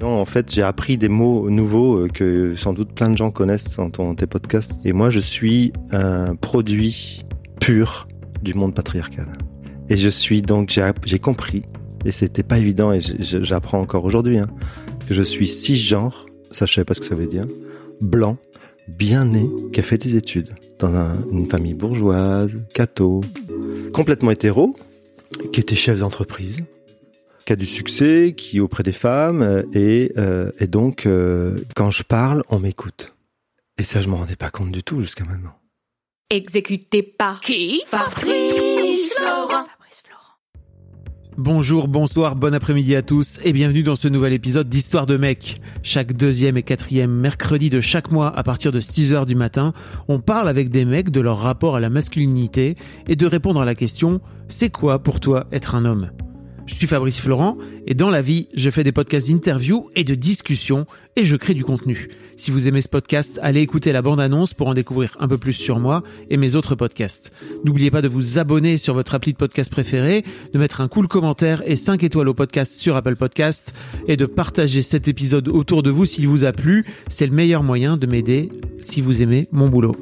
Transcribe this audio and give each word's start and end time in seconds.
Non, 0.00 0.20
en 0.20 0.24
fait, 0.24 0.52
j'ai 0.52 0.62
appris 0.62 0.96
des 0.96 1.08
mots 1.08 1.50
nouveaux 1.50 1.96
euh, 2.04 2.08
que 2.08 2.54
sans 2.56 2.72
doute 2.72 2.92
plein 2.92 3.10
de 3.10 3.16
gens 3.16 3.30
connaissent 3.32 3.76
dans 3.76 4.14
tes 4.14 4.26
podcasts. 4.26 4.74
Et 4.86 4.92
moi, 4.92 5.10
je 5.10 5.18
suis 5.18 5.72
un 5.90 6.36
produit 6.36 7.24
pur 7.60 8.06
du 8.42 8.54
monde 8.54 8.74
patriarcal. 8.74 9.26
Et 9.88 9.96
je 9.96 10.08
suis 10.08 10.40
donc, 10.42 10.78
j'ai 11.04 11.18
compris, 11.18 11.62
et 12.04 12.12
c'était 12.12 12.42
pas 12.44 12.58
évident, 12.58 12.92
et 12.92 13.00
j'apprends 13.00 13.80
encore 13.80 14.04
aujourd'hui, 14.04 14.38
hein, 14.38 14.48
que 15.08 15.14
je 15.14 15.22
suis 15.22 15.48
cisgenre, 15.48 16.26
ça 16.52 16.66
je 16.66 16.74
savais 16.74 16.84
pas 16.84 16.94
ce 16.94 17.00
que 17.00 17.06
ça 17.06 17.14
veut 17.14 17.26
dire, 17.26 17.46
blanc, 18.00 18.36
bien 18.86 19.24
né, 19.24 19.48
qui 19.72 19.80
a 19.80 19.82
fait 19.82 19.98
des 19.98 20.16
études 20.16 20.50
dans 20.78 20.94
un- 20.94 21.16
une 21.32 21.48
famille 21.48 21.74
bourgeoise, 21.74 22.58
catho, 22.74 23.22
complètement 23.92 24.30
hétéro, 24.30 24.76
qui 25.52 25.60
était 25.60 25.74
chef 25.74 25.98
d'entreprise, 26.00 26.60
qui 27.48 27.54
a 27.54 27.56
du 27.56 27.64
succès, 27.64 28.34
qui 28.36 28.58
est 28.58 28.60
auprès 28.60 28.82
des 28.82 28.92
femmes, 28.92 29.40
euh, 29.40 29.62
et, 29.72 30.12
euh, 30.18 30.50
et 30.60 30.66
donc 30.66 31.06
euh, 31.06 31.56
quand 31.74 31.90
je 31.90 32.02
parle, 32.02 32.44
on 32.50 32.58
m'écoute. 32.58 33.14
Et 33.78 33.84
ça, 33.84 34.02
je 34.02 34.08
m'en 34.10 34.18
rendais 34.18 34.36
pas 34.36 34.50
compte 34.50 34.70
du 34.70 34.82
tout 34.82 35.00
jusqu'à 35.00 35.24
maintenant. 35.24 35.54
Exécuté 36.28 37.02
par 37.02 37.40
qui? 37.40 37.80
Fabrice 37.86 39.14
Florent. 39.16 39.64
Fabrice 39.64 40.02
Florent. 40.04 40.36
Bonjour, 41.38 41.88
bonsoir, 41.88 42.36
bon 42.36 42.52
après-midi 42.52 42.94
à 42.94 43.00
tous 43.00 43.40
et 43.42 43.54
bienvenue 43.54 43.82
dans 43.82 43.96
ce 43.96 44.08
nouvel 44.08 44.34
épisode 44.34 44.68
d'Histoire 44.68 45.06
de 45.06 45.16
mec. 45.16 45.58
Chaque 45.82 46.12
deuxième 46.12 46.58
et 46.58 46.62
quatrième 46.62 47.12
mercredi 47.12 47.70
de 47.70 47.80
chaque 47.80 48.10
mois 48.10 48.28
à 48.36 48.42
partir 48.42 48.72
de 48.72 48.80
6h 48.82 49.24
du 49.24 49.36
matin, 49.36 49.72
on 50.08 50.20
parle 50.20 50.50
avec 50.50 50.68
des 50.68 50.84
mecs 50.84 51.08
de 51.08 51.22
leur 51.22 51.38
rapport 51.38 51.76
à 51.76 51.80
la 51.80 51.88
masculinité 51.88 52.74
et 53.06 53.16
de 53.16 53.26
répondre 53.26 53.62
à 53.62 53.64
la 53.64 53.74
question 53.74 54.20
c'est 54.48 54.68
quoi 54.68 54.98
pour 54.98 55.18
toi 55.18 55.46
être 55.50 55.74
un 55.74 55.86
homme? 55.86 56.10
Je 56.68 56.74
suis 56.74 56.86
Fabrice 56.86 57.18
Florent 57.18 57.56
et 57.86 57.94
dans 57.94 58.10
la 58.10 58.20
vie, 58.20 58.46
je 58.54 58.68
fais 58.68 58.84
des 58.84 58.92
podcasts 58.92 59.28
d'interviews 59.30 59.90
et 59.96 60.04
de 60.04 60.14
discussions 60.14 60.86
et 61.16 61.24
je 61.24 61.34
crée 61.34 61.54
du 61.54 61.64
contenu. 61.64 62.10
Si 62.36 62.50
vous 62.50 62.68
aimez 62.68 62.82
ce 62.82 62.90
podcast, 62.90 63.40
allez 63.42 63.62
écouter 63.62 63.90
la 63.90 64.02
bande-annonce 64.02 64.52
pour 64.52 64.68
en 64.68 64.74
découvrir 64.74 65.16
un 65.18 65.28
peu 65.28 65.38
plus 65.38 65.54
sur 65.54 65.78
moi 65.78 66.02
et 66.28 66.36
mes 66.36 66.56
autres 66.56 66.74
podcasts. 66.74 67.32
N'oubliez 67.64 67.90
pas 67.90 68.02
de 68.02 68.08
vous 68.08 68.38
abonner 68.38 68.76
sur 68.76 68.92
votre 68.92 69.14
appli 69.14 69.32
de 69.32 69.38
podcast 69.38 69.72
préféré, 69.72 70.24
de 70.52 70.58
mettre 70.58 70.82
un 70.82 70.88
cool 70.88 71.08
commentaire 71.08 71.62
et 71.64 71.74
5 71.74 72.02
étoiles 72.04 72.28
au 72.28 72.34
podcast 72.34 72.72
sur 72.72 72.96
Apple 72.96 73.16
Podcast 73.16 73.74
et 74.06 74.18
de 74.18 74.26
partager 74.26 74.82
cet 74.82 75.08
épisode 75.08 75.48
autour 75.48 75.82
de 75.82 75.90
vous 75.90 76.04
s'il 76.04 76.28
vous 76.28 76.44
a 76.44 76.52
plu. 76.52 76.84
C'est 77.08 77.26
le 77.26 77.32
meilleur 77.34 77.62
moyen 77.62 77.96
de 77.96 78.04
m'aider 78.04 78.50
si 78.82 79.00
vous 79.00 79.22
aimez 79.22 79.48
mon 79.52 79.68
boulot. 79.68 79.96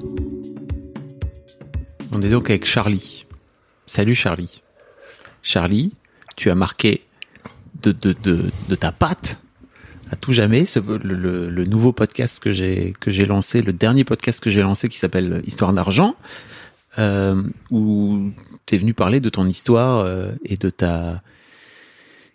On 2.11 2.21
est 2.23 2.29
donc 2.29 2.51
avec 2.51 2.67
Charlie. 2.67 3.25
Salut 3.87 4.17
Charlie. 4.17 4.63
Charlie, 5.43 5.93
tu 6.37 6.51
as 6.51 6.55
marqué 6.55 7.03
de, 7.83 7.93
de, 7.93 8.15
de, 8.23 8.45
de 8.69 8.75
ta 8.75 8.93
patte 8.93 9.39
à 10.11 10.17
tout 10.17 10.33
jamais 10.33 10.67
ce- 10.67 10.79
le, 10.79 10.99
le- 11.15 11.51
le 11.51 11.65
nouveau 11.65 11.93
podcast 11.93 12.39
que 12.41 12.53
j'ai 12.53 12.95
que 13.01 13.11
j'ai 13.11 13.27
lancé, 13.27 13.61
le 13.63 13.73
dernier 13.73 14.05
podcast 14.05 14.41
que 14.43 14.51
j'ai 14.51 14.63
lancé 14.63 14.89
qui 14.89 14.99
s'appelle 14.99 15.43
Histoire 15.47 15.73
d'argent, 15.73 16.15
euh, 16.99 17.43
où 17.71 18.31
tu 18.67 18.75
es 18.77 18.79
venu 18.79 18.95
parler 18.95 19.19
de 19.21 19.29
ton 19.29 19.47
histoire 19.47 19.99
euh, 20.05 20.31
et 20.45 20.57
de 20.57 20.71
ta 20.71 21.23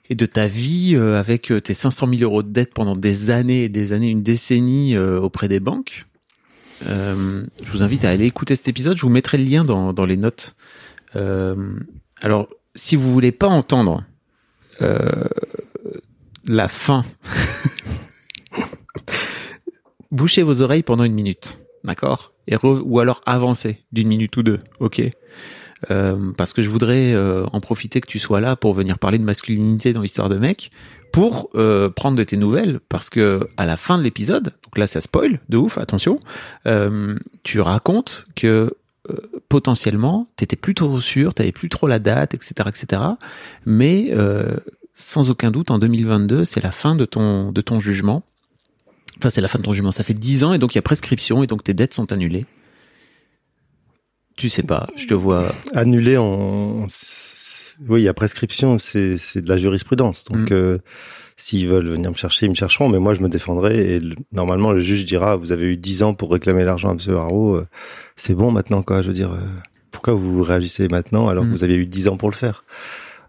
et 0.09 0.15
de 0.15 0.25
ta 0.25 0.47
vie 0.47 0.93
euh, 0.95 1.17
avec 1.17 1.49
euh, 1.51 1.61
tes 1.61 1.73
500 1.73 2.07
000 2.09 2.21
euros 2.23 2.43
de 2.43 2.49
dette 2.51 2.73
pendant 2.73 2.95
des 2.97 3.29
années 3.29 3.63
et 3.63 3.69
des 3.69 3.93
années, 3.93 4.09
une 4.09 4.23
décennie 4.23 4.97
auprès 4.97 5.47
des 5.47 5.61
banques. 5.61 6.05
Je 6.83 7.71
vous 7.71 7.83
invite 7.83 8.03
à 8.05 8.09
aller 8.09 8.25
écouter 8.25 8.55
cet 8.55 8.67
épisode. 8.67 8.97
Je 8.97 9.03
vous 9.03 9.09
mettrai 9.09 9.37
le 9.37 9.45
lien 9.45 9.63
dans, 9.63 9.93
dans 9.93 10.05
les 10.05 10.17
notes. 10.17 10.55
Alors, 11.15 12.49
si 12.75 12.95
vous 12.95 13.11
voulez 13.11 13.31
pas 13.31 13.47
entendre 13.47 14.03
euh, 14.81 15.25
la 16.47 16.67
fin, 16.67 17.03
bouchez 20.11 20.43
vos 20.43 20.61
oreilles 20.61 20.83
pendant 20.83 21.03
une 21.03 21.13
minute, 21.13 21.59
d'accord? 21.83 22.33
Et 22.47 22.55
Ou 22.63 22.99
alors 22.99 23.21
avancez 23.25 23.83
d'une 23.91 24.07
minute 24.07 24.35
ou 24.37 24.43
deux, 24.43 24.59
ok? 24.79 25.01
Euh, 25.89 26.31
Parce 26.37 26.53
que 26.53 26.61
je 26.61 26.69
voudrais 26.69 27.13
euh, 27.13 27.45
en 27.53 27.59
profiter 27.59 28.01
que 28.01 28.07
tu 28.07 28.19
sois 28.19 28.39
là 28.39 28.55
pour 28.55 28.73
venir 28.73 28.99
parler 28.99 29.17
de 29.17 29.23
masculinité 29.23 29.93
dans 29.93 30.01
l'histoire 30.01 30.29
de 30.29 30.37
mec, 30.37 30.71
pour 31.11 31.49
prendre 31.95 32.15
de 32.15 32.23
tes 32.23 32.37
nouvelles, 32.37 32.79
parce 32.87 33.09
que 33.09 33.49
à 33.57 33.65
la 33.65 33.75
fin 33.75 33.97
de 33.97 34.03
l'épisode, 34.03 34.53
donc 34.63 34.77
là 34.77 34.87
ça 34.87 35.01
spoil 35.01 35.41
de 35.49 35.57
ouf, 35.57 35.77
attention, 35.77 36.21
tu 37.43 37.59
racontes 37.59 38.27
que 38.33 38.73
euh, 39.09 39.15
potentiellement 39.49 40.27
t'étais 40.35 40.55
plus 40.55 40.73
trop 40.75 41.01
sûr, 41.01 41.33
t'avais 41.33 41.51
plus 41.51 41.69
trop 41.69 41.87
la 41.87 41.99
date, 41.99 42.33
etc., 42.33 42.53
etc. 42.67 43.01
Mais 43.65 44.09
euh, 44.11 44.57
sans 44.93 45.29
aucun 45.29 45.49
doute, 45.51 45.71
en 45.71 45.79
2022, 45.79 46.45
c'est 46.45 46.61
la 46.61 46.71
fin 46.71 46.95
de 46.95 47.05
ton 47.05 47.51
de 47.51 47.61
ton 47.61 47.79
jugement. 47.79 48.23
Enfin, 49.17 49.29
c'est 49.29 49.41
la 49.41 49.47
fin 49.47 49.59
de 49.59 49.63
ton 49.63 49.73
jugement. 49.73 49.91
Ça 49.91 50.03
fait 50.03 50.13
10 50.13 50.43
ans 50.43 50.53
et 50.53 50.57
donc 50.57 50.73
il 50.73 50.77
y 50.77 50.79
a 50.79 50.83
prescription 50.83 51.43
et 51.43 51.47
donc 51.47 51.63
tes 51.63 51.73
dettes 51.73 51.93
sont 51.93 52.11
annulées. 52.11 52.45
Tu 54.37 54.49
sais 54.49 54.63
pas, 54.63 54.87
je 54.95 55.07
te 55.07 55.13
vois. 55.13 55.53
Annulé 55.73 56.17
en... 56.17 56.87
Oui, 57.89 58.01
il 58.01 58.03
y 58.05 58.07
a 58.07 58.13
prescription, 58.13 58.77
c'est 58.77 59.17
c'est 59.17 59.41
de 59.41 59.49
la 59.49 59.57
jurisprudence. 59.57 60.23
Donc, 60.25 60.49
Mm. 60.51 60.53
euh, 60.53 60.77
s'ils 61.41 61.67
veulent 61.67 61.87
venir 61.89 62.09
me 62.11 62.15
chercher, 62.15 62.45
ils 62.45 62.49
me 62.49 62.55
chercheront. 62.55 62.87
Mais 62.89 62.99
moi, 62.99 63.13
je 63.13 63.21
me 63.21 63.29
défendrai. 63.29 63.95
Et 63.95 63.99
le- 63.99 64.15
normalement, 64.31 64.71
le 64.71 64.79
juge 64.79 65.05
dira, 65.05 65.35
vous 65.35 65.51
avez 65.51 65.65
eu 65.73 65.77
10 65.77 66.03
ans 66.03 66.13
pour 66.13 66.31
réclamer 66.31 66.63
l'argent 66.63 66.89
à 66.89 66.93
M. 66.93 67.15
Haro. 67.15 67.55
euh, 67.55 67.67
c'est 68.15 68.35
bon 68.35 68.51
maintenant, 68.51 68.83
quoi. 68.83 69.01
Je 69.01 69.07
veux 69.07 69.13
dire, 69.13 69.31
euh, 69.33 69.39
pourquoi 69.89 70.13
vous 70.13 70.43
réagissez 70.43 70.87
maintenant 70.87 71.27
alors 71.27 71.43
Mm. 71.43 71.47
que 71.47 71.51
vous 71.53 71.63
avez 71.63 71.75
eu 71.75 71.85
10 71.87 72.07
ans 72.07 72.17
pour 72.17 72.29
le 72.29 72.35
faire? 72.35 72.63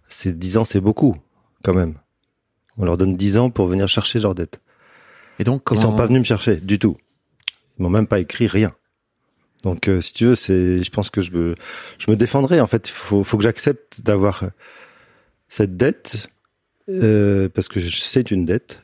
C'est 0.04 0.38
10 0.38 0.58
ans, 0.58 0.64
c'est 0.64 0.80
beaucoup, 0.80 1.16
quand 1.64 1.74
même. 1.74 1.94
On 2.78 2.84
leur 2.84 2.96
donne 2.98 3.14
10 3.16 3.38
ans 3.38 3.50
pour 3.50 3.66
venir 3.66 3.88
chercher 3.88 4.18
leur 4.18 4.34
dette. 4.34 4.60
Et 5.38 5.44
donc 5.44 5.60
Ils 5.60 5.64
comment 5.64 5.80
sont 5.80 5.96
pas 5.96 6.06
venus 6.06 6.20
me 6.20 6.24
chercher 6.24 6.56
du 6.56 6.78
tout. 6.78 6.96
Ils 7.78 7.82
m'ont 7.82 7.90
même 7.90 8.06
pas 8.06 8.20
écrit 8.20 8.46
rien. 8.46 8.72
Donc, 9.64 9.88
euh, 9.88 10.00
si 10.00 10.12
tu 10.12 10.26
veux, 10.26 10.34
c'est, 10.34 10.82
je 10.82 10.90
pense 10.90 11.08
que 11.08 11.20
je 11.20 11.30
me, 11.32 11.54
je 11.98 12.10
me 12.10 12.16
défendrai. 12.16 12.60
En 12.60 12.66
fait, 12.66 12.88
il 12.88 12.92
faut, 12.92 13.22
faut 13.24 13.36
que 13.38 13.44
j'accepte 13.44 14.00
d'avoir 14.02 14.44
cette 15.48 15.76
dette 15.76 16.28
euh, 16.88 17.48
parce 17.48 17.68
que 17.68 17.80
c'est 17.80 18.30
une 18.30 18.44
dette, 18.44 18.80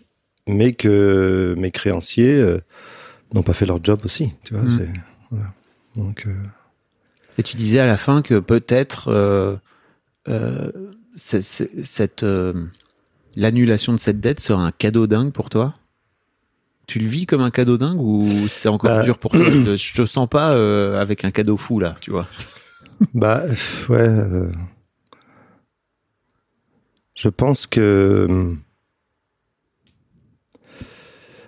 mais 0.47 0.72
que 0.72 1.54
mes 1.59 1.70
créanciers 1.70 2.34
euh, 2.41 2.59
n'ont 3.34 3.42
pas 3.42 3.54
fait 3.54 3.66
leur 3.66 3.82
job 3.82 4.00
aussi. 4.04 4.32
Tu 4.44 4.54
vois, 4.54 4.64
Mm. 4.64 4.70
c'est, 4.78 4.88
voilà. 5.31 5.53
Donc, 5.97 6.26
euh, 6.26 6.34
Et 7.38 7.42
tu 7.42 7.56
disais 7.56 7.78
à 7.81 7.87
la 7.87 7.97
fin 7.97 8.22
que 8.22 8.38
peut-être 8.41 9.08
euh, 9.08 9.56
euh, 10.28 10.72
c'est- 11.14 11.42
c'est- 11.42 11.84
cette 11.84 12.22
euh, 12.25 12.66
l'annulation 13.37 13.92
de 13.92 13.98
cette 13.98 14.20
dette 14.20 14.41
sera 14.41 14.64
un 14.64 14.72
cadeau 14.72 15.06
dingue 15.06 15.32
pour 15.32 15.48
toi? 15.50 15.75
Tu 16.87 16.98
le 16.98 17.06
vis 17.06 17.26
comme 17.26 17.42
un 17.42 17.50
cadeau 17.50 17.76
dingue 17.76 18.00
ou 18.00 18.48
c'est 18.48 18.69
encore 18.69 18.91
Bah, 18.91 19.03
dur 19.03 19.19
pour 19.19 19.32
toi? 19.32 19.41
Je 19.76 19.92
te 19.94 20.06
sens 20.06 20.26
pas 20.28 20.54
euh, 20.54 21.00
avec 21.00 21.25
un 21.25 21.31
cadeau 21.31 21.56
fou 21.56 21.78
là, 21.81 21.97
tu 22.00 22.10
vois. 22.10 22.26
Bah 23.14 23.44
ouais. 23.88 24.08
Je 27.19 27.29
pense 27.29 27.67
que 27.67 28.55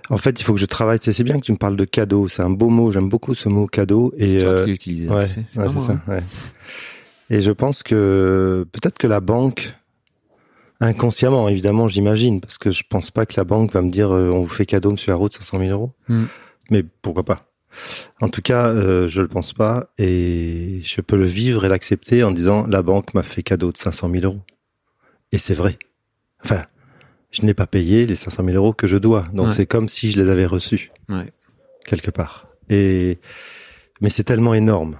en 0.08 0.17
fait 0.17 0.40
il 0.40 0.44
faut 0.44 0.52
que 0.55 0.61
je 0.61 0.67
travaille. 0.67 0.99
C'est 1.00 1.22
bien 1.22 1.38
que 1.38 1.44
tu 1.44 1.52
me 1.52 1.56
parles 1.56 1.76
de 1.76 1.84
cadeau. 1.84 2.26
C'est 2.26 2.43
un 2.43 2.50
beau 2.50 2.70
mot. 2.70 2.90
J'aime 2.90 3.08
beaucoup 3.08 3.34
ce 3.34 3.49
mot 3.49 3.69
cadeau. 3.69 4.12
C'est 4.19 4.31
Et 4.31 4.38
toi 4.38 4.49
euh, 4.49 4.64
qui 4.64 4.69
l'as 4.69 4.75
utilisé, 4.75 5.08
ouais, 5.08 5.28
tu 5.28 5.34
sais, 5.34 5.44
c'est 5.49 5.61
ouais, 5.61 5.69
ça. 5.69 6.02
ouais. 6.08 6.22
Et 7.31 7.40
je 7.40 7.52
pense 7.52 7.84
que 7.84 8.67
peut-être 8.72 8.99
que 8.99 9.06
la 9.06 9.20
banque 9.20 9.76
inconsciemment 10.81 11.49
évidemment 11.49 11.87
j'imagine 11.87 12.40
parce 12.40 12.58
que 12.58 12.73
je 12.73 12.82
pense 12.88 13.12
pas 13.12 13.25
que 13.25 13.34
la 13.37 13.44
banque 13.44 13.73
va 13.73 13.82
me 13.82 13.90
dire 13.90 14.11
euh, 14.11 14.31
on 14.31 14.40
vous 14.40 14.49
fait 14.49 14.66
cadeau 14.66 14.90
Monsieur 14.90 15.12
Haro 15.12 15.28
de 15.28 15.34
500 15.34 15.61
000 15.61 15.70
euros. 15.70 15.93
Hmm. 16.08 16.25
Mais 16.70 16.82
pourquoi 16.82 17.23
pas 17.23 17.46
En 18.20 18.28
tout 18.28 18.43
cas, 18.43 18.66
euh, 18.66 19.06
je 19.06 19.23
le 19.23 19.28
pense 19.28 19.52
pas 19.52 19.93
et 19.99 20.81
je 20.82 21.00
peux 21.00 21.16
le 21.16 21.26
vivre 21.26 21.64
et 21.64 21.69
l'accepter 21.69 22.25
en 22.25 22.32
disant 22.32 22.66
la 22.66 22.82
banque 22.82 23.14
m'a 23.14 23.23
fait 23.23 23.44
cadeau 23.44 23.70
de 23.70 23.76
500 23.76 24.11
000 24.11 24.25
euros. 24.25 24.40
Et 25.32 25.38
c'est 25.38 25.54
vrai. 25.54 25.78
Enfin, 26.44 26.64
je 27.30 27.42
n'ai 27.42 27.54
pas 27.54 27.66
payé 27.66 28.06
les 28.06 28.16
500 28.16 28.44
000 28.44 28.56
euros 28.56 28.72
que 28.72 28.86
je 28.86 28.96
dois. 28.96 29.26
Donc 29.32 29.48
Ouais. 29.48 29.52
c'est 29.52 29.66
comme 29.66 29.88
si 29.88 30.10
je 30.10 30.20
les 30.20 30.30
avais 30.30 30.46
reçus 30.46 30.90
Ouais. 31.08 31.32
quelque 31.86 32.10
part. 32.10 32.48
Et 32.68 33.18
mais 34.00 34.10
c'est 34.10 34.24
tellement 34.24 34.54
énorme. 34.54 34.96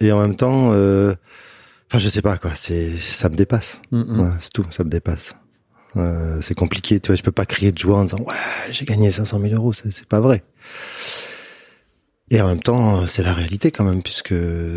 Et 0.00 0.10
en 0.12 0.20
même 0.20 0.36
temps, 0.36 0.72
euh, 0.72 1.14
Enfin, 1.88 1.98
je 1.98 2.08
sais 2.08 2.22
pas 2.22 2.38
quoi. 2.38 2.54
C'est 2.54 2.96
ça 2.96 3.28
me 3.28 3.36
dépasse. 3.36 3.82
Mm, 3.90 4.00
mm. 4.00 4.20
Ouais, 4.20 4.30
c'est 4.40 4.50
tout. 4.50 4.64
Ça 4.70 4.82
me 4.82 4.88
dépasse. 4.88 5.36
Euh, 5.96 6.40
c'est 6.40 6.54
compliqué. 6.54 6.98
Tu 7.00 7.08
vois, 7.08 7.16
je 7.16 7.22
peux 7.22 7.32
pas 7.32 7.44
crier 7.44 7.70
de 7.70 7.76
joie 7.76 7.98
en 7.98 8.04
disant 8.04 8.20
ouais, 8.20 8.34
j'ai 8.70 8.86
gagné 8.86 9.10
500 9.10 9.38
000 9.40 9.52
euros. 9.54 9.74
C'est 9.74 10.06
pas 10.06 10.20
vrai. 10.20 10.42
Et 12.34 12.40
en 12.40 12.46
même 12.48 12.62
temps, 12.62 13.06
c'est 13.06 13.22
la 13.22 13.34
réalité 13.34 13.70
quand 13.70 13.84
même, 13.84 14.02
puisque 14.02 14.34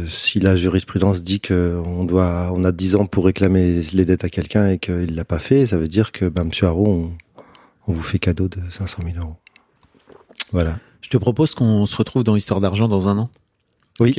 si 0.07 0.41
la 0.41 0.57
jurisprudence 0.57 1.23
dit 1.23 1.39
que 1.39 1.81
on 1.85 2.03
doit, 2.03 2.51
on 2.53 2.65
a 2.65 2.73
10 2.73 2.97
ans 2.97 3.05
pour 3.05 3.23
réclamer 3.25 3.79
les 3.93 4.03
dettes 4.03 4.25
à 4.25 4.29
quelqu'un 4.29 4.67
et 4.71 4.77
qu'il 4.77 5.15
l'a 5.15 5.23
pas 5.23 5.39
fait, 5.39 5.65
ça 5.65 5.77
veut 5.77 5.87
dire 5.87 6.11
que, 6.11 6.25
ben, 6.25 6.43
Monsieur 6.43 6.67
Haro, 6.67 6.85
on, 6.85 7.13
on 7.87 7.93
vous 7.93 8.01
fait 8.01 8.19
cadeau 8.19 8.49
de 8.49 8.59
500 8.69 9.03
000 9.05 9.17
euros. 9.25 9.37
Voilà. 10.51 10.79
Je 10.99 11.07
te 11.09 11.15
propose 11.15 11.55
qu'on 11.55 11.85
se 11.85 11.95
retrouve 11.95 12.25
dans 12.25 12.35
Histoire 12.35 12.59
d'argent 12.59 12.89
dans 12.89 13.07
un 13.07 13.17
an. 13.19 13.29
Oui. 14.01 14.13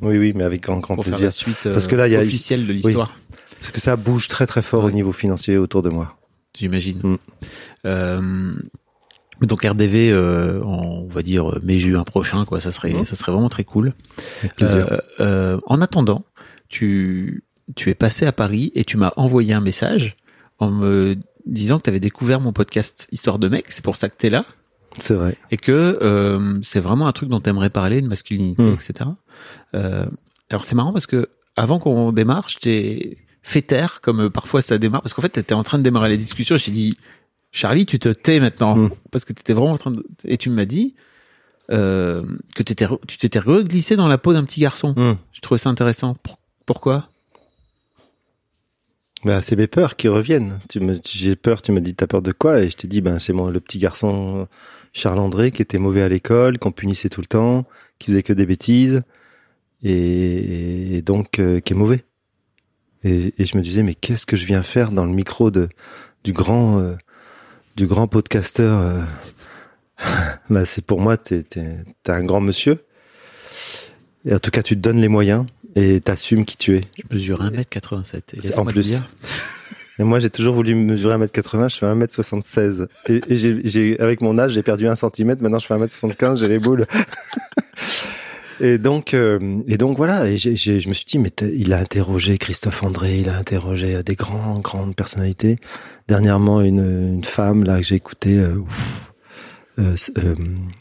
Oui, 0.00 0.16
oui, 0.16 0.32
mais 0.34 0.44
avec 0.44 0.62
grand, 0.62 0.78
grand 0.78 0.94
Pour 0.94 1.04
faire 1.04 1.18
plaisir. 1.18 1.26
la 1.26 1.30
suite 1.32 1.66
euh, 1.66 1.74
Parce 1.74 1.86
que 1.86 1.96
là, 1.96 2.08
il 2.08 2.12
y 2.12 2.16
a- 2.16 2.20
officielle 2.20 2.66
de 2.66 2.72
l'histoire, 2.72 3.14
Parce 3.60 3.72
que 3.72 3.80
ça 3.80 3.96
bouge 3.96 4.28
très 4.28 4.46
très 4.46 4.62
fort 4.62 4.84
au 4.84 4.90
niveau 4.90 5.12
financier 5.12 5.58
autour 5.58 5.82
de 5.82 5.90
moi. 5.90 6.16
j'imagine. 6.56 7.00
Mm. 7.02 7.18
Euh, 7.84 8.52
donc 9.46 9.64
RDV, 9.64 10.10
euh, 10.12 10.62
en, 10.62 11.04
on 11.04 11.08
va 11.08 11.22
dire 11.22 11.58
mai-juin 11.62 12.04
prochain, 12.04 12.44
quoi. 12.44 12.60
Ça 12.60 12.72
serait, 12.72 13.04
ça 13.04 13.16
serait 13.16 13.32
vraiment 13.32 13.48
très 13.48 13.64
cool. 13.64 13.94
Euh, 14.62 14.98
euh, 15.20 15.58
en 15.66 15.80
attendant, 15.80 16.24
tu, 16.68 17.44
tu 17.76 17.90
es 17.90 17.94
passé 17.94 18.26
à 18.26 18.32
Paris 18.32 18.70
et 18.74 18.84
tu 18.84 18.96
m'as 18.96 19.12
envoyé 19.16 19.54
un 19.54 19.60
message 19.60 20.16
en 20.58 20.70
me 20.70 21.16
disant 21.46 21.78
que 21.78 21.84
tu 21.84 21.90
avais 21.90 22.00
découvert 22.00 22.40
mon 22.40 22.52
podcast 22.52 23.08
Histoire 23.12 23.38
de 23.38 23.48
mec. 23.48 23.66
C'est 23.70 23.82
pour 23.84 23.96
ça 23.96 24.08
que 24.08 24.16
tu 24.18 24.26
es 24.26 24.30
là. 24.30 24.44
c'est 25.00 25.14
vrai. 25.14 25.36
et 25.50 25.56
que 25.56 25.98
euh, 26.02 26.58
c'est 26.62 26.80
vraiment 26.80 27.06
un 27.06 27.12
truc 27.12 27.28
dont 27.28 27.40
tu 27.40 27.48
aimerais 27.48 27.70
parler, 27.70 28.00
de 28.02 28.08
masculinité, 28.08 28.62
Mm. 28.62 28.74
etc. 28.74 28.92
Euh, 29.74 30.04
alors 30.50 30.64
c'est 30.64 30.74
marrant 30.74 30.92
parce 30.92 31.06
que 31.06 31.28
avant 31.56 31.78
qu'on 31.78 32.12
démarre, 32.12 32.48
je 32.48 32.58
t'ai 32.58 33.18
fait 33.42 33.62
taire, 33.62 34.00
comme 34.02 34.28
parfois 34.30 34.60
ça 34.62 34.76
démarre, 34.78 35.00
parce 35.02 35.14
qu'en 35.14 35.22
fait, 35.22 35.30
tu 35.30 35.40
étais 35.40 35.54
en 35.54 35.62
train 35.62 35.78
de 35.78 35.82
démarrer 35.82 36.10
la 36.10 36.16
discussion, 36.16 36.56
t'ai 36.56 36.70
dit, 36.70 36.94
Charlie, 37.52 37.84
tu 37.86 37.98
te 37.98 38.08
tais 38.08 38.38
maintenant, 38.40 38.76
Mm. 38.76 38.90
parce 39.10 39.24
que 39.24 39.32
tu 39.32 39.40
étais 39.40 39.52
vraiment 39.54 39.72
en 39.72 39.78
train 39.78 39.90
de... 39.90 40.04
Et 40.24 40.38
tu 40.38 40.50
m'as 40.50 40.64
dit 40.66 40.94
euh, 41.70 42.24
que 42.54 42.62
re- 42.62 42.98
tu 43.06 43.16
t'étais 43.16 43.38
reglissé 43.38 43.96
dans 43.96 44.08
la 44.08 44.18
peau 44.18 44.32
d'un 44.32 44.44
petit 44.44 44.60
garçon. 44.60 44.94
Hum. 44.96 45.16
Je 45.32 45.40
trouvais 45.40 45.58
ça 45.58 45.68
intéressant. 45.70 46.14
Pour- 46.22 46.38
Pourquoi? 46.66 47.08
Bah, 49.24 49.42
c'est 49.42 49.56
mes 49.56 49.66
peurs 49.66 49.96
qui 49.96 50.08
reviennent. 50.08 50.60
Tu 50.68 50.80
me, 50.80 50.98
j'ai 51.04 51.36
peur, 51.36 51.60
tu 51.60 51.72
me 51.72 51.80
dis, 51.80 51.94
t'as 51.94 52.06
peur 52.06 52.22
de 52.22 52.32
quoi? 52.32 52.60
Et 52.60 52.70
je 52.70 52.76
t'ai 52.76 52.88
dit, 52.88 53.00
ben, 53.02 53.18
c'est 53.18 53.32
mon, 53.34 53.50
le 53.50 53.60
petit 53.60 53.78
garçon 53.78 54.48
Charles-André 54.92 55.50
qui 55.50 55.60
était 55.62 55.78
mauvais 55.78 56.02
à 56.02 56.08
l'école, 56.08 56.58
qu'on 56.58 56.72
punissait 56.72 57.10
tout 57.10 57.20
le 57.20 57.26
temps, 57.26 57.66
qui 57.98 58.08
faisait 58.10 58.22
que 58.22 58.32
des 58.32 58.46
bêtises, 58.46 59.02
et, 59.82 60.96
et 60.96 61.02
donc, 61.02 61.38
euh, 61.38 61.60
qui 61.60 61.74
est 61.74 61.76
mauvais. 61.76 62.04
Et, 63.04 63.34
et 63.36 63.44
je 63.44 63.56
me 63.58 63.62
disais, 63.62 63.82
mais 63.82 63.94
qu'est-ce 63.94 64.24
que 64.26 64.36
je 64.36 64.46
viens 64.46 64.62
faire 64.62 64.90
dans 64.90 65.04
le 65.04 65.12
micro 65.12 65.50
de, 65.50 65.68
du 66.24 66.32
grand, 66.32 66.78
euh, 66.80 66.96
du 67.80 67.86
grand 67.86 68.08
podcasteur, 68.08 68.78
euh, 68.78 69.00
bah, 70.50 70.66
c'est 70.66 70.84
pour 70.84 71.00
moi, 71.00 71.16
t'es, 71.16 71.42
t'es 71.42 71.72
un 72.08 72.22
grand 72.22 72.42
monsieur. 72.42 72.84
Et 74.26 74.34
en 74.34 74.38
tout 74.38 74.50
cas, 74.50 74.62
tu 74.62 74.74
te 74.76 74.80
donnes 74.80 75.00
les 75.00 75.08
moyens 75.08 75.46
et 75.76 75.98
t'assumes 76.02 76.44
qui 76.44 76.58
tu 76.58 76.76
es. 76.76 76.82
Je 76.98 77.14
mesure 77.14 77.42
1m87. 77.42 77.56
et 77.56 78.02
C'est- 78.02 78.42
laisse-moi 78.42 78.60
en 78.60 78.64
plus. 78.66 78.86
dire, 78.86 79.08
Et 79.98 80.02
moi, 80.02 80.18
j'ai 80.18 80.28
toujours 80.28 80.54
voulu 80.54 80.74
mesurer 80.74 81.14
1m80, 81.14 81.70
je 81.70 81.76
fais 81.78 81.86
1m76. 81.86 82.86
Et, 83.08 83.20
et 83.28 83.36
j'ai, 83.36 83.60
j'ai, 83.64 83.98
avec 83.98 84.20
mon 84.20 84.38
âge, 84.38 84.52
j'ai 84.52 84.62
perdu 84.62 84.86
un 84.86 84.94
centimètre, 84.94 85.42
maintenant 85.42 85.58
je 85.58 85.66
fais 85.66 85.74
1m75, 85.74 86.36
j'ai 86.36 86.48
les 86.48 86.58
boules. 86.58 86.86
et 88.60 88.78
donc, 88.78 89.14
euh, 89.14 89.60
et 89.66 89.76
donc 89.76 89.96
voilà, 89.96 90.28
et 90.28 90.36
j'ai, 90.36 90.56
j'ai- 90.56 90.80
je 90.80 90.88
me 90.88 90.94
suis 90.94 91.04
dit, 91.06 91.18
mais 91.18 91.30
il 91.54 91.72
a 91.72 91.78
interrogé 91.78 92.38
Christophe 92.38 92.82
André, 92.82 93.18
il 93.20 93.28
a 93.28 93.36
interrogé 93.36 94.02
des 94.02 94.14
grands, 94.14 94.58
grandes 94.58 94.94
personnalités. 94.94 95.58
Dernièrement, 96.08 96.60
une, 96.60 97.14
une 97.14 97.24
femme, 97.24 97.64
là, 97.64 97.78
que 97.78 97.82
j'ai 97.86 97.94
écoutée, 97.96 98.38
euh, 98.38 98.56
euh, 99.78 99.94
euh, 100.18 100.34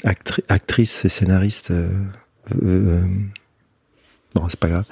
actri- 0.04 0.44
actrice 0.50 1.06
et 1.06 1.10
scénariste, 1.10 1.72
euh, 1.72 1.90
euh, 2.52 2.58
euh, 3.02 3.06
bon, 4.36 4.48
c'est 4.50 4.60
pas 4.60 4.70
grave. 4.70 4.86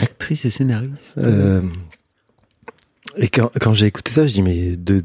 actrice 0.00 0.44
et 0.44 0.50
scénariste. 0.50 1.18
Euh, 1.18 1.62
et 3.16 3.28
quand, 3.28 3.50
quand 3.60 3.72
j'ai 3.74 3.86
écouté 3.86 4.12
ça, 4.12 4.26
je 4.26 4.32
dis 4.34 4.42
mais 4.42 4.76
de 4.76 5.04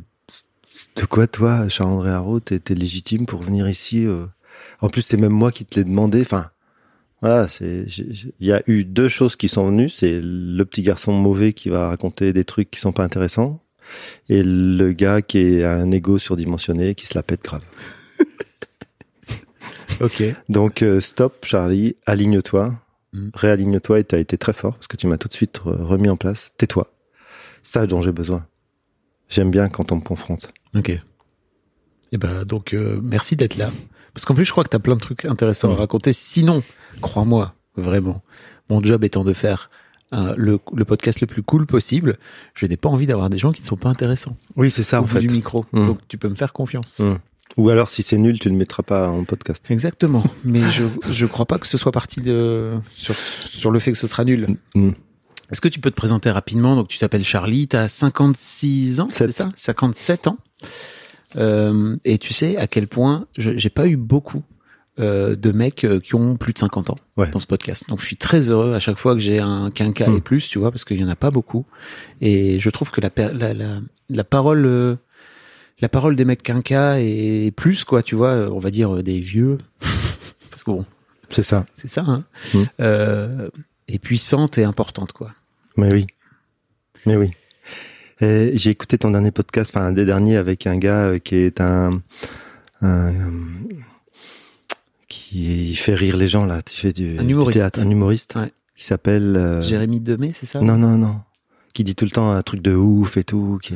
de 0.97 1.05
quoi 1.05 1.27
toi, 1.27 1.67
Charles-André 1.67 2.09
Haro, 2.11 2.39
t'es 2.39 2.61
légitime 2.73 3.25
pour 3.25 3.41
venir 3.41 3.67
ici 3.67 4.05
euh? 4.05 4.25
En 4.79 4.87
plus, 4.89 5.01
c'est 5.01 5.17
même 5.17 5.31
moi 5.33 5.51
qui 5.51 5.65
te 5.65 5.77
l'ai 5.79 5.83
demandé. 5.83 6.21
Enfin, 6.21 6.49
voilà, 7.25 7.47
c'est 7.47 7.85
il 8.39 8.45
y 8.45 8.51
a 8.51 8.61
eu 8.67 8.83
deux 8.83 9.07
choses 9.07 9.35
qui 9.35 9.47
sont 9.47 9.65
venues. 9.67 9.89
C'est 9.89 10.19
le 10.21 10.63
petit 10.63 10.83
garçon 10.83 11.11
mauvais 11.11 11.53
qui 11.53 11.69
va 11.69 11.89
raconter 11.89 12.33
des 12.33 12.43
trucs 12.45 12.69
qui 12.69 12.79
sont 12.79 12.91
pas 12.91 13.03
intéressants, 13.03 13.59
et 14.29 14.43
le 14.43 14.91
gars 14.93 15.21
qui 15.23 15.39
est 15.39 15.63
un 15.65 15.89
ego 15.91 16.17
surdimensionné 16.19 16.93
qui 16.93 17.07
se 17.07 17.15
la 17.17 17.23
pète 17.23 17.43
grave. 17.43 17.63
ok. 20.01 20.23
Donc 20.49 20.81
euh, 20.81 20.99
stop, 20.99 21.45
Charlie, 21.45 21.95
aligne-toi, 22.05 22.75
Mm. 23.13 23.29
réaligne-toi 23.33 23.99
et 23.99 24.03
t'as 24.03 24.19
été 24.19 24.37
très 24.37 24.51
fort 24.51 24.73
parce 24.73 24.87
que 24.87 24.97
tu 24.97 25.07
m'as 25.07 25.17
tout 25.17 25.29
de 25.29 25.33
suite 25.33 25.61
re- 25.63 25.81
remis 25.81 26.09
en 26.09 26.17
place. 26.17 26.51
Tais-toi. 26.57 26.91
Ça 27.63 27.87
dont 27.87 28.01
j'ai 28.01 28.11
besoin. 28.11 28.45
J'aime 29.29 29.51
bien 29.51 29.69
quand 29.69 29.93
on 29.93 29.95
me 29.95 30.01
confronte. 30.01 30.51
Ok. 30.75 30.89
Et 32.11 32.17
ben 32.17 32.43
donc 32.43 32.73
euh, 32.73 32.99
merci 33.01 33.37
d'être 33.37 33.55
là. 33.55 33.71
Parce 34.15 34.25
qu'en 34.25 34.33
plus 34.33 34.45
je 34.45 34.51
crois 34.51 34.63
que 34.63 34.69
tu 34.69 34.75
as 34.75 34.79
plein 34.79 34.95
de 34.95 35.01
trucs 35.01 35.25
intéressants 35.25 35.71
à 35.71 35.75
raconter. 35.75 36.13
Sinon, 36.13 36.63
crois-moi, 37.01 37.53
vraiment, 37.75 38.23
mon 38.69 38.83
job 38.83 39.03
étant 39.03 39.23
de 39.23 39.33
faire 39.33 39.69
euh, 40.13 40.33
le, 40.37 40.59
le 40.73 40.85
podcast 40.85 41.19
le 41.19 41.27
plus 41.27 41.43
cool 41.43 41.65
possible, 41.65 42.17
je 42.53 42.65
n'ai 42.65 42.77
pas 42.77 42.89
envie 42.89 43.07
d'avoir 43.07 43.29
des 43.29 43.37
gens 43.37 43.51
qui 43.51 43.61
ne 43.61 43.67
sont 43.67 43.75
pas 43.75 43.89
intéressants 43.89 44.37
Oui, 44.55 44.71
c'est 44.71 44.83
ça 44.83 45.01
au 45.01 45.05
bout 45.05 45.19
du 45.19 45.29
micro. 45.29 45.65
Mm. 45.73 45.85
Donc 45.85 45.99
tu 46.07 46.17
peux 46.17 46.29
me 46.29 46.35
faire 46.35 46.53
confiance. 46.53 46.99
Mm. 46.99 47.15
Ou 47.57 47.69
alors 47.69 47.89
si 47.89 48.03
c'est 48.03 48.17
nul, 48.17 48.39
tu 48.39 48.47
ne 48.47 48.53
le 48.53 48.59
mettras 48.59 48.83
pas 48.83 49.09
en 49.09 49.25
podcast. 49.25 49.65
Exactement. 49.69 50.23
Mais 50.45 50.61
je 50.71 50.85
je 51.11 51.25
crois 51.25 51.45
pas 51.45 51.59
que 51.59 51.67
ce 51.67 51.77
soit 51.77 51.91
parti 51.91 52.21
de 52.21 52.71
sur 52.93 53.15
sur 53.15 53.69
le 53.69 53.79
fait 53.79 53.91
que 53.91 53.97
ce 53.97 54.07
sera 54.07 54.23
nul. 54.23 54.57
Mm. 54.75 54.91
Est-ce 55.51 55.61
que 55.61 55.67
tu 55.67 55.79
peux 55.79 55.91
te 55.91 55.95
présenter 55.95 56.31
rapidement? 56.31 56.75
Donc 56.75 56.87
tu 56.87 56.97
t'appelles 56.97 57.25
Charlie, 57.25 57.67
tu 57.67 57.75
as 57.75 57.89
56 57.89 59.01
ans, 59.01 59.07
c'est 59.11 59.31
ça? 59.31 59.51
57 59.55 60.27
ans. 60.27 60.37
Euh, 61.37 61.95
et 62.05 62.17
tu 62.17 62.33
sais 62.33 62.57
à 62.57 62.67
quel 62.67 62.87
point 62.87 63.25
j'ai 63.37 63.69
pas 63.69 63.87
eu 63.87 63.97
beaucoup 63.97 64.43
euh, 64.99 65.35
de 65.35 65.51
mecs 65.51 65.83
euh, 65.83 65.99
qui 65.99 66.15
ont 66.15 66.37
plus 66.37 66.53
de 66.53 66.59
50 66.59 66.89
ans 66.91 66.97
Ouais. 67.17 67.29
dans 67.29 67.39
ce 67.39 67.47
podcast. 67.47 67.89
Donc 67.89 67.99
je 67.99 68.05
suis 68.05 68.15
très 68.15 68.49
heureux 68.49 68.73
à 68.73 68.79
chaque 68.79 68.97
fois 68.97 69.13
que 69.13 69.19
j'ai 69.19 69.39
un 69.39 69.69
quinca 69.71 70.07
et 70.09 70.21
plus, 70.21 70.47
tu 70.47 70.59
vois, 70.59 70.71
parce 70.71 70.85
qu'il 70.85 70.99
y 70.99 71.03
en 71.03 71.09
a 71.09 71.15
pas 71.17 71.31
beaucoup. 71.31 71.65
Et 72.21 72.59
je 72.59 72.69
trouve 72.69 72.91
que 72.91 73.01
la 73.01 73.09
la, 73.33 73.53
la, 73.53 73.79
la 74.09 74.23
parole 74.23 74.65
euh, 74.65 74.95
la 75.81 75.89
parole 75.89 76.15
des 76.15 76.23
mecs 76.23 76.41
quinca 76.43 76.99
et 77.01 77.51
plus 77.53 77.83
quoi, 77.83 78.01
tu 78.03 78.15
vois, 78.15 78.49
on 78.51 78.59
va 78.59 78.69
dire 78.71 78.95
euh, 78.95 79.03
des 79.03 79.19
vieux, 79.19 79.57
parce 80.49 80.63
que 80.63 80.71
bon, 80.71 80.85
C'est 81.29 81.43
ça. 81.43 81.65
c'est 81.73 81.89
ça, 81.89 82.05
hein, 82.07 82.23
Mm. 82.53 82.59
euh, 82.79 83.47
est 83.89 83.99
puissante 83.99 84.57
et 84.57 84.63
importante 84.63 85.11
quoi. 85.11 85.31
Mais 85.75 85.93
oui. 85.93 86.07
Mais 87.05 87.17
oui. 87.17 87.31
J'ai 88.21 88.69
écouté 88.69 88.97
ton 88.97 89.11
dernier 89.11 89.31
podcast, 89.31 89.71
enfin 89.75 89.87
un 89.87 89.91
des 89.91 90.05
derniers, 90.05 90.37
avec 90.37 90.67
un 90.67 90.77
gars 90.77 91.03
euh, 91.05 91.19
qui 91.19 91.35
est 91.35 91.59
un, 91.61 92.01
un, 92.81 93.13
euh, 93.13 93.29
qui 95.07 95.75
fait 95.75 95.93
rire 95.95 96.17
les 96.17 96.27
gens 96.27 96.45
là. 96.45 96.61
Tu 96.61 96.75
fais 96.75 96.93
du, 96.93 97.17
Un 97.19 97.23
du 97.23 97.31
humoriste. 97.31 97.59
théâtre, 97.59 97.79
un 97.81 97.89
humoriste 97.89 98.35
Ouais. 98.35 98.51
qui 98.77 98.85
s'appelle. 98.85 99.35
euh, 99.35 99.61
Jérémy 99.61 99.99
Demé, 99.99 100.31
c'est 100.33 100.45
ça? 100.45 100.61
Non, 100.61 100.77
non, 100.77 100.97
non. 100.97 101.19
Qui 101.73 101.83
dit 101.83 101.95
tout 101.95 102.05
le 102.05 102.11
temps 102.11 102.31
un 102.31 102.41
truc 102.41 102.61
de 102.61 102.73
ouf 102.73 103.17
et 103.17 103.23
tout. 103.25 103.59
Qui... 103.61 103.75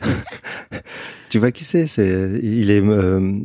tu 1.28 1.38
vois 1.38 1.52
qui 1.52 1.64
c'est? 1.64 1.86
C'est 1.86 2.40
il 2.42 2.70
est 2.70 2.80
euh, 2.80 3.38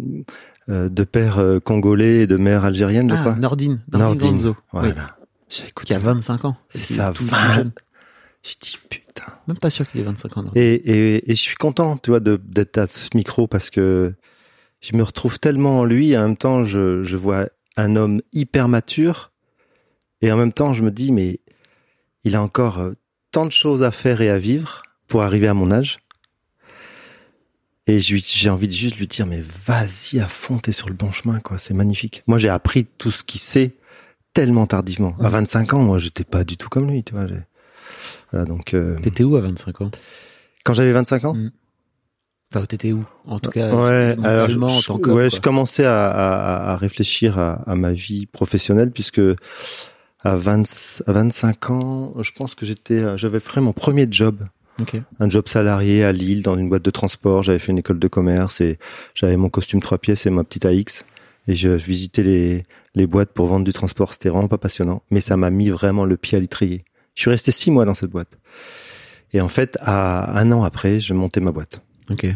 euh, 0.69 0.87
de 0.87 1.03
père 1.03 1.43
congolais 1.65 2.19
et 2.21 2.27
de 2.27 2.37
mère 2.37 2.63
algérienne, 2.63 3.09
je 3.09 3.15
Ah, 3.15 3.19
crois. 3.19 3.35
Nordine, 3.35 3.81
Nordine, 3.91 4.31
Nordine. 4.31 4.53
Voilà. 4.71 4.87
oui, 5.19 5.25
J'ai 5.49 5.63
qui 5.63 5.69
écouté. 5.69 5.95
a 5.95 5.99
25 5.99 6.45
ans. 6.45 6.55
C'est 6.69 6.93
ça, 6.93 7.11
tout, 7.13 7.23
tout 7.23 7.29
20. 7.29 7.53
jeune. 7.55 7.71
Je 8.43 8.53
dis 8.61 8.77
putain. 8.89 9.04
Même 9.47 9.57
pas 9.57 9.69
sûr 9.69 9.87
qu'il 9.87 10.01
ait 10.01 10.03
25 10.03 10.37
ans. 10.37 10.51
Et, 10.55 10.73
et, 10.73 11.31
et 11.31 11.35
je 11.35 11.39
suis 11.41 11.55
content, 11.55 11.97
tu 11.97 12.09
vois, 12.11 12.19
de- 12.19 12.41
d'être 12.43 12.77
à 12.77 12.87
ce 12.87 13.09
micro 13.15 13.47
parce 13.47 13.69
que 13.69 14.13
je 14.81 14.95
me 14.95 15.03
retrouve 15.03 15.39
tellement 15.39 15.79
en 15.79 15.85
lui. 15.85 16.11
Et 16.11 16.17
en 16.17 16.23
même 16.27 16.37
temps, 16.37 16.63
je, 16.65 17.03
je 17.03 17.15
vois 17.17 17.47
un 17.77 17.95
homme 17.95 18.21
hyper 18.33 18.67
mature. 18.67 19.31
Et 20.21 20.31
en 20.31 20.37
même 20.37 20.53
temps, 20.53 20.73
je 20.73 20.81
me 20.83 20.91
dis, 20.91 21.11
mais 21.11 21.39
il 22.23 22.35
a 22.35 22.41
encore 22.41 22.79
euh, 22.79 22.93
tant 23.31 23.45
de 23.45 23.51
choses 23.51 23.83
à 23.83 23.91
faire 23.91 24.21
et 24.21 24.29
à 24.29 24.39
vivre 24.39 24.81
pour 25.07 25.21
arriver 25.23 25.47
à 25.47 25.53
mon 25.53 25.71
âge. 25.71 25.97
Et 27.87 27.99
j'ai 27.99 28.49
envie 28.49 28.67
de 28.67 28.73
juste 28.73 28.97
lui 28.97 29.05
dire, 29.05 29.27
mais 29.27 29.43
vas-y 29.65 30.19
à 30.19 30.27
fond, 30.27 30.57
t'es 30.57 30.71
sur 30.71 30.87
le 30.87 30.95
bon 30.95 31.11
chemin, 31.11 31.39
quoi. 31.39 31.59
C'est 31.59 31.75
magnifique. 31.75 32.23
Moi, 32.25 32.39
j'ai 32.39 32.49
appris 32.49 32.85
tout 32.97 33.11
ce 33.11 33.23
qu'il 33.23 33.39
sait 33.39 33.75
tellement 34.33 34.65
tardivement. 34.65 35.15
À 35.19 35.29
25 35.29 35.75
ans, 35.75 35.79
moi, 35.83 35.99
j'étais 35.99 36.23
pas 36.23 36.43
du 36.43 36.57
tout 36.57 36.67
comme 36.67 36.89
lui, 36.89 37.03
tu 37.03 37.13
vois. 37.13 37.27
Voilà, 38.31 38.45
donc, 38.45 38.73
euh, 38.73 38.97
T'étais 39.01 39.23
où 39.23 39.35
à 39.35 39.41
25 39.41 39.81
ans? 39.81 39.91
quand 40.63 40.73
j'avais 40.73 40.91
25 40.91 41.25
ans, 41.25 41.33
Mm. 41.35 41.51
Enfin, 42.53 42.65
t'étais 42.67 42.91
où? 42.93 43.03
En 43.25 43.39
tout 43.39 43.49
cas, 43.49 43.73
ouais, 43.75 44.15
alors 44.23 44.47
je, 44.47 44.57
en 44.59 44.81
tant 44.81 44.97
qu'homme. 44.99 45.15
ouais, 45.15 45.29
je 45.29 45.41
commençais 45.41 45.83
à, 45.83 46.05
à, 46.09 46.71
à 46.73 46.77
réfléchir 46.77 47.37
à, 47.39 47.53
à 47.69 47.75
ma 47.75 47.91
vie 47.91 48.27
professionnelle 48.27 48.91
puisque 48.91 49.19
à, 50.21 50.35
20, 50.35 51.01
à 51.07 51.11
25 51.11 51.69
ans, 51.71 52.13
je 52.21 52.31
pense 52.31 52.55
que 52.55 52.65
j'étais, 52.65 52.93
euh, 52.99 53.17
j'avais 53.17 53.39
fait 53.39 53.61
mon 53.61 53.73
premier 53.73 54.07
job. 54.09 54.43
Ok. 54.79 54.95
Un 55.19 55.29
job 55.29 55.47
salarié 55.47 56.03
à 56.03 56.11
Lille 56.11 56.43
dans 56.43 56.57
une 56.57 56.69
boîte 56.69 56.83
de 56.83 56.91
transport. 56.91 57.43
J'avais 57.43 57.59
fait 57.59 57.71
une 57.71 57.79
école 57.79 57.99
de 57.99 58.07
commerce 58.07 58.61
et 58.61 58.77
j'avais 59.15 59.37
mon 59.37 59.49
costume 59.49 59.81
trois 59.81 59.97
pièces 59.97 60.25
et 60.25 60.29
ma 60.29 60.43
petite 60.43 60.65
AX. 60.65 61.05
Et 61.47 61.55
je, 61.55 61.77
je 61.77 61.85
visitais 61.85 62.23
les, 62.23 62.63
les 62.93 63.07
boîtes 63.07 63.31
pour 63.33 63.47
vendre 63.47 63.65
du 63.65 63.73
transport. 63.73 64.13
C'était 64.13 64.29
vraiment 64.29 64.47
pas 64.47 64.57
passionnant. 64.57 65.01
Mais 65.11 65.19
ça 65.19 65.35
m'a 65.37 65.49
mis 65.49 65.69
vraiment 65.69 66.05
le 66.05 66.15
pied 66.17 66.37
à 66.37 66.41
l'étrier. 66.41 66.85
Je 67.15 67.21
suis 67.21 67.29
resté 67.31 67.51
six 67.51 67.71
mois 67.71 67.85
dans 67.85 67.93
cette 67.93 68.11
boîte. 68.11 68.37
Et 69.33 69.41
en 69.41 69.49
fait, 69.49 69.77
à 69.81 70.39
un 70.39 70.51
an 70.51 70.63
après, 70.63 70.99
je 70.99 71.13
montais 71.13 71.39
ma 71.39 71.51
boîte. 71.51 71.81
Ok. 72.09 72.27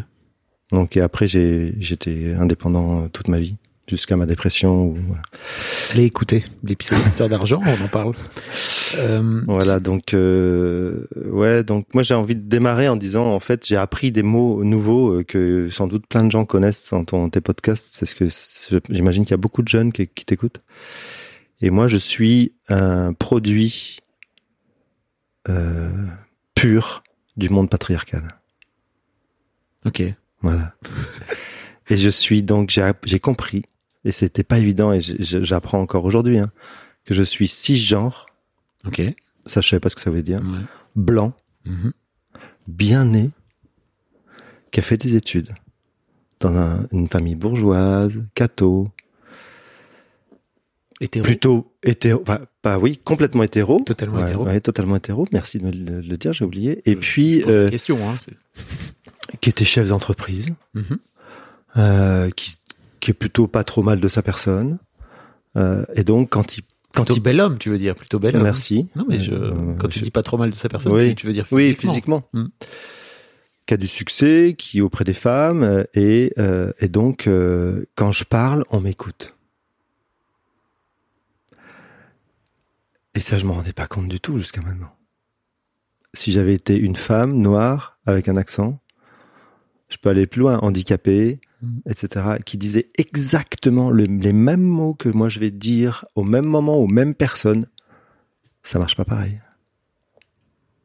Donc 0.72 0.96
et 0.96 1.00
après, 1.00 1.26
j'ai, 1.26 1.74
j'étais 1.78 2.34
indépendant 2.34 3.04
euh, 3.04 3.08
toute 3.08 3.28
ma 3.28 3.40
vie 3.40 3.56
jusqu'à 3.90 4.16
ma 4.16 4.24
dépression. 4.24 4.86
Ou, 4.86 4.98
voilà. 5.06 5.22
Allez 5.90 6.04
écouter 6.04 6.44
l'épisode 6.64 7.02
d'Histoire 7.02 7.28
d'argent, 7.28 7.60
on 7.64 7.84
en 7.84 7.88
parle. 7.88 8.14
Euh, 8.96 9.42
Voilà, 9.46 9.80
donc 9.80 10.14
euh, 10.14 11.06
ouais, 11.26 11.64
donc 11.64 11.86
moi 11.92 12.02
j'ai 12.02 12.14
envie 12.14 12.36
de 12.36 12.48
démarrer 12.48 12.88
en 12.88 12.96
disant 12.96 13.26
en 13.26 13.40
fait 13.40 13.66
j'ai 13.66 13.76
appris 13.76 14.12
des 14.12 14.22
mots 14.22 14.64
nouveaux 14.64 15.18
euh, 15.18 15.24
que 15.24 15.68
sans 15.70 15.86
doute 15.86 16.06
plein 16.06 16.24
de 16.24 16.30
gens 16.30 16.44
connaissent 16.44 16.90
dans 16.90 17.04
ton, 17.04 17.28
tes 17.28 17.40
podcasts. 17.40 17.88
C'est 17.92 18.06
ce 18.06 18.14
que 18.14 18.80
j'imagine 18.88 19.24
qu'il 19.24 19.32
y 19.32 19.34
a 19.34 19.38
beaucoup 19.38 19.62
de 19.62 19.68
jeunes 19.68 19.92
qui, 19.92 20.08
qui 20.08 20.24
t'écoutent. 20.24 20.60
Et 21.60 21.70
moi 21.70 21.88
je 21.88 21.96
suis 21.96 22.52
un 22.68 23.12
produit 23.12 23.98
euh, 25.50 26.06
pur 26.54 27.02
du 27.36 27.48
monde 27.48 27.68
patriarcal. 27.70 28.36
Ok. 29.84 30.02
Voilà. 30.42 30.74
et 31.88 31.96
je 31.96 32.08
suis 32.08 32.42
donc 32.42 32.70
j'ai 33.04 33.20
compris 33.20 33.64
et 34.04 34.12
c'était 34.12 34.42
pas 34.44 34.58
évident 34.58 34.92
et 34.92 35.00
j'apprends 35.00 35.80
encore 35.80 36.04
aujourd'hui 36.04 36.38
hein, 36.38 36.50
que 37.04 37.12
je 37.14 37.22
suis 37.22 37.48
cisgenre. 37.48 38.26
Ok. 38.86 39.02
Ça 39.46 39.60
je 39.60 39.68
savais 39.68 39.80
pas 39.80 39.88
ce 39.90 39.96
que 39.96 40.00
ça 40.00 40.10
voulait 40.10 40.22
dire. 40.22 40.40
Ouais. 40.42 40.60
Blanc. 40.96 41.32
Mhm. 41.66 41.92
bien 42.66 43.04
né, 43.04 43.30
qui 44.70 44.80
a 44.80 44.82
fait 44.82 44.96
des 44.96 45.14
études 45.16 45.54
dans 46.40 46.56
un- 46.56 46.86
une 46.90 47.08
famille 47.08 47.34
bourgeoise, 47.34 48.26
catho, 48.34 48.88
Hétéro. 51.00 51.24
plutôt 51.24 51.69
hétéro, 51.82 52.20
enfin, 52.22 52.40
pas 52.62 52.78
oui, 52.78 53.00
complètement 53.04 53.42
hétéro. 53.42 53.80
Totalement 53.86 54.16
Ouais, 54.18 54.24
hétéro. 54.28 54.44
ouais, 54.44 54.60
totalement 54.60 54.96
hétéro. 54.96 55.26
Merci 55.32 55.58
de 55.58 55.66
me 55.66 55.70
le, 55.72 56.00
le 56.00 56.16
dire, 56.16 56.32
j'ai 56.32 56.44
oublié. 56.44 56.82
Et 56.86 56.92
Je- 56.92 56.98
puis, 56.98 57.40
je 57.42 57.48
euh, 57.48 57.68
question. 57.68 57.98
Hein, 58.08 58.16
qui 59.40 59.50
était 59.50 59.64
chef 59.64 59.88
d'entreprise, 59.88 60.50
Mhm. 60.74 60.98
euh, 61.76 62.30
qui, 62.30 62.56
qui 63.00 63.10
est 63.12 63.14
plutôt 63.14 63.46
pas 63.46 63.64
trop 63.64 63.82
mal 63.82 64.00
de 64.00 64.08
sa 64.08 64.22
personne. 64.22 64.78
Euh, 65.56 65.84
et 65.94 66.04
donc, 66.04 66.30
quand 66.30 66.58
il, 66.58 66.62
quand 66.94 67.04
Plutôt 67.04 67.14
il, 67.18 67.22
bel 67.22 67.40
homme, 67.40 67.58
tu 67.58 67.70
veux 67.70 67.78
dire, 67.78 67.94
plutôt 67.94 68.18
bel 68.18 68.36
homme. 68.36 68.42
merci. 68.42 68.88
Non, 68.96 69.04
mais 69.08 69.20
je, 69.20 69.32
Euh, 69.32 69.52
quand 69.78 69.88
tu 69.88 70.00
je- 70.00 70.04
dis 70.04 70.10
pas 70.10 70.22
trop 70.22 70.36
mal 70.36 70.50
de 70.50 70.54
sa 70.54 70.68
personne, 70.68 70.92
Oui. 70.92 71.14
tu- 71.14 71.26
veux 71.26 71.32
dire 71.32 71.46
Oui, 71.52 71.74
physiquement. 71.74 72.24
physiquement. 72.32 72.44
Mm. 72.44 72.46
Qui 73.66 73.74
a 73.74 73.76
du 73.76 73.86
succès, 73.88 74.54
qui 74.58 74.78
est 74.78 74.80
auprès 74.80 75.04
des 75.04 75.12
femmes, 75.14 75.62
euh, 75.62 75.84
et, 75.94 76.32
euh, 76.38 76.72
et 76.80 76.88
donc 76.88 77.28
quand 77.94 78.10
je 78.12 78.24
parle, 78.24 78.64
on 78.70 78.80
m'écoute. 78.80 79.34
Et 83.14 83.20
ça, 83.20 83.38
je 83.38 83.44
m'en 83.44 83.54
rendais 83.54 83.72
pas 83.72 83.86
compte 83.86 84.08
du 84.08 84.20
tout 84.20 84.38
jusqu'à 84.38 84.62
maintenant. 84.62 84.94
Si 86.14 86.32
j'avais 86.32 86.54
été 86.54 86.76
une 86.76 86.96
femme 86.96 87.32
noire 87.36 87.98
avec 88.06 88.28
un 88.28 88.36
accent, 88.36 88.80
je 89.88 89.96
peux 89.96 90.08
aller 90.10 90.26
plus 90.26 90.40
loin, 90.40 90.58
handicapée, 90.58 91.40
Mm. 91.62 91.80
etc., 91.86 92.36
qui 92.44 92.56
disait 92.56 92.90
exactement 92.96 93.90
le- 93.90 94.04
les 94.04 94.32
mêmes 94.32 94.62
mots 94.62 94.94
que 94.94 95.08
moi 95.08 95.28
je 95.28 95.38
vais 95.40 95.50
dire 95.50 96.06
au 96.14 96.22
même 96.24 96.46
moment 96.46 96.76
aux 96.76 96.86
mêmes 96.86 97.14
personnes, 97.14 97.66
ça 98.62 98.78
marche 98.78 98.96
pas 98.96 99.04
pareil. 99.04 99.40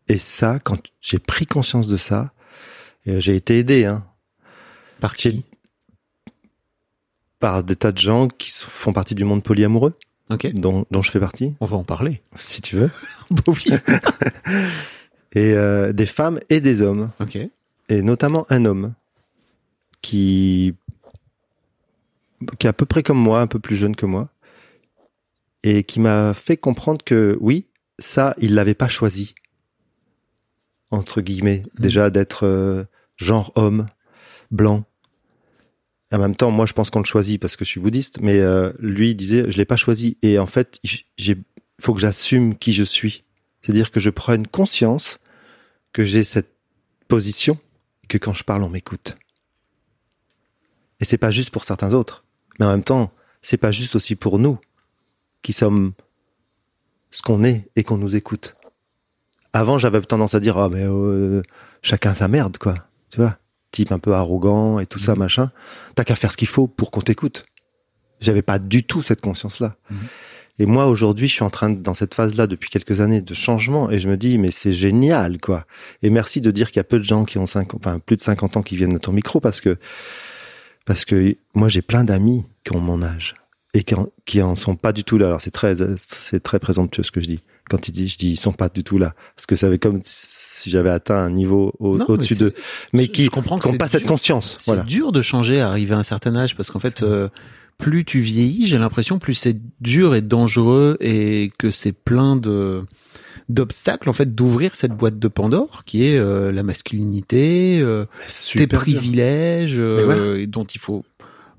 Et 0.08 0.18
ça, 0.18 0.60
quand 0.60 0.80
j'ai 1.02 1.20
pris 1.20 1.46
conscience 1.46 1.88
de 1.88 1.98
ça, 1.98 2.34
et 3.06 3.22
j'ai 3.22 3.36
été 3.36 3.58
aidé 3.60 3.86
hein, 3.86 4.06
Par 5.00 5.16
qui? 5.16 5.44
Par 7.40 7.64
des 7.64 7.76
tas 7.76 7.92
de 7.92 7.98
gens 7.98 8.28
qui 8.28 8.50
font 8.52 8.94
partie 8.94 9.16
du 9.16 9.24
monde 9.26 9.44
polyamoureux, 9.44 9.98
Ok. 10.30 10.52
dont, 10.54 10.86
dont 10.92 11.02
je 11.02 11.12
fais 11.12 11.20
partie, 11.20 11.56
On 11.60 11.66
va 11.66 11.78
en 11.78 11.84
parler. 11.84 12.22
si 12.36 12.62
tu 12.62 12.76
veux, 12.78 12.90
Bah 13.30 13.44
oui. 13.48 13.66
et 15.34 15.54
euh, 15.54 15.94
des 15.94 16.06
femmes 16.06 16.40
et 16.50 16.62
des 16.62 16.82
hommes, 16.82 17.12
Ok. 17.20 17.38
et 17.90 18.02
notamment 18.02 18.46
un 18.50 18.66
homme 18.66 18.94
qui 20.02 20.74
qui 22.60 22.68
est 22.68 22.70
à 22.70 22.74
peu 22.74 22.86
près 22.86 23.02
comme 23.04 23.18
moi, 23.20 23.40
un 23.42 23.48
peu 23.48 23.60
plus 23.60 23.76
jeune 23.76 23.96
que 23.96 24.06
moi, 24.06 24.30
et 25.64 25.84
qui 25.84 26.00
m'a 26.00 26.34
fait 26.34 26.58
comprendre 26.58 27.04
que 27.04 27.38
oui, 27.42 27.66
ça, 27.98 28.36
il 28.40 28.54
l'avait 28.56 28.74
pas 28.76 28.88
choisi, 28.90 29.34
entre 30.92 31.22
guillemets, 31.22 31.64
déjà 31.80 32.10
d'être 32.10 32.46
euh, 32.46 32.84
genre 33.18 33.52
homme, 33.56 33.86
blanc. 34.52 34.84
En 36.12 36.20
même 36.20 36.36
temps, 36.36 36.52
moi, 36.52 36.66
je 36.66 36.74
pense 36.74 36.90
qu'on 36.90 37.00
le 37.00 37.06
choisit 37.06 37.42
parce 37.42 37.56
que 37.56 37.66
je 37.66 37.70
suis 37.70 37.80
bouddhiste, 37.80 38.20
mais 38.22 38.40
euh, 38.40 38.72
lui 38.80 39.12
il 39.12 39.16
disait, 39.16 39.50
je 39.50 39.58
l'ai 39.58 39.66
pas 39.66 39.76
choisi. 39.76 40.18
Et 40.22 40.40
en 40.40 40.48
fait, 40.48 40.80
il 40.84 41.44
faut 41.82 41.94
que 41.94 42.00
j'assume 42.00 42.56
qui 42.56 42.74
je 42.74 42.84
suis. 42.84 43.24
C'est-à-dire 43.62 43.92
que 43.92 44.00
je 44.00 44.10
prenne 44.10 44.46
conscience 44.46 45.18
que 45.92 46.04
j'ai 46.04 46.24
cette 46.24 46.52
position, 47.08 47.58
que 48.08 48.18
quand 48.18 48.34
je 48.34 48.44
parle, 48.44 48.64
on 48.64 48.70
m'écoute. 48.70 49.18
Et 51.00 51.06
c'est 51.06 51.18
pas 51.18 51.32
juste 51.32 51.50
pour 51.50 51.64
certains 51.64 51.94
autres, 51.94 52.24
mais 52.60 52.66
en 52.66 52.72
même 52.72 52.84
temps, 52.84 53.12
c'est 53.42 53.58
pas 53.58 53.72
juste 53.72 53.96
aussi 53.96 54.16
pour 54.16 54.40
nous 54.40 54.60
qui 55.42 55.54
sommes 55.54 55.94
ce 57.12 57.22
qu'on 57.22 57.44
est 57.44 57.70
et 57.76 57.84
qu'on 57.84 57.98
nous 57.98 58.16
écoute. 58.16 58.56
Avant, 59.54 59.78
j'avais 59.78 60.02
tendance 60.02 60.36
à 60.36 60.40
dire 60.40 60.58
ah 60.58 60.70
mais 60.70 60.84
euh, 60.84 61.42
chacun 61.82 62.14
sa 62.14 62.28
merde 62.28 62.58
quoi, 62.58 62.76
tu 63.10 63.18
vois, 63.18 63.38
type 63.76 63.92
un 63.92 64.00
peu 64.00 64.14
arrogant 64.14 64.80
et 64.80 64.86
tout 64.86 65.00
ça 65.00 65.14
Mhm. 65.14 65.20
machin. 65.20 65.52
T'as 65.96 66.04
qu'à 66.04 66.16
faire 66.16 66.32
ce 66.32 66.38
qu'il 66.38 66.48
faut 66.48 66.68
pour 66.68 66.90
qu'on 66.92 67.02
t'écoute. 67.02 67.46
J'avais 68.22 68.42
pas 68.42 68.60
du 68.60 68.84
tout 68.84 69.02
cette 69.02 69.22
conscience-là. 69.22 69.76
Mhm. 69.90 69.98
Et 70.58 70.66
moi 70.66 70.86
aujourd'hui, 70.88 71.28
je 71.28 71.34
suis 71.34 71.44
en 71.44 71.50
train 71.50 71.70
de, 71.70 71.76
dans 71.82 71.94
cette 71.94 72.14
phase-là 72.14 72.48
depuis 72.48 72.70
quelques 72.70 73.02
années 73.02 73.20
de 73.20 73.34
changement 73.34 73.92
et 73.92 74.00
je 74.00 74.08
me 74.08 74.16
dis 74.16 74.38
mais 74.38 74.52
c'est 74.52 74.72
génial 74.72 75.38
quoi. 75.40 75.66
Et 76.02 76.10
merci 76.10 76.40
de 76.40 76.50
dire 76.50 76.68
qu'il 76.72 76.78
y 76.80 76.86
a 76.86 76.86
peu 76.86 76.98
de 76.98 77.04
gens 77.04 77.26
qui 77.26 77.38
ont 77.38 77.46
50, 77.46 77.76
enfin 77.86 78.00
plus 78.00 78.16
de 78.16 78.22
50 78.22 78.56
ans 78.56 78.64
qui 78.64 78.78
viennent 78.78 78.96
à 78.96 79.00
ton 79.00 79.12
micro 79.12 79.42
parce 79.42 79.60
que 79.60 79.78
parce 80.86 81.04
que 81.04 81.36
moi 81.56 81.68
j'ai 81.68 81.82
plein 81.82 82.04
d'amis 82.06 82.46
qui 82.64 82.74
ont 82.74 82.80
mon 82.80 83.02
âge 83.04 83.36
et 83.76 83.84
qui 83.84 83.94
en, 83.94 84.08
qui 84.26 84.42
en 84.42 84.56
sont 84.56 84.76
pas 84.76 84.94
du 84.94 85.04
tout 85.04 85.18
là. 85.18 85.28
Alors 85.28 85.42
c'est 85.42 85.52
très 85.52 85.76
c'est 86.08 86.42
très 86.42 86.60
présomptueux 86.60 87.04
ce 87.04 87.12
que 87.12 87.20
je 87.22 87.28
dis. 87.28 87.40
Quand 87.70 87.88
il 87.88 87.92
dit 87.92 88.08
je 88.08 88.18
dis 88.18 88.32
ils 88.32 88.36
sont 88.40 88.54
pas 88.54 88.70
du 88.70 88.84
tout 88.84 88.98
là 88.98 89.14
parce 89.36 89.46
que 89.46 89.56
ça 89.56 89.68
avait 89.68 89.80
comme 89.80 90.00
si 90.04 90.70
j'avais 90.70 90.90
atteint 90.92 91.18
un 91.18 91.30
niveau 91.32 91.74
au- 91.80 92.00
au-dessus 92.00 92.36
mais 92.36 92.40
de 92.40 92.54
mais 92.94 93.04
je- 93.06 93.10
qui 93.10 93.30
ont 93.34 93.58
c'est 93.62 93.78
pas 93.78 93.88
cette 93.88 94.06
conscience. 94.06 94.56
C'est 94.60 94.68
Voilà. 94.72 94.84
dur 94.84 95.12
de 95.12 95.22
changer, 95.22 95.60
arriver 95.62 95.94
à 95.94 95.98
un 95.98 96.04
certain 96.04 96.36
âge, 96.36 96.56
parce 96.56 96.72
qu'en 96.72 96.80
fait, 96.80 97.02
euh, 97.04 97.28
plus 97.78 98.06
tu 98.06 98.20
vieillis, 98.22 98.66
j'ai 98.68 98.78
l'impression, 98.78 99.20
plus 99.20 99.34
c'est 99.34 99.58
dur 99.82 100.16
et 100.16 100.22
dangereux 100.22 100.96
et 101.02 101.52
que 101.58 101.72
c'est 101.72 101.92
plein 101.92 102.36
de 102.38 102.84
d'obstacles 103.50 104.10
en 104.10 104.14
fait 104.14 104.34
d'ouvrir 104.34 104.74
cette 104.74 104.94
boîte 104.94 105.20
de 105.20 105.28
Pandore 105.28 105.84
qui 105.86 106.06
est 106.06 106.18
euh, 106.18 106.52
la 106.52 106.64
masculinité, 106.64 107.80
euh, 107.82 108.06
tes 108.56 108.66
privilèges 108.68 109.76
euh, 109.78 110.02
voilà. 110.06 110.46
dont 110.48 110.64
il 110.64 110.80
faut 110.80 111.04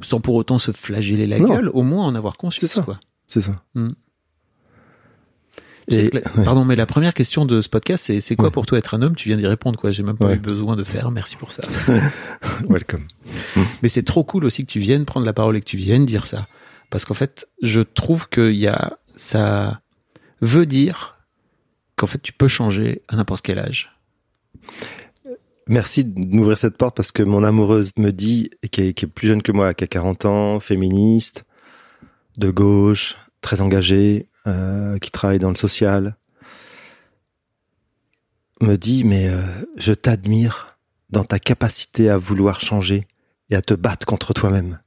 sans 0.01 0.21
pour 0.21 0.35
autant 0.35 0.59
se 0.59 0.73
flageller 0.73 1.27
la 1.27 1.39
Non. 1.39 1.49
gueule, 1.49 1.71
au 1.73 1.83
moins 1.83 2.07
en 2.07 2.15
avoir 2.15 2.37
conscience 2.37 2.71
C'est 2.71 2.77
ça. 2.77 2.83
quoi. 2.83 3.01
C'est 3.27 3.41
ça. 3.41 3.63
Mm. 3.75 3.91
Et- 5.89 6.11
Pardon, 6.45 6.65
mais 6.65 6.75
la 6.77 6.87
première 6.87 7.15
question 7.15 7.45
de 7.47 7.61
ce 7.61 7.69
podcast, 7.69 8.05
c'est 8.07 8.21
c'est 8.21 8.35
quoi 8.35 8.47
Ouais. 8.47 8.51
pour 8.51 8.67
toi 8.67 8.77
être 8.79 8.95
un 8.95 9.03
homme? 9.03 9.15
Tu 9.15 9.29
viens 9.29 9.37
d'y 9.39 9.47
répondre, 9.47 9.79
quoi. 9.79 9.93
J'ai 9.93 10.03
même 10.03 10.19
pas 10.19 10.27
Ouais. 10.27 10.35
eu 10.35 10.39
besoin 10.41 10.75
de 10.77 10.83
faire. 10.85 11.11
Merci 11.13 11.37
pour 11.37 11.53
ça. 11.53 11.63
Welcome. 12.69 13.07
Mais 13.83 13.89
c'est 13.89 14.03
trop 14.03 14.25
cool 14.25 14.45
aussi 14.45 14.67
que 14.67 14.71
tu 14.73 14.81
viennes 14.81 15.05
prendre 15.05 15.25
la 15.27 15.33
parole 15.33 15.57
et 15.57 15.61
que 15.61 15.67
tu 15.67 15.77
viennes 15.77 16.05
dire 16.07 16.27
ça. 16.27 16.47
Parce 16.91 17.05
qu'en 17.05 17.15
fait, 17.15 17.47
je 17.63 17.81
trouve 17.81 18.29
que 18.29 18.51
y 18.53 18.67
a, 18.67 18.99
ça 19.15 19.81
veut 20.41 20.67
dire 20.67 21.17
qu'en 21.95 22.07
fait, 22.07 22.21
tu 22.21 22.33
peux 22.33 22.49
changer 22.49 23.03
à 23.09 23.17
n'importe 23.17 23.43
quel 23.43 23.59
âge. 23.61 23.93
Merci 25.69 26.05
de 26.05 26.17
m'ouvrir 26.17 26.57
cette 26.57 26.77
porte 26.77 26.97
parce 26.97 27.11
que 27.11 27.25
mon 27.25 27.43
amoureuse 27.43 27.91
me 27.97 28.13
dit, 28.13 28.51
qui 28.71 28.83
est, 28.83 29.07
plus 29.07 29.27
jeune 29.27 29.43
que 29.43 29.51
moi, 29.51 29.75
qui 29.75 29.83
a 29.83 29.89
40 29.89 30.25
ans, 30.25 30.61
féministe, 30.61 31.45
de 32.37 32.51
gauche, 32.51 33.17
très 33.41 33.61
engagée, 33.61 34.29
euh, 34.47 34.99
qui 34.99 35.11
travaille 35.11 35.41
dans 35.41 35.51
le 35.51 35.57
social, 35.57 36.17
me 38.61 38.77
dit, 38.77 39.03
mais 39.03 39.29
euh, 39.29 39.43
je 39.77 39.93
t'admire 39.93 40.79
dans 41.11 41.25
ta 41.25 41.41
capacité 41.41 42.11
à 42.11 42.17
vouloir 42.17 42.61
changer 42.61 43.09
et 43.51 43.57
à 43.57 43.61
te 43.61 43.75
battre 43.75 44.07
contre 44.07 44.33
toi-même. 44.33 44.79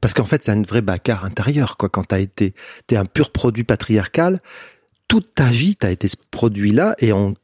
Parce 0.00 0.14
qu'en 0.14 0.24
fait, 0.24 0.44
c'est 0.44 0.52
une 0.52 0.64
vraie 0.64 0.82
bagarre 0.82 1.24
intérieure, 1.24 1.76
quoi, 1.76 1.88
quand 1.88 2.04
t'as 2.04 2.20
été, 2.20 2.54
t'es 2.86 2.96
un 2.96 3.06
pur 3.06 3.32
produit 3.32 3.64
patriarcal, 3.64 4.40
toute 5.08 5.34
ta 5.34 5.50
vie, 5.50 5.74
t'as 5.74 5.90
été 5.90 6.06
ce 6.06 6.16
produit-là 6.30 6.94
et 6.98 7.12
on, 7.12 7.34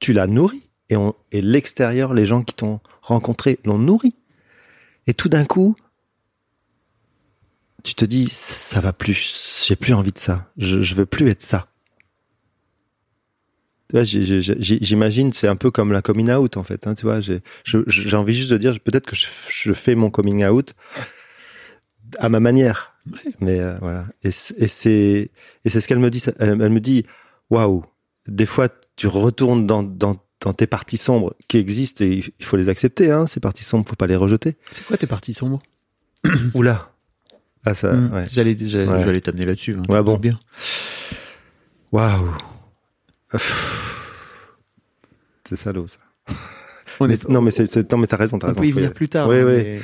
tu 0.00 0.12
l'as 0.12 0.26
nourri 0.26 0.67
et, 0.90 0.96
on, 0.96 1.14
et 1.32 1.42
l'extérieur, 1.42 2.14
les 2.14 2.26
gens 2.26 2.42
qui 2.42 2.54
t'ont 2.54 2.80
rencontré 3.02 3.58
l'ont 3.64 3.78
nourri. 3.78 4.14
Et 5.06 5.14
tout 5.14 5.28
d'un 5.28 5.44
coup, 5.44 5.76
tu 7.82 7.94
te 7.94 8.04
dis 8.04 8.28
ça 8.28 8.80
va 8.80 8.92
plus, 8.92 9.64
j'ai 9.66 9.76
plus 9.76 9.94
envie 9.94 10.12
de 10.12 10.18
ça, 10.18 10.50
je, 10.56 10.80
je 10.80 10.94
veux 10.94 11.06
plus 11.06 11.28
être 11.28 11.42
ça. 11.42 11.68
Tu 13.88 13.96
vois, 13.96 14.04
j'imagine 14.04 15.32
c'est 15.32 15.48
un 15.48 15.56
peu 15.56 15.70
comme 15.70 15.92
la 15.92 16.02
coming 16.02 16.30
out 16.30 16.58
en 16.58 16.62
fait. 16.62 16.86
Hein, 16.86 16.94
tu 16.94 17.06
vois, 17.06 17.20
j'ai 17.20 18.16
envie 18.16 18.34
juste 18.34 18.50
de 18.50 18.58
dire 18.58 18.78
peut-être 18.80 19.06
que 19.06 19.16
je, 19.16 19.26
je 19.48 19.72
fais 19.72 19.94
mon 19.94 20.10
coming 20.10 20.44
out 20.44 20.74
à 22.18 22.28
ma 22.28 22.40
manière. 22.40 22.94
Mais 23.40 23.60
euh, 23.60 23.78
voilà. 23.80 24.06
Et, 24.22 24.28
et 24.28 24.66
c'est 24.66 25.30
et 25.64 25.68
c'est 25.70 25.80
ce 25.80 25.88
qu'elle 25.88 25.98
me 25.98 26.10
dit. 26.10 26.22
Elle, 26.38 26.60
elle 26.60 26.70
me 26.70 26.80
dit 26.80 27.06
waouh. 27.48 27.84
Des 28.26 28.44
fois, 28.44 28.68
tu 28.96 29.06
retournes 29.06 29.66
dans, 29.66 29.82
dans 29.82 30.22
dans 30.40 30.52
tes 30.52 30.66
parties 30.66 30.96
sombres 30.98 31.34
qui 31.48 31.56
existent 31.58 32.04
et 32.04 32.22
il 32.38 32.44
faut 32.44 32.56
les 32.56 32.68
accepter. 32.68 33.10
Hein, 33.10 33.26
ces 33.26 33.40
parties 33.40 33.64
sombres, 33.64 33.88
faut 33.88 33.96
pas 33.96 34.06
les 34.06 34.16
rejeter. 34.16 34.56
C'est 34.70 34.86
quoi 34.86 34.96
tes 34.96 35.06
parties 35.06 35.34
sombres? 35.34 35.60
Oula. 36.54 36.92
Ah 37.64 37.74
ça. 37.74 37.92
Ouais. 37.94 38.24
J'allais 38.30 38.54
Ouais. 38.86 39.20
t'amener 39.20 39.44
là-dessus. 39.46 39.76
hein, 39.78 39.82
Ouais, 39.88 40.02
bon. 40.02 40.16
bien. 40.16 40.38
Waouh. 41.92 42.34
C'est 45.44 45.56
salaud 45.56 45.86
ça. 45.86 45.98
On 47.00 47.06
Mais- 47.06 47.14
est- 47.14 47.28
non 47.28 47.40
mais 47.42 47.50
c'est 47.50 47.90
non 47.92 47.98
mais 47.98 48.06
t'as 48.06 48.16
raison, 48.16 48.38
t'as 48.38 48.46
on 48.46 48.50
raison. 48.50 48.60
peut 48.60 48.66
y 48.66 48.72
venir 48.72 48.92
plus 48.92 49.08
tard. 49.08 49.28
Oui, 49.28 49.36
hein, 49.36 49.44
oui. 49.46 49.80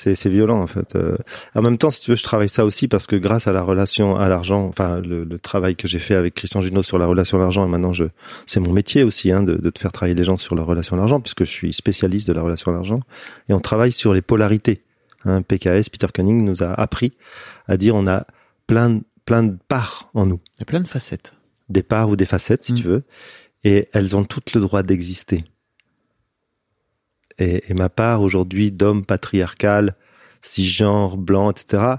C'est 0.00 0.28
violent 0.28 0.60
en 0.62 0.66
fait. 0.68 0.94
Euh, 0.94 1.16
en 1.56 1.62
même 1.62 1.76
temps, 1.76 1.90
si 1.90 2.00
tu 2.00 2.10
veux, 2.10 2.16
je 2.16 2.22
travaille 2.22 2.48
ça 2.48 2.64
aussi 2.64 2.86
parce 2.86 3.06
que 3.08 3.16
grâce 3.16 3.48
à 3.48 3.52
la 3.52 3.62
relation 3.62 4.14
à 4.16 4.28
l'argent, 4.28 4.66
enfin 4.68 5.00
le, 5.00 5.24
le 5.24 5.38
travail 5.40 5.74
que 5.74 5.88
j'ai 5.88 5.98
fait 5.98 6.14
avec 6.14 6.34
Christian 6.34 6.60
Junot 6.60 6.84
sur 6.84 6.98
la 6.98 7.06
relation 7.06 7.36
à 7.38 7.40
l'argent, 7.40 7.66
et 7.66 7.68
maintenant 7.68 7.92
je, 7.92 8.04
c'est 8.46 8.60
mon 8.60 8.72
métier 8.72 9.02
aussi 9.02 9.32
hein, 9.32 9.42
de, 9.42 9.54
de 9.56 9.70
te 9.70 9.78
faire 9.80 9.90
travailler 9.90 10.14
les 10.14 10.22
gens 10.22 10.36
sur 10.36 10.54
la 10.54 10.62
relation 10.62 10.94
à 10.96 11.00
l'argent, 11.00 11.20
puisque 11.20 11.40
je 11.44 11.50
suis 11.50 11.72
spécialiste 11.72 12.28
de 12.28 12.32
la 12.32 12.42
relation 12.42 12.70
à 12.70 12.74
l'argent, 12.74 13.00
et 13.48 13.52
on 13.54 13.60
travaille 13.60 13.90
sur 13.90 14.14
les 14.14 14.22
polarités. 14.22 14.82
Hein, 15.24 15.42
PKS, 15.42 15.88
Peter 15.90 16.06
Cunning 16.14 16.44
nous 16.44 16.62
a 16.62 16.72
appris 16.72 17.12
à 17.66 17.76
dire 17.76 17.96
on 17.96 18.06
a 18.06 18.24
plein 18.68 18.90
de- 18.90 19.02
plein 19.24 19.42
de 19.42 19.56
parts 19.66 20.10
en 20.14 20.26
nous, 20.26 20.38
Il 20.56 20.60
y 20.60 20.62
a 20.62 20.64
plein 20.64 20.80
de 20.80 20.86
facettes. 20.86 21.34
des 21.68 21.82
parts 21.82 22.08
ou 22.08 22.14
des 22.14 22.24
facettes 22.24 22.62
si 22.62 22.72
Mm. 22.72 22.76
tu 22.76 22.82
veux, 22.84 23.02
et 23.64 23.88
elles 23.92 24.14
ont 24.16 24.22
toutes 24.24 24.54
le 24.54 24.60
droit 24.60 24.84
d'exister. 24.84 25.44
Et, 27.38 27.70
et 27.70 27.74
ma 27.74 27.88
part 27.88 28.22
aujourd'hui 28.22 28.70
d'homme 28.72 29.04
patriarcal, 29.04 29.94
cisgenre, 30.40 31.16
blanc, 31.16 31.50
etc., 31.50 31.94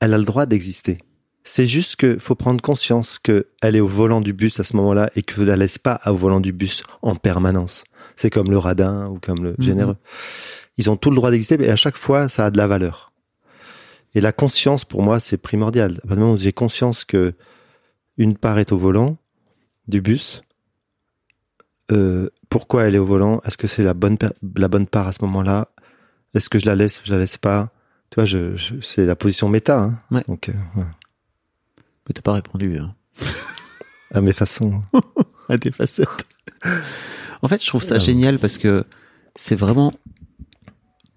elle 0.00 0.14
a 0.14 0.18
le 0.18 0.24
droit 0.24 0.46
d'exister. 0.46 0.98
C'est 1.46 1.66
juste 1.66 1.96
que 1.96 2.18
faut 2.18 2.34
prendre 2.34 2.62
conscience 2.62 3.18
que 3.18 3.48
elle 3.60 3.76
est 3.76 3.80
au 3.80 3.86
volant 3.86 4.20
du 4.22 4.32
bus 4.32 4.60
à 4.60 4.64
ce 4.64 4.76
moment-là 4.76 5.10
et 5.14 5.22
que 5.22 5.40
ne 5.40 5.46
la 5.46 5.56
laisse 5.56 5.76
pas 5.78 6.00
au 6.06 6.14
volant 6.14 6.40
du 6.40 6.52
bus 6.52 6.82
en 7.02 7.16
permanence. 7.16 7.84
C'est 8.16 8.30
comme 8.30 8.50
le 8.50 8.56
radin 8.58 9.06
ou 9.08 9.18
comme 9.20 9.42
le 9.44 9.50
Mhm. 9.50 9.56
généreux. 9.64 9.96
Ils 10.78 10.88
ont 10.90 10.96
tout 10.96 11.10
le 11.10 11.16
droit 11.16 11.30
d'exister, 11.30 11.58
mais 11.58 11.68
à 11.68 11.76
chaque 11.76 11.96
fois, 11.98 12.28
ça 12.28 12.46
a 12.46 12.50
de 12.50 12.56
la 12.56 12.66
valeur. 12.66 13.12
Et 14.14 14.20
la 14.20 14.32
conscience, 14.32 14.84
pour 14.84 15.02
moi, 15.02 15.20
c'est 15.20 15.36
primordial. 15.36 15.92
À 15.98 16.00
partir 16.02 16.16
du 16.16 16.20
moment 16.22 16.32
où 16.34 16.38
j'ai 16.38 16.52
conscience 16.52 17.04
que 17.04 17.34
une 18.16 18.36
part 18.36 18.58
est 18.58 18.72
au 18.72 18.78
volant 18.78 19.16
du 19.88 20.00
bus, 20.00 20.42
euh, 21.92 22.28
pourquoi 22.48 22.84
elle 22.84 22.94
est 22.94 22.98
au 22.98 23.04
volant? 23.04 23.40
Est-ce 23.44 23.56
que 23.58 23.66
c'est 23.66 23.82
la 23.82 23.94
bonne 23.94 24.16
la 24.56 24.68
bonne 24.68 24.86
part 24.86 25.06
à 25.08 25.12
ce 25.12 25.18
moment-là? 25.22 25.68
Est-ce 26.34 26.48
que 26.50 26.58
je 26.58 26.66
la 26.66 26.74
laisse 26.74 27.00
Je 27.04 27.12
la 27.12 27.18
laisse 27.18 27.36
pas? 27.38 27.70
Tu 28.10 28.16
vois, 28.16 28.24
je, 28.24 28.56
je- 28.56 28.80
c'est 28.80 29.04
la 29.06 29.16
position 29.16 29.48
méta. 29.48 29.78
Hein. 29.78 29.98
Ouais. 30.10 30.22
Donc, 30.28 30.48
euh, 30.48 30.52
ouais. 30.76 30.84
Mais 32.06 32.12
t'as 32.14 32.22
pas 32.22 32.32
répondu 32.34 32.78
hein, 32.78 32.94
à 34.12 34.20
mes 34.20 34.32
façons. 34.32 34.82
à 35.48 35.58
tes 35.58 35.70
facettes. 35.70 36.24
en 37.42 37.48
fait, 37.48 37.62
je 37.62 37.66
trouve 37.68 37.82
ça 37.82 37.96
Ah. 37.96 37.98
génial 37.98 38.38
parce 38.38 38.58
que 38.58 38.84
c'est 39.36 39.56
vraiment 39.56 39.92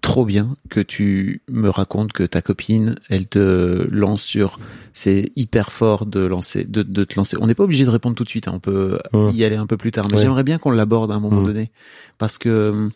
trop 0.00 0.24
bien 0.24 0.56
que 0.70 0.80
tu 0.80 1.42
me 1.48 1.68
racontes 1.68 2.12
que 2.12 2.22
ta 2.22 2.40
copine, 2.42 2.94
elle 3.10 3.26
te 3.26 3.86
lance 3.90 4.22
sur. 4.22 4.58
C'est 4.92 5.32
hyper 5.36 5.72
fort 5.72 6.06
de 6.06 6.20
lancer, 6.24 6.64
de, 6.64 6.82
de 6.82 7.04
te 7.04 7.16
lancer. 7.16 7.36
On 7.40 7.46
n'est 7.46 7.54
pas 7.54 7.64
obligé 7.64 7.84
de 7.84 7.90
répondre 7.90 8.14
tout 8.16 8.24
de 8.24 8.28
suite. 8.28 8.48
hein, 8.48 8.52
on 8.54 8.60
peut 8.60 8.98
y 9.34 9.44
aller 9.44 9.56
un 9.56 9.66
peu 9.66 9.76
plus 9.76 9.90
tard. 9.90 10.06
Mais 10.10 10.16
Ouais. 10.16 10.22
j'aimerais 10.22 10.44
bien 10.44 10.58
qu'on 10.58 10.70
l'aborde 10.70 11.10
à 11.10 11.14
un 11.14 11.20
moment 11.20 11.42
donné 11.42 11.70
parce 12.18 12.38
que. 12.38 12.88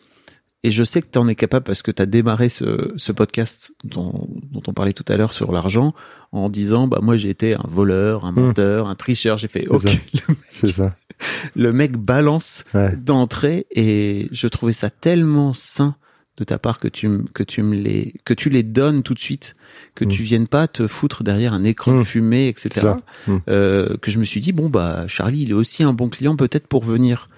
Et 0.65 0.71
je 0.71 0.81
sais 0.85 1.01
que 1.01 1.07
tu 1.11 1.17
en 1.19 1.27
es 1.27 1.35
capable 1.35 1.65
parce 1.65 1.81
que 1.81 1.91
tu 1.91 2.01
as 2.01 2.05
démarré 2.05 2.47
ce, 2.47 2.93
ce 2.95 3.11
podcast 3.11 3.75
dont, 3.83 4.29
dont 4.49 4.61
on 4.65 4.71
parlait 4.71 4.93
tout 4.93 5.03
à 5.09 5.17
l'heure 5.17 5.33
sur 5.33 5.51
l'argent 5.51 5.93
en 6.31 6.47
disant 6.49 6.87
bah 6.87 6.99
moi 7.01 7.17
j'ai 7.17 7.29
été 7.29 7.53
un 7.53 7.65
voleur, 7.67 8.23
un 8.23 8.31
Mm. 8.31 8.35
menteur, 8.39 8.87
un 8.87 8.95
tricheur. 8.95 9.37
J'ai 9.37 9.49
fait 9.49 9.67
ok. 9.67 9.89
C'est 10.49 10.71
ça. 10.71 10.95
le 11.53 11.73
mec 11.73 11.97
balance 11.97 12.63
Ouais. 12.73 12.95
d'entrée 12.95 13.65
et 13.71 14.29
je 14.31 14.47
trouvais 14.47 14.71
ça 14.71 14.89
tellement 14.89 15.53
sain 15.53 15.95
de 16.37 16.43
ta 16.43 16.57
part 16.57 16.79
que 16.79 16.87
tu 16.87 17.25
que 17.33 17.43
tu 17.43 17.61
me 17.61 17.75
les 17.75 18.13
que 18.25 18.33
tu 18.33 18.49
les 18.49 18.63
donnes 18.63 19.03
tout 19.03 19.13
de 19.13 19.19
suite 19.19 19.55
que 19.95 20.03
Mm. 20.03 20.07
tu 20.09 20.23
viennes 20.23 20.47
pas 20.47 20.67
te 20.67 20.87
foutre 20.87 21.23
derrière 21.23 21.53
un 21.53 21.63
écran 21.63 21.93
de 21.95 21.99
Mm. 22.01 22.05
fumée 22.05 22.47
etc. 22.47 22.93
Mm. 23.27 23.37
Euh, 23.49 23.97
que 23.97 24.09
je 24.09 24.17
me 24.17 24.25
suis 24.25 24.41
dit 24.41 24.51
bon 24.51 24.69
bah 24.69 25.05
Charlie 25.07 25.43
il 25.43 25.51
est 25.51 25.53
aussi 25.53 25.83
un 25.83 25.93
bon 25.93 26.09
client 26.09 26.35
peut-être 26.35 26.65
pour 26.67 26.83
venir 26.83 27.29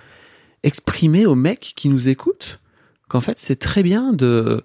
exprimer 0.64 1.26
aux 1.26 1.36
mecs 1.36 1.74
qui 1.76 1.90
nous 1.90 2.10
écoutent 2.10 2.60
qu'en 3.08 3.22
fait 3.22 3.38
c'est 3.38 3.58
très 3.58 3.84
bien 3.84 4.14
de 4.14 4.64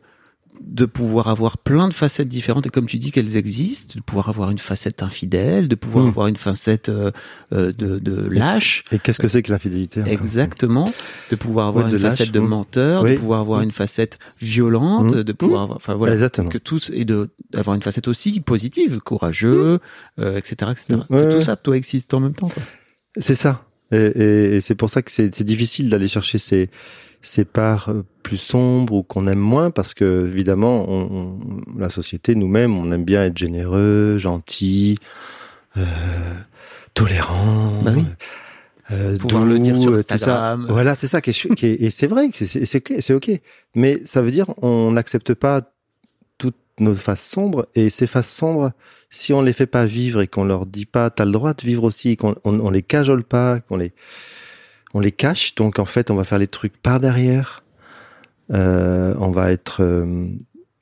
de 0.62 0.84
pouvoir 0.84 1.28
avoir 1.28 1.56
plein 1.58 1.88
de 1.88 1.94
facettes 1.94 2.28
différentes 2.28 2.66
et 2.66 2.68
comme 2.68 2.86
tu 2.86 2.98
dis 2.98 3.10
qu'elles 3.12 3.36
existent, 3.36 3.94
de 3.96 4.02
pouvoir 4.02 4.28
avoir 4.28 4.50
une 4.50 4.58
facette 4.58 5.02
infidèle, 5.02 5.68
de 5.68 5.74
pouvoir 5.74 6.04
Mm. 6.04 6.08
avoir 6.08 6.26
une 6.26 6.36
facette 6.36 6.90
euh, 6.90 7.10
euh, 7.52 7.72
de, 7.72 7.98
de 7.98 8.28
lâche, 8.28 8.84
Et 8.92 8.98
qu'est-ce 8.98 9.18
que 9.20 9.26
c'est 9.28 9.42
que 9.42 9.50
l'infidélité 9.50 10.02
Exactement, 10.06 10.92
de 11.30 11.36
pouvoir 11.36 11.68
avoir 11.68 11.86
Ouais, 11.86 11.90
une 11.92 11.96
lâche, 11.96 12.10
facette 12.12 12.30
de 12.30 12.40
oui. 12.40 12.46
menteur, 12.46 13.04
de 13.04 13.16
pouvoir 13.16 13.40
avoir 13.40 13.58
Oui. 13.60 13.64
une 13.64 13.72
facette 13.72 14.18
violente, 14.40 15.14
de 15.14 15.32
pouvoir, 15.32 15.62
avoir, 15.62 15.76
enfin 15.76 15.94
voilà, 15.94 16.12
Exactement. 16.12 16.48
que 16.50 16.58
tous 16.58 16.90
et 16.94 17.04
de 17.04 17.30
d'avoir 17.50 17.74
une 17.74 17.82
facette 17.82 18.06
aussi 18.06 18.40
positive, 18.40 19.00
courageux, 19.00 19.80
euh, 20.18 20.36
etc., 20.36 20.72
etc. 20.72 21.00
Ouais, 21.10 21.22
que 21.22 21.36
tout 21.36 21.40
ça, 21.40 21.56
toi, 21.56 21.76
existe 21.76 22.12
en 22.14 22.20
même 22.20 22.34
temps. 22.34 22.50
C'est 23.16 23.34
ça. 23.34 23.64
Et, 23.92 23.96
et- 23.96 24.56
et 24.56 24.60
c'est 24.60 24.76
pour 24.76 24.88
ça 24.90 25.02
que 25.02 25.10
c'est 25.10 25.42
difficile 25.42 25.90
d'aller 25.90 26.06
chercher 26.06 26.38
ces, 26.38 26.70
ces 27.22 27.44
parts 27.44 27.88
euh, 27.90 28.02
plus 28.22 28.36
sombres 28.38 28.94
ou 28.94 29.02
qu'on 29.02 29.26
aime 29.26 29.38
moins 29.38 29.70
parce 29.70 29.94
que 29.94 30.26
évidemment, 30.32 30.86
on, 30.88 31.08
on- 31.10 31.78
la 31.78 31.90
société 31.90 32.34
nous-mêmes, 32.34 32.76
on 32.76 32.90
aime 32.92 33.04
bien 33.04 33.24
être 33.24 33.36
généreux, 33.38 34.16
gentil, 34.18 34.96
euh, 35.76 35.84
tolérant. 36.94 37.82
Bah 37.82 37.92
oui. 37.94 38.04
euh, 38.90 39.16
Pouvoir 39.18 39.44
doux, 39.44 39.50
le 39.50 39.58
dire 39.58 39.76
sur 39.76 39.92
euh, 39.92 39.96
tout 39.98 40.04
ça. 40.08 40.14
Instagram. 40.14 40.66
Voilà, 40.68 40.94
c'est 40.94 41.06
ça 41.06 41.20
qui 41.20 41.30
est, 41.30 41.54
qui 41.54 41.66
est- 41.66 41.82
et 41.82 41.90
c'est 41.90 42.06
vrai 42.06 42.30
c'est 42.34 43.14
ok. 43.14 43.30
Mais 43.74 44.00
ça 44.04 44.22
veut 44.22 44.30
dire 44.30 44.46
on 44.62 44.90
n'accepte 44.92 45.34
pas 45.34 45.62
toutes 46.38 46.56
nos 46.78 46.94
faces 46.94 47.24
sombres 47.28 47.66
et 47.74 47.90
ces 47.90 48.06
faces 48.06 48.30
sombres, 48.30 48.72
si 49.10 49.32
on 49.32 49.42
les 49.42 49.52
fait 49.52 49.66
pas 49.66 49.84
vivre 49.84 50.20
et 50.22 50.26
qu'on 50.26 50.44
leur 50.44 50.66
dit 50.66 50.86
pas 50.86 51.10
t'as 51.10 51.24
le 51.24 51.32
droit 51.32 51.54
de 51.54 51.62
vivre 51.64 51.84
aussi, 51.84 52.16
qu'on 52.16 52.34
on, 52.44 52.58
on 52.60 52.70
les 52.70 52.82
cajole 52.82 53.22
pas, 53.24 53.60
qu'on 53.60 53.76
les 53.76 53.92
on 54.94 55.00
les 55.00 55.12
cache, 55.12 55.54
donc 55.54 55.78
en 55.78 55.84
fait 55.84 56.10
on 56.10 56.14
va 56.16 56.24
faire 56.24 56.38
les 56.38 56.46
trucs 56.46 56.76
par 56.76 57.00
derrière. 57.00 57.62
Euh, 58.52 59.14
on 59.18 59.30
va 59.30 59.52
être 59.52 59.82
euh, 59.82 60.26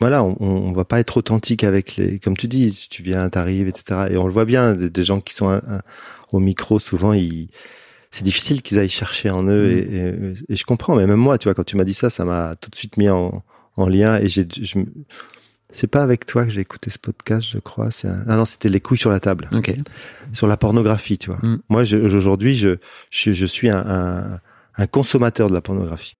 voilà, 0.00 0.22
on, 0.24 0.36
on 0.40 0.72
va 0.72 0.84
pas 0.84 1.00
être 1.00 1.16
authentique 1.18 1.64
avec 1.64 1.96
les, 1.96 2.18
comme 2.18 2.36
tu 2.36 2.46
dis, 2.48 2.70
si 2.72 2.88
tu 2.88 3.02
viens, 3.02 3.28
t'arrives, 3.28 3.68
etc. 3.68 4.06
Et 4.10 4.16
on 4.16 4.26
le 4.26 4.32
voit 4.32 4.44
bien, 4.44 4.74
des, 4.74 4.88
des 4.90 5.02
gens 5.02 5.20
qui 5.20 5.34
sont 5.34 5.48
un- 5.48 5.56
un- 5.68 5.82
au 6.32 6.38
micro, 6.40 6.78
souvent 6.78 7.12
ils 7.12 7.48
c'est 8.10 8.24
difficile 8.24 8.62
qu'ils 8.62 8.78
aillent 8.78 8.88
chercher 8.88 9.28
en 9.28 9.42
eux 9.46 9.66
Mm. 9.68 9.76
et, 9.76 9.96
et- 9.98 10.52
et 10.54 10.56
je 10.56 10.64
comprends 10.64 10.96
mais 10.96 11.06
même 11.06 11.18
moi 11.18 11.36
tu 11.36 11.44
vois 11.44 11.54
quand 11.54 11.64
tu 11.64 11.76
m'as 11.76 11.84
dit 11.84 11.92
ça 11.92 12.08
ça 12.08 12.24
m'a 12.24 12.54
tout 12.58 12.70
de 12.70 12.74
suite 12.74 12.96
mis 12.96 13.10
en, 13.10 13.42
en 13.76 13.86
lien 13.86 14.16
et 14.18 14.28
j'ai 14.28 14.46
je 14.62 14.78
c'est 15.70 15.86
pas 15.86 16.02
avec 16.02 16.24
toi 16.26 16.44
que 16.44 16.50
j'ai 16.50 16.60
écouté 16.62 16.90
ce 16.90 16.98
podcast 16.98 17.46
je 17.50 17.58
crois 17.58 17.90
c'est 17.90 18.08
un- 18.08 18.24
ah 18.28 18.36
non 18.36 18.44
c'était 18.44 18.68
les 18.68 18.80
couilles 18.80 18.98
sur 18.98 19.10
la 19.10 19.20
table 19.20 19.48
Ok. 19.52 19.74
sur 20.32 20.46
la 20.46 20.56
pornographie 20.56 21.18
tu 21.18 21.30
vois 21.30 21.38
Mm. 21.42 21.58
moi 21.68 21.82
aujourd'hui 21.94 22.54
je, 22.54 22.76
je 23.10 23.32
je 23.32 23.46
suis 23.46 23.68
un, 23.68 23.84
un 23.86 24.40
un 24.76 24.86
consommateur 24.86 25.48
de 25.48 25.54
la 25.54 25.60
pornographie 25.60 26.14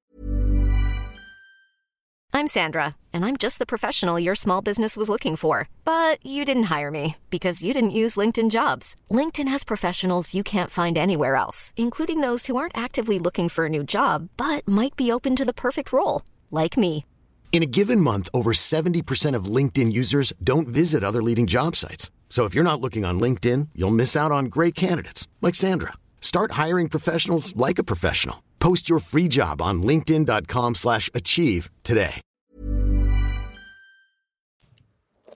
I'm 2.35 2.47
Sandra, 2.47 2.95
and 3.13 3.25
I'm 3.25 3.37
just 3.39 3.59
the 3.59 3.67
professional 3.67 4.19
your 4.21 4.35
small 4.37 4.61
business 4.61 4.97
was 4.99 5.09
looking 5.09 5.35
for. 5.35 5.67
But 5.85 6.19
you 6.25 6.45
didn't 6.45 6.65
hire 6.71 6.91
me 6.91 7.17
because 7.31 7.65
you 7.65 7.73
didn't 7.73 7.93
use 8.03 8.17
LinkedIn 8.21 8.51
jobs. 8.51 8.95
LinkedIn 9.11 9.49
has 9.49 9.65
professionals 9.65 10.35
you 10.35 10.43
can't 10.45 10.71
find 10.71 10.97
anywhere 10.99 11.37
else, 11.37 11.73
including 11.77 12.21
those 12.21 12.47
who 12.47 12.57
aren't 12.57 12.77
actively 12.77 13.19
looking 13.19 13.49
for 13.49 13.65
a 13.65 13.69
new 13.71 13.83
job 13.83 14.29
but 14.37 14.69
might 14.69 14.95
be 14.95 15.11
open 15.11 15.35
to 15.37 15.45
the 15.45 15.55
perfect 15.55 15.91
role, 15.91 16.21
like 16.51 16.77
me. 16.77 17.05
In 17.51 17.65
a 17.65 17.73
given 17.79 18.01
month, 18.01 18.29
over 18.33 18.53
70% 18.53 19.35
of 19.35 19.53
LinkedIn 19.57 19.91
users 19.93 20.33
don't 20.45 20.69
visit 20.69 21.03
other 21.03 21.21
leading 21.21 21.49
job 21.49 21.75
sites. 21.75 22.13
So 22.29 22.45
if 22.45 22.55
you're 22.55 22.63
not 22.63 22.81
looking 22.81 23.05
on 23.05 23.19
LinkedIn, 23.19 23.71
you'll 23.75 24.01
miss 24.03 24.15
out 24.15 24.31
on 24.31 24.45
great 24.45 24.77
candidates 24.77 25.27
like 25.43 25.57
Sandra. 25.57 25.95
Start 26.21 26.53
hiring 26.53 26.89
professionals 26.89 27.57
like 27.57 27.81
a 27.81 27.85
professional. 27.85 28.45
Post 28.61 28.89
your 28.89 29.01
free 29.01 29.27
job 29.27 29.61
on 29.61 29.83
linkedin.com/achieve 29.83 30.77
slash 30.77 31.11
achieve 31.13 31.69
today. 31.83 32.21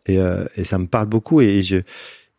et, 0.06 0.18
euh, 0.18 0.46
et 0.56 0.64
ça 0.64 0.78
me 0.78 0.86
parle 0.86 1.06
beaucoup 1.06 1.40
et 1.40 1.62
je 1.62 1.76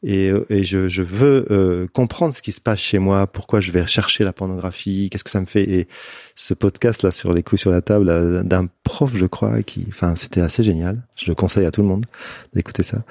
Et, 0.06 0.30
euh, 0.30 0.46
et 0.50 0.63
je, 0.66 0.89
je 0.89 1.02
veux 1.02 1.46
euh, 1.50 1.88
comprendre 1.94 2.34
ce 2.34 2.42
qui 2.42 2.52
se 2.52 2.60
passe 2.60 2.80
chez 2.80 3.00
moi, 3.00 3.26
pourquoi 3.26 3.62
je 3.62 3.72
vais 3.72 3.88
chercher 3.88 4.26
la 4.26 4.34
pornographie, 4.34 5.10
qu'est-ce 5.10 5.24
que 5.24 5.30
ça 5.30 5.39
me 5.39 5.46
fait. 5.46 5.63
Et 5.63 5.88
ce 6.36 6.54
podcast 6.54 7.04
là 7.04 7.12
sur 7.12 7.32
les 7.32 7.42
coups 7.42 7.62
sur 7.62 7.72
la 7.72 7.82
table 7.82 8.44
d'un 8.44 8.68
prof, 8.84 9.12
je 9.16 9.26
crois, 9.26 9.63
qui, 9.63 9.86
enfin, 9.88 10.16
c'était 10.18 10.42
assez 10.42 10.62
génial. 10.62 11.02
Je 11.16 11.28
le 11.32 11.36
conseille 11.36 11.66
à 11.66 11.72
tout 11.72 11.82
le 11.82 11.88
monde 11.88 12.06
d'écouter 12.54 12.84
ça, 12.84 13.04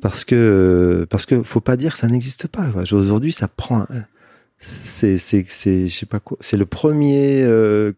parce 0.00 0.24
que 0.24 1.06
parce 1.10 1.26
que 1.26 1.42
faut 1.42 1.60
pas 1.60 1.76
dire 1.76 1.92
que 1.92 1.98
ça 1.98 2.08
n'existe 2.08 2.46
pas. 2.48 2.68
Aujourd'hui, 2.92 3.32
ça 3.32 3.46
prend. 3.48 3.82
un- 3.82 3.86
c'est 4.60 5.18
c'est 5.18 5.44
c'est 5.46 5.88
je 5.88 5.94
sais 5.94 6.06
pas 6.06 6.20
quoi. 6.20 6.38
C'est 6.40 6.56
le 6.56 6.64
premier 6.64 7.42
euh, 7.42 7.92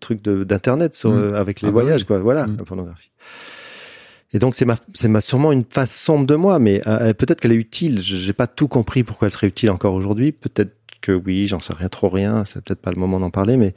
truc 0.00 0.22
d'internet 0.22 0.96
sur 0.96 1.10
Mm. 1.10 1.18
euh, 1.18 1.34
avec 1.40 1.60
les 1.60 1.68
Ah 1.68 1.70
bah 1.70 1.82
voyages 1.82 2.02
quoi. 2.04 2.18
Voilà 2.18 2.46
Mm. 2.48 2.56
la 2.58 2.64
pornographie. 2.64 3.10
Et 4.32 4.38
donc 4.38 4.54
c'est 4.54 4.64
ma 4.66 4.76
c'est 4.94 5.08
ma 5.08 5.20
sûrement 5.20 5.52
une 5.52 5.64
face 5.68 5.94
sombre 5.94 6.26
de 6.26 6.34
moi, 6.34 6.58
mais 6.58 6.82
euh, 6.86 7.14
peut-être 7.14 7.40
qu'elle 7.40 7.52
est 7.52 7.56
utile. 7.56 7.98
Je- 8.00 8.16
J'ai 8.16 8.32
pas 8.34 8.46
tout 8.46 8.68
compris 8.68 9.02
pourquoi 9.02 9.26
elle 9.28 9.32
serait 9.32 9.46
utile 9.48 9.70
encore 9.70 9.94
aujourd'hui. 9.94 10.32
Peut-être 10.32 10.76
que 11.00 11.12
oui, 11.12 11.46
j'en 11.46 11.60
sais 11.60 11.72
rien 11.74 11.88
trop 11.88 12.08
rien. 12.10 12.44
C'est 12.44 12.62
peut-être 12.62 12.80
pas 12.82 12.90
le 12.90 12.98
moment 12.98 13.20
d'en 13.20 13.30
parler, 13.30 13.56
mais 13.56 13.74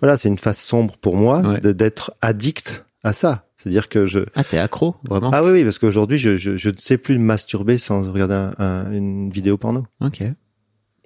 voilà, 0.00 0.16
c'est 0.16 0.28
une 0.28 0.38
face 0.38 0.62
sombre 0.62 0.96
pour 0.96 1.16
moi 1.16 1.40
Ouais. 1.42 1.60
de- 1.60 1.72
d'être 1.72 2.12
addict 2.22 2.84
à 3.02 3.12
ça. 3.12 3.46
C'est-à-dire 3.58 3.88
que 3.88 4.06
je 4.06 4.20
Ah, 4.34 4.42
t'es 4.44 4.58
accro, 4.58 4.96
vraiment? 5.08 5.30
Ah 5.32 5.44
oui 5.44 5.50
oui 5.52 5.62
parce 5.64 5.78
qu'aujourd'hui 5.78 6.18
je, 6.18 6.36
je 6.36 6.56
je 6.56 6.70
ne 6.70 6.76
sais 6.78 6.98
plus 6.98 7.16
me 7.18 7.24
masturber 7.24 7.78
sans 7.78 8.02
regarder 8.10 8.34
un- 8.34 8.54
un- 8.58 8.92
une 8.92 9.30
vidéo 9.30 9.56
porno. 9.56 9.86
Ok. 10.00 10.22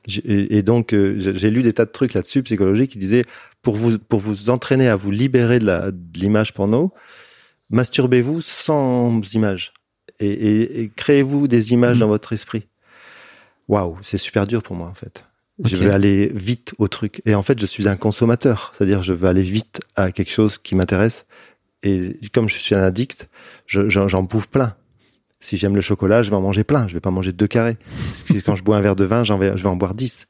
J'ai- 0.07 0.57
Et, 0.57 0.63
donc, 0.63 0.95
euh, 0.95 1.17
j'ai 1.19 1.35
j'ai 1.35 1.51
lu 1.51 1.63
des 1.65 1.73
tas 1.73 1.85
de 1.85 1.91
trucs 1.91 2.15
là-dessus, 2.15 2.43
psychologiques, 2.45 2.93
qui 2.93 2.99
disaient, 2.99 3.25
pour 3.61 3.75
vous, 3.75 3.99
pour 3.99 4.21
vous 4.21 4.51
entraîner 4.51 4.89
à 4.89 4.95
vous 4.95 5.11
libérer 5.11 5.59
de 5.59 5.65
la- 5.67 5.91
de 5.91 6.19
l'image 6.19 6.55
porno, 6.55 6.93
masturbez-vous 7.71 8.41
sans 8.41 9.21
images. 9.35 9.73
Et, 10.21 10.29
et- 10.31 10.81
et 10.83 10.91
créez-vous 10.95 11.49
des 11.49 11.73
images 11.73 11.97
Mhm. 11.97 12.01
dans 12.01 12.09
votre 12.09 12.33
esprit. 12.33 12.67
Waouh, 13.69 13.99
c'est 14.03 14.19
super 14.19 14.47
dur 14.47 14.63
pour 14.63 14.77
moi, 14.77 14.89
en 14.89 14.95
fait. 14.95 15.25
Je 15.65 15.77
veux 15.77 15.91
aller 15.91 16.31
vite 16.35 16.75
au 16.79 16.87
truc. 16.87 17.23
Et 17.25 17.35
en 17.35 17.43
fait, 17.43 17.59
je 17.59 17.67
suis 17.67 17.89
un 17.89 17.97
consommateur. 17.97 18.73
C'est-à-dire, 18.75 19.03
je 19.03 19.13
veux 19.15 19.27
aller 19.29 19.43
vite 19.43 19.81
à 19.97 20.13
quelque 20.13 20.31
chose 20.31 20.59
qui 20.59 20.75
m'intéresse. 20.75 21.27
Et 21.83 22.19
comme 22.33 22.49
je 22.49 22.57
suis 22.59 22.75
un 22.75 22.83
addict, 22.83 23.29
je- 23.67 23.89
j'en 23.89 24.23
bouffe 24.23 24.49
plein. 24.49 24.75
Si 25.41 25.57
j'aime 25.57 25.75
le 25.75 25.81
chocolat, 25.81 26.23
je 26.23 26.31
vais 26.31 26.37
en 26.37 26.41
manger 26.43 26.63
plein. 26.65 26.87
Je 26.89 26.95
vais 26.95 27.01
pas 27.01 27.11
manger 27.11 27.33
deux 27.33 27.47
carrés. 27.47 27.77
Quand 28.45 28.55
je 28.55 28.63
bois 28.65 28.77
un 28.77 28.81
verre 28.81 28.97
de 28.97 29.05
vin, 29.05 29.23
vais, 29.39 29.57
je 29.57 29.63
vais 29.63 29.69
en 29.69 29.77
boire 29.77 29.95
dix. 29.95 30.27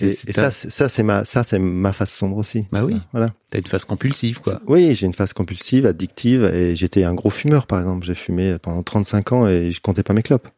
Et, 0.00 0.14
ça, 0.14 0.50
c'est- 0.50 0.70
ça, 0.70 0.88
c'est 0.88 1.02
ma, 1.02 1.24
ça, 1.24 1.42
c'est 1.42 1.58
ma 1.58 1.92
face 1.92 2.12
sombre 2.14 2.36
aussi. 2.36 2.66
Bah 2.70 2.84
oui. 2.84 2.96
Voilà. 3.12 3.34
T'as 3.50 3.58
une 3.58 3.66
phase 3.66 3.84
compulsive, 3.84 4.40
quoi. 4.40 4.60
Oui, 4.66 4.94
j'ai 4.94 5.06
une 5.06 5.14
phase 5.14 5.32
compulsive, 5.32 5.84
addictive, 5.84 6.44
et 6.44 6.76
j'étais 6.76 7.02
un 7.04 7.14
gros 7.14 7.30
fumeur, 7.30 7.66
par 7.66 7.80
exemple. 7.80 8.06
J'ai 8.06 8.14
fumé 8.14 8.56
pendant 8.62 8.82
35 8.84 9.32
ans 9.32 9.46
et 9.48 9.72
je 9.72 9.80
comptais 9.80 10.04
pas 10.04 10.14
mes 10.14 10.22
clopes. 10.22 10.48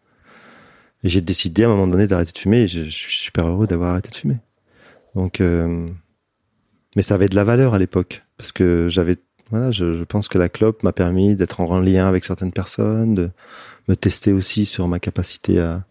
Et 1.02 1.08
j'ai 1.08 1.20
décidé 1.22 1.64
à 1.64 1.66
un 1.66 1.70
moment 1.70 1.86
donné 1.86 2.06
d'arrêter 2.06 2.32
de 2.32 2.38
fumer 2.38 2.60
et 2.60 2.68
je, 2.68 2.84
je 2.84 2.90
suis 2.90 3.16
super 3.18 3.46
heureux 3.46 3.66
d'avoir 3.66 3.90
arrêté 3.92 4.10
de 4.10 4.16
fumer. 4.16 4.36
Donc, 5.14 5.40
euh, 5.40 5.88
mais 6.94 7.02
ça 7.02 7.14
avait 7.14 7.28
de 7.28 7.34
la 7.34 7.44
valeur 7.44 7.74
à 7.74 7.78
l'époque 7.78 8.22
parce 8.36 8.52
que 8.52 8.88
j'avais, 8.88 9.16
voilà, 9.50 9.70
je, 9.70 9.96
je 9.98 10.04
pense 10.04 10.28
que 10.28 10.38
la 10.38 10.48
clope 10.48 10.82
m'a 10.82 10.92
permis 10.92 11.34
d'être 11.36 11.60
en 11.60 11.80
lien 11.80 12.06
avec 12.06 12.24
certaines 12.24 12.52
personnes, 12.52 13.14
de 13.14 13.30
me 13.88 13.96
tester 13.96 14.32
aussi 14.32 14.64
sur 14.66 14.86
ma 14.88 15.00
capacité 15.00 15.58
à 15.58 15.84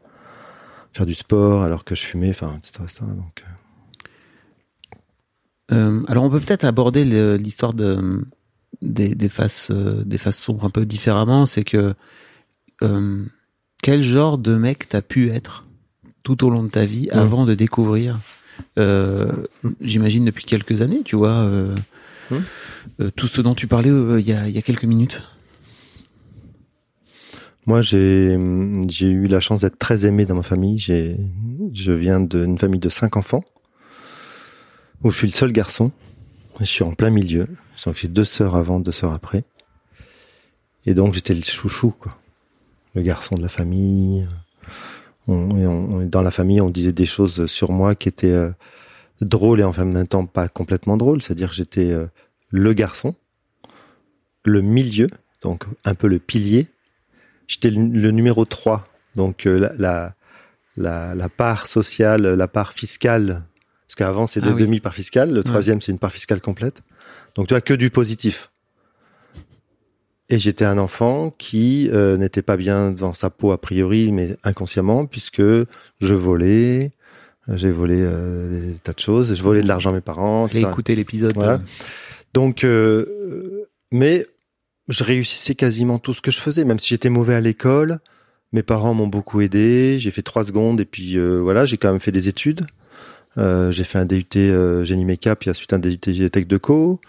faire 0.93 1.05
du 1.05 1.13
sport 1.13 1.63
alors 1.63 1.83
que 1.83 1.95
je 1.95 2.01
fumais, 2.01 2.29
enfin, 2.31 2.57
etc. 2.57 2.83
etc. 2.83 3.01
Donc, 3.07 3.43
euh, 3.45 3.51
Euh, 5.73 6.03
alors, 6.07 6.25
on 6.25 6.29
peut 6.29 6.39
peut-être 6.41 6.65
aborder 6.65 7.05
l'histoire 7.37 7.73
de, 7.73 8.25
des, 8.81 9.15
des 9.15 9.29
faces, 9.29 9.69
euh, 9.71 10.03
des 10.03 10.17
faces 10.17 10.37
sombres 10.37 10.65
un 10.65 10.69
peu 10.69 10.85
différemment. 10.85 11.45
C'est 11.45 11.63
que, 11.63 11.93
euh, 12.83 13.25
quel 13.81 14.03
genre 14.03 14.37
de 14.37 14.55
mec 14.55 14.89
t'as 14.89 15.01
pu 15.01 15.29
être 15.29 15.65
tout 16.23 16.43
au 16.45 16.49
long 16.49 16.63
de 16.63 16.69
ta 16.69 16.85
vie 16.85 17.07
Mm. 17.13 17.17
avant 17.17 17.45
de 17.45 17.53
découvrir, 17.55 18.19
euh, 18.77 19.31
j'imagine 19.79 20.25
depuis 20.25 20.43
quelques 20.43 20.81
années, 20.81 21.03
tu 21.05 21.15
vois, 21.15 21.29
euh, 21.31 21.73
Mm. 22.31 22.35
euh, 23.01 23.11
tout 23.15 23.27
ce 23.27 23.39
dont 23.41 23.55
tu 23.55 23.67
parlais 23.67 23.89
il 24.19 24.27
y, 24.27 24.33
a, 24.33 24.49
il 24.49 24.53
y 24.53 24.57
a 24.57 24.61
quelques 24.61 24.83
minutes? 24.85 25.23
Moi, 27.67 27.81
j'ai 27.81 28.33
eu 28.33 29.27
la 29.27 29.39
chance 29.39 29.61
d'être 29.61 29.77
très 29.77 30.05
aimé 30.05 30.25
dans 30.25 30.35
ma 30.35 30.43
famille. 30.43 30.79
Je 30.79 31.91
viens 31.91 32.19
d'une 32.19 32.57
famille 32.57 32.79
de 32.79 32.89
cinq 32.89 33.17
enfants 33.17 33.43
où 35.03 35.09
je 35.09 35.17
suis 35.17 35.27
le 35.27 35.33
seul 35.33 35.51
garçon. 35.51 35.91
Je 36.59 36.65
suis 36.65 36.83
en 36.83 36.93
plein 36.93 37.09
milieu. 37.09 37.47
J'ai 37.95 38.07
deux 38.07 38.25
sœurs 38.25 38.55
avant, 38.55 38.79
deux 38.79 38.91
sœurs 38.91 39.13
après. 39.13 39.43
Et 40.85 40.93
donc 40.93 41.13
j'étais 41.13 41.33
le 41.33 41.41
chouchou, 41.41 41.91
quoi. 41.91 42.17
Le 42.93 43.01
garçon 43.01 43.35
de 43.35 43.41
la 43.41 43.49
famille. 43.49 44.27
Dans 45.27 46.21
la 46.21 46.31
famille, 46.31 46.61
on 46.61 46.69
disait 46.69 46.91
des 46.91 47.05
choses 47.05 47.45
sur 47.45 47.71
moi 47.71 47.95
qui 47.95 48.09
étaient 48.09 48.27
euh, 48.27 48.51
drôles 49.21 49.61
et 49.61 49.63
en 49.63 49.71
même 49.71 50.07
temps 50.07 50.25
pas 50.25 50.47
complètement 50.47 50.97
drôles. 50.97 51.21
C'est-à-dire 51.21 51.49
que 51.49 51.55
j'étais 51.55 51.91
euh, 51.91 52.07
le 52.49 52.73
garçon, 52.73 53.15
le 54.43 54.61
milieu, 54.61 55.07
donc 55.41 55.65
un 55.85 55.95
peu 55.95 56.07
le 56.07 56.19
pilier, 56.19 56.67
J'étais 57.51 57.69
le, 57.69 58.11
numéro 58.11 58.45
3. 58.45 58.87
Donc 59.17 59.45
euh, 59.45 59.59
la, 59.59 59.73
la, 59.77 60.15
la, 60.77 61.15
la 61.15 61.29
part 61.29 61.67
sociale, 61.67 62.21
la 62.21 62.47
part 62.47 62.71
fiscale, 62.71 63.43
parce 63.85 63.95
qu'avant 63.95 64.25
c'est 64.25 64.39
Ah 64.41 64.47
deux 64.47 64.53
oui. 64.53 64.61
demi-parts 64.61 64.93
fiscales, 64.93 65.33
le 65.33 65.43
troisième 65.43 65.81
c'est 65.81 65.91
une 65.91 65.99
part 65.99 66.13
fiscale 66.13 66.39
complète. 66.39 66.81
Donc 67.35 67.47
tu 67.47 67.53
as 67.53 67.59
que 67.59 67.73
du 67.73 67.89
positif. 67.89 68.51
Et 70.29 70.39
j'étais 70.39 70.63
un 70.63 70.77
enfant 70.77 71.29
qui 71.37 71.89
euh, 71.91 72.15
n'était 72.15 72.41
pas 72.41 72.55
bien 72.55 72.91
dans 72.91 73.13
sa 73.13 73.29
peau 73.29 73.51
a 73.51 73.59
priori, 73.59 74.13
mais 74.13 74.37
inconsciemment, 74.45 75.05
puisque 75.05 75.41
je 75.41 76.13
volais, 76.13 76.91
j'ai 77.49 77.69
volé 77.69 77.97
euh, 77.99 78.71
des 78.71 78.79
tas 78.79 78.93
de 78.93 78.99
choses, 78.99 79.35
je 79.35 79.43
volais 79.43 79.61
de 79.61 79.67
l'argent 79.67 79.89
à 79.89 79.93
mes 79.93 79.99
parents. 79.99 80.47
ça. 80.47 80.57
écouter 80.57 80.95
l'épisode. 80.95 81.33
Voilà. 81.35 81.59
Donc, 82.33 82.63
euh, 82.63 83.65
mais 83.91 84.25
je 84.91 85.03
réussissais 85.03 85.55
quasiment 85.55 85.99
tout 85.99 86.13
ce 86.13 86.21
que 86.21 86.31
je 86.31 86.39
faisais, 86.39 86.65
même 86.65 86.79
si 86.79 86.89
j'étais 86.89 87.09
mauvais 87.09 87.35
à 87.35 87.41
l'école. 87.41 87.99
Mes 88.53 88.63
parents 88.63 88.93
m'ont 88.93 89.07
beaucoup 89.07 89.41
aidé. 89.41 89.97
J'ai 89.99 90.11
fait 90.11 90.21
trois 90.21 90.43
secondes 90.43 90.81
et 90.81 90.85
puis 90.85 91.17
euh, 91.17 91.39
voilà, 91.39 91.65
j'ai 91.65 91.77
quand 91.77 91.91
même 91.91 92.01
fait 92.01 92.11
des 92.11 92.27
études. 92.27 92.67
Euh, 93.37 93.71
j'ai 93.71 93.85
fait 93.85 93.97
un 93.97 94.05
DUT 94.05 94.25
euh, 94.35 94.83
génie 94.83 95.05
méca, 95.05 95.35
puis 95.35 95.49
ensuite 95.49 95.71
un 95.73 95.79
DUT 95.79 95.97
tech 95.97 96.47
de 96.47 96.57
co. 96.57 96.99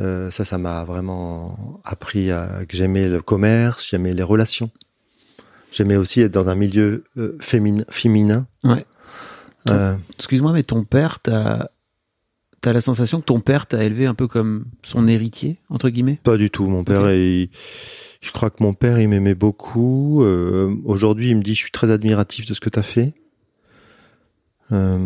Euh, 0.00 0.30
ça, 0.30 0.44
ça 0.44 0.58
m'a 0.58 0.84
vraiment 0.84 1.80
appris 1.84 2.30
à, 2.30 2.64
que 2.68 2.76
j'aimais 2.76 3.08
le 3.08 3.20
commerce, 3.20 3.86
j'aimais 3.88 4.12
les 4.12 4.22
relations. 4.22 4.70
J'aimais 5.72 5.96
aussi 5.96 6.22
être 6.22 6.32
dans 6.32 6.48
un 6.48 6.54
milieu 6.54 7.04
euh, 7.16 7.36
féminin. 7.40 7.84
féminin. 7.88 8.46
Ouais. 8.64 8.84
Euh, 9.68 9.94
Excuse-moi, 10.18 10.52
mais 10.52 10.62
ton 10.62 10.84
père, 10.84 11.18
t'as 12.60 12.70
as 12.70 12.72
la 12.72 12.80
sensation 12.80 13.20
que 13.20 13.24
ton 13.26 13.40
père 13.40 13.66
t'a 13.66 13.82
élevé 13.84 14.06
un 14.06 14.14
peu 14.14 14.28
comme 14.28 14.64
son 14.82 15.08
héritier, 15.08 15.58
entre 15.70 15.88
guillemets? 15.88 16.18
Pas 16.22 16.36
du 16.36 16.50
tout. 16.50 16.66
Mon 16.68 16.84
père, 16.84 17.02
Ok. 17.02 17.08
il- 17.12 17.48
je 18.20 18.32
crois 18.32 18.50
que 18.50 18.62
mon 18.62 18.74
père, 18.74 19.00
il 19.00 19.08
m'aimait 19.08 19.34
beaucoup. 19.34 20.22
Euh, 20.22 20.74
Aujourd'hui, 20.84 21.30
il 21.30 21.36
me 21.36 21.42
dit, 21.42 21.54
je 21.54 21.60
suis 21.60 21.70
très 21.70 21.90
admiratif 21.90 22.46
de 22.46 22.52
ce 22.54 22.60
que 22.60 22.68
tu 22.70 22.78
as 22.78 22.82
fait. 22.82 23.14
Euh, 24.72 24.98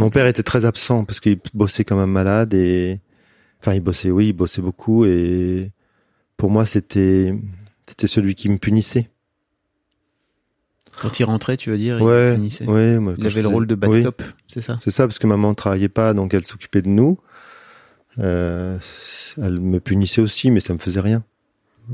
mon 0.00 0.10
père 0.10 0.26
était 0.26 0.42
très 0.42 0.64
absent 0.64 1.04
parce 1.04 1.20
qu'il 1.20 1.38
bossait 1.54 1.84
comme 1.84 1.98
un 2.00 2.06
malade 2.06 2.52
et, 2.54 2.98
enfin, 3.60 3.74
il 3.74 3.80
bossait, 3.80 4.10
oui, 4.10 4.28
il 4.28 4.32
bossait 4.32 4.62
beaucoup 4.62 5.04
et 5.04 5.70
pour 6.36 6.50
moi, 6.50 6.66
c'était, 6.66 7.32
c'était 7.86 8.08
celui 8.08 8.34
qui 8.34 8.48
me 8.48 8.58
punissait. 8.58 9.08
Quand 11.00 11.20
il 11.20 11.24
rentrait, 11.24 11.56
tu 11.56 11.70
veux 11.70 11.76
dire, 11.76 12.00
ouais, 12.00 12.32
il 12.32 12.34
finissait. 12.36 12.64
ouais, 12.66 12.98
moi, 12.98 13.14
Il 13.18 13.26
avait 13.26 13.42
le 13.42 13.48
rôle 13.48 13.66
de 13.66 13.74
bad 13.74 13.90
oui. 13.90 14.02
cop, 14.02 14.22
c'est 14.48 14.60
ça? 14.60 14.78
C'est 14.82 14.90
ça, 14.90 15.06
parce 15.06 15.18
que 15.18 15.26
maman 15.26 15.50
ne 15.50 15.54
travaillait 15.54 15.88
pas, 15.88 16.14
donc 16.14 16.32
elle 16.34 16.44
s'occupait 16.44 16.82
de 16.82 16.88
nous. 16.88 17.18
Euh, 18.18 18.78
elle 19.36 19.60
me 19.60 19.78
punissait 19.78 20.22
aussi, 20.22 20.50
mais 20.50 20.60
ça 20.60 20.72
me 20.72 20.78
faisait 20.78 21.00
rien. 21.00 21.22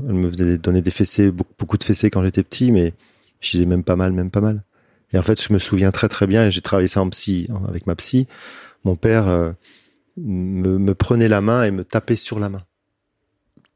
Elle 0.07 0.15
me 0.15 0.29
faisait 0.29 0.57
donner 0.57 0.81
des 0.81 0.91
fessées, 0.91 1.31
beaucoup, 1.31 1.53
beaucoup 1.59 1.77
de 1.77 1.83
fessées 1.83 2.09
quand 2.09 2.23
j'étais 2.23 2.43
petit, 2.43 2.71
mais 2.71 2.93
je 3.41 3.51
disais 3.51 3.65
même 3.65 3.83
pas 3.83 3.95
mal, 3.95 4.13
même 4.13 4.31
pas 4.31 4.41
mal. 4.41 4.63
Et 5.11 5.17
en 5.17 5.21
fait, 5.21 5.39
je 5.41 5.53
me 5.53 5.59
souviens 5.59 5.91
très 5.91 6.07
très 6.07 6.25
bien, 6.25 6.47
et 6.47 6.51
j'ai 6.51 6.61
travaillé 6.61 6.87
ça 6.87 7.01
en 7.01 7.09
psy, 7.09 7.47
avec 7.67 7.85
ma 7.87 7.95
psy. 7.95 8.27
Mon 8.85 8.95
père 8.95 9.27
euh, 9.27 9.51
me, 10.17 10.77
me 10.77 10.95
prenait 10.95 11.27
la 11.27 11.41
main 11.41 11.63
et 11.63 11.71
me 11.71 11.83
tapait 11.83 12.15
sur 12.15 12.39
la 12.39 12.49
main. 12.49 12.63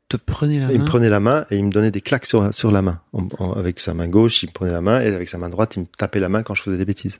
Te 0.09 0.15
prenait 0.15 0.59
la 0.59 0.71
Il 0.71 0.79
me 0.79 0.85
prenait 0.85 1.09
la 1.09 1.19
main 1.19 1.45
et 1.51 1.57
il 1.57 1.65
me 1.65 1.71
donnait 1.71 1.91
des 1.91 1.99
claques 2.01 2.25
sur, 2.25 2.53
sur 2.53 2.71
la 2.71 2.81
main. 2.81 3.01
Avec 3.55 3.79
sa 3.79 3.93
main 3.93 4.07
gauche, 4.07 4.43
il 4.43 4.47
me 4.47 4.53
prenait 4.53 4.71
la 4.71 4.81
main 4.81 5.01
et 5.01 5.13
avec 5.13 5.27
sa 5.27 5.37
main 5.37 5.49
droite, 5.49 5.75
il 5.75 5.81
me 5.81 5.85
tapait 5.85 6.19
la 6.19 6.29
main 6.29 6.43
quand 6.43 6.55
je 6.55 6.61
faisais 6.61 6.77
des 6.77 6.85
bêtises. 6.85 7.19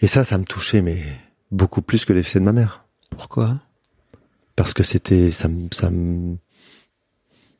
Et 0.00 0.06
ça, 0.06 0.24
ça 0.24 0.38
me 0.38 0.44
touchait, 0.44 0.80
mais 0.80 0.98
beaucoup 1.50 1.82
plus 1.82 2.04
que 2.04 2.12
les 2.12 2.22
fessées 2.22 2.40
de 2.40 2.44
ma 2.44 2.52
mère. 2.52 2.84
Pourquoi? 3.10 3.58
Parce 4.56 4.72
que 4.72 4.82
c'était, 4.82 5.30
ça 5.30 5.48
me, 5.48 5.68
ça 5.72 5.90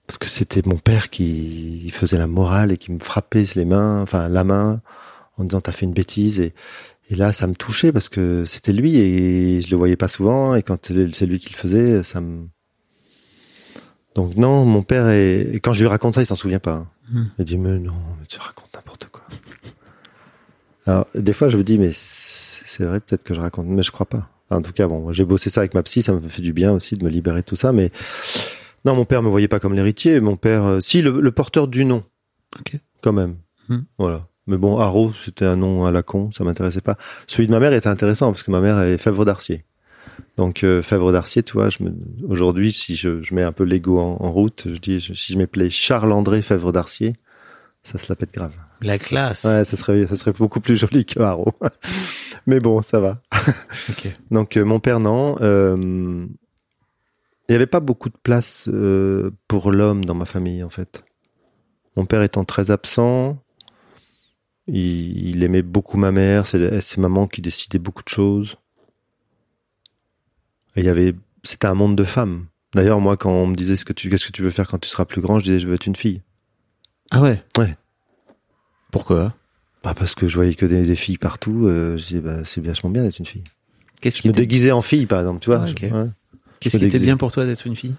parce 0.06 0.16
que 0.16 0.26
c'était 0.26 0.62
mon 0.64 0.78
père 0.78 1.10
qui 1.10 1.90
faisait 1.90 2.16
la 2.16 2.26
morale 2.26 2.72
et 2.72 2.78
qui 2.78 2.90
me 2.92 2.98
frappait 2.98 3.44
les 3.54 3.66
mains, 3.66 4.00
enfin, 4.00 4.28
la 4.28 4.42
main, 4.42 4.80
en 5.36 5.44
disant 5.44 5.60
t'as 5.60 5.72
fait 5.72 5.84
une 5.84 5.92
bêtise 5.92 6.40
et, 6.40 6.54
et 7.10 7.14
là, 7.14 7.34
ça 7.34 7.46
me 7.46 7.54
touchait 7.54 7.92
parce 7.92 8.08
que 8.08 8.46
c'était 8.46 8.72
lui 8.72 8.96
et 8.96 9.60
je 9.60 9.70
le 9.70 9.76
voyais 9.76 9.96
pas 9.96 10.08
souvent 10.08 10.54
et 10.54 10.62
quand 10.62 10.86
c'est 10.86 11.26
lui 11.26 11.38
qui 11.38 11.52
le 11.52 11.58
faisait, 11.58 12.02
ça 12.02 12.22
me, 12.22 12.48
donc 14.18 14.34
non, 14.34 14.64
mon 14.64 14.82
père 14.82 15.08
est, 15.10 15.42
et 15.52 15.60
quand 15.60 15.72
je 15.72 15.80
lui 15.84 15.86
raconte 15.86 16.16
ça, 16.16 16.22
il 16.22 16.26
s'en 16.26 16.34
souvient 16.34 16.58
pas. 16.58 16.74
hein. 16.74 16.86
Hmm. 17.12 17.24
Il 17.38 17.44
dit, 17.44 17.56
mais 17.56 17.78
non, 17.78 17.92
mais 18.18 18.26
tu 18.26 18.40
racontes 18.40 18.70
n'importe 18.74 19.08
quoi. 19.12 19.22
Alors, 20.86 21.06
des 21.14 21.32
fois, 21.32 21.48
je 21.48 21.56
me 21.56 21.62
dis, 21.62 21.78
mais 21.78 21.90
c'est 21.92 22.82
vrai, 22.84 22.98
peut-être 22.98 23.22
que 23.22 23.32
je 23.32 23.40
raconte, 23.40 23.66
mais 23.68 23.84
je 23.84 23.92
crois 23.92 24.06
pas. 24.06 24.28
En 24.50 24.60
tout 24.60 24.72
cas, 24.72 24.88
bon, 24.88 25.12
j'ai 25.12 25.24
bossé 25.24 25.50
ça 25.50 25.60
avec 25.60 25.72
ma 25.72 25.84
psy, 25.84 26.02
ça 26.02 26.14
me 26.14 26.28
fait 26.28 26.42
du 26.42 26.52
bien 26.52 26.72
aussi 26.72 26.96
de 26.96 27.04
me 27.04 27.10
libérer 27.10 27.42
de 27.42 27.46
tout 27.46 27.54
ça, 27.54 27.72
mais 27.72 27.92
non, 28.84 28.96
mon 28.96 29.04
père 29.04 29.22
me 29.22 29.28
voyait 29.28 29.46
pas 29.46 29.60
comme 29.60 29.74
l'héritier. 29.74 30.18
Mon 30.18 30.34
père, 30.34 30.64
euh, 30.64 30.80
si 30.80 31.00
le, 31.00 31.30
porteur 31.30 31.68
du 31.68 31.84
nom, 31.84 32.02
ok, 32.58 32.76
quand 33.02 33.12
même. 33.12 33.36
Hmm. 33.68 33.82
Voilà. 33.98 34.26
Mais 34.48 34.56
bon, 34.56 34.78
Haro, 34.78 35.12
c'était 35.24 35.44
un 35.44 35.54
nom 35.54 35.86
à 35.86 35.92
la 35.92 36.02
con, 36.02 36.32
ça 36.32 36.42
m'intéressait 36.42 36.80
pas. 36.80 36.96
Celui 37.28 37.46
de 37.46 37.52
ma 37.52 37.60
mère 37.60 37.72
était 37.72 37.86
intéressant 37.86 38.32
parce 38.32 38.42
que 38.42 38.50
ma 38.50 38.60
mère 38.60 38.80
est 38.80 38.98
Fèvre 38.98 39.24
d'Arcier. 39.24 39.64
Donc 40.36 40.64
euh, 40.64 40.82
Fèvre 40.82 41.12
d'Arcier, 41.12 41.42
tu 41.42 41.54
vois, 41.54 41.68
aujourd'hui, 42.28 42.72
si 42.72 42.94
je, 42.94 43.22
je, 43.22 43.34
mets 43.34 43.42
un 43.42 43.52
peu 43.52 43.64
l'ego 43.64 43.98
en, 43.98 44.32
route, 44.32 44.64
je 44.66 44.78
dis, 44.78 45.00
si 45.00 45.32
je 45.32 45.38
m'appelais 45.38 45.70
Charles 45.70 46.12
André 46.12 46.42
Fèvre 46.42 46.72
d'Arcier, 46.72 47.14
ça 47.82 47.98
se 47.98 48.06
la 48.08 48.16
pète 48.16 48.32
grave. 48.32 48.52
La 48.80 48.98
classe. 48.98 49.44
Ouais, 49.44 49.64
ça 49.64 49.76
serait, 49.76 50.06
ça 50.06 50.16
serait 50.16 50.32
beaucoup 50.32 50.60
plus 50.60 50.76
joli 50.76 51.04
que 51.04 51.20
Haro. 51.20 51.52
Mais 52.46 52.60
bon, 52.60 52.82
ça 52.82 53.00
va. 53.00 53.22
Okay. 53.90 54.12
Donc 54.30 54.56
euh, 54.56 54.64
mon 54.64 54.80
père, 54.80 55.00
non. 55.00 55.36
Euh, 55.40 56.26
il 57.48 57.52
n'y 57.52 57.56
avait 57.56 57.66
pas 57.66 57.80
beaucoup 57.80 58.10
de 58.10 58.16
place 58.22 58.68
euh, 58.68 59.30
pour 59.48 59.72
l'homme 59.72 60.04
dans 60.04 60.14
ma 60.14 60.26
famille, 60.26 60.62
en 60.62 60.68
fait. 60.68 61.02
Mon 61.96 62.04
père 62.04 62.22
étant 62.22 62.44
très 62.44 62.70
absent, 62.70 63.42
il, 64.66 65.42
aimait 65.42 65.62
beaucoup 65.62 65.96
ma 65.96 66.12
mère, 66.12 66.46
c'est 66.46 66.98
maman 66.98 67.26
qui 67.26 67.40
décidait 67.40 67.78
beaucoup 67.78 68.02
de 68.02 68.08
choses. 68.08 68.58
Et 70.76 70.80
il 70.80 70.86
y 70.86 70.88
avait, 70.88 71.14
c'était 71.42 71.66
un 71.66 71.74
monde 71.74 71.96
de 71.96 72.04
femmes. 72.04 72.46
D'ailleurs, 72.74 73.00
moi, 73.00 73.16
quand 73.16 73.32
on 73.32 73.46
me 73.46 73.54
disait 73.54 73.76
ce 73.76 73.84
que 73.84 73.92
tu, 73.92 74.10
qu'est-ce 74.10 74.26
que 74.26 74.32
tu 74.32 74.42
veux 74.42 74.50
faire 74.50 74.66
quand 74.66 74.78
tu 74.78 74.88
seras 74.88 75.04
plus 75.04 75.20
grand, 75.20 75.38
je 75.38 75.44
disais, 75.44 75.60
je 75.60 75.66
veux 75.66 75.74
être 75.74 75.86
une 75.86 75.96
fille. 75.96 76.22
Ah 77.10 77.22
ouais? 77.22 77.42
Ouais. 77.56 77.76
Pourquoi? 78.90 79.34
Bah 79.82 79.94
parce 79.94 80.14
que 80.14 80.28
je 80.28 80.34
voyais 80.34 80.54
que 80.54 80.66
des, 80.66 80.96
filles 80.96 81.18
partout. 81.18 81.66
Euh, 81.66 81.96
je 81.96 82.06
disais, 82.06 82.20
bah, 82.20 82.44
c'est 82.44 82.64
vachement 82.64 82.90
bien 82.90 83.02
d'être 83.02 83.18
une 83.18 83.26
fille. 83.26 83.44
Qu'est-ce 84.00 84.22
je 84.22 84.28
me 84.28 84.32
déguisais 84.32 84.72
en 84.72 84.82
fille, 84.82 85.06
par 85.06 85.20
exemple, 85.20 85.40
tu 85.40 85.50
vois. 85.50 85.64
Ah, 85.64 86.06
Qu'est-ce 86.60 86.78
qui 86.78 86.84
était 86.84 86.98
bien 86.98 87.16
pour 87.16 87.32
toi 87.32 87.46
d'être 87.46 87.66
une 87.66 87.76
fille? 87.76 87.94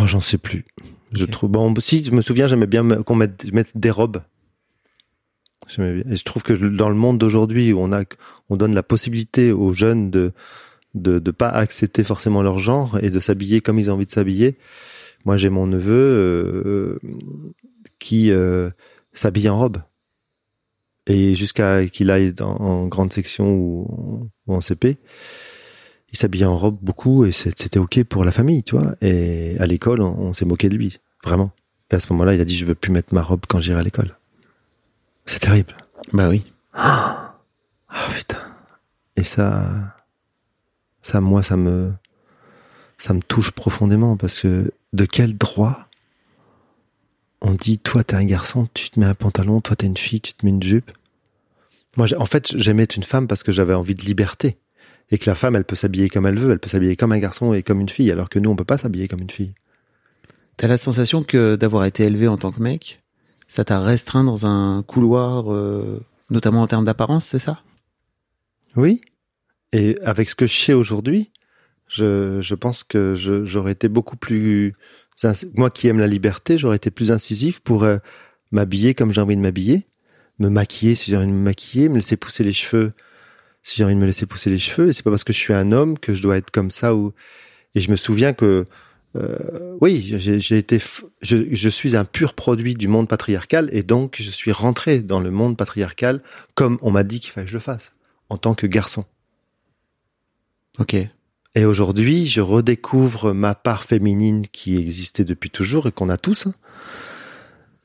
Oh, 0.00 0.06
J'en 0.06 0.20
sais 0.20 0.38
plus. 0.38 0.64
Je 1.12 1.24
trouve. 1.24 1.50
Bon, 1.50 1.72
si, 1.78 2.04
je 2.04 2.12
me 2.12 2.20
souviens, 2.20 2.46
j'aimais 2.46 2.66
bien 2.66 3.02
qu'on 3.02 3.14
mette, 3.16 3.46
des 3.74 3.90
robes. 3.90 4.22
Je 5.66 6.22
trouve 6.22 6.42
que 6.42 6.52
dans 6.52 6.88
le 6.88 6.94
monde 6.94 7.18
d'aujourd'hui 7.18 7.72
où 7.72 7.80
on 7.80 7.90
on 8.48 8.56
donne 8.56 8.74
la 8.74 8.82
possibilité 8.82 9.52
aux 9.52 9.72
jeunes 9.72 10.10
de 10.10 10.32
ne 10.94 11.30
pas 11.30 11.48
accepter 11.48 12.04
forcément 12.04 12.42
leur 12.42 12.58
genre 12.58 12.98
et 13.02 13.10
de 13.10 13.18
s'habiller 13.18 13.60
comme 13.60 13.78
ils 13.78 13.90
ont 13.90 13.94
envie 13.94 14.06
de 14.06 14.12
s'habiller. 14.12 14.56
Moi, 15.24 15.36
j'ai 15.36 15.50
mon 15.50 15.66
neveu 15.66 15.90
euh, 15.92 16.98
qui 17.98 18.30
euh, 18.30 18.70
s'habille 19.12 19.48
en 19.48 19.58
robe 19.58 19.78
et 21.08 21.34
jusqu'à 21.34 21.86
qu'il 21.86 22.10
aille 22.10 22.34
en 22.40 22.86
grande 22.86 23.12
section 23.12 23.54
ou, 23.56 24.30
en 24.46 24.60
CP, 24.60 24.98
il 26.12 26.18
s'habillait 26.18 26.44
en 26.44 26.56
robe 26.56 26.78
beaucoup 26.80 27.24
et 27.24 27.32
c'était 27.32 27.78
ok 27.78 28.04
pour 28.04 28.24
la 28.24 28.30
famille, 28.30 28.62
tu 28.62 28.76
vois. 28.76 28.94
Et 29.00 29.56
à 29.58 29.66
l'école, 29.66 30.02
on, 30.02 30.34
s'est 30.34 30.44
moqué 30.44 30.68
de 30.68 30.76
lui, 30.76 30.98
vraiment. 31.24 31.50
Et 31.90 31.94
à 31.94 32.00
ce 32.00 32.12
moment-là, 32.12 32.34
il 32.34 32.40
a 32.40 32.44
dit 32.44 32.56
je 32.56 32.66
veux 32.66 32.74
plus 32.74 32.92
mettre 32.92 33.14
ma 33.14 33.22
robe 33.22 33.40
quand 33.48 33.58
j'irai 33.58 33.80
à 33.80 33.82
l'école. 33.82 34.17
C'est 35.28 35.40
terrible. 35.40 35.76
Bah 36.12 36.28
oui. 36.28 36.42
Ah 37.90 38.06
putain. 38.14 38.38
Et 39.16 39.24
ça, 39.24 39.96
ça 41.00 41.22
moi, 41.22 41.42
ça 41.42 41.56
me, 41.56 41.92
ça 42.98 43.14
me 43.14 43.22
touche 43.22 43.50
profondément 43.50 44.18
parce 44.18 44.40
que 44.40 44.70
de 44.92 45.04
quel 45.06 45.38
droit 45.38 45.88
on 47.40 47.54
dit 47.54 47.78
toi 47.78 48.04
t'es 48.04 48.14
un 48.14 48.24
garçon, 48.24 48.68
tu 48.74 48.90
te 48.90 49.00
mets 49.00 49.06
un 49.06 49.14
pantalon, 49.14 49.62
toi 49.62 49.74
t'es 49.74 49.86
une 49.86 49.96
fille, 49.96 50.20
tu 50.20 50.34
te 50.34 50.44
mets 50.44 50.50
une 50.50 50.62
jupe? 50.62 50.90
Moi, 51.96 52.06
en 52.18 52.26
fait, 52.26 52.56
j'aimais 52.56 52.82
être 52.82 52.96
une 52.96 53.02
femme 53.02 53.26
parce 53.26 53.42
que 53.42 53.52
j'avais 53.52 53.74
envie 53.74 53.94
de 53.94 54.02
liberté 54.02 54.58
et 55.10 55.16
que 55.16 55.28
la 55.28 55.34
femme, 55.34 55.56
elle 55.56 55.64
peut 55.64 55.76
s'habiller 55.76 56.10
comme 56.10 56.26
elle 56.26 56.38
veut, 56.38 56.52
elle 56.52 56.60
peut 56.60 56.68
s'habiller 56.68 56.94
comme 56.94 57.12
un 57.12 57.18
garçon 57.18 57.54
et 57.54 57.62
comme 57.62 57.80
une 57.80 57.88
fille, 57.88 58.10
alors 58.10 58.28
que 58.28 58.38
nous, 58.38 58.50
on 58.50 58.56
peut 58.56 58.64
pas 58.64 58.78
s'habiller 58.78 59.08
comme 59.08 59.22
une 59.22 59.30
fille. 59.30 59.54
T'as 60.58 60.68
la 60.68 60.76
sensation 60.76 61.22
que 61.22 61.56
d'avoir 61.56 61.84
été 61.86 62.04
élevé 62.04 62.28
en 62.28 62.36
tant 62.36 62.52
que 62.52 62.60
mec, 62.60 63.02
ça 63.48 63.64
t'a 63.64 63.80
restreint 63.80 64.24
dans 64.24 64.46
un 64.46 64.82
couloir, 64.82 65.52
euh, 65.52 66.00
notamment 66.30 66.62
en 66.62 66.66
termes 66.66 66.84
d'apparence, 66.84 67.26
c'est 67.26 67.38
ça? 67.38 67.62
Oui. 68.76 69.00
Et 69.72 69.98
avec 70.04 70.28
ce 70.28 70.34
que 70.34 70.46
je 70.46 70.54
sais 70.54 70.74
aujourd'hui, 70.74 71.30
je, 71.88 72.40
je, 72.40 72.54
pense 72.54 72.84
que 72.84 73.14
j'aurais 73.16 73.72
été 73.72 73.88
beaucoup 73.88 74.16
plus... 74.16 74.74
Moi 75.54 75.70
qui 75.70 75.88
aime 75.88 75.98
la 75.98 76.06
liberté, 76.06 76.58
j'aurais 76.58 76.76
été 76.76 76.90
plus 76.90 77.10
incisif 77.10 77.58
pour 77.60 77.82
euh, 77.82 77.96
m'habiller 78.52 78.94
comme 78.94 79.12
j'ai 79.12 79.20
envie 79.20 79.36
de 79.36 79.40
m'habiller, 79.40 79.86
me 80.38 80.48
maquiller 80.48 80.94
si 80.94 81.10
j'ai 81.10 81.16
envie 81.16 81.26
de 81.26 81.32
me 81.32 81.42
maquiller, 81.42 81.88
me 81.88 81.96
laisser 81.96 82.16
pousser 82.16 82.44
les 82.44 82.52
cheveux 82.52 82.92
si 83.62 83.76
j'ai 83.76 83.84
envie 83.84 83.94
de 83.94 84.00
me 84.00 84.06
laisser 84.06 84.26
pousser 84.26 84.50
les 84.50 84.58
cheveux. 84.58 84.88
Et 84.88 84.92
c'est 84.92 85.02
pas 85.02 85.10
parce 85.10 85.24
que 85.24 85.32
je 85.32 85.38
suis 85.38 85.54
un 85.54 85.72
homme 85.72 85.98
que 85.98 86.14
je 86.14 86.22
dois 86.22 86.36
être 86.36 86.50
comme 86.50 86.70
ça. 86.70 86.94
Ou... 86.94 87.12
Et 87.74 87.80
je 87.80 87.90
me 87.90 87.96
souviens 87.96 88.32
que, 88.32 88.66
euh, 89.16 89.76
oui, 89.80 90.14
j'ai 90.18 90.58
été, 90.58 90.78
je, 91.22 91.36
je, 91.50 91.68
suis 91.68 91.96
un 91.96 92.04
pur 92.04 92.34
produit 92.34 92.74
du 92.74 92.88
monde 92.88 93.08
patriarcal 93.08 93.70
et 93.72 93.82
donc 93.82 94.16
je 94.18 94.30
suis 94.30 94.52
rentré 94.52 94.98
dans 94.98 95.20
le 95.20 95.30
monde 95.30 95.56
patriarcal 95.56 96.20
comme 96.54 96.78
on 96.82 96.90
m'a 96.90 97.04
dit 97.04 97.20
qu'il 97.20 97.32
fallait 97.32 97.46
que 97.46 97.50
je 97.50 97.56
le 97.56 97.62
fasse 97.62 97.92
en 98.28 98.36
tant 98.36 98.54
que 98.54 98.66
garçon. 98.66 99.04
Ok. 100.78 100.94
Et 101.54 101.64
aujourd'hui, 101.64 102.26
je 102.26 102.40
redécouvre 102.40 103.32
ma 103.32 103.54
part 103.54 103.82
féminine 103.82 104.46
qui 104.46 104.76
existait 104.76 105.24
depuis 105.24 105.50
toujours 105.50 105.86
et 105.86 105.92
qu'on 105.92 106.10
a 106.10 106.18
tous. 106.18 106.48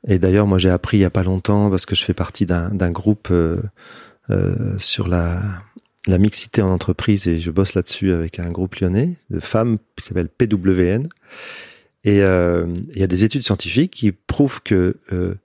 Et 0.05 0.19
d'ailleurs, 0.19 0.47
moi, 0.47 0.57
j'ai 0.57 0.69
appris 0.69 0.97
il 0.97 1.01
y 1.01 1.05
a 1.05 1.09
pas 1.09 1.23
longtemps 1.23 1.69
parce 1.69 1.85
que 1.85 1.95
je 1.95 2.03
fais 2.03 2.13
partie 2.13 2.45
d'un 2.45 2.91
groupe 2.91 3.29
euh, 3.31 3.61
euh, 4.29 4.77
sur 4.77 5.07
la, 5.07 5.41
la 6.07 6.17
mixité 6.17 6.61
en 6.61 6.69
entreprise 6.69 7.27
et 7.27 7.39
je 7.39 7.51
bosse 7.51 7.75
là-dessus 7.75 8.11
avec 8.11 8.39
un 8.39 8.51
groupe 8.51 8.75
lyonnais 8.75 9.17
de 9.29 9.39
femmes 9.39 9.77
qui 9.95 10.07
s'appelle 10.07 10.27
PWN. 10.27 11.07
Et 12.03 12.21
euh, 12.21 12.67
il 12.91 12.99
y 12.99 13.03
a 13.03 13.07
des 13.07 13.23
études 13.23 13.43
scientifiques 13.43 13.91
qui 13.91 14.11
prouvent 14.11 14.61
que 14.61 14.97
euh, 15.13 15.35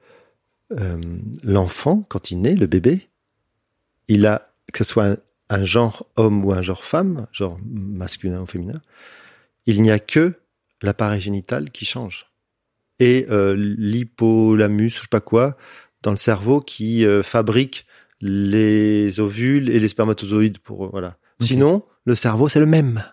euh, 0.73 1.01
l'enfant, 1.45 2.05
quand 2.09 2.33
il 2.33 2.41
naît, 2.41 2.57
le 2.57 2.67
bébé, 2.67 3.09
il 4.09 4.27
a, 4.27 4.51
que 4.73 4.83
ce 4.83 4.91
soit 4.91 5.17
un, 5.49 5.65
genre 5.65 6.07
homme 6.17 6.45
ou 6.45 6.53
un 6.53 6.63
genre 6.63 6.83
femme, 6.83 7.29
genre 7.33 7.59
masculin 7.65 8.41
ou 8.43 8.47
féminin, 8.47 8.81
il 9.67 9.81
n'y 9.83 9.93
a 9.93 10.01
que 10.01 10.35
l'appareil 10.83 11.21
génital 11.21 11.71
qui 11.71 11.85
change. 11.85 12.27
Et 12.99 13.27
l'hypolamus, 13.31 14.91
je 14.91 15.01
sais 15.03 15.09
pas 15.09 15.21
quoi, 15.21 15.57
dans 16.03 16.11
le 16.11 16.17
cerveau 16.17 16.61
qui 16.61 17.07
fabrique 17.23 17.87
les 18.21 19.21
ovules 19.21 19.71
et 19.71 19.79
les 19.79 19.89
spermatozoïdes 19.89 20.59
pour 20.59 20.91
voilà. 20.91 21.17
Sinon, 21.41 21.85
le 22.05 22.15
cerveau 22.15 22.49
c'est 22.49 22.61
le 22.61 22.67
même. 22.67 23.05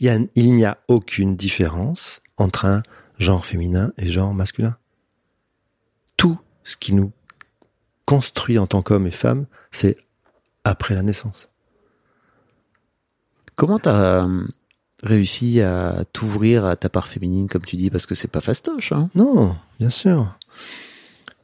Il, 0.00 0.28
il 0.34 0.54
n'y 0.54 0.64
a 0.64 0.78
aucune 0.88 1.34
différence 1.36 2.20
entre 2.36 2.66
un 2.66 2.82
genre 3.18 3.44
féminin 3.44 3.92
et 3.98 4.08
genre 4.08 4.32
masculin. 4.32 4.76
Tout 6.16 6.38
ce 6.62 6.76
qui 6.76 6.94
nous 6.94 7.12
construit 8.04 8.58
en 8.58 8.66
tant 8.66 8.82
qu'homme 8.82 9.06
et 9.06 9.12
femme, 9.12 9.46
c'est 9.70 9.96
après 10.64 10.94
la 10.94 11.02
naissance. 11.02 11.48
Comment 13.54 13.78
t'as 13.78 14.24
euh, 14.24 14.46
réussi 15.02 15.60
à 15.60 16.04
t'ouvrir 16.12 16.64
à 16.64 16.76
ta 16.76 16.88
part 16.88 17.08
féminine, 17.08 17.48
comme 17.48 17.62
tu 17.62 17.76
dis, 17.76 17.90
parce 17.90 18.06
que 18.06 18.14
c'est 18.14 18.28
pas 18.28 18.40
fastoche, 18.40 18.92
hein? 18.92 19.10
Non, 19.14 19.56
bien 19.78 19.90
sûr. 19.90 20.38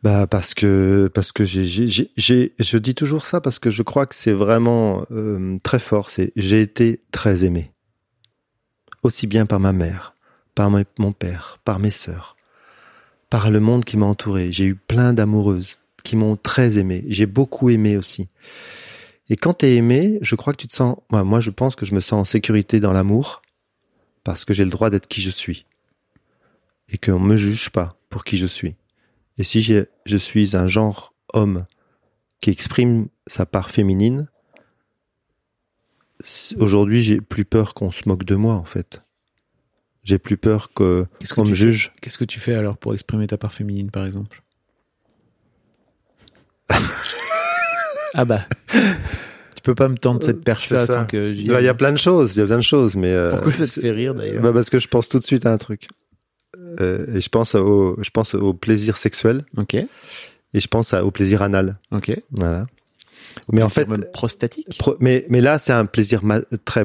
Bah 0.04 0.26
parce 0.26 0.52
que 0.52 1.10
parce 1.14 1.32
que 1.32 1.44
j'ai 1.44 1.66
j'ai 1.66 2.54
je 2.58 2.76
dis 2.76 2.94
toujours 2.94 3.24
ça 3.24 3.40
parce 3.40 3.58
que 3.58 3.70
je 3.70 3.82
crois 3.82 4.04
que 4.04 4.14
c'est 4.14 4.34
vraiment 4.34 5.06
euh, 5.10 5.56
très 5.62 5.78
fort. 5.78 6.10
C'est 6.10 6.30
j'ai 6.36 6.60
été 6.60 7.00
très 7.10 7.46
aimé, 7.46 7.72
aussi 9.02 9.26
bien 9.26 9.46
par 9.46 9.60
ma 9.60 9.72
mère, 9.72 10.14
par 10.54 10.70
mon 10.70 11.12
père, 11.12 11.58
par 11.64 11.78
mes 11.78 11.88
sœurs, 11.88 12.36
par 13.30 13.50
le 13.50 13.60
monde 13.60 13.86
qui 13.86 13.96
m'a 13.96 14.04
entouré. 14.04 14.52
J'ai 14.52 14.66
eu 14.66 14.74
plein 14.74 15.14
d'amoureuses 15.14 15.78
qui 16.02 16.16
m'ont 16.16 16.36
très 16.36 16.76
aimé. 16.76 17.04
J'ai 17.08 17.24
beaucoup 17.24 17.70
aimé 17.70 17.96
aussi. 17.96 18.28
Et 19.30 19.36
quand 19.36 19.54
t'es 19.54 19.74
aimé, 19.76 20.18
je 20.20 20.34
crois 20.34 20.52
que 20.52 20.60
tu 20.60 20.68
te 20.68 20.74
sens. 20.74 20.98
moi, 21.10 21.40
je 21.40 21.48
pense 21.48 21.76
que 21.76 21.86
je 21.86 21.94
me 21.94 22.00
sens 22.00 22.20
en 22.20 22.24
sécurité 22.26 22.78
dans 22.78 22.92
l'amour 22.92 23.40
parce 24.22 24.44
que 24.44 24.52
j'ai 24.52 24.64
le 24.64 24.70
droit 24.70 24.90
d'être 24.90 25.08
qui 25.08 25.22
je 25.22 25.30
suis 25.30 25.64
et 26.90 26.98
qu'on 26.98 27.20
me 27.20 27.38
juge 27.38 27.70
pas 27.70 27.96
pour 28.10 28.22
qui 28.22 28.36
je 28.36 28.46
suis. 28.46 28.76
Et 29.38 29.42
si 29.42 29.60
je 29.60 30.16
suis 30.16 30.56
un 30.56 30.66
genre 30.66 31.14
homme 31.32 31.66
qui 32.40 32.50
exprime 32.50 33.08
sa 33.26 33.46
part 33.46 33.70
féminine, 33.70 34.28
aujourd'hui 36.58 37.02
j'ai 37.02 37.20
plus 37.20 37.44
peur 37.44 37.74
qu'on 37.74 37.90
se 37.90 38.02
moque 38.06 38.24
de 38.24 38.36
moi 38.36 38.54
en 38.54 38.64
fait. 38.64 39.02
J'ai 40.02 40.18
plus 40.18 40.36
peur 40.36 40.70
qu'on 40.74 41.06
me 41.38 41.54
juge. 41.54 41.92
Qu'est-ce 42.00 42.18
que 42.18 42.24
tu 42.24 42.38
fais 42.38 42.54
alors 42.54 42.76
pour 42.76 42.92
exprimer 42.92 43.26
ta 43.26 43.38
part 43.38 43.52
féminine 43.52 43.90
par 43.90 44.04
exemple? 44.04 44.42
Ah 48.16 48.24
bah. 48.24 48.46
Tu 49.56 49.62
peux 49.64 49.74
pas 49.74 49.88
me 49.88 49.96
tendre 49.98 50.22
cette 50.22 50.44
perche-là 50.44 50.86
sans 50.86 51.04
que 51.04 51.32
bah, 51.48 51.60
Il 51.60 51.64
y 51.64 51.68
a 51.68 51.74
plein 51.74 51.90
de 51.90 51.98
choses, 51.98 52.36
il 52.36 52.38
y 52.38 52.42
a 52.42 52.46
plein 52.46 52.58
de 52.58 52.62
choses, 52.62 52.94
mais. 52.94 53.10
Euh, 53.12 53.30
Pourquoi 53.30 53.50
ça 53.52 53.66
te 53.66 53.80
fait 53.80 53.90
rire 53.90 54.14
d'ailleurs? 54.14 54.40
Bah 54.40 54.52
Parce 54.52 54.70
que 54.70 54.78
je 54.78 54.86
pense 54.86 55.08
tout 55.08 55.18
de 55.18 55.24
suite 55.24 55.46
à 55.46 55.52
un 55.52 55.56
truc. 55.56 55.88
Euh, 56.80 57.16
et 57.16 57.20
je 57.20 57.28
pense 57.28 57.54
au, 57.54 57.96
je 58.02 58.10
pense 58.10 58.34
au 58.34 58.52
plaisir 58.54 58.96
sexuel 58.96 59.44
Ok, 59.56 59.74
et 59.74 59.86
je 60.60 60.68
pense 60.68 60.92
au 60.94 61.10
plaisir 61.10 61.42
anal. 61.42 61.78
ok. 61.90 62.20
Voilà. 62.32 62.66
Mais 63.52 63.62
en 63.62 63.68
fait, 63.68 63.86
prostatique. 64.12 64.78
pro- 64.78 64.96
mais 65.00 65.26
mais 65.28 65.40
là 65.40 65.58
c'est 65.58 65.72
un 65.72 65.86
plaisir 65.86 66.22
très 66.64 66.84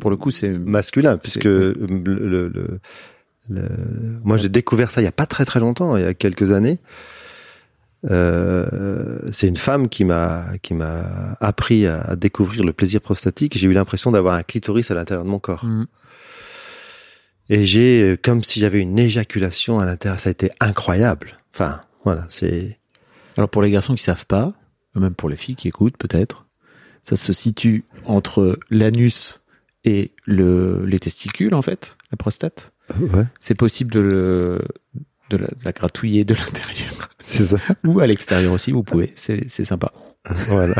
Pour 0.00 0.10
le 0.10 0.16
coup, 0.16 0.30
c'est 0.30 0.48
masculin 0.50 1.18
puisque 1.18 1.44
le, 1.44 1.72
le- 1.72 2.48
le- 2.48 2.80
le- 3.50 3.68
moi 4.24 4.36
j'ai 4.38 4.48
découvert 4.48 4.90
ça 4.90 5.00
il 5.02 5.04
y 5.04 5.08
a 5.08 5.12
pas 5.12 5.26
très 5.26 5.44
très 5.44 5.60
longtemps, 5.60 5.96
il 5.96 6.02
y 6.02 6.06
a 6.06 6.14
quelques 6.14 6.50
années. 6.52 6.78
Euh, 8.10 9.18
c'est 9.32 9.48
une 9.48 9.56
femme 9.56 9.88
qui 9.88 10.04
m'a 10.04 10.46
qui 10.62 10.74
m'a 10.74 11.36
appris 11.40 11.86
à, 11.86 12.00
à 12.02 12.16
découvrir 12.16 12.62
le 12.64 12.72
plaisir 12.72 13.00
prostatique. 13.00 13.56
J'ai 13.58 13.66
eu 13.68 13.72
l'impression 13.72 14.10
d'avoir 14.12 14.34
un 14.34 14.42
clitoris 14.42 14.90
à 14.90 14.94
l'intérieur 14.94 15.24
de 15.24 15.30
mon 15.30 15.38
corps. 15.38 15.64
Mm. 15.64 15.86
Et 17.48 17.64
j'ai 17.64 18.02
euh, 18.02 18.16
comme 18.20 18.42
si 18.42 18.60
j'avais 18.60 18.80
une 18.80 18.98
éjaculation 18.98 19.78
à 19.78 19.84
l'intérieur. 19.84 20.18
Ça 20.20 20.28
a 20.28 20.32
été 20.32 20.50
incroyable. 20.60 21.38
Enfin, 21.54 21.80
voilà, 22.04 22.26
c'est 22.28 22.78
Alors 23.36 23.48
pour 23.48 23.62
les 23.62 23.70
garçons 23.70 23.94
qui 23.94 24.02
savent 24.02 24.26
pas, 24.26 24.52
même 24.94 25.14
pour 25.14 25.28
les 25.28 25.36
filles 25.36 25.56
qui 25.56 25.68
écoutent 25.68 25.96
peut-être, 25.96 26.46
ça 27.02 27.16
se 27.16 27.32
situe 27.32 27.84
entre 28.04 28.58
l'anus 28.70 29.42
et 29.84 30.10
le, 30.24 30.84
les 30.86 30.98
testicules 30.98 31.54
en 31.54 31.62
fait, 31.62 31.96
la 32.10 32.16
prostate. 32.16 32.72
ouais, 33.00 33.24
C'est 33.40 33.54
possible 33.54 33.92
de, 33.92 34.00
le, 34.00 34.60
de, 35.30 35.36
la, 35.36 35.46
de 35.46 35.64
la 35.64 35.72
gratouiller 35.72 36.24
de 36.24 36.34
l'intérieur 36.34 37.08
c'est 37.22 37.44
ça. 37.44 37.58
ou 37.84 38.00
à 38.00 38.06
l'extérieur 38.06 38.52
aussi. 38.52 38.72
Vous 38.72 38.82
pouvez, 38.82 39.12
c'est 39.14 39.44
c'est 39.48 39.64
sympa. 39.64 39.92
voilà. 40.48 40.74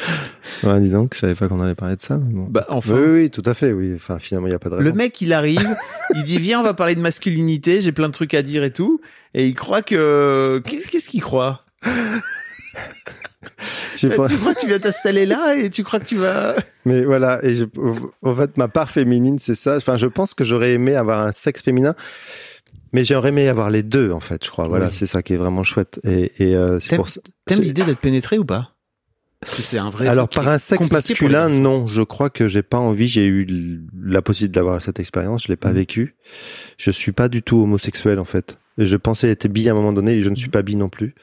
ouais, 0.62 0.80
dis 0.80 0.90
donc, 0.90 1.14
je 1.14 1.18
savais 1.20 1.34
pas 1.34 1.48
qu'on 1.48 1.60
allait 1.60 1.74
parler 1.74 1.96
de 1.96 2.00
ça. 2.00 2.18
mais 2.18 2.32
bon. 2.32 2.46
Bah 2.48 2.66
enfin. 2.68 2.94
Oui, 2.94 3.08
oui, 3.22 3.30
tout 3.30 3.42
à 3.46 3.54
fait. 3.54 3.72
Oui, 3.72 3.92
enfin, 3.94 4.18
finalement, 4.18 4.46
il 4.48 4.52
y 4.52 4.54
a 4.54 4.58
pas 4.58 4.68
de 4.70 4.76
raison. 4.76 4.88
Le 4.88 4.94
mec, 4.96 5.20
il 5.20 5.32
arrive, 5.32 5.76
il 6.14 6.22
dit 6.24 6.38
viens, 6.38 6.60
on 6.60 6.62
va 6.62 6.74
parler 6.74 6.94
de 6.94 7.00
masculinité, 7.00 7.80
j'ai 7.80 7.92
plein 7.92 8.08
de 8.08 8.12
trucs 8.14 8.34
à 8.34 8.42
dire 8.42 8.62
et 8.64 8.72
tout, 8.72 9.00
et 9.34 9.46
il 9.46 9.54
croit 9.54 9.82
que 9.82 10.60
qu'est-ce 10.64 11.08
qu'il 11.08 11.22
croit? 11.22 11.62
J'ai 13.96 14.10
pas- 14.10 14.28
Tu 14.28 14.36
crois 14.36 14.54
que 14.54 14.60
tu 14.60 14.68
vas 14.68 14.78
t'installer 14.78 15.26
là 15.26 15.56
et 15.56 15.70
tu 15.70 15.82
crois 15.82 15.98
que 15.98 16.04
tu 16.04 16.16
vas 16.16 16.54
Mais 16.84 17.02
voilà, 17.04 17.40
et 17.44 17.54
je, 17.56 17.64
en 18.22 18.34
fait, 18.36 18.56
ma 18.56 18.68
part 18.68 18.90
féminine, 18.90 19.38
c'est 19.38 19.54
ça. 19.56 19.76
Enfin, 19.76 19.96
je 19.96 20.06
pense 20.06 20.34
que 20.34 20.44
j'aurais 20.44 20.72
aimé 20.74 20.94
avoir 20.94 21.20
un 21.26 21.32
sexe 21.32 21.62
féminin, 21.62 21.94
mais 22.92 23.04
j'aurais 23.04 23.30
aimé 23.30 23.48
avoir 23.48 23.70
les 23.70 23.82
deux, 23.82 24.12
en 24.12 24.20
fait, 24.20 24.44
je 24.44 24.50
crois. 24.50 24.68
Voilà, 24.68 24.86
Oui. 24.86 24.92
c'est 24.94 25.06
ça 25.06 25.22
qui 25.22 25.34
est 25.34 25.36
vraiment 25.36 25.64
chouette. 25.64 26.00
Et, 26.04 26.30
et 26.38 26.54
euh, 26.54 26.78
c'est 26.78 26.90
T'aimes- 26.90 27.02
pour 27.46 27.56
l'idée 27.60 27.82
d'être 27.84 27.98
pénétré 28.00 28.38
ou 28.38 28.44
pas? 28.44 28.74
C'est 29.46 29.78
un 29.78 29.90
vrai. 29.90 30.08
Alors, 30.08 30.28
par 30.28 30.48
un 30.48 30.58
sexe 30.58 30.90
masculin, 30.90 31.48
non. 31.48 31.86
Je 31.86 32.02
crois 32.02 32.28
que 32.30 32.48
j'ai 32.48 32.62
pas 32.62 32.78
envie. 32.78 33.06
J'ai 33.08 33.26
eu 33.26 33.80
la 34.02 34.20
possibilité 34.22 34.54
d'avoir 34.58 34.82
cette 34.82 34.98
expérience. 35.00 35.44
Je 35.44 35.48
l'ai 35.48 35.56
pas 35.56 35.68
Mhm. 35.70 35.74
vécu. 35.76 36.16
Je 36.76 36.90
suis 36.90 37.12
pas 37.12 37.28
du 37.28 37.42
tout 37.42 37.56
homosexuel, 37.62 38.18
en 38.18 38.24
fait. 38.24 38.58
Je 38.78 38.96
pensais 38.96 39.28
être 39.30 39.48
bi 39.48 39.68
à 39.68 39.72
un 39.72 39.74
moment 39.74 39.92
donné 39.92 40.14
et 40.14 40.20
je 40.20 40.28
ne 40.30 40.34
suis 40.36 40.48
pas 40.50 40.62
bi 40.62 40.76
non 40.76 40.88
plus. 40.88 41.14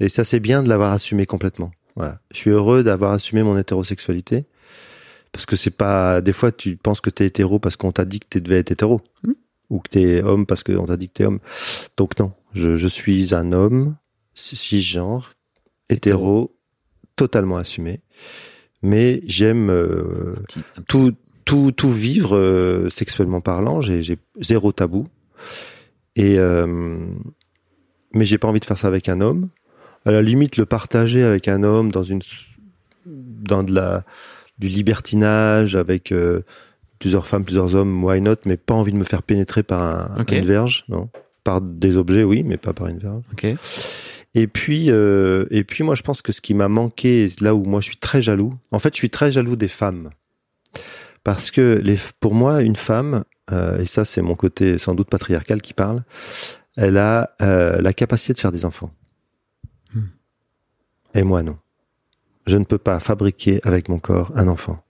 Et 0.00 0.08
ça, 0.08 0.24
c'est 0.24 0.40
bien 0.40 0.62
de 0.62 0.68
l'avoir 0.68 0.92
assumé 0.92 1.26
complètement. 1.26 1.70
Voilà. 1.96 2.20
Je 2.32 2.38
suis 2.38 2.50
heureux 2.50 2.82
d'avoir 2.82 3.12
assumé 3.12 3.42
mon 3.42 3.58
hétérosexualité. 3.58 4.46
Parce 5.32 5.44
que 5.44 5.56
c'est 5.56 5.70
pas, 5.70 6.20
des 6.22 6.32
fois, 6.32 6.52
tu 6.52 6.76
penses 6.76 7.00
que 7.02 7.10
t'es 7.10 7.26
hétéro 7.26 7.58
parce 7.58 7.76
qu'on 7.76 7.92
t'a 7.92 8.04
dit 8.06 8.20
que 8.20 8.26
tu 8.30 8.40
devais 8.40 8.58
être 8.58 8.70
hétéro. 8.70 9.02
Mhm. 9.26 9.34
Ou 9.70 9.80
que 9.80 9.88
t'es 9.90 10.22
homme 10.22 10.46
parce 10.46 10.62
qu'on 10.62 10.86
t'a 10.86 10.96
dit 10.96 11.08
que 11.08 11.12
t'es 11.14 11.24
homme. 11.24 11.40
Donc 11.98 12.18
non. 12.18 12.32
Je, 12.54 12.76
je 12.76 12.86
suis 12.88 13.34
un 13.34 13.52
homme, 13.52 13.96
cisgenre, 14.34 15.34
hétéro, 15.90 16.56
totalement 17.18 17.56
assumé. 17.56 18.00
Mais 18.82 19.20
j'aime, 19.26 19.70
euh, 19.70 20.36
tout, 20.86 21.12
tout, 21.44 21.72
tout 21.72 21.90
vivre 21.90 22.36
euh, 22.36 22.88
sexuellement 22.88 23.40
parlant. 23.40 23.80
J'ai, 23.80 24.18
zéro 24.40 24.72
tabou. 24.72 25.08
Et 26.14 26.38
euh, 26.38 26.66
mais 28.12 28.24
j'ai 28.24 28.38
pas 28.38 28.48
envie 28.48 28.60
de 28.60 28.64
faire 28.64 28.78
ça 28.78 28.86
avec 28.86 29.08
un 29.08 29.20
homme. 29.20 29.48
À 30.04 30.12
la 30.12 30.22
limite, 30.22 30.56
le 30.56 30.64
partager 30.64 31.24
avec 31.24 31.48
un 31.48 31.62
homme 31.64 31.90
dans 31.90 32.04
une 32.04 32.20
dans 33.04 33.62
de 33.62 33.74
la 33.74 34.04
du 34.58 34.68
libertinage 34.68 35.74
avec 35.76 36.12
plusieurs 36.98 37.26
femmes, 37.26 37.44
plusieurs 37.44 37.74
hommes, 37.74 38.02
why 38.02 38.20
not? 38.20 38.36
Mais 38.44 38.56
pas 38.56 38.74
envie 38.74 38.92
de 38.92 38.96
me 38.96 39.04
faire 39.04 39.22
pénétrer 39.22 39.62
par 39.62 39.82
un, 39.82 40.24
une 40.30 40.44
verge, 40.44 40.84
non. 40.88 41.08
Par 41.44 41.60
des 41.60 41.96
objets, 41.96 42.24
oui, 42.24 42.42
mais 42.42 42.56
pas 42.56 42.72
par 42.72 42.88
une 42.88 42.98
verge. 42.98 43.22
Ok. 43.32 43.46
Et 44.38 44.46
puis, 44.46 44.92
euh, 44.92 45.46
et 45.50 45.64
puis 45.64 45.82
moi, 45.82 45.96
je 45.96 46.02
pense 46.02 46.22
que 46.22 46.30
ce 46.30 46.40
qui 46.40 46.54
m'a 46.54 46.68
manqué, 46.68 47.28
là 47.40 47.56
où 47.56 47.64
moi 47.64 47.80
je 47.80 47.86
suis 47.86 47.96
très 47.96 48.22
jaloux, 48.22 48.54
en 48.70 48.78
fait, 48.78 48.94
je 48.94 48.98
suis 48.98 49.10
très 49.10 49.32
jaloux 49.32 49.56
des 49.56 49.66
femmes. 49.66 50.10
Parce 51.24 51.50
que 51.50 51.80
les, 51.82 51.98
pour 52.20 52.34
moi, 52.34 52.62
une 52.62 52.76
femme, 52.76 53.24
euh, 53.50 53.80
et 53.80 53.84
ça 53.84 54.04
c'est 54.04 54.22
mon 54.22 54.36
côté 54.36 54.78
sans 54.78 54.94
doute 54.94 55.10
patriarcal 55.10 55.60
qui 55.60 55.74
parle, 55.74 56.04
elle 56.76 56.98
a 56.98 57.34
euh, 57.42 57.80
la 57.80 57.92
capacité 57.92 58.32
de 58.32 58.38
faire 58.38 58.52
des 58.52 58.64
enfants. 58.64 58.92
Hmm. 59.92 60.06
Et 61.14 61.24
moi 61.24 61.42
non. 61.42 61.58
Je 62.46 62.58
ne 62.58 62.64
peux 62.64 62.78
pas 62.78 63.00
fabriquer 63.00 63.58
avec 63.64 63.88
mon 63.88 63.98
corps 63.98 64.30
un 64.36 64.46
enfant. 64.46 64.84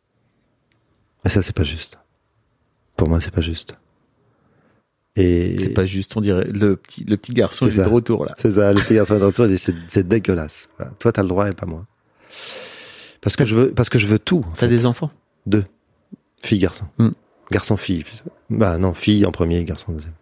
Et 1.24 1.30
ça, 1.30 1.40
c'est 1.40 1.56
pas 1.56 1.64
juste. 1.64 1.98
Pour 2.96 3.08
moi, 3.08 3.22
c'est 3.22 3.32
pas 3.32 3.40
juste. 3.40 3.78
Et 5.18 5.58
C'est 5.58 5.70
pas 5.70 5.86
juste, 5.86 6.16
on 6.16 6.20
dirait 6.20 6.46
le 6.52 6.76
petit 6.76 7.04
le 7.04 7.16
petit 7.16 7.32
garçon 7.32 7.66
C'est 7.66 7.74
il 7.74 7.80
est 7.80 7.84
de 7.84 7.88
retour 7.88 8.24
là. 8.24 8.34
c'est 8.38 8.52
ça, 8.52 8.72
le 8.72 8.80
petit 8.80 8.94
garçon 8.94 9.16
est 9.16 9.20
de 9.20 9.24
retour, 9.24 9.46
il 9.46 9.54
dit 9.54 9.72
c'est, 9.88 10.06
dégueulasse. 10.06 10.68
Voilà. 10.76 10.92
Toi, 10.98 11.12
t'as 11.12 11.22
le 11.22 11.28
droit 11.28 11.48
et 11.48 11.52
pas 11.52 11.66
moi. 11.66 11.86
Parce 13.20 13.36
que 13.36 13.44
je 13.44 13.56
veux, 13.56 13.72
parce 13.72 13.88
que 13.88 13.98
je 13.98 14.06
veux 14.06 14.18
tout. 14.18 14.44
en 14.46 14.54
T'as 14.56 14.68
des 14.68 14.86
enfants? 14.86 15.10
Deux. 15.46 15.64
Fille, 16.40 16.58
garçon. 16.58 16.86
Hmm. 16.98 17.10
Garçon, 17.50 17.76
fille. 17.76 18.04
Bah 18.50 18.78
non, 18.78 18.94
fille 18.94 19.26
en 19.26 19.32
premier, 19.32 19.64
garçon 19.64 19.92
en 19.92 19.94
deuxième. 19.94 20.14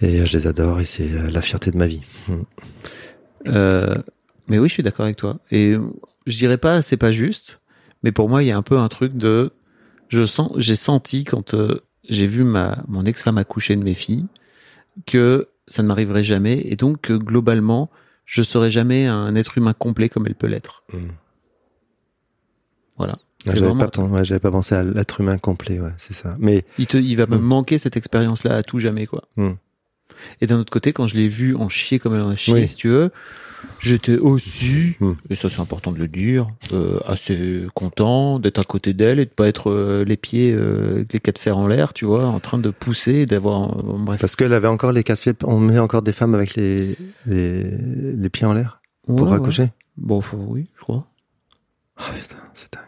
Et 0.00 0.20
euh, 0.20 0.26
je 0.26 0.36
les 0.36 0.46
adore 0.46 0.80
et 0.80 0.84
c'est 0.84 1.12
euh, 1.12 1.30
la 1.30 1.40
fierté 1.40 1.70
de 1.70 1.76
ma 1.76 1.86
vie. 1.86 2.02
Hmm. 2.28 2.42
Euh, 3.48 3.96
mais 4.48 4.58
oui, 4.58 4.68
je 4.68 4.74
suis 4.74 4.82
d'accord 4.82 5.04
avec 5.04 5.16
toi. 5.16 5.38
Et 5.50 5.74
je 6.26 6.36
dirais 6.36 6.58
pas 6.58 6.82
c'est 6.82 6.96
pas 6.96 7.12
juste, 7.12 7.60
mais 8.02 8.12
pour 8.12 8.28
moi 8.28 8.42
il 8.42 8.46
y 8.46 8.52
a 8.52 8.56
un 8.56 8.62
peu 8.62 8.78
un 8.78 8.88
truc 8.88 9.16
de 9.16 9.52
je 10.08 10.24
sens 10.26 10.52
j'ai 10.56 10.76
senti 10.76 11.24
quand 11.24 11.54
euh, 11.54 11.80
j'ai 12.08 12.26
vu 12.26 12.44
ma 12.44 12.82
mon 12.88 13.04
ex-femme 13.04 13.38
accoucher 13.38 13.76
de 13.76 13.82
mes 13.84 13.94
filles 13.94 14.26
que 15.06 15.48
ça 15.68 15.82
ne 15.82 15.88
m'arriverait 15.88 16.24
jamais 16.24 16.60
et 16.64 16.76
donc 16.76 17.00
que 17.02 17.12
globalement 17.12 17.90
je 18.24 18.42
serais 18.42 18.70
jamais 18.70 19.06
un 19.06 19.34
être 19.36 19.56
humain 19.58 19.72
complet 19.72 20.08
comme 20.08 20.26
elle 20.26 20.34
peut 20.34 20.46
l'être. 20.48 20.82
Hmm. 20.92 21.08
Voilà. 22.96 23.18
C'est 23.44 23.52
J'avais 23.52 23.66
vraiment- 23.66 23.88
pas, 23.88 24.02
ouais, 24.02 24.38
pas 24.40 24.50
pensé 24.50 24.74
à 24.74 24.82
l'être 24.82 25.20
humain 25.20 25.38
complet, 25.38 25.78
ouais, 25.78 25.92
c'est 25.98 26.14
ça. 26.14 26.36
Mais 26.40 26.64
Il 26.78 26.86
te, 26.86 26.96
il 26.96 27.14
va 27.16 27.26
me 27.26 27.36
Mm. 27.36 27.42
manquer 27.42 27.78
cette 27.78 27.96
expérience-là 27.96 28.56
à 28.56 28.62
tout 28.62 28.80
jamais, 28.80 29.06
quoi. 29.06 29.22
Mm. 29.36 29.50
Et 30.40 30.46
d'un 30.46 30.58
autre 30.58 30.72
côté, 30.72 30.92
quand 30.92 31.06
je 31.06 31.14
l'ai 31.14 31.28
vu 31.28 31.54
en 31.54 31.68
chier 31.68 31.98
comme 32.00 32.14
elle 32.14 32.22
en 32.22 32.30
a 32.30 32.36
Oui. 32.48 32.66
si 32.66 32.74
tu 32.74 32.88
veux, 32.88 33.12
j'étais 33.78 34.18
aussi, 34.18 34.96
Mm. 35.00 35.12
et 35.30 35.34
ça 35.36 35.48
c'est 35.48 35.60
important 35.60 35.92
de 35.92 35.98
le 35.98 36.08
dire, 36.08 36.46
euh, 36.72 36.98
assez 37.06 37.66
content 37.74 38.38
d'être 38.38 38.58
à 38.58 38.64
côté 38.64 38.94
d'elle 38.94 39.18
et 39.18 39.24
de 39.26 39.30
pas 39.30 39.48
être 39.48 39.70
euh, 39.70 40.04
les 40.04 40.16
pieds, 40.16 40.52
euh, 40.52 41.04
les 41.12 41.20
quatre 41.20 41.38
fers 41.38 41.56
en 41.58 41.66
l'air, 41.66 41.92
tu 41.92 42.04
vois, 42.04 42.24
en 42.26 42.40
train 42.40 42.58
de 42.58 42.70
pousser, 42.70 43.26
d'avoir, 43.26 43.68
bref. 43.82 44.20
parce 44.20 44.36
qu'elle 44.36 44.52
avait 44.52 44.68
encore 44.68 44.92
les 44.92 45.02
quatre 45.04 45.20
pieds, 45.20 45.34
on 45.44 45.58
met 45.60 45.78
encore 45.78 46.02
des 46.02 46.12
femmes 46.12 46.34
avec 46.34 46.54
les, 46.56 46.96
les, 47.26 47.64
les 47.70 48.28
pieds 48.30 48.46
en 48.46 48.52
l'air 48.52 48.80
pour 49.06 49.22
Ouais, 49.22 49.28
ouais. 49.30 49.36
accoucher. 49.36 49.70
Bon, 49.96 50.20
faut- 50.20 50.36
oui, 50.36 50.68
je 50.76 50.82
crois. 50.82 51.06
Ah 51.96 52.10
putain, 52.14 52.36
c'est 52.54 52.72
dingue. 52.72 52.82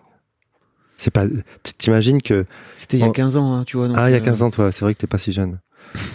C'est 0.97 1.13
pas, 1.13 1.25
t'imagines 1.79 2.21
que 2.21 2.45
C'était 2.75 2.97
il 2.97 3.01
y 3.01 3.05
a 3.05 3.09
Oh. 3.09 3.13
15 3.13 3.37
ans, 3.37 3.55
hein, 3.55 3.65
tu 3.65 3.77
vois. 3.77 3.87
donc, 3.89 3.97
Ah, 3.99 4.11
il 4.11 4.13
y 4.13 4.17
a 4.17 4.19
euh, 4.19 4.25
15 4.25 4.43
ans, 4.43 4.51
toi. 4.51 4.73
C'est 4.73 4.85
vrai 4.85 4.95
que 4.95 4.99
t'es 5.01 5.07
pas 5.07 5.17
si 5.19 5.31
jeune. 5.33 5.61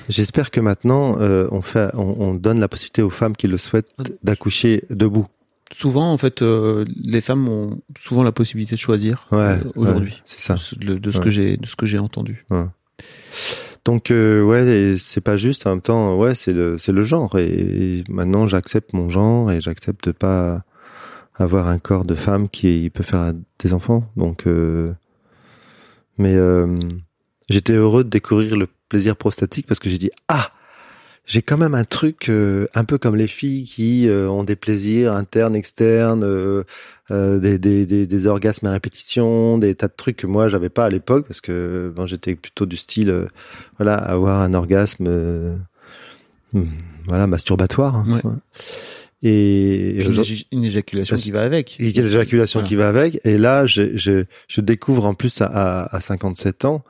J'espère 0.10 0.52
que 0.52 0.60
maintenant, 0.60 1.20
euh, 1.20 1.48
on 1.52 1.62
fait, 1.62 1.90
on, 1.96 2.16
on 2.20 2.34
donne 2.34 2.60
la 2.60 2.68
possibilité 2.68 3.02
aux 3.02 3.10
femmes 3.10 3.36
qui 3.36 3.48
le 3.48 3.58
souhaitent 3.58 3.92
d'accoucher 4.24 4.84
debout. 4.90 5.28
Souvent, 5.72 6.12
en 6.14 6.18
fait, 6.18 6.42
euh, 6.42 6.86
les 6.96 7.22
femmes 7.22 7.48
ont 7.48 7.80
souvent 7.98 8.24
la 8.24 8.32
possibilité 8.32 8.76
de 8.76 8.80
choisir 8.80 9.28
Ouais. 9.32 9.38
euh, 9.40 9.56
ouais, 9.56 9.72
aujourd'hui. 9.76 10.22
c'est 10.26 10.40
ça. 10.40 10.56
De, 10.78 10.96
de 10.96 11.12
ce 11.12 11.18
Ouais. 11.18 11.24
que 11.24 11.30
j'ai, 11.32 11.58
de 11.58 11.66
ce 11.66 11.76
que 11.76 11.86
j'ai 11.86 11.98
entendu. 12.00 12.46
Donc, 13.86 14.08
ouais, 14.12 14.96
c'est 15.00 15.22
pas 15.22 15.36
juste. 15.36 15.66
En 15.68 15.72
même 15.72 15.82
temps, 15.82 16.16
ouais, 16.18 16.36
c'est 16.36 16.54
le, 16.54 16.78
c'est 16.78 16.92
le 16.92 17.02
genre. 17.02 17.38
Et, 17.40 17.48
et 18.00 18.04
maintenant, 18.10 18.46
j'accepte 18.48 18.94
mon 18.94 19.10
genre 19.10 19.52
et 19.52 19.60
j'accepte 19.62 20.06
de 20.08 20.12
pas 20.12 20.64
avoir 21.36 21.68
un 21.68 21.80
corps 21.80 22.06
de 22.06 22.16
femme 22.16 22.48
qui 22.50 22.90
peut 22.94 23.04
faire 23.04 23.34
des 23.60 23.74
enfants. 23.74 24.04
Donc, 24.16 24.46
mais 26.18 26.38
j'étais 27.50 27.74
heureux 27.74 28.04
de 28.04 28.10
découvrir 28.10 28.56
le 28.56 28.68
plaisir 28.94 29.16
prostatique 29.16 29.66
parce 29.66 29.80
que 29.80 29.90
j'ai 29.90 29.98
dit 29.98 30.12
ah 30.28 30.52
j'ai 31.26 31.42
quand 31.42 31.58
même 31.58 31.74
un 31.74 31.84
truc 31.86 32.30
euh, 32.30 32.68
un 32.76 32.84
peu 32.84 32.98
comme 33.00 33.16
les 33.16 33.28
filles 33.28 33.64
qui 33.64 34.08
euh, 34.10 34.30
ont 34.30 34.44
des 34.44 34.58
plaisirs 34.58 35.14
internes, 35.14 35.56
externes, 35.56 36.24
euh, 36.24 36.64
des, 37.10 37.58
des, 37.58 37.86
des, 37.88 38.06
des 38.06 38.28
orgasmes 38.28 38.68
à 38.68 38.72
répétition, 38.74 39.58
des 39.58 39.74
tas 39.74 39.88
de 39.88 39.94
trucs 39.98 40.18
que 40.18 40.28
moi 40.28 40.48
j'avais 40.48 40.70
pas 40.70 40.86
à 40.86 40.90
l'époque 40.90 41.26
parce 41.28 41.42
que 41.42 41.92
bon, 41.96 42.06
j'étais 42.06 42.36
plutôt 42.36 42.66
du 42.68 42.78
style 42.78 43.28
voilà 43.80 43.96
avoir 43.96 44.42
un 44.42 44.54
orgasme 44.54 45.08
hmm, 46.54 46.64
voilà 47.08 47.26
masturbatoire. 47.26 47.96
hein, 47.96 48.22
Ouais. 48.24 48.32
Et, 49.26 50.04
une, 50.04 50.12
une 50.52 50.66
éjaculation 50.66 51.16
qui 51.16 51.32
va 51.32 51.42
avec. 51.44 51.80
et 51.80 51.94
quelle 51.94 52.08
éjaculation 52.08 52.60
Voilà. 52.60 52.68
qui 52.68 52.76
va 52.76 52.90
avec. 52.90 53.22
Et 53.24 53.38
là, 53.38 53.66
je, 53.66 53.96
je, 53.96 54.26
je 54.50 54.60
découvre 54.62 55.06
en 55.06 55.14
plus 55.14 55.42
à, 55.42 55.46
à, 55.46 55.96
à 55.96 56.02
57 56.02 56.66
ans 56.66 56.84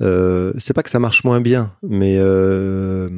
c'est 0.00 0.72
pas 0.74 0.82
que 0.82 0.90
ça 0.90 0.98
marche 0.98 1.24
moins 1.24 1.40
bien, 1.40 1.72
mais 1.82 2.16
euh, 2.18 3.08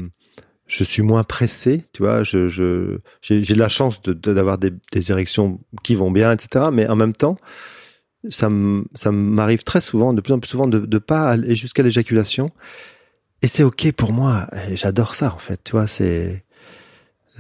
je 0.67 0.85
suis 0.85 1.03
moins 1.03 1.25
pressé, 1.25 1.85
tu 1.93 2.03
vois. 2.03 2.23
Je, 2.25 2.49
je 2.49 2.99
j'ai, 3.21 3.43
j'ai 3.43 3.55
de 3.55 3.59
la 3.59 3.69
chance 3.69 4.03
de, 4.03 4.13
de- 4.13 4.33
d'avoir 4.35 4.59
des, 4.59 4.73
des 4.93 5.11
érections 5.11 5.61
qui 5.83 5.95
vont 5.95 6.11
bien, 6.11 6.33
etc. 6.33 6.67
Mais 6.73 6.89
en 6.89 6.97
même 6.97 7.13
temps, 7.13 7.37
ça, 8.29 8.47
m- 8.47 8.85
ça 8.95 9.13
m'arrive 9.13 9.65
très 9.65 9.81
souvent, 9.81 10.13
de 10.15 10.21
plus 10.21 10.33
en 10.33 10.39
plus 10.41 10.49
souvent, 10.49 10.67
de, 10.69 10.79
de 10.81 10.99
pas 10.99 11.31
aller 11.31 11.55
jusqu'à 11.55 11.83
l'éjaculation. 11.83 12.51
Et 13.43 13.49
c'est 13.49 13.65
ok 13.65 13.93
pour 13.93 14.13
moi. 14.13 14.49
Et 14.71 14.77
j'adore 14.77 15.15
ça, 15.15 15.33
en 15.35 15.39
fait. 15.39 15.61
Tu 15.65 15.73
vois, 15.73 15.87
c'est, 15.87 16.45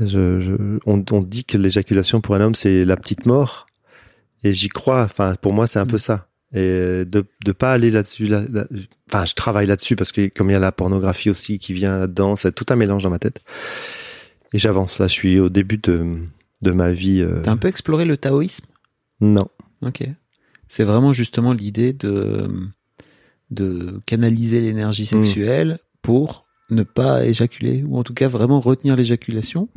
je, 0.00 0.40
je- 0.40 0.78
on, 0.86 1.04
on 1.12 1.22
dit 1.22 1.44
que 1.44 1.58
l'éjaculation 1.58 2.20
pour 2.20 2.34
un 2.34 2.40
homme, 2.40 2.54
c'est 2.54 2.84
la 2.84 2.96
petite 2.96 3.26
mort. 3.26 3.66
Et 4.44 4.52
j'y 4.52 4.68
crois. 4.68 5.02
Enfin, 5.04 5.36
pour 5.40 5.52
moi, 5.52 5.66
c'est 5.66 5.78
un 5.78 5.86
peu 5.86 5.98
ça. 5.98 6.28
Et 6.54 7.04
de 7.06 7.24
de 7.44 7.52
pas 7.52 7.72
aller 7.72 7.90
là-dessus. 7.90 8.26
Là, 8.26 8.44
là- 8.52 8.66
enfin, 9.10 9.24
je 9.24 9.34
travaille 9.34 9.66
là-dessus 9.66 9.96
parce 9.96 10.12
que 10.12 10.28
comme 10.28 10.50
il 10.50 10.52
y 10.52 10.56
a 10.56 10.58
la 10.58 10.72
pornographie 10.72 11.30
aussi 11.30 11.58
qui 11.58 11.72
vient 11.72 11.98
là-dedans, 11.98 12.36
c'est 12.36 12.52
tout 12.54 12.66
un 12.68 12.76
mélange 12.76 13.02
dans 13.04 13.10
ma 13.10 13.18
tête. 13.18 13.40
Et 14.52 14.58
j'avance. 14.58 14.98
Là, 14.98 15.08
je 15.08 15.12
suis 15.14 15.38
au 15.38 15.48
début 15.48 15.78
de 15.78 16.18
de 16.60 16.70
ma 16.70 16.90
vie. 16.92 17.20
euh, 17.22 17.40
T'as 17.42 17.52
un 17.52 17.56
peu 17.56 17.68
exploré 17.68 18.04
le 18.04 18.16
taoïsme? 18.18 18.66
Non. 19.20 19.48
Ok. 19.80 20.02
C'est 20.68 20.84
vraiment 20.84 21.12
justement 21.12 21.52
l'idée 21.52 21.92
de, 21.92 22.48
de 23.50 24.00
canaliser 24.06 24.60
l'énergie 24.60 25.02
Mm. 25.04 25.06
sexuelle 25.22 25.78
pour 26.02 26.46
ne 26.70 26.82
pas 26.82 27.24
éjaculer, 27.24 27.82
ou 27.86 27.98
en 27.98 28.02
tout 28.02 28.14
cas 28.14 28.28
vraiment 28.28 28.60
retenir 28.60 28.96
l'éjaculation 28.96 29.68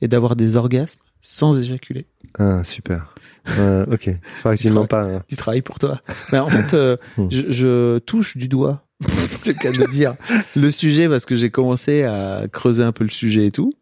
et 0.00 0.08
d'avoir 0.08 0.36
des 0.36 0.56
orgasmes 0.56 1.00
sans 1.22 1.58
éjaculer. 1.58 2.06
Ah, 2.38 2.62
super. 2.64 3.14
Euh, 3.58 3.84
ok. 3.92 4.10
Faudrait 4.42 4.56
que 4.56 4.62
tu 4.62 4.70
m'en 4.70 4.86
parles. 4.86 5.14
hein. 5.16 5.22
Du 5.28 5.36
travail 5.36 5.62
pour 5.62 5.78
toi. 5.78 6.00
Mais 6.32 6.38
en 6.38 6.48
fait, 6.48 6.74
euh, 6.74 6.96
Mm. 7.16 7.26
je, 7.30 7.42
je 7.50 7.98
touche 8.00 8.36
du 8.36 8.48
doigt, 8.48 8.84
c'est 9.34 9.52
le 9.56 9.58
cas 9.62 9.72
de 9.72 9.90
dire, 9.90 10.14
le 10.56 10.70
sujet 10.70 11.08
parce 11.08 11.24
que 11.24 11.36
j'ai 11.36 11.50
commencé 11.50 12.02
à 12.02 12.42
creuser 12.52 12.82
un 12.82 12.92
peu 12.92 13.04
le 13.04 13.10
sujet 13.10 13.46
et 13.46 13.50
tout. 13.52 13.72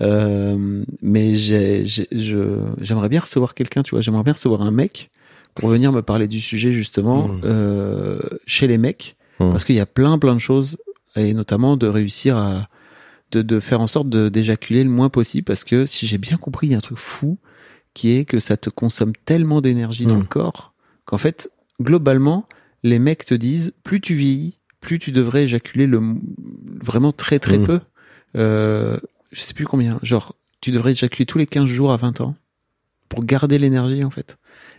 Euh, 0.00 0.84
mais 1.02 1.34
j'aimerais 1.34 3.08
bien 3.08 3.20
recevoir 3.20 3.54
quelqu'un, 3.54 3.82
tu 3.82 3.90
vois, 3.92 4.00
j'aimerais 4.00 4.22
bien 4.24 4.32
recevoir 4.32 4.62
un 4.62 4.70
mec 4.70 5.10
pour 5.54 5.68
venir 5.68 5.92
me 5.92 6.02
parler 6.02 6.26
du 6.28 6.40
sujet 6.40 6.72
justement 6.72 7.28
Mm. 7.28 7.40
euh, 7.44 8.18
chez 8.46 8.66
les 8.66 8.78
mecs, 8.78 9.16
Mm. 9.40 9.50
parce 9.52 9.64
qu'il 9.64 9.76
y 9.76 9.80
a 9.80 9.86
plein 9.86 10.18
plein 10.18 10.34
de 10.34 10.40
choses 10.40 10.76
et 11.16 11.32
notamment 11.34 11.76
de 11.76 11.86
réussir 11.86 12.36
à 12.36 12.68
de, 13.34 13.42
de 13.42 13.60
faire 13.60 13.80
en 13.80 13.86
sorte 13.86 14.08
d'éjaculer 14.08 14.84
le 14.84 14.90
moins 14.90 15.08
possible 15.10 15.44
parce 15.44 15.64
que 15.64 15.86
si 15.86 16.06
j'ai 16.06 16.18
bien 16.18 16.36
compris, 16.36 16.68
il 16.68 16.70
y 16.70 16.74
a 16.74 16.78
un 16.78 16.82
truc 16.82 16.98
fou 16.98 17.38
qui 17.94 18.10
est 18.12 18.24
que 18.24 18.38
ça 18.40 18.56
te 18.56 18.70
consomme 18.70 19.12
tellement 19.24 19.60
d'énergie 19.60 20.06
dans 20.06 20.18
le 20.18 20.24
corps 20.24 20.74
qu'en 21.04 21.18
fait, 21.18 21.50
globalement, 21.80 22.46
les 22.82 22.98
mecs 22.98 23.24
te 23.24 23.34
disent 23.34 23.72
plus 23.82 24.00
tu 24.00 24.14
vieillis, 24.14 24.58
plus 24.80 24.98
tu 24.98 25.12
devrais 25.12 25.44
éjaculer 25.44 25.86
le 25.86 26.00
vraiment 26.82 27.12
très 27.12 27.38
très 27.38 27.58
Mm. 27.58 27.64
peu. 27.64 27.80
Euh, 28.36 28.98
je 29.32 29.40
sais 29.40 29.54
plus 29.54 29.66
combien, 29.66 29.98
genre 30.02 30.34
tu 30.60 30.70
devrais 30.70 30.92
éjaculer 30.92 31.26
tous 31.26 31.38
les 31.38 31.46
15 31.46 31.66
jours 31.66 31.92
à 31.92 31.96
20 31.96 32.20
ans 32.20 32.34
pour 33.08 33.24
garder 33.24 33.58
l'énergie 33.58 34.02
en 34.04 34.10
fait. 34.10 34.38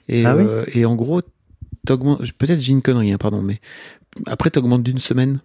Et, 0.10 0.26
Ah 0.26 0.36
oui? 0.36 0.44
euh, 0.46 0.66
et 0.74 0.86
en 0.86 0.96
gros, 0.96 1.22
peut-être 1.86 2.60
j'ai 2.60 2.72
une 2.72 2.82
connerie, 2.82 3.12
hein, 3.14 3.18
pardon, 3.18 3.42
mais 3.42 3.60
après 4.28 4.50
t'augmentes 4.50 4.84
d'une 4.84 5.00
semaine 5.00 5.40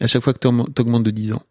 à 0.00 0.06
chaque 0.06 0.22
fois 0.22 0.32
que 0.34 0.38
t'augmentes 0.38 0.74
t'augmentes 0.74 1.04
de 1.04 1.10
10 1.10 1.32
ans. 1.32 1.42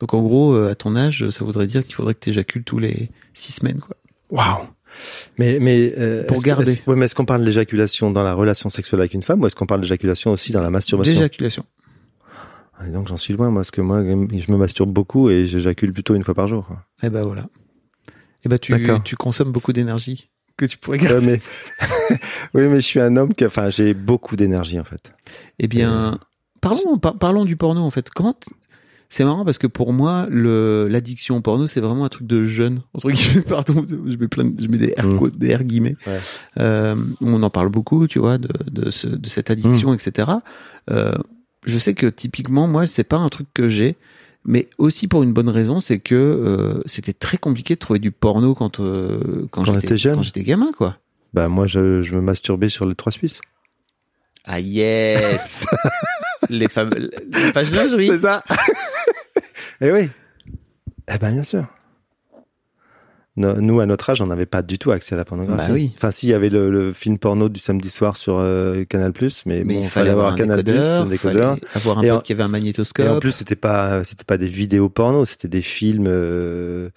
Donc 0.00 0.14
en 0.14 0.22
gros, 0.22 0.54
euh, 0.54 0.70
à 0.70 0.74
ton 0.74 0.94
âge, 0.96 1.28
ça 1.30 1.44
voudrait 1.44 1.66
dire 1.66 1.84
qu'il 1.84 1.94
faudrait 1.94 2.14
que 2.14 2.20
t'éjacules 2.20 2.64
tous 2.64 2.78
les 2.78 3.10
6 3.34 3.52
semaines, 3.52 3.80
quoi. 3.80 3.96
Waouh. 4.30 4.66
Mais 5.38 5.58
mais 5.60 5.94
euh, 5.98 6.24
Pour 6.26 6.38
que- 6.38 6.46
garder. 6.46 6.80
ouais, 6.86 6.96
mais 6.96 7.04
est-ce 7.06 7.14
qu'on 7.14 7.24
parle 7.24 7.40
de 7.42 7.46
l'éjaculation 7.46 8.10
dans 8.10 8.22
la 8.22 8.34
relation 8.34 8.68
sexuelle 8.70 9.00
avec 9.00 9.14
une 9.14 9.22
femme 9.22 9.40
ou 9.42 9.46
est-ce 9.46 9.54
qu'on 9.56 9.66
parle 9.66 9.80
d'éjaculation 9.80 10.32
aussi 10.32 10.52
dans 10.52 10.60
la 10.62 10.70
masturbation? 10.70 11.14
D'éjaculation. 11.14 11.64
Ah, 12.76 12.84
dis 12.86 12.92
donc 12.92 13.08
j'en 13.08 13.16
suis 13.16 13.34
loin 13.34 13.50
moi 13.50 13.60
parce 13.62 13.70
que 13.72 13.80
moi 13.80 14.02
je 14.02 14.52
me 14.52 14.56
masturbe 14.56 14.90
beaucoup 14.92 15.30
et 15.30 15.46
j'éjacule 15.46 15.92
plutôt 15.92 16.14
une 16.14 16.22
fois 16.24 16.34
par 16.34 16.46
jour. 16.46 16.64
Quoi. 16.66 16.82
Et 17.02 17.10
ben 17.10 17.22
voilà. 17.24 17.46
Et 18.44 18.48
ben 18.48 18.58
tu, 18.58 18.72
tu 19.04 19.16
consommes 19.16 19.50
beaucoup 19.52 19.72
d'énergie 19.72 20.30
que 20.56 20.64
tu 20.64 20.78
pourrais 20.78 21.00
Ouais, 21.00 21.08
garder. 21.08 21.26
mais 21.26 22.16
oui 22.54 22.62
mais 22.68 22.76
je 22.76 22.86
suis 22.86 23.00
un 23.00 23.16
homme 23.16 23.34
qui 23.34 23.44
enfin 23.44 23.68
j'ai 23.70 23.94
beaucoup 23.94 24.36
d'énergie 24.36 24.78
en 24.78 24.84
fait. 24.84 25.12
Eh 25.58 25.66
bien, 25.68 26.18
parlons, 26.60 26.98
par- 26.98 27.16
parlons 27.18 27.44
du 27.44 27.56
porno 27.56 27.80
en 27.82 27.90
fait. 27.90 28.10
Comment 28.10 28.34
c'est 29.10 29.24
marrant 29.24 29.44
parce 29.44 29.58
que 29.58 29.66
pour 29.66 29.92
moi, 29.92 30.26
le 30.30 30.86
l'addiction 30.90 31.36
au 31.36 31.40
porno, 31.40 31.66
c'est 31.66 31.80
vraiment 31.80 32.04
un 32.04 32.08
truc 32.08 32.26
de 32.26 32.44
jeune. 32.44 32.80
Entre 32.94 33.10
guillemets, 33.10 33.40
pardon, 33.48 33.82
je 33.88 34.16
mets 34.16 34.28
plein, 34.28 34.44
de- 34.44 34.60
je 34.60 34.68
mets 34.68 34.78
des 34.78 34.92
air, 34.96 35.06
Mm. 35.06 35.18
quotes, 35.18 35.38
des 35.38 35.48
air 35.48 35.64
guillemets. 35.64 35.96
Ouais. 36.06 36.18
Euh, 36.58 36.94
on 37.20 37.42
en 37.42 37.50
parle 37.50 37.68
beaucoup, 37.70 38.06
tu 38.06 38.18
vois, 38.18 38.38
de 38.38 38.48
de, 38.70 38.90
ce- 38.90 39.06
de 39.06 39.28
cette 39.28 39.50
addiction, 39.50 39.94
etc. 39.94 40.30
Euh, 40.90 41.12
je 41.66 41.78
sais 41.78 41.94
que 41.94 42.06
typiquement, 42.06 42.68
moi, 42.68 42.86
c'est 42.86 43.04
pas 43.04 43.16
un 43.16 43.28
truc 43.28 43.48
que 43.54 43.68
j'ai. 43.68 43.96
Mais 44.44 44.68
aussi 44.78 45.08
pour 45.08 45.22
une 45.24 45.32
bonne 45.32 45.48
raison, 45.48 45.80
c'est 45.80 45.98
que 45.98 46.14
euh, 46.14 46.80
c'était 46.86 47.12
très 47.12 47.36
compliqué 47.38 47.74
de 47.74 47.78
trouver 47.80 47.98
du 47.98 48.12
porno 48.12 48.54
quand 48.54 48.78
euh, 48.80 49.46
quand, 49.50 49.64
Quand 49.64 49.74
j'étais 49.80 49.96
jeune. 49.96 50.14
quand 50.16 50.22
j'étais 50.22 50.42
gamin, 50.44 50.70
quoi. 50.76 50.96
Bah 51.34 51.48
moi 51.48 51.66
je, 51.66 52.00
je 52.02 52.14
me 52.14 52.20
masturbais 52.22 52.68
sur 52.70 52.86
les 52.86 52.94
trois 52.94 53.12
Suisses. 53.12 53.40
Ah 54.44 54.60
yes 54.60 55.66
Les 56.50 56.68
fameux 56.68 57.10
les 57.32 57.52
pages 57.52 57.70
lingerie. 57.72 58.18
ça. 58.18 58.42
Eh 59.80 59.92
oui. 59.92 60.08
Eh 61.12 61.18
ben 61.18 61.30
bien 61.32 61.42
sûr. 61.44 61.64
No- 63.36 63.60
nous 63.60 63.78
à 63.78 63.86
notre 63.86 64.10
âge 64.10 64.20
on 64.20 64.26
n'avait 64.26 64.46
pas 64.46 64.62
du 64.62 64.78
tout 64.80 64.90
accès 64.90 65.14
à 65.14 65.18
la 65.18 65.24
pornographie. 65.24 65.68
Bah 65.68 65.72
oui. 65.72 65.92
Enfin 65.96 66.10
si 66.10 66.26
il 66.26 66.30
y 66.30 66.34
avait 66.34 66.48
le, 66.50 66.70
le 66.70 66.92
film 66.92 67.18
porno 67.18 67.48
du 67.48 67.60
samedi 67.60 67.88
soir 67.88 68.16
sur 68.16 68.38
euh, 68.38 68.84
Canal 68.84 69.12
mais, 69.46 69.62
Mais 69.64 69.74
bon, 69.74 69.80
il 69.82 69.88
fallait 69.88 70.10
avoir 70.10 70.32
un 70.32 70.36
Canal 70.36 70.64
décodeur, 70.64 71.02
un 71.02 71.06
décodeur. 71.06 71.54
fallait 71.58 71.68
avoir 71.76 71.98
un 71.98 72.02
Et 72.02 72.08
pote 72.08 72.18
en- 72.18 72.20
qui 72.22 72.32
avait 72.32 72.42
un 72.42 72.48
magnétoscope. 72.48 73.06
Et 73.06 73.08
en 73.08 73.20
plus, 73.20 73.30
c'était 73.30 73.54
pas, 73.54 74.02
c'était 74.02 74.24
pas 74.24 74.38
des 74.38 74.48
vidéos 74.48 74.88
porno, 74.88 75.24
c'était 75.24 75.46
des 75.46 75.62
films. 75.62 76.06
Euh, 76.08 76.90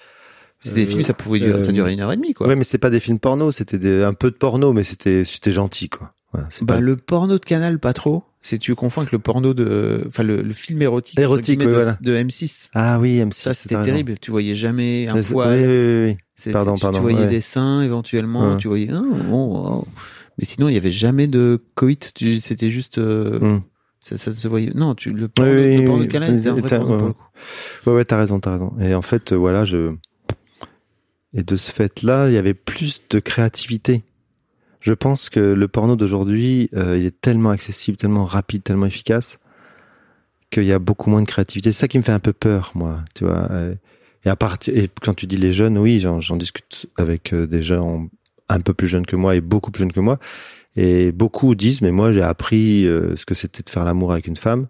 c'était 0.60 0.78
des 0.78 0.86
euh, 0.86 0.90
films, 0.90 1.04
ça 1.04 1.14
pouvait 1.14 1.40
durer, 1.40 1.62
ça 1.62 1.72
durait 1.72 1.94
une 1.94 2.00
heure 2.02 2.12
et 2.12 2.16
demie, 2.18 2.34
quoi. 2.34 2.48
Ouais, 2.48 2.56
mais 2.56 2.64
c'était 2.64 2.78
pas 2.80 2.90
des 2.90 3.00
films 3.00 3.20
porno, 3.20 3.52
c'était 3.52 4.02
un 4.04 4.14
peu 4.16 4.32
de 4.32 4.36
porno, 4.36 4.74
mais 4.74 4.84
c'était, 4.84 5.24
c'était 5.26 5.52
gentil, 5.52 5.90
quoi. 5.90 6.12
Voilà, 6.32 6.48
bah, 6.62 6.76
pas- 6.76 6.80
le 6.80 6.96
porno 6.96 7.38
de 7.38 7.44
Canal, 7.46 7.80
pas 7.80 7.94
trop. 7.94 8.24
C'est 8.44 8.58
tu 8.58 8.74
confonds 8.74 9.02
avec 9.02 9.12
le 9.12 9.20
porno 9.20 9.54
de, 9.54 10.04
enfin 10.08 10.24
le, 10.24 10.42
le 10.42 10.54
film 10.54 10.82
érotique, 10.82 11.20
Érotique, 11.20 11.60
oui, 11.60 11.66
de, 11.68 11.72
voilà. 11.72 11.98
de 12.02 12.16
M6. 12.16 12.70
Ah 12.74 13.00
oui, 13.00 13.20
M6. 13.20 13.34
Ça 13.34 13.54
c'était 13.54 13.80
terrible. 13.84 14.16
Tu 14.20 14.32
voyais 14.32 14.56
jamais 14.56 15.08
un 15.08 15.22
poil. 15.22 15.60
Oui, 15.60 15.66
oui, 15.68 16.18
oui, 16.46 16.52
Pardon, 16.52 16.74
tu, 16.74 16.82
pardon, 16.82 16.98
Tu 16.98 17.02
voyais 17.04 17.20
ouais. 17.20 17.28
des 17.28 17.42
seins 17.42 17.84
éventuellement. 17.84 18.52
Ouais. 18.54 18.58
Tu 18.58 18.68
voyais. 18.68 18.90
ah, 18.92 19.02
bon, 19.30 19.46
wow. 19.76 19.88
Mais 20.40 20.46
sinon, 20.46 20.70
il 20.70 20.74
y 20.74 20.78
avait 20.78 20.92
jamais 20.92 21.28
de 21.28 21.62
coït. 21.76 22.14
C'était 22.40 22.72
juste. 22.72 22.98
euh, 22.98 23.38
Hum. 23.42 23.62
ça, 24.00 24.18
ça 24.18 24.32
se 24.32 24.48
voyait. 24.48 24.72
Non, 24.74 24.96
tu, 24.96 25.12
le 25.12 25.28
porno, 25.28 25.52
le 25.52 26.00
de 26.00 26.06
Canal 26.06 26.40
était 26.40 26.50
un 26.50 26.54
vrai 26.56 26.62
porno 26.80 26.86
pour 26.86 26.96
ouais. 26.96 27.08
le 27.10 27.14
coup. 27.14 27.24
Ouais, 27.92 27.94
ouais, 27.98 28.06
t'as 28.06 28.18
raison, 28.18 28.40
t'as 28.40 28.54
raison. 28.54 28.74
Et 28.80 28.96
en 28.96 29.04
fait, 29.04 29.34
euh, 29.34 29.36
voilà, 29.36 29.66
je. 29.66 29.94
Et 31.34 31.44
de 31.44 31.56
ce 31.56 31.72
fait-là, 31.72 32.28
il 32.30 32.34
y 32.34 32.38
avait 32.38 32.54
plus 32.56 33.02
de 33.10 33.20
créativité. 33.20 34.04
Je 34.82 34.94
pense 34.94 35.30
que 35.30 35.40
le 35.40 35.68
porno 35.68 35.96
d'aujourd'hui, 35.96 36.70
euh, 36.76 36.98
il 36.98 37.06
est 37.06 37.22
tellement 37.22 37.52
accessible, 37.52 37.98
tellement 37.98 38.26
rapide, 38.26 38.64
tellement 38.64 38.88
efficace, 38.88 39.40
qu'il 40.50 40.64
y 40.64 40.74
a 40.74 40.80
beaucoup 40.80 41.10
moins 41.10 41.22
de 41.22 41.28
créativité. 41.28 41.72
C'est 41.72 41.82
ça 41.82 41.88
qui 41.88 41.98
me 41.98 42.04
fait 42.04 42.12
un 42.12 42.20
peu 42.20 42.34
peur, 42.34 42.72
moi, 42.76 43.04
tu 43.16 43.24
vois. 43.24 43.50
euh, 43.52 43.76
Et 44.26 44.30
à 44.30 44.36
partir, 44.36 44.76
et 44.76 44.90
quand 45.02 45.14
tu 45.14 45.28
dis 45.28 45.38
les 45.38 45.54
jeunes, 45.54 45.78
oui, 45.78 46.00
j'en 46.00 46.36
discute 46.36 46.88
avec 46.98 47.34
euh, 47.34 47.46
des 47.48 47.62
gens 47.62 48.08
un 48.50 48.60
peu 48.60 48.74
plus 48.74 48.88
jeunes 48.88 49.06
que 49.06 49.16
moi 49.16 49.36
et 49.36 49.42
beaucoup 49.42 49.72
plus 49.72 49.82
jeunes 49.84 49.94
que 49.94 50.00
moi. 50.00 50.20
Et 50.76 51.12
beaucoup 51.12 51.54
disent, 51.56 51.82
mais 51.82 51.92
moi, 51.92 52.12
j'ai 52.12 52.22
appris 52.24 52.86
euh, 52.86 53.16
ce 53.16 53.26
que 53.26 53.36
c'était 53.36 53.64
de 53.64 53.70
faire 53.70 53.86
l'amour 53.86 54.12
avec 54.12 54.28
une 54.28 54.36
femme. 54.36 54.68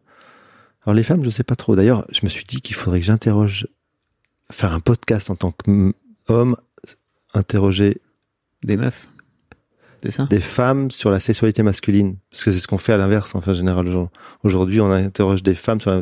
Alors 0.83 0.95
les 0.95 1.03
femmes, 1.03 1.23
je 1.23 1.29
sais 1.29 1.43
pas 1.43 1.55
trop. 1.55 1.75
D'ailleurs, 1.75 2.05
je 2.11 2.19
me 2.23 2.29
suis 2.29 2.43
dit 2.43 2.61
qu'il 2.61 2.75
faudrait 2.75 2.99
que 2.99 3.05
j'interroge, 3.05 3.67
faire 4.51 4.73
un 4.73 4.79
podcast 4.79 5.29
en 5.29 5.35
tant 5.35 5.51
qu'homme, 5.51 6.57
interroger 7.33 8.01
Des 8.63 8.77
meufs. 8.77 9.07
Ça. 10.09 10.25
des 10.25 10.39
femmes 10.39 10.89
sur 10.89 11.11
la 11.11 11.19
sexualité 11.19 11.61
masculine, 11.61 12.15
parce 12.31 12.43
que 12.43 12.51
c'est 12.51 12.59
ce 12.59 12.67
qu'on 12.67 12.77
fait 12.79 12.93
à 12.93 12.97
l'inverse, 12.97 13.35
en 13.35 13.41
fait, 13.41 13.51
en 13.51 13.53
général. 13.53 13.87
Aujourd'hui, 14.43 14.81
on 14.81 14.89
interroge 14.91 15.43
des 15.43 15.53
femmes 15.55 15.79
sur 15.81 15.91
la. 15.91 16.01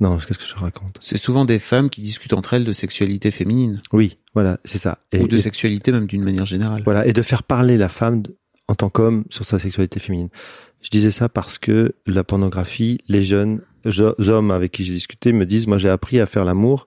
Non, 0.00 0.16
qu'est-ce 0.16 0.38
que 0.38 0.44
je 0.46 0.54
raconte? 0.54 0.96
C'est 1.00 1.18
souvent 1.18 1.44
des 1.44 1.58
femmes 1.58 1.90
qui 1.90 2.00
discutent 2.00 2.32
entre 2.32 2.54
elles 2.54 2.64
de 2.64 2.72
sexualité 2.72 3.30
féminine 3.30 3.82
Oui, 3.92 4.16
voilà, 4.34 4.58
c'est 4.64 4.78
ça. 4.78 4.98
Et, 5.12 5.20
ou 5.20 5.28
de 5.28 5.36
et- 5.36 5.40
sexualité 5.40 5.92
même 5.92 6.06
d'une 6.06 6.22
manière 6.24 6.46
générale. 6.46 6.82
voilà, 6.84 7.06
et 7.06 7.12
de 7.12 7.20
faire 7.20 7.42
parler 7.42 7.76
la 7.76 7.88
femme 7.90 8.22
en 8.68 8.74
tant 8.74 8.88
qu'homme 8.88 9.24
sur 9.28 9.44
sa 9.44 9.58
sexualité 9.58 10.00
féminine. 10.00 10.28
Je 10.80 10.88
disais 10.88 11.10
ça 11.10 11.28
parce 11.28 11.58
que 11.58 11.94
la 12.06 12.24
pornographie, 12.24 12.98
les 13.08 13.20
jeunes 13.20 13.60
hommes 14.28 14.50
avec 14.50 14.72
qui 14.72 14.84
j'ai 14.84 14.94
discuté 14.94 15.32
me 15.34 15.44
disent, 15.44 15.66
moi 15.66 15.76
j'ai 15.76 15.90
appris 15.90 16.18
à 16.20 16.24
faire 16.26 16.44
l'amour 16.46 16.86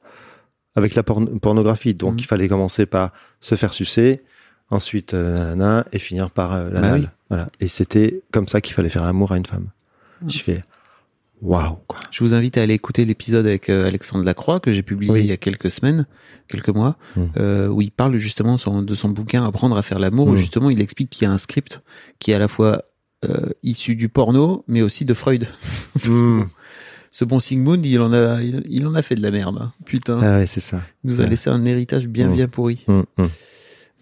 avec 0.75 0.95
la 0.95 1.03
porn- 1.03 1.39
pornographie. 1.39 1.93
Donc 1.93 2.13
Mhm. 2.13 2.19
il 2.19 2.25
fallait 2.25 2.47
commencer 2.47 2.87
par 2.87 3.11
se 3.41 3.53
faire 3.53 3.73
sucer, 3.73 4.23
ensuite 4.73 5.13
euh, 5.13 5.37
nanana, 5.55 5.85
et 5.93 5.99
finir 5.99 6.29
par 6.31 6.53
euh, 6.53 6.69
Bah 6.69 6.91
oui. 6.95 7.07
Voilà. 7.29 7.47
Et 7.59 7.67
c'était 7.67 8.21
comme 8.31 8.47
ça 8.47 8.61
qu'il 8.61 8.73
fallait 8.73 8.89
faire 8.89 9.03
l'amour 9.03 9.31
à 9.31 9.37
une 9.37 9.45
femme. 9.45 9.67
Mhm. 10.21 10.29
Je 10.29 10.39
fais 10.39 10.63
waouh 11.41 11.77
quoi. 11.87 11.99
Je 12.11 12.23
vous 12.23 12.33
invite 12.33 12.57
à 12.57 12.61
aller 12.61 12.73
écouter 12.73 13.03
l'épisode 13.05 13.45
avec 13.45 13.69
euh, 13.69 13.87
Alexandre 13.87 14.23
Lacroix 14.23 14.59
que 14.59 14.71
j'ai 14.71 14.83
publié 14.83 15.11
Oui. 15.11 15.19
il 15.21 15.25
y 15.25 15.31
a 15.31 15.37
quelques 15.37 15.69
semaines, 15.71 16.05
quelques 16.47 16.69
mois, 16.69 16.95
Mm. 17.15 17.21
euh, 17.37 17.67
où 17.67 17.81
il 17.81 17.91
parle 17.91 18.15
justement 18.17 18.57
son- 18.57 18.81
de 18.81 18.93
son 18.95 19.09
bouquin 19.09 19.43
Apprendre 19.45 19.75
à 19.77 19.81
faire 19.81 19.99
l'amour, 19.99 20.27
où 20.27 20.33
Mm. 20.33 20.37
justement 20.37 20.69
il 20.69 20.79
explique 20.81 21.09
qu'il 21.09 21.23
y 21.23 21.25
a 21.25 21.31
un 21.31 21.37
script 21.37 21.81
qui 22.19 22.31
est 22.31 22.33
à 22.35 22.39
la 22.39 22.47
fois 22.47 22.83
euh, 23.25 23.49
issu 23.63 23.95
du 23.95 24.09
porno, 24.09 24.65
mais 24.67 24.81
aussi 24.81 25.05
de 25.05 25.13
Freud. 25.13 25.47
Parce 25.93 26.05
que 26.09 26.41
ce 27.11 27.23
bon 27.23 27.39
Sigmund, 27.39 27.85
il 27.85 27.99
en 28.01 28.11
a, 28.11 28.41
il, 28.41 28.63
il 28.69 28.85
en 28.85 28.93
a 28.95 29.01
fait 29.01 29.15
de 29.15 29.21
la 29.21 29.31
merde. 29.31 29.57
hein. 29.61 29.71
Putain, 29.85 30.19
Ah 30.21 30.37
ouais, 30.39 30.45
c'est 30.45 30.59
ça. 30.59 30.81
il 31.05 31.11
nous 31.11 31.21
a 31.21 31.23
ouais. 31.23 31.29
laissé 31.29 31.49
un 31.49 31.63
héritage 31.63 32.07
bien 32.07 32.27
bien 32.29 32.47
pourri. 32.49 32.85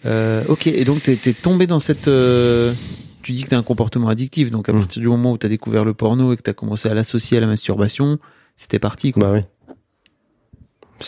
Hmm, 0.04 0.08
hmm. 0.08 0.12
Euh, 0.12 0.44
ok, 0.48 0.68
et 0.68 0.84
donc 0.86 1.04
t'es 1.04 1.16
t'es 1.16 1.34
tombé 1.34 1.68
dans 1.68 1.80
cette. 1.80 2.08
euh, 2.08 2.74
tu 3.24 3.34
dis 3.34 3.44
que 3.44 3.50
t'as 3.50 3.58
un 3.58 3.64
comportement 3.64 4.08
addictif, 4.10 4.50
donc 4.52 4.68
à 4.70 4.74
Mm. 4.74 4.80
partir 4.80 5.02
du 5.02 5.08
moment 5.08 5.32
où 5.34 5.38
t'as 5.38 5.48
découvert 5.50 5.86
le 5.86 5.94
porno 5.94 6.34
et 6.34 6.38
que 6.38 6.42
t'as 6.42 6.54
commencé 6.54 6.90
à 6.90 6.94
l'associer 6.94 7.38
à 7.38 7.42
la 7.42 7.48
masturbation, 7.48 8.18
c'était 8.56 8.80
parti. 8.80 9.12
Quoi. 9.12 9.22
Bah 9.22 9.32
oui. 9.34 9.76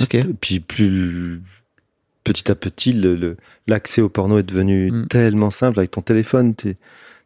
Ok. 0.01 0.07
C'est- 0.11 0.33
Puis 0.39 0.59
plus 0.59 1.41
petit 2.23 2.49
à 2.51 2.55
petit, 2.55 2.93
le- 2.93 3.15
le- 3.15 3.37
l'accès 3.67 4.01
au 4.01 4.09
porno 4.09 4.37
est 4.37 4.43
devenu 4.43 4.91
Mm. 4.91 5.07
tellement 5.07 5.49
simple 5.49 5.79
avec 5.79 5.91
ton 5.91 6.01
téléphone. 6.01 6.53
t'es- 6.55 6.77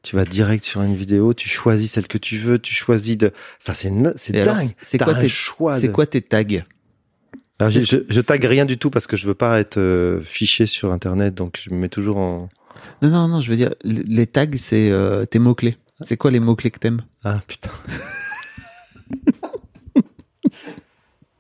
tu 0.04 0.16
vas 0.16 0.26
direct 0.26 0.64
sur 0.64 0.82
une 0.84 0.96
vidéo, 0.96 1.34
tu 1.34 1.50
choisis 1.50 1.92
celle 1.92 2.08
que 2.08 2.18
tu 2.18 2.38
veux, 2.38 2.60
tu 2.60 2.74
choisis 2.74 3.18
de. 3.18 3.32
Enfin, 3.62 3.74
c'est 3.74 3.90
dingue. 4.32 4.70
c'est 4.82 4.98
quoi 4.98 5.14
tes- 5.16 5.28
choix 5.28 5.78
C'est 5.80 5.88
de- 5.88 5.92
quoi 5.92 6.06
tes 6.06 6.22
tags? 6.22 6.44
Alors, 7.60 7.72
je, 7.72 7.80
je, 7.80 7.98
je 8.08 8.22
tag 8.22 8.44
rien 8.44 8.66
du 8.66 8.78
tout 8.78 8.92
parce 8.92 9.08
que 9.08 9.18
je 9.18 9.26
veux 9.26 9.34
pas 9.34 9.60
être 9.60 9.78
euh, 9.78 10.22
fiché 10.22 10.66
sur 10.68 10.92
Internet, 10.92 11.34
donc 11.34 11.60
je 11.62 11.72
me 11.72 11.76
mets 11.80 11.90
toujours 11.90 12.18
en. 12.18 12.50
Non, 13.02 13.10
non, 13.10 13.28
non, 13.28 13.42
je 13.42 13.50
veux 13.50 13.56
dire, 13.56 13.74
les 13.84 14.28
tags, 14.28 14.46
c'est 14.58 14.92
euh, 14.92 15.26
tes 15.26 15.40
mots-clés. 15.40 15.78
C'est 16.02 16.18
quoi 16.18 16.30
les 16.30 16.40
mots-clés 16.40 16.70
que 16.72 16.78
t'aimes? 16.80 17.02
Ah 17.24 17.40
putain. 17.48 17.72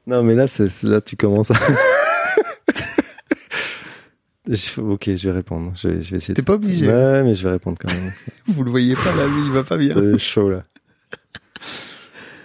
non, 0.07 0.23
mais 0.23 0.33
là, 0.35 0.47
c'est 0.47 0.69
c'est- 0.69 0.87
là, 0.87 1.01
tu 1.01 1.15
commences 1.15 1.51
à. 1.51 1.55
Je- 4.49 4.79
ok, 4.79 5.13
je 5.13 5.27
vais 5.27 5.35
répondre. 5.35 5.73
Je 5.75 5.89
vais, 5.89 6.01
je 6.01 6.11
vais 6.11 6.17
essayer. 6.17 6.33
T'es 6.33 6.41
de- 6.41 6.45
pas 6.45 6.53
obligé. 6.53 6.87
Ouais, 6.87 7.21
mais 7.23 7.33
je 7.33 7.43
vais 7.43 7.51
répondre 7.51 7.77
quand 7.77 7.93
même. 7.93 8.13
Vous 8.47 8.63
le 8.63 8.71
voyez 8.71 8.95
pas, 8.95 9.13
là, 9.13 9.27
lui, 9.27 9.41
il 9.43 9.51
va 9.51 9.65
pas 9.65 9.75
bien. 9.75 9.93
C'est 9.93 10.17
chaud 10.19 10.49
là. 10.49 10.63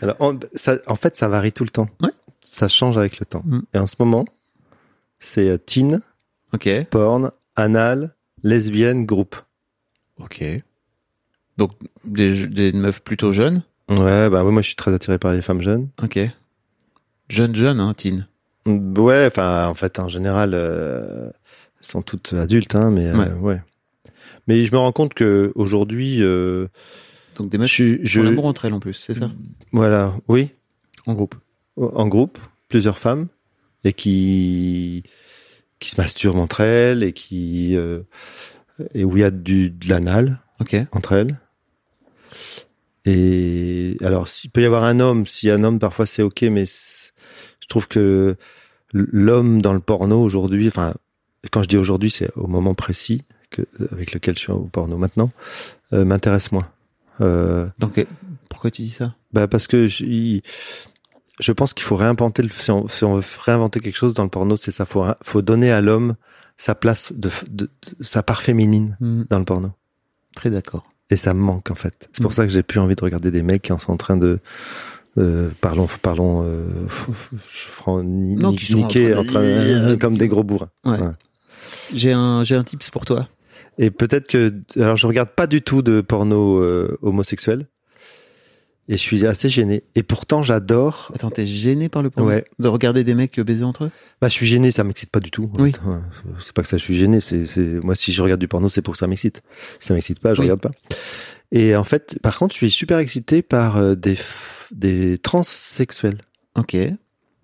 Alors, 0.03 0.17
en, 0.19 0.35
ça- 0.57 0.79
en 0.89 0.97
fait, 0.97 1.15
ça 1.15 1.29
varie 1.29 1.53
tout 1.53 1.63
le 1.63 1.71
temps. 1.71 1.89
Ouais. 2.03 2.11
Ça 2.55 2.69
change 2.69 2.99
avec 2.99 3.19
le 3.19 3.25
temps. 3.25 3.43
Mm. 3.47 3.61
Et 3.73 3.79
en 3.79 3.87
ce 3.87 3.97
moment, 3.99 4.27
c'est 5.19 5.49
euh, 5.49 5.57
teen, 5.57 6.03
Ok. 6.53 6.69
porn, 6.91 7.31
anal, 7.57 8.15
lesbienne, 8.43 9.07
groupe. 9.07 9.37
Ok. 10.19 10.45
Donc, 11.57 11.73
des, 12.05 12.47
des 12.47 12.73
meufs 12.73 13.01
plutôt 13.03 13.33
jeunes? 13.33 13.63
Ouais, 13.89 14.29
bah 14.29 14.45
oui, 14.45 14.53
moi 14.53 14.61
je 14.61 14.67
suis 14.67 14.77
très 14.77 14.93
attiré 14.93 15.19
par 15.19 15.33
les 15.33 15.41
femmes 15.41 15.63
jeunes. 15.63 15.89
Ok. 16.03 16.19
Jeune, 17.31 17.55
jeune, 17.55 17.81
hein, 17.81 17.95
teen. 17.95 18.27
Ouais, 18.67 19.27
enfin, 19.27 19.67
en 19.69 19.75
fait, 19.75 19.99
en 19.99 20.09
général, 20.09 20.53
euh, 20.55 21.29
elles 21.29 21.33
sont 21.87 22.03
toutes 22.03 22.35
adultes, 22.35 22.75
hein, 22.75 22.91
mais 22.91 23.07
euh, 23.07 23.17
Ouais. 23.17 23.33
ouais. 23.33 23.63
Mais 24.47 24.67
je 24.67 24.73
me 24.73 24.77
rends 24.79 24.93
compte 24.93 25.15
que 25.15 25.53
aujourd'hui, 25.55 26.19
euh, 26.23 26.69
Donc, 27.37 27.49
des 27.49 27.57
meufs 27.57 27.71
Je- 27.71 27.97
qui 27.97 28.05
je- 28.07 28.21
font 28.21 28.25
l'amour 28.27 28.45
entre 28.45 28.67
elles 28.67 28.75
en 28.75 28.81
plus, 28.81 28.93
c'est 28.95 29.15
ça? 29.15 29.31
Voilà, 29.73 30.15
oui, 30.29 30.51
En 31.07 31.15
groupe. 31.15 31.35
En 31.77 32.07
groupe, 32.09 32.39
plusieurs 32.69 32.99
femmes, 32.99 33.29
et 33.85 33.93
qui 33.93 35.03
qui 35.81 35.91
se 35.91 36.01
masturbent 36.01 36.39
entre 36.39 36.61
elles 36.61 37.03
et 37.03 37.13
qui 37.13 37.75
euh, 37.77 38.01
et 38.95 39.05
où 39.05 39.17
il 39.17 39.21
y 39.21 39.25
a 39.25 39.31
du 39.31 39.71
de 39.71 39.89
l'anal 39.89 40.41
entre 40.93 41.13
elles. 41.13 41.39
Et 43.05 43.97
alors, 44.03 44.29
s'il 44.29 44.51
peut 44.51 44.63
y 44.63 44.65
avoir 44.65 44.85
un 44.85 45.01
homme, 45.01 45.27
si 45.27 45.51
un 45.51 45.65
homme 45.65 45.79
parfois 45.81 46.07
c'est 46.07 46.23
ok, 46.23 46.43
mais 46.43 46.65
je 46.67 47.67
trouve 47.69 47.89
que 47.89 48.37
l'homme 48.93 49.61
dans 49.61 49.73
le 49.73 49.81
porno 49.81 50.23
aujourd'hui, 50.23 50.69
enfin, 50.69 50.95
quand 51.51 51.63
je 51.65 51.69
dis 51.69 51.77
aujourd'hui, 51.77 52.11
c'est 52.11 52.31
au 52.37 52.47
moment 52.47 52.75
précis 52.75 53.23
que, 53.51 53.63
avec 53.91 54.13
lequel 54.13 54.35
je 54.37 54.41
suis 54.41 54.53
au 54.53 54.61
porno 54.61 54.97
maintenant, 54.99 55.31
euh, 55.93 56.05
m'intéresse 56.05 56.53
moins. 56.53 56.69
Euh, 57.21 57.67
Donc, 57.81 58.07
pourquoi 58.49 58.71
tu 58.71 58.83
dis 58.83 58.91
ça? 58.91 59.15
bah 59.33 59.49
parce 59.49 59.67
que 59.67 59.89
je, 59.89 60.05
il- 60.05 60.43
je 61.41 61.53
pense 61.53 61.73
qu'il 61.75 61.85
faut 61.85 61.97
réinventer, 61.97 62.43
le, 62.43 62.51
si, 62.51 62.71
on, 62.71 62.89
si 62.89 63.05
on 63.05 63.17
veut 63.17 63.25
réinventer 63.45 63.81
quelque 63.81 63.97
chose 63.97 64.15
dans 64.15 64.23
le 64.25 64.29
porno, 64.29 64.57
c'est 64.57 64.71
ça, 64.71 64.85
faut, 64.87 65.05
faut 65.23 65.43
donner 65.43 65.71
à 65.73 65.81
l'homme 65.81 66.15
sa 66.57 66.75
place, 66.75 67.13
de, 67.15 67.31
de- 67.51 67.65
de- 67.65 67.71
sa 68.05 68.23
part 68.23 68.43
féminine 68.43 68.97
Hmm, 69.01 69.23
dans 69.31 69.39
le 69.39 69.45
porno. 69.45 69.73
Très 70.37 70.51
d'accord. 70.51 70.85
Et 71.11 71.17
ça 71.17 71.35
me 71.35 71.41
manque 71.41 71.71
en 71.71 71.75
fait. 71.75 72.09
C'est 72.13 72.23
pour 72.23 72.31
Mm. 72.31 72.35
ça 72.35 72.47
que 72.47 72.53
j'ai 72.53 72.63
plus 72.63 72.81
envie 72.81 72.95
de 72.97 73.03
regarder 73.05 73.31
des 73.31 73.43
mecs 73.43 73.63
qui 73.63 73.73
sont 73.79 73.93
en 73.93 73.97
train 73.97 74.17
de 74.17 74.39
euh, 75.19 75.51
parlons 75.61 75.87
parlons 76.01 76.43
euh, 76.43 78.03
ni- 78.03 78.35
Non, 78.37 78.53
qui 78.55 78.67
sont 78.67 78.83
en 78.85 78.89
train 78.89 79.15
en 79.17 79.23
de- 79.23 79.29
train- 79.29 79.41
euh, 79.43 79.97
comme 79.97 80.17
des 80.17 80.29
gros 80.29 80.45
bourrins. 80.45 80.71
Ouais. 80.85 80.99
Ouais. 81.01 81.11
J'ai 81.93 82.13
un, 82.13 82.45
j'ai 82.45 82.55
un 82.55 82.65
tips 82.65 82.91
pour 82.91 83.05
toi. 83.05 83.29
Et 83.79 83.91
peut-être 83.91 84.29
que 84.29 84.53
alors 84.77 84.97
je 84.97 85.07
regarde 85.07 85.31
pas 85.31 85.47
du 85.47 85.63
tout 85.63 85.83
de 85.83 86.01
porno 86.01 86.59
euh, 86.61 86.99
homosexuel 87.03 87.67
et 88.93 88.97
je 88.97 89.01
suis 89.03 89.27
assez 89.27 89.49
gêné. 89.49 89.83
Et 89.95 90.03
pourtant 90.03 90.43
j'adore. 90.43 91.11
Attends, 91.15 91.31
t'es 91.31 91.47
gêné 91.47 91.89
par 91.89 92.03
le 92.03 92.11
porno 92.11 92.29
Ouais. 92.31 92.45
De 92.59 92.69
regarder 92.69 93.05
des 93.05 93.15
mecs 93.15 93.41
baiser 93.41 93.65
entre 93.65 93.85
eux? 93.85 93.91
Bah 94.21 94.29
je 94.29 94.35
suis 94.35 94.47
gêné, 94.47 94.71
ça 94.71 94.85
m'excite 94.85 95.11
pas 95.11 95.21
du 95.21 95.31
tout. 95.31 95.51
Oui. 95.59 95.73
C'est 96.45 96.53
pas 96.53 96.63
que 96.63 96.69
ça 96.69 96.77
je 96.77 96.83
suis 96.85 96.97
gêné, 96.97 97.21
c'est 97.21 97.47
moi 97.83 97.95
si 97.95 98.13
je 98.13 98.23
regarde 98.23 98.41
du 98.41 98.49
porno 98.49 98.69
c'est 98.69 98.83
pour 98.83 98.93
que 98.93 98.99
ça 98.99 99.07
m'excite. 99.07 99.43
Si 99.79 99.89
ça 99.89 99.95
m'excite 99.95 100.19
pas, 100.21 100.35
je 100.35 100.41
Oui. 100.41 100.45
regarde 100.47 100.61
pas. 100.61 100.71
Et 101.55 101.77
en 101.77 101.85
fait, 101.85 102.19
par 102.23 102.39
contre, 102.39 102.55
je 102.55 102.59
suis 102.59 102.71
super 102.71 102.97
excité 102.99 103.43
par 103.43 103.77
euh, 103.77 103.95
des 103.95 104.15
f- 104.15 104.69
des 104.71 105.19
transsexuels. 105.19 106.19
Ok. 106.57 106.77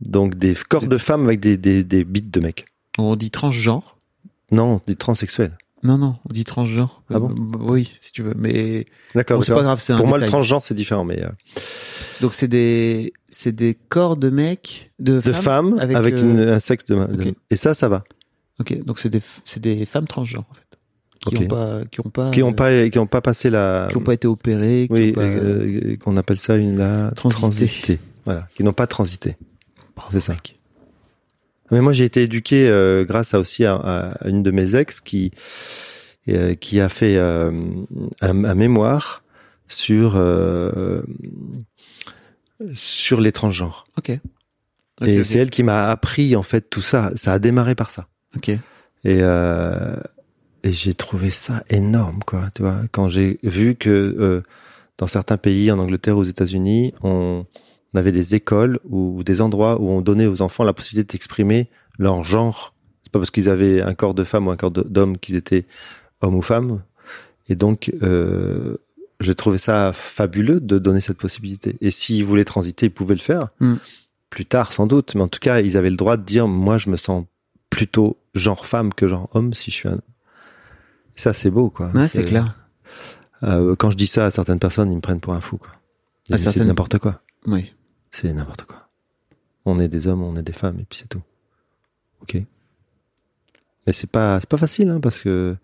Donc 0.00 0.36
des 0.36 0.54
corps 0.54 0.86
de 0.86 0.96
femmes 0.96 1.24
avec 1.26 1.40
des, 1.40 1.56
des, 1.58 1.84
des 1.84 2.04
bites 2.04 2.30
de 2.30 2.40
mecs. 2.40 2.64
On 2.96 3.16
dit 3.16 3.30
transgenre? 3.30 3.96
Non, 4.50 4.80
des 4.86 4.96
transsexuels. 4.96 5.58
Non, 5.82 5.96
non, 5.98 6.16
on 6.28 6.32
dit 6.32 6.44
transgenre. 6.44 7.02
Ah 7.10 7.18
bon 7.20 7.30
Euh, 7.30 7.56
Oui, 7.60 7.90
si 8.00 8.10
tu 8.12 8.22
veux. 8.22 8.34
Mais 8.36 8.86
D'accord. 9.14 9.38
bon, 9.38 9.42
c'est 9.44 9.54
pas 9.54 9.62
grave, 9.62 9.80
c'est 9.80 9.92
un 9.92 9.96
Pour 9.96 10.06
moi, 10.08 10.18
le 10.18 10.26
transgenre, 10.26 10.62
c'est 10.64 10.74
différent, 10.74 11.04
mais 11.04 11.22
euh, 11.22 11.28
Donc 12.20 12.34
c'est 12.34 12.48
des 12.48 13.12
c'est 13.28 13.54
des 13.54 13.74
corps 13.88 14.16
de 14.16 14.28
mecs 14.30 14.90
de, 14.98 15.20
de 15.20 15.32
femmes 15.32 15.78
avec, 15.78 16.14
euh, 16.14 16.18
une- 16.20 16.40
un 16.40 16.58
sexe 16.58 16.84
de, 16.86 16.96
de- 16.96 17.28
ok. 17.28 17.34
Et 17.50 17.56
ça, 17.56 17.74
ça 17.74 17.88
va. 17.88 18.02
Ok, 18.60 18.76
donc 18.84 18.98
c'est 18.98 19.08
des 19.08 19.22
c'est 19.44 19.60
des 19.60 19.86
femmes 19.86 20.06
transgenres 20.08 20.44
en 20.50 20.54
fait 20.54 20.64
qui 21.20 21.36
Ok. 21.36 21.42
ont 21.42 21.46
pas 21.46 21.84
qui 21.90 22.00
ont 22.00 22.10
pas 22.10 22.30
Qui 22.30 22.40
n'ont 22.40 22.50
euh, 22.50 22.54
pas, 22.54 22.88
qui 22.90 22.98
ont 22.98 23.06
pas 23.06 23.20
passé 23.20 23.50
la. 23.50 23.86
qui 23.90 23.96
ont 23.96 24.00
pas 24.02 24.14
été 24.14 24.26
opérés, 24.26 24.88
qui 24.88 24.94
oui, 24.94 25.14
ont 25.16 25.96
qu'on 25.98 26.16
appelle 26.16 26.38
ça 26.38 26.56
une 26.56 26.78
la 26.78 27.10
Transité. 27.12 27.98
Voilà, 28.24 28.48
qui 28.54 28.62
n'ont 28.64 28.72
pas 28.72 28.86
transité. 28.86 29.36
C'est 30.10 30.20
ça. 30.20 30.32
mec. 30.34 30.57
Mais 31.70 31.80
moi, 31.80 31.92
j'ai 31.92 32.04
été 32.04 32.22
éduqué 32.22 32.68
euh, 32.68 33.04
grâce 33.04 33.34
à 33.34 33.40
aussi 33.40 33.64
à, 33.64 33.74
à 33.74 34.28
une 34.28 34.42
de 34.42 34.50
mes 34.50 34.76
ex 34.76 35.00
qui 35.00 35.30
euh, 36.28 36.54
qui 36.54 36.80
a 36.80 36.88
fait 36.88 37.16
euh, 37.16 37.50
un, 38.20 38.44
un 38.44 38.54
mémoire 38.54 39.22
sur 39.68 40.14
euh, 40.16 41.02
sur 42.74 43.20
les 43.20 43.32
transgenres. 43.32 43.86
Ok. 43.96 44.18
Ok, 45.00 45.08
et 45.08 45.22
c'est 45.22 45.38
elle 45.38 45.50
qui 45.50 45.62
m'a 45.62 45.90
appris 45.90 46.34
en 46.34 46.42
fait 46.42 46.68
tout 46.70 46.80
ça. 46.80 47.12
Ça 47.14 47.32
a 47.32 47.38
démarré 47.38 47.74
par 47.74 47.90
ça. 47.90 48.08
Ok. 48.36 48.48
Et 48.48 48.58
euh, 49.04 49.96
et 50.64 50.72
j'ai 50.72 50.94
trouvé 50.94 51.30
ça 51.30 51.62
énorme, 51.70 52.20
quoi. 52.26 52.50
Tu 52.54 52.62
vois, 52.62 52.80
quand 52.90 53.08
j'ai 53.08 53.38
vu 53.44 53.76
que 53.76 53.88
euh, 53.88 54.42
dans 54.98 55.06
certains 55.06 55.36
pays, 55.36 55.70
en 55.70 55.78
Angleterre, 55.78 56.18
aux 56.18 56.24
États-Unis, 56.24 56.94
on, 57.04 57.46
on 57.94 57.98
avait 57.98 58.12
des 58.12 58.34
écoles 58.34 58.78
ou 58.88 59.22
des 59.24 59.40
endroits 59.40 59.80
où 59.80 59.88
on 59.90 60.00
donnait 60.00 60.26
aux 60.26 60.42
enfants 60.42 60.64
la 60.64 60.72
possibilité 60.72 61.14
d'exprimer 61.16 61.68
leur 61.98 62.22
genre. 62.24 62.74
C'est 63.02 63.12
pas 63.12 63.18
parce 63.18 63.30
qu'ils 63.30 63.48
avaient 63.48 63.80
un 63.80 63.94
corps 63.94 64.14
de 64.14 64.24
femme 64.24 64.46
ou 64.48 64.50
un 64.50 64.56
corps 64.56 64.70
d'homme 64.70 65.16
qu'ils 65.16 65.36
étaient 65.36 65.66
hommes 66.20 66.34
ou 66.34 66.42
femmes. 66.42 66.82
Et 67.48 67.54
donc, 67.54 67.90
euh, 68.02 68.76
j'ai 69.20 69.34
trouvé 69.34 69.56
ça 69.58 69.92
fabuleux 69.94 70.60
de 70.60 70.78
donner 70.78 71.00
cette 71.00 71.16
possibilité. 71.16 71.76
Et 71.80 71.90
s'ils 71.90 72.24
voulaient 72.24 72.44
transiter, 72.44 72.86
ils 72.86 72.90
pouvaient 72.92 73.14
le 73.14 73.20
faire. 73.20 73.48
Hmm. 73.60 73.76
Plus 74.28 74.44
tard, 74.44 74.72
sans 74.74 74.86
doute. 74.86 75.14
Mais 75.14 75.22
en 75.22 75.28
tout 75.28 75.40
cas, 75.40 75.60
ils 75.60 75.76
avaient 75.78 75.88
le 75.90 75.96
droit 75.96 76.18
de 76.18 76.22
dire, 76.22 76.46
moi, 76.46 76.76
je 76.76 76.90
me 76.90 76.96
sens 76.96 77.24
plutôt 77.70 78.18
genre 78.34 78.66
femme 78.66 78.92
que 78.92 79.08
genre 79.08 79.28
homme 79.32 79.54
si 79.54 79.70
je 79.70 79.76
suis 79.76 79.88
un... 79.88 80.00
Ça, 81.16 81.32
c'est 81.32 81.50
beau, 81.50 81.70
quoi. 81.70 81.90
Ouais, 81.94 82.06
c'est 82.06 82.24
clair. 82.24 82.54
Euh, 83.42 83.74
quand 83.76 83.90
je 83.90 83.96
dis 83.96 84.06
ça 84.06 84.26
à 84.26 84.30
certaines 84.30 84.58
personnes, 84.58 84.92
ils 84.92 84.96
me 84.96 85.00
prennent 85.00 85.20
pour 85.20 85.32
un 85.32 85.40
fou, 85.40 85.56
quoi. 85.56 85.70
Disent, 86.26 86.36
C'est 86.36 86.44
certaines- 86.44 86.66
n'importe 86.68 86.98
quoi. 86.98 87.22
Oui. 87.46 87.72
C'est 88.10 88.32
n'importe 88.32 88.62
quoi. 88.64 88.88
On 89.64 89.78
est 89.80 89.88
des 89.88 90.06
hommes, 90.06 90.22
on 90.22 90.36
est 90.36 90.42
des 90.42 90.52
femmes, 90.52 90.78
et 90.80 90.84
puis 90.88 90.98
c'est 91.00 91.08
tout. 91.08 91.22
Ok. 92.22 92.36
Mais 93.86 93.92
c'est 93.92 94.08
pas, 94.10 94.40
c'est 94.40 94.48
pas 94.48 94.56
facile, 94.56 94.90
hein, 94.90 95.00
parce 95.00 95.20
que, 95.22 95.56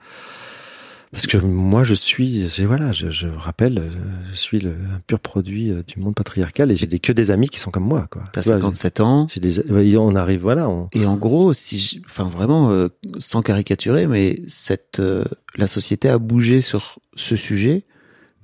parce 1.11 1.27
que 1.27 1.37
moi, 1.39 1.85
je 1.85 1.95
suis, 1.95 2.47
voilà, 2.67 2.91
je, 2.93 3.11
je 3.11 3.29
rappelle, 3.29 3.91
je 4.31 4.37
suis 4.37 4.59
le, 4.61 4.71
un 4.73 4.99
pur 5.07 5.21
produit 5.21 5.71
euh, 5.71 5.83
du 5.87 6.01
monde 6.01 6.15
patriarcal, 6.15 6.71
et 6.73 6.77
j'ai 6.77 6.87
des, 6.87 6.99
que 6.99 7.13
des 7.13 7.31
amis 7.31 7.49
qui 7.49 7.61
sont 7.61 7.71
comme 7.71 7.85
moi, 7.87 8.07
quoi. 8.11 8.25
T'as 8.33 8.43
Tu 8.43 8.49
vois, 8.49 8.57
57 8.59 9.01
ans. 9.01 9.27
des, 9.37 9.97
on 9.99 10.17
arrive, 10.17 10.41
voilà, 10.41 10.69
on, 10.69 10.89
Et 10.93 11.07
en 11.07 11.17
gros, 11.17 11.53
si, 11.53 11.79
je- 11.79 11.99
enfin 12.07 12.25
vraiment, 12.25 12.71
euh, 12.71 12.89
sans 13.19 13.43
caricaturer, 13.43 14.07
mais 14.07 14.41
cette, 14.47 15.01
euh, 15.01 15.25
la 15.57 15.67
société 15.67 16.09
a 16.09 16.19
bougé 16.19 16.61
sur 16.61 16.99
ce 17.17 17.37
sujet 17.37 17.85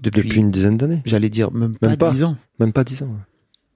depuis, 0.01 0.23
depuis 0.23 0.39
une 0.41 0.51
dizaine 0.51 0.77
d'années, 0.77 1.03
j'allais 1.05 1.29
dire 1.31 1.51
même 1.53 1.77
pas 1.77 1.89
Même 1.89 1.97
pas. 1.99 2.11
10 2.13 2.25
ans. 2.25 2.37
même 2.59 2.73
pas 2.73 2.85
dix 2.85 3.03
ans. 3.03 3.15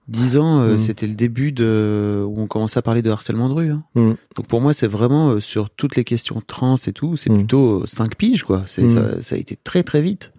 10 0.09 0.37
ans, 0.37 0.61
euh, 0.61 0.75
Mm. 0.75 0.79
c'était 0.79 1.07
le 1.07 1.15
début 1.15 1.51
de 1.53 2.23
où 2.27 2.41
on 2.41 2.47
commençait 2.47 2.79
à 2.79 2.83
parler 2.83 3.01
de 3.03 3.11
harcèlement 3.11 3.49
de 3.49 3.55
rue. 3.55 3.71
hein. 3.71 3.85
Mm. 3.95 4.13
Donc 4.37 4.47
pour 4.49 4.61
moi, 4.61 4.73
c'est 4.75 4.87
vraiment 4.87 5.31
euh, 5.31 5.41
sur 5.41 5.71
toutes 5.71 5.97
les 5.97 6.05
questions 6.05 6.43
trans 6.47 6.77
et 6.87 6.93
tout, 6.93 7.17
c'est 7.17 7.31
Mm. 7.31 7.35
plutôt 7.37 7.87
5 7.87 8.15
piges 8.17 8.43
quoi. 8.45 8.65
C'est 8.67 8.89
ça, 8.91 9.23
ça 9.23 9.35
a 9.35 9.39
été 9.39 9.57
très 9.57 9.83
très 9.83 10.03
vite 10.03 10.33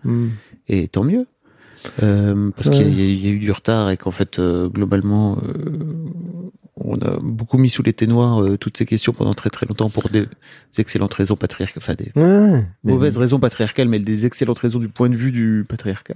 et 0.68 0.88
tant 0.88 1.04
mieux. 1.04 1.26
Euh, 2.02 2.50
parce 2.56 2.70
Ouais. 2.70 2.78
qu'il 2.78 3.00
y, 3.00 3.02
a- 3.04 3.06
il 3.12 3.26
y 3.26 3.28
a 3.28 3.32
eu 3.32 3.38
du 3.38 3.52
retard 3.52 3.92
et 3.92 3.98
qu'en 3.98 4.10
fait 4.10 4.40
euh, 4.40 4.70
globalement 4.70 5.38
euh, 5.46 5.94
on 6.78 6.98
a 6.98 7.20
beaucoup 7.22 7.60
mis 7.60 7.70
sous 7.70 7.84
les 7.84 7.94
ténoirs 7.94 8.42
euh, 8.42 8.58
toutes 8.58 8.78
ces 8.78 8.88
questions 8.88 9.14
pendant 9.14 9.36
très 9.36 9.52
très 9.52 9.68
longtemps 9.68 9.92
pour 9.92 10.10
des 10.10 10.26
excellentes 10.80 11.14
raisons 11.14 11.36
patriarcales, 11.36 11.78
enfin 11.84 11.94
des 11.94 12.12
Ouais. 12.16 12.66
Mais- 12.84 12.92
mauvaises 12.94 13.18
raisons 13.18 13.40
patriarcales, 13.40 13.88
mais 13.88 14.00
des 14.00 14.26
excellentes 14.26 14.58
raisons 14.60 14.80
du 14.80 14.90
point 14.90 15.10
de 15.10 15.16
vue 15.16 15.32
du 15.32 15.64
patriarcat. 15.70 16.16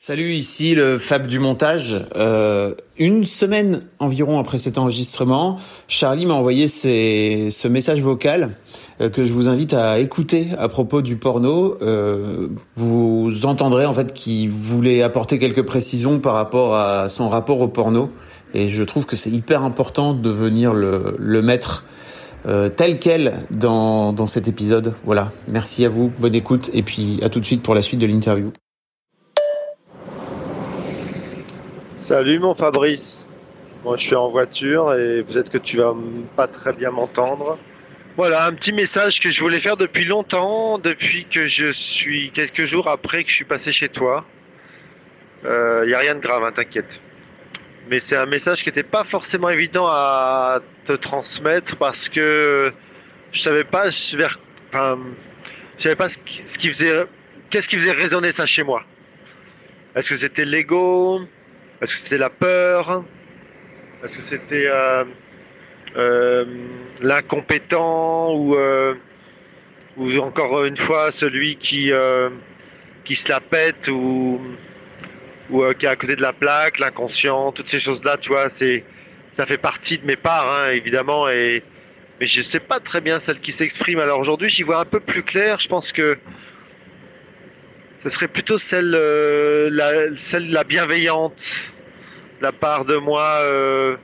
Salut, 0.00 0.32
ici 0.34 0.76
le 0.76 0.96
Fab 0.96 1.26
du 1.26 1.40
montage. 1.40 2.06
Euh, 2.14 2.72
une 2.98 3.26
semaine 3.26 3.80
environ 3.98 4.38
après 4.38 4.56
cet 4.56 4.78
enregistrement, 4.78 5.58
Charlie 5.88 6.24
m'a 6.24 6.34
envoyé 6.34 6.68
ces- 6.68 7.48
ce 7.50 7.66
message 7.66 8.00
vocal 8.00 8.54
euh, 9.00 9.10
que 9.10 9.24
je 9.24 9.32
vous 9.32 9.48
invite 9.48 9.74
à 9.74 9.98
écouter 9.98 10.50
à 10.56 10.68
propos 10.68 11.02
du 11.02 11.16
porno. 11.16 11.76
Euh, 11.82 12.46
vous 12.76 13.44
entendrez 13.44 13.86
en 13.86 13.92
fait 13.92 14.12
qu'il 14.14 14.50
voulait 14.50 15.02
apporter 15.02 15.40
quelques 15.40 15.64
précisions 15.64 16.20
par 16.20 16.34
rapport 16.34 16.76
à 16.76 17.08
son 17.08 17.28
rapport 17.28 17.60
au 17.60 17.66
porno. 17.66 18.08
Et 18.54 18.68
je 18.68 18.84
trouve 18.84 19.04
que 19.04 19.16
c'est 19.16 19.30
hyper 19.30 19.64
important 19.64 20.14
de 20.14 20.30
venir 20.30 20.74
le, 20.74 21.16
le 21.18 21.42
mettre 21.42 21.84
euh, 22.46 22.68
tel 22.68 23.00
quel 23.00 23.34
dans, 23.50 24.12
dans 24.12 24.26
cet 24.26 24.46
épisode. 24.46 24.94
Voilà, 25.04 25.32
merci 25.48 25.84
à 25.84 25.88
vous, 25.88 26.12
bonne 26.20 26.36
écoute, 26.36 26.70
et 26.72 26.84
puis 26.84 27.18
à 27.24 27.30
tout 27.30 27.40
de 27.40 27.44
suite 27.44 27.64
pour 27.64 27.74
la 27.74 27.82
suite 27.82 27.98
de 27.98 28.06
l'interview. 28.06 28.52
Salut 31.98 32.38
mon 32.38 32.54
Fabrice. 32.54 33.28
Moi 33.82 33.96
je 33.96 34.04
suis 34.04 34.14
en 34.14 34.30
voiture 34.30 34.94
et 34.94 35.24
peut-être 35.24 35.50
que 35.50 35.58
tu 35.58 35.78
vas 35.78 35.96
pas 36.36 36.46
très 36.46 36.72
bien 36.72 36.92
m'entendre. 36.92 37.58
Voilà, 38.16 38.46
un 38.46 38.52
petit 38.52 38.72
message 38.72 39.18
que 39.18 39.32
je 39.32 39.40
voulais 39.40 39.58
faire 39.58 39.76
depuis 39.76 40.04
longtemps, 40.04 40.78
depuis 40.78 41.26
que 41.28 41.48
je 41.48 41.72
suis 41.72 42.30
quelques 42.30 42.66
jours 42.66 42.88
après 42.88 43.24
que 43.24 43.30
je 43.30 43.34
suis 43.34 43.44
passé 43.44 43.72
chez 43.72 43.88
toi. 43.88 44.24
Il 45.42 45.88
n'y 45.88 45.94
a 45.94 45.98
rien 45.98 46.14
de 46.14 46.20
grave, 46.20 46.44
hein, 46.44 46.52
t'inquiète. 46.52 47.00
Mais 47.90 47.98
c'est 47.98 48.16
un 48.16 48.26
message 48.26 48.62
qui 48.62 48.68
n'était 48.68 48.84
pas 48.84 49.02
forcément 49.02 49.50
évident 49.50 49.88
à 49.88 50.60
te 50.84 50.92
transmettre 50.92 51.76
parce 51.78 52.08
que 52.08 52.72
je 53.32 53.40
savais 53.40 53.64
pas 53.64 53.88
vers, 54.14 54.38
enfin, 54.68 55.00
je 55.78 55.82
savais 55.82 55.96
pas 55.96 56.08
ce 56.08 56.18
qui 56.58 56.68
faisait, 56.68 57.06
qu'est-ce 57.50 57.66
qui 57.66 57.76
faisait 57.76 57.90
résonner 57.90 58.30
ça 58.30 58.46
chez 58.46 58.62
moi. 58.62 58.84
Est-ce 59.96 60.10
que 60.10 60.16
c'était 60.16 60.44
l'ego? 60.44 61.22
Est-ce 61.80 61.94
que 61.94 62.00
c'était 62.00 62.18
la 62.18 62.30
peur? 62.30 63.04
Est-ce 64.04 64.16
que 64.16 64.22
c'était 64.22 64.66
euh, 64.68 65.04
euh, 65.96 66.44
l'incompétent 67.00 68.34
ou, 68.34 68.56
euh, 68.56 68.94
ou 69.96 70.16
encore 70.18 70.64
une 70.64 70.76
fois 70.76 71.10
celui 71.12 71.56
qui, 71.56 71.90
qui 73.04 73.16
se 73.16 73.28
la 73.28 73.40
pète 73.40 73.88
ou, 73.88 74.40
ou 75.50 75.64
qui 75.74 75.86
est 75.86 75.88
à 75.88 75.96
côté 75.96 76.16
de 76.16 76.22
la 76.22 76.32
plaque, 76.32 76.78
l'inconscient, 76.78 77.52
toutes 77.52 77.68
ces 77.68 77.80
choses-là, 77.80 78.16
tu 78.16 78.30
vois, 78.30 78.48
c'est, 78.48 78.84
ça 79.32 79.46
fait 79.46 79.58
partie 79.58 79.98
de 79.98 80.06
mes 80.06 80.16
parts, 80.16 80.52
hein, 80.52 80.70
évidemment, 80.70 81.28
et, 81.28 81.62
mais 82.20 82.26
je 82.26 82.42
sais 82.42 82.60
pas 82.60 82.80
très 82.80 83.00
bien 83.00 83.18
celle 83.18 83.40
qui 83.40 83.52
s'exprime. 83.52 84.00
Alors 84.00 84.18
aujourd'hui, 84.18 84.48
j'y 84.48 84.62
vois 84.62 84.80
un 84.80 84.84
peu 84.84 85.00
plus 85.00 85.22
clair. 85.22 85.58
Je 85.60 85.68
pense 85.68 85.92
que 85.92 86.18
ce 88.02 88.08
serait 88.10 88.28
plutôt 88.28 88.58
celle, 88.58 88.94
euh, 88.94 89.68
la, 89.72 90.14
celle 90.16 90.50
la 90.50 90.64
bienveillante, 90.64 91.42
la 92.40 92.52
part 92.52 92.84
de 92.84 92.96
moi 92.96 93.24
euh, 93.42 93.96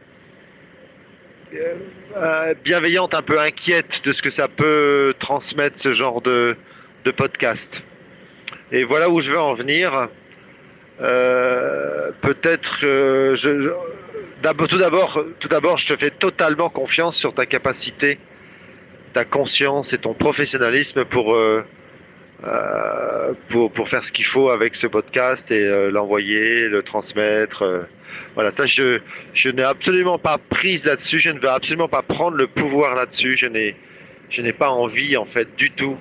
euh, 2.16 2.54
bienveillante, 2.64 3.14
un 3.14 3.22
peu 3.22 3.38
inquiète 3.40 4.02
de 4.04 4.12
ce 4.12 4.22
que 4.22 4.30
ça 4.30 4.48
peut 4.48 5.14
transmettre 5.18 5.78
ce 5.80 5.92
genre 5.92 6.20
de, 6.20 6.56
de 7.04 7.10
podcast. 7.10 7.82
Et 8.72 8.84
voilà 8.84 9.08
où 9.10 9.20
je 9.20 9.30
veux 9.30 9.40
en 9.40 9.54
venir. 9.54 10.08
Euh, 11.00 12.10
Peut-être, 12.20 12.78
je, 12.80 13.34
je- 13.36 13.70
tout 14.68 14.78
d'abord, 14.78 15.24
tout 15.40 15.48
d'abord, 15.48 15.76
je 15.78 15.86
te 15.88 15.96
fais 15.96 16.10
totalement 16.10 16.68
confiance 16.68 17.16
sur 17.16 17.34
ta 17.34 17.46
capacité, 17.46 18.18
ta 19.12 19.24
conscience 19.24 19.92
et 19.92 19.98
ton 19.98 20.14
professionnalisme 20.14 21.04
pour 21.04 21.34
pour, 23.48 23.70
pour 23.72 23.88
faire 23.88 24.04
ce 24.04 24.12
qu'il 24.12 24.24
faut 24.24 24.50
avec 24.50 24.74
ce 24.74 24.86
podcast 24.86 25.50
et 25.50 25.60
euh, 25.60 25.90
l'envoyer, 25.90 26.68
le 26.68 26.82
transmettre. 26.82 27.62
euh. 27.62 27.82
voilà, 28.34 28.50
ça, 28.52 28.66
je, 28.66 29.00
je 29.32 29.48
n'ai 29.48 29.62
absolument 29.62 30.18
pas 30.18 30.38
prise 30.38 30.84
là-dessus. 30.84 31.20
Je 31.20 31.30
ne 31.30 31.38
veux 31.38 31.48
absolument 31.48 31.88
pas 31.88 32.02
prendre 32.02 32.36
le 32.36 32.46
pouvoir 32.46 32.94
là-dessus. 32.94 33.36
Je 33.36 33.46
n'ai, 33.46 33.76
je 34.30 34.42
n'ai 34.42 34.52
pas 34.52 34.68
envie, 34.68 35.16
en 35.16 35.24
fait, 35.24 35.56
du 35.56 35.70
tout, 35.70 35.98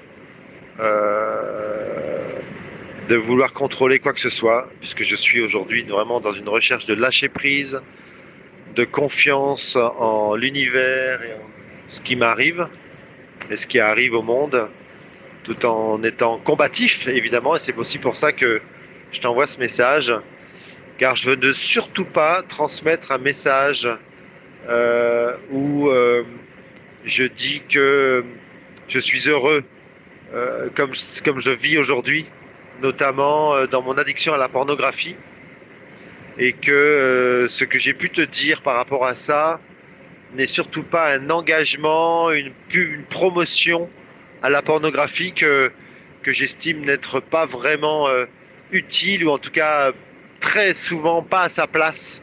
euh, 0.80 2.40
de 3.10 3.16
vouloir 3.16 3.54
contrôler 3.54 4.00
quoi 4.00 4.14
que 4.14 4.20
ce 4.20 4.30
soit, 4.30 4.70
puisque 4.80 5.04
je 5.04 5.16
suis 5.16 5.42
aujourd'hui 5.42 5.84
vraiment 5.84 6.20
dans 6.20 6.34
une 6.34 6.50
recherche 6.50 6.86
de 6.86 6.94
lâcher 6.94 7.30
prise, 7.30 7.82
de 8.76 8.86
confiance 8.86 9.76
en 9.76 10.36
l'univers 10.36 11.22
et 11.22 11.34
en 11.34 11.48
ce 11.90 12.02
qui 12.02 12.16
m'arrive 12.16 12.68
et 13.52 13.56
ce 13.56 13.68
qui 13.68 13.80
arrive 13.80 14.14
au 14.14 14.22
monde 14.22 14.68
tout 15.44 15.66
en 15.66 16.02
étant 16.04 16.38
combatif, 16.40 17.08
évidemment, 17.08 17.56
et 17.56 17.60
c'est 17.60 17.78
aussi 17.78 17.98
pour 17.98 18.16
ça 18.16 18.32
que 18.32 18.62
je 19.12 19.22
t'envoie 19.22 19.46
ce 19.46 19.60
message, 19.60 20.14
car 20.98 21.16
je 21.16 21.30
veux 21.30 21.36
ne 21.36 21.52
surtout 21.52 22.06
pas 22.06 22.44
transmettre 22.44 23.12
un 23.12 23.18
message 23.18 23.88
euh, 24.70 25.36
où 25.52 25.90
euh, 25.90 26.24
je 27.06 27.24
dis 27.24 27.62
que 27.70 28.24
je 28.88 29.00
suis 29.00 29.28
heureux 29.28 29.64
euh, 30.34 30.70
comme, 30.76 30.92
comme 31.24 31.40
je 31.40 31.52
vis 31.52 31.78
aujourd'hui, 31.78 32.26
notamment 32.82 33.66
dans 33.68 33.82
mon 33.82 33.98
addiction 33.98 34.34
à 34.34 34.38
la 34.38 34.48
pornographie, 34.48 35.16
et 36.40 36.54
que 36.54 37.46
ce 37.50 37.64
que 37.66 37.78
j'ai 37.78 37.94
pu 37.94 38.10
te 38.10 38.22
dire 38.22 38.62
par 38.62 38.76
rapport 38.76 39.06
à 39.06 39.14
ça 39.14 39.60
n'est 40.34 40.48
surtout 40.48 40.82
pas 40.82 41.14
un 41.14 41.30
engagement, 41.30 42.32
une, 42.32 42.52
une 42.74 43.04
promotion 43.04 43.90
à 44.44 44.50
la 44.50 44.62
pornographie 44.62 45.34
que, 45.34 45.72
j'estime 46.26 46.86
n'être 46.86 47.20
pas 47.20 47.46
vraiment 47.46 48.08
euh, 48.08 48.26
utile 48.72 49.26
ou 49.26 49.32
en 49.32 49.38
tout 49.38 49.52
cas 49.52 49.92
très 50.40 50.74
souvent 50.74 51.22
pas 51.22 51.44
à 51.44 51.50
sa 51.50 51.68
place 51.68 52.22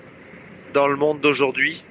dans 0.72 0.86
le 0.86 0.96
monde 0.96 1.20
d'aujourd'hui. 1.20 1.84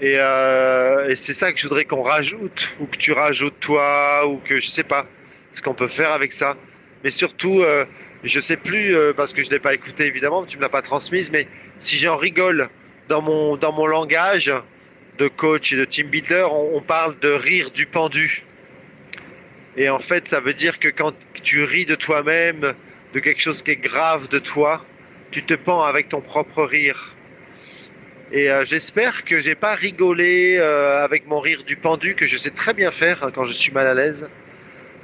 Et, 0.00 0.14
euh, 0.16 1.10
et 1.10 1.16
c'est 1.16 1.32
ça 1.32 1.52
que 1.52 1.58
je 1.58 1.68
voudrais 1.68 1.84
qu'on 1.84 2.02
rajoute 2.02 2.74
ou 2.80 2.86
que 2.86 2.96
tu 2.96 3.12
rajoutes 3.12 3.58
toi 3.60 4.26
ou 4.26 4.38
que 4.38 4.58
je 4.58 4.68
sais 4.68 4.82
pas 4.82 5.06
ce 5.54 5.62
qu'on 5.62 5.74
peut 5.74 5.88
faire 5.88 6.12
avec 6.12 6.32
ça. 6.32 6.56
Mais 7.04 7.10
surtout, 7.10 7.62
euh, 7.62 7.84
je 8.24 8.40
sais 8.40 8.56
plus 8.56 8.94
euh, 8.94 9.12
parce 9.12 9.32
que 9.32 9.42
je 9.42 9.50
l'ai 9.50 9.58
pas 9.58 9.74
écouté 9.74 10.06
évidemment, 10.06 10.44
tu 10.44 10.56
me 10.56 10.62
l'as 10.62 10.68
pas 10.68 10.82
transmise, 10.82 11.30
mais 11.30 11.46
si 11.78 11.96
j'en 11.96 12.16
rigole 12.16 12.68
dans 13.08 13.22
mon 13.22 13.56
dans 13.56 13.72
mon 13.72 13.86
langage 13.86 14.52
de 15.18 15.28
coach 15.28 15.72
et 15.72 15.76
de 15.76 15.84
team 15.84 16.08
builder, 16.08 16.46
on 16.50 16.80
parle 16.80 17.18
de 17.20 17.30
rire 17.30 17.70
du 17.70 17.86
pendu. 17.86 18.44
Et 19.76 19.88
en 19.88 20.00
fait, 20.00 20.28
ça 20.28 20.40
veut 20.40 20.54
dire 20.54 20.78
que 20.78 20.88
quand 20.88 21.14
tu 21.42 21.62
ris 21.64 21.86
de 21.86 21.94
toi-même, 21.94 22.74
de 23.12 23.20
quelque 23.20 23.40
chose 23.40 23.62
qui 23.62 23.72
est 23.72 23.76
grave 23.76 24.28
de 24.28 24.38
toi, 24.38 24.84
tu 25.30 25.42
te 25.44 25.54
pends 25.54 25.82
avec 25.82 26.08
ton 26.08 26.20
propre 26.20 26.64
rire. 26.64 27.14
Et 28.32 28.50
euh, 28.50 28.64
j'espère 28.64 29.24
que 29.24 29.38
j'ai 29.38 29.54
pas 29.54 29.74
rigolé 29.74 30.56
euh, 30.58 31.04
avec 31.04 31.26
mon 31.26 31.40
rire 31.40 31.64
du 31.64 31.76
pendu, 31.76 32.14
que 32.14 32.26
je 32.26 32.36
sais 32.36 32.50
très 32.50 32.74
bien 32.74 32.90
faire 32.90 33.24
hein, 33.24 33.30
quand 33.34 33.44
je 33.44 33.52
suis 33.52 33.72
mal 33.72 33.86
à 33.86 33.94
l'aise. 33.94 34.28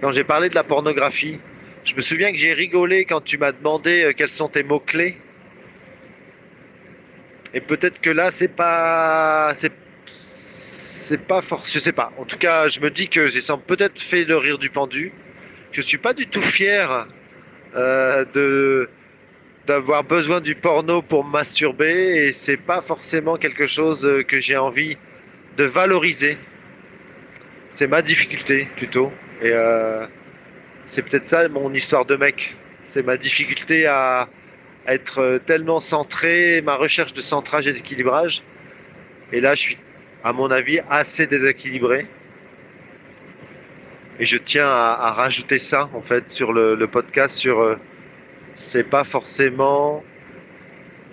Quand 0.00 0.12
j'ai 0.12 0.24
parlé 0.24 0.48
de 0.48 0.54
la 0.54 0.62
pornographie, 0.62 1.40
je 1.84 1.94
me 1.94 2.00
souviens 2.00 2.30
que 2.30 2.38
j'ai 2.38 2.52
rigolé 2.52 3.04
quand 3.04 3.22
tu 3.22 3.38
m'as 3.38 3.52
demandé 3.52 4.04
euh, 4.04 4.12
quels 4.12 4.30
sont 4.30 4.48
tes 4.48 4.62
mots-clés. 4.62 5.16
Et 7.54 7.60
peut-être 7.60 8.00
que 8.00 8.10
là, 8.10 8.30
c'est 8.30 8.48
pas. 8.48 9.52
C'est 11.06 11.18
pas 11.18 11.40
forcément, 11.40 11.72
je 11.72 11.78
sais 11.78 11.92
pas. 11.92 12.10
En 12.18 12.24
tout 12.24 12.36
cas, 12.36 12.66
je 12.66 12.80
me 12.80 12.90
dis 12.90 13.08
que 13.08 13.28
j'ai 13.28 13.40
peut-être 13.68 14.00
fait 14.00 14.24
le 14.24 14.36
rire 14.36 14.58
du 14.58 14.70
pendu. 14.70 15.12
Je 15.70 15.80
suis 15.80 15.98
pas 15.98 16.12
du 16.14 16.26
tout 16.26 16.42
fier 16.42 17.06
euh, 17.76 18.24
de 18.34 18.88
d'avoir 19.68 20.02
besoin 20.02 20.40
du 20.40 20.54
porno 20.56 21.02
pour 21.02 21.24
masturber 21.24 22.26
et 22.26 22.32
c'est 22.32 22.56
pas 22.56 22.82
forcément 22.82 23.36
quelque 23.36 23.66
chose 23.66 24.04
euh, 24.04 24.22
que 24.22 24.40
j'ai 24.40 24.56
envie 24.56 24.96
de 25.56 25.64
valoriser. 25.64 26.38
C'est 27.70 27.86
ma 27.86 28.02
difficulté 28.02 28.68
plutôt 28.76 29.12
et 29.42 29.50
euh, 29.52 30.06
c'est 30.86 31.02
peut-être 31.02 31.28
ça 31.28 31.48
mon 31.48 31.72
histoire 31.72 32.04
de 32.04 32.16
mec. 32.16 32.56
C'est 32.82 33.04
ma 33.04 33.16
difficulté 33.16 33.86
à 33.86 34.28
être 34.88 35.40
tellement 35.46 35.80
centré, 35.80 36.62
ma 36.62 36.74
recherche 36.74 37.12
de 37.12 37.20
centrage 37.20 37.68
et 37.68 37.72
d'équilibrage. 37.72 38.42
Et 39.32 39.40
là, 39.40 39.54
je 39.54 39.60
suis 39.60 39.78
à 40.26 40.32
mon 40.32 40.50
avis, 40.50 40.80
assez 40.90 41.28
déséquilibré. 41.28 42.04
Et 44.18 44.26
je 44.26 44.36
tiens 44.36 44.66
à, 44.66 45.12
rajouter 45.12 45.60
ça, 45.60 45.88
en 45.94 46.00
fait, 46.00 46.30
sur 46.30 46.52
le, 46.52 46.74
le 46.74 46.86
podcast, 46.88 47.36
sur... 47.36 47.60
euh, 47.60 47.76
c'est 48.56 48.82
pas 48.82 49.04
forcément 49.04 50.02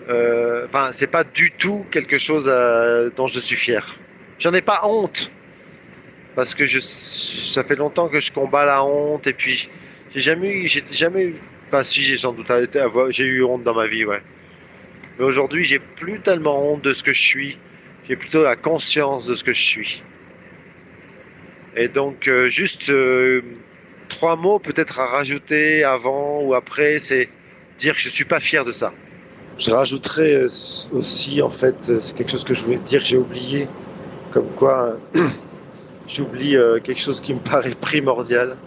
euh, 0.10 0.66
enfin, 0.66 0.90
c'est 0.94 1.08
pas 1.08 1.24
du 1.24 1.52
tout 1.52 1.86
quelque 1.92 2.18
chose 2.18 2.46
euh, 2.48 3.12
dont 3.16 3.28
je 3.28 3.40
suis 3.40 3.56
fier. 3.56 3.98
J'en 4.40 4.54
ai 4.54 4.62
pas 4.62 4.82
honte 4.84 5.30
parce 6.36 6.56
que 6.56 6.66
je, 6.66 6.80
ça 6.80 7.64
fait 7.64 7.76
longtemps 7.76 8.10
que 8.10 8.20
je 8.20 8.32
combats 8.32 8.66
la 8.66 8.84
honte 8.84 9.28
et 9.28 9.34
puis 9.34 9.70
j'ai 10.14 10.22
jamais 10.22 10.52
eu, 10.52 10.68
j'ai 10.68 10.84
jamais 10.92 11.26
eu, 11.26 11.36
enfin 11.68 11.84
si 11.84 12.02
j'ai 12.02 12.18
sans 12.18 12.34
doute 12.34 12.52
j'ai 13.10 13.26
eu 13.26 13.44
honte 13.44 13.64
dans 13.64 13.76
ma 13.76 13.86
vie, 13.86 14.06
ouais. 14.06 14.24
Mais 15.20 15.26
aujourd'hui, 15.26 15.64
j'ai 15.64 15.78
plus 15.78 16.20
tellement 16.20 16.72
honte 16.72 16.82
de 16.82 16.94
ce 16.94 17.04
que 17.04 17.14
je 17.14 17.22
suis. 17.22 17.60
J'ai 18.08 18.18
plutôt 18.18 18.44
la 18.44 18.56
conscience 18.56 19.26
de 19.28 19.36
ce 19.36 19.44
que 19.44 19.54
je 19.54 19.62
suis. 19.62 20.04
Et 21.76 21.88
donc, 21.88 22.28
euh, 22.28 22.50
juste 22.50 22.90
euh, 22.90 23.42
trois 24.10 24.36
mots 24.36 24.60
peut-être 24.60 25.00
à 25.00 25.08
rajouter 25.08 25.84
avant 25.84 26.42
ou 26.42 26.54
après, 26.54 27.00
c'est 27.00 27.30
dire 27.78 27.96
que 27.96 28.02
je 28.02 28.10
suis 28.10 28.26
pas 28.26 28.40
fier 28.40 28.66
de 28.66 28.72
ça. 28.72 28.92
Je 29.58 29.72
rajouterais 29.72 30.36
euh, 30.36 30.48
aussi, 30.92 31.42
en 31.42 31.50
fait, 31.50 31.76
c'est 31.82 32.16
quelque 32.16 32.32
chose 32.32 32.44
que 32.44 32.54
je 32.54 32.64
voulais 32.64 32.78
dire 32.78 33.02
que 33.02 33.08
j'ai 33.08 33.18
oublié, 33.18 33.68
comme 34.32 34.50
quoi 34.56 34.98
j'oublie 36.08 36.58
quelque 36.84 37.00
chose 37.00 37.22
qui 37.22 37.34
me 37.34 37.40
paraît 37.52 37.74
primordial. 37.80 38.58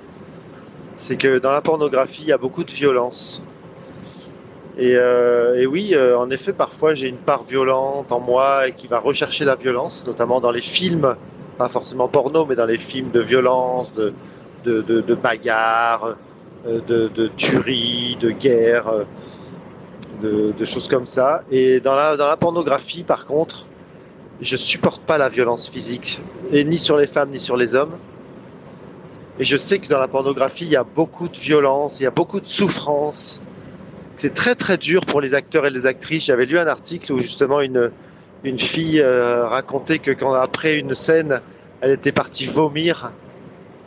C'est 0.95 1.19
que 1.19 1.39
dans 1.39 1.51
la 1.51 1.61
pornographie, 1.61 2.23
il 2.23 2.29
y 2.29 2.33
a 2.33 2.39
beaucoup 2.39 2.65
de 2.65 2.73
violence. 2.73 3.43
Et, 4.79 4.93
et 4.93 5.67
oui, 5.67 5.97
en 5.97 6.31
effet, 6.31 6.53
parfois 6.53 6.95
j'ai 6.95 7.09
une 7.09 7.17
part 7.17 7.45
violente 7.45 8.13
en 8.13 8.21
moi 8.21 8.69
et 8.69 8.73
qui 8.73 8.89
va 8.89 8.99
rechercher 8.99 9.45
la 9.45 9.57
violence, 9.57 10.07
notamment 10.07 10.41
dans 10.41 10.51
les 10.51 10.61
films 10.61 11.17
pas 11.57 11.69
forcément 11.69 12.09
porno, 12.09 12.47
mais 12.47 12.55
dans 12.55 12.67
les 12.67 12.79
films 12.79 13.11
de 13.11 13.21
violence, 13.21 13.93
de, 13.95 14.13
de, 14.65 14.83
de, 14.83 15.15
bagarre, 15.15 16.17
euh, 16.67 16.81
de, 16.87 17.09
de 17.09 17.29
tuerie, 17.29 18.17
de 18.21 18.31
guerre, 18.31 18.89
euh, 18.89 19.05
de, 20.23 20.53
de, 20.53 20.65
choses 20.65 20.89
comme 20.89 21.07
ça. 21.07 21.43
Et 21.51 21.81
dans 21.81 21.95
la, 21.95 22.17
dans 22.17 22.27
la 22.27 22.37
pornographie, 22.37 23.03
par 23.03 23.27
contre, 23.27 23.67
je 24.41 24.57
supporte 24.57 25.03
pas 25.03 25.19
la 25.19 25.29
violence 25.29 25.69
physique, 25.69 26.21
et 26.53 26.65
ni 26.65 26.79
sur 26.79 26.97
les 26.97 27.07
femmes, 27.07 27.31
ni 27.31 27.41
sur 27.41 27.57
les 27.57 27.75
hommes. 27.75 27.97
Et 29.39 29.45
je 29.45 29.57
sais 29.57 29.79
que 29.79 29.89
dans 29.89 30.01
la 30.01 30.09
pornographie, 30.09 30.65
il 30.65 30.71
y 30.71 30.77
a 30.77 30.85
beaucoup 30.85 31.29
de 31.29 31.37
violence, 31.37 32.01
il 32.01 32.05
y 32.05 32.07
a 32.07 32.11
beaucoup 32.11 32.41
de 32.41 32.47
souffrance. 32.47 33.41
C'est 34.17 34.33
très 34.33 34.55
très 34.55 34.79
dur 34.79 35.05
pour 35.05 35.21
les 35.21 35.35
acteurs 35.35 35.67
et 35.67 35.71
les 35.71 35.85
actrices. 35.85 36.25
J'avais 36.25 36.47
lu 36.47 36.59
un 36.59 36.67
article 36.67 37.13
où 37.13 37.19
justement 37.19 37.61
une, 37.61 37.91
une 38.45 38.59
fille 38.59 39.01
euh, 39.01 39.47
racontait 39.47 39.99
que 39.99 40.11
quand 40.11 40.33
après 40.33 40.79
une 40.79 40.95
scène, 40.95 41.43
elle 41.83 41.91
était 41.91 42.13
partie 42.13 42.47
vomir 42.47 43.13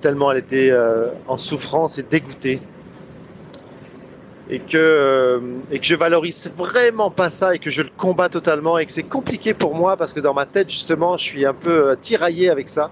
tellement 0.01 0.31
elle 0.31 0.37
était 0.37 0.69
euh, 0.71 1.07
en 1.27 1.37
souffrance 1.37 1.97
et 1.97 2.03
dégoûtée. 2.03 2.61
Et 4.51 4.59
que, 4.59 4.77
euh, 4.77 5.39
et 5.71 5.79
que 5.79 5.85
je 5.85 5.93
valorise 5.93 6.49
vraiment 6.55 7.11
pas 7.11 7.29
ça 7.29 7.53
et 7.53 7.59
que 7.59 7.69
je 7.69 7.83
le 7.83 7.89
combats 7.95 8.29
totalement 8.29 8.79
et 8.79 8.85
que 8.85 8.91
c'est 8.91 9.03
compliqué 9.03 9.53
pour 9.53 9.75
moi 9.75 9.95
parce 9.95 10.11
que 10.11 10.19
dans 10.19 10.33
ma 10.33 10.47
tête 10.47 10.71
justement 10.71 11.17
je 11.17 11.23
suis 11.23 11.45
un 11.45 11.53
peu 11.53 11.95
tiraillé 12.01 12.49
avec 12.49 12.67
ça 12.67 12.89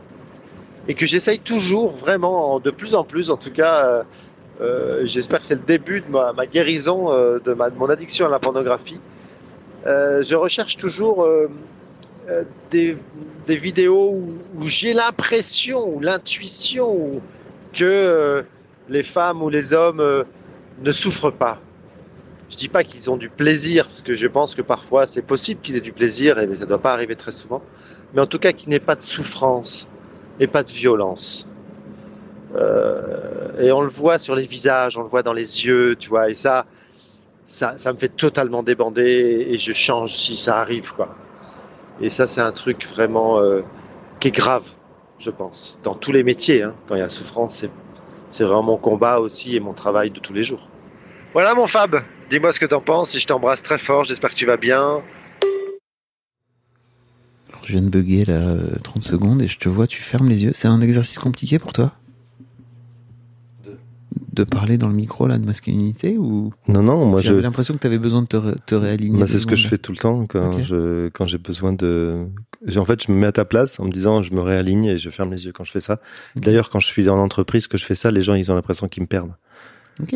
et 0.87 0.93
que 0.93 1.07
j'essaye 1.07 1.39
toujours 1.39 1.95
vraiment 1.97 2.59
de 2.59 2.69
plus 2.69 2.93
en 2.93 3.03
plus 3.03 3.31
en 3.31 3.37
tout 3.37 3.51
cas 3.51 4.03
j'espère 5.03 5.39
que 5.39 5.45
c'est 5.45 5.55
le 5.55 5.61
début 5.61 6.01
de 6.01 6.09
ma, 6.09 6.45
guérison 6.45 7.09
de, 7.09 7.53
ma, 7.53 7.69
de 7.69 7.77
mon 7.77 7.89
addiction 7.89 8.25
à 8.25 8.29
la 8.29 8.39
pornographie 8.39 8.99
euh, 9.87 10.21
je 10.21 10.35
recherche 10.35 10.75
toujours 10.75 11.23
euh, 11.23 11.47
euh, 12.29 12.43
des, 12.71 12.97
vidéos 13.47 14.19
où, 14.57 14.67
j'ai 14.67 14.93
l'impression 14.93 15.87
ou 15.87 15.99
l'intuition 16.01 17.21
que 17.73 18.43
les 18.89 19.03
femmes 19.03 19.41
ou 19.41 19.49
les 19.49 19.73
hommes 19.73 20.25
ne 20.81 20.91
souffrent 20.91 21.31
pas. 21.31 21.59
Je 22.49 22.57
dis 22.57 22.67
pas 22.67 22.83
qu'ils 22.83 23.09
ont 23.09 23.17
du 23.17 23.29
plaisir, 23.29 23.85
parce 23.85 24.01
que 24.01 24.13
je 24.13 24.27
pense 24.27 24.55
que 24.55 24.61
parfois 24.61 25.05
c'est 25.05 25.21
possible 25.21 25.61
qu'ils 25.61 25.75
aient 25.77 25.81
du 25.81 25.93
plaisir, 25.93 26.35
mais 26.35 26.55
ça 26.55 26.63
ne 26.63 26.69
doit 26.69 26.81
pas 26.81 26.93
arriver 26.93 27.15
très 27.15 27.31
souvent. 27.31 27.61
Mais 28.13 28.21
en 28.21 28.25
tout 28.25 28.39
cas 28.39 28.51
qu'il 28.51 28.69
n'y 28.69 28.75
ait 28.75 28.81
pas 28.81 28.95
de 28.95 29.01
souffrance 29.01 29.87
et 30.39 30.47
pas 30.47 30.63
de 30.63 30.71
violence. 30.71 31.47
Et 32.55 33.71
on 33.71 33.81
le 33.81 33.89
voit 33.89 34.19
sur 34.19 34.35
les 34.35 34.45
visages, 34.45 34.97
on 34.97 35.03
le 35.03 35.09
voit 35.09 35.23
dans 35.23 35.33
les 35.33 35.65
yeux, 35.65 35.95
tu 35.95 36.09
vois. 36.09 36.29
Et 36.29 36.33
ça, 36.33 36.65
ça, 37.47 37.77
ça 37.77 37.93
me 37.93 37.97
fait 37.97 38.09
totalement 38.09 38.61
débander 38.61 39.47
et 39.49 39.57
je 39.57 39.71
change 39.71 40.15
si 40.15 40.35
ça 40.35 40.59
arrive, 40.59 40.93
quoi. 40.93 41.15
Et 42.01 42.09
ça, 42.09 42.27
c'est 42.27 42.41
un 42.41 42.51
truc 42.51 42.85
vraiment 42.85 43.39
euh, 43.39 43.61
qui 44.19 44.27
est 44.27 44.35
grave, 44.35 44.65
je 45.17 45.31
pense, 45.31 45.79
dans 45.81 45.95
tous 45.95 46.11
les 46.11 46.23
métiers. 46.23 46.61
Hein. 46.61 46.75
Quand 46.87 46.95
il 46.95 46.99
y 46.99 47.01
a 47.01 47.09
souffrance, 47.09 47.55
c'est, 47.55 47.71
c'est 48.29 48.43
vraiment 48.43 48.63
mon 48.63 48.77
combat 48.77 49.19
aussi 49.19 49.55
et 49.55 49.59
mon 49.59 49.73
travail 49.73 50.11
de 50.11 50.19
tous 50.19 50.33
les 50.33 50.43
jours. 50.43 50.69
Voilà 51.33 51.55
mon 51.55 51.67
Fab, 51.67 52.03
dis-moi 52.29 52.51
ce 52.51 52.59
que 52.59 52.65
t'en 52.65 52.81
penses 52.81 53.15
et 53.15 53.19
je 53.19 53.27
t'embrasse 53.27 53.63
très 53.63 53.77
fort, 53.77 54.03
j'espère 54.03 54.31
que 54.31 54.35
tu 54.35 54.45
vas 54.45 54.57
bien. 54.57 55.01
Alors, 57.49 57.63
je 57.63 57.71
viens 57.71 57.81
de 57.81 57.89
bugger 57.89 58.25
là 58.25 58.41
30 58.83 58.97
euh, 58.97 59.09
secondes 59.09 59.41
et 59.41 59.47
je 59.47 59.57
te 59.57 59.69
vois, 59.69 59.87
tu 59.87 60.01
fermes 60.01 60.29
les 60.29 60.43
yeux. 60.43 60.51
C'est 60.53 60.67
un 60.67 60.81
exercice 60.81 61.17
compliqué 61.17 61.59
pour 61.59 61.73
toi? 61.73 61.93
De 64.37 64.43
parler 64.43 64.77
dans 64.77 64.87
le 64.87 64.93
micro 64.93 65.27
là 65.27 65.37
de 65.37 65.45
masculinité 65.45 66.17
ou 66.17 66.53
Non 66.67 66.83
non, 66.83 67.05
moi 67.05 67.21
j'avais 67.21 67.41
l'impression 67.41 67.73
que 67.73 67.79
tu 67.79 67.87
avais 67.87 67.99
besoin 67.99 68.21
de 68.21 68.27
te, 68.27 68.57
te 68.65 68.75
réaligner. 68.75 69.19
Bah, 69.19 69.27
c'est 69.27 69.39
ce 69.39 69.47
que 69.47 69.55
je 69.55 69.67
fais 69.67 69.77
tout 69.77 69.91
le 69.91 69.97
temps 69.97 70.25
quand 70.27 70.59
je 70.59 71.09
quand 71.09 71.25
j'ai 71.25 71.37
besoin 71.37 71.73
de 71.73 72.27
en 72.75 72.85
fait, 72.85 73.03
je 73.05 73.11
me 73.11 73.17
mets 73.17 73.27
à 73.27 73.31
ta 73.31 73.45
place 73.45 73.79
en 73.79 73.85
me 73.85 73.91
disant 73.91 74.21
je 74.21 74.33
me 74.33 74.41
réaligne 74.41 74.85
et 74.85 74.97
je 74.97 75.09
ferme 75.09 75.31
les 75.31 75.45
yeux 75.45 75.51
quand 75.51 75.63
je 75.63 75.71
fais 75.71 75.79
ça. 75.79 75.99
D'ailleurs, 76.35 76.69
quand 76.69 76.79
je 76.79 76.87
suis 76.87 77.03
dans 77.03 77.15
l'entreprise 77.15 77.67
que 77.67 77.77
je 77.77 77.85
fais 77.85 77.95
ça, 77.95 78.11
les 78.11 78.21
gens 78.21 78.35
ils 78.35 78.51
ont 78.51 78.55
l'impression 78.55 78.87
qu'ils 78.87 79.03
me 79.03 79.07
perdent. 79.07 79.33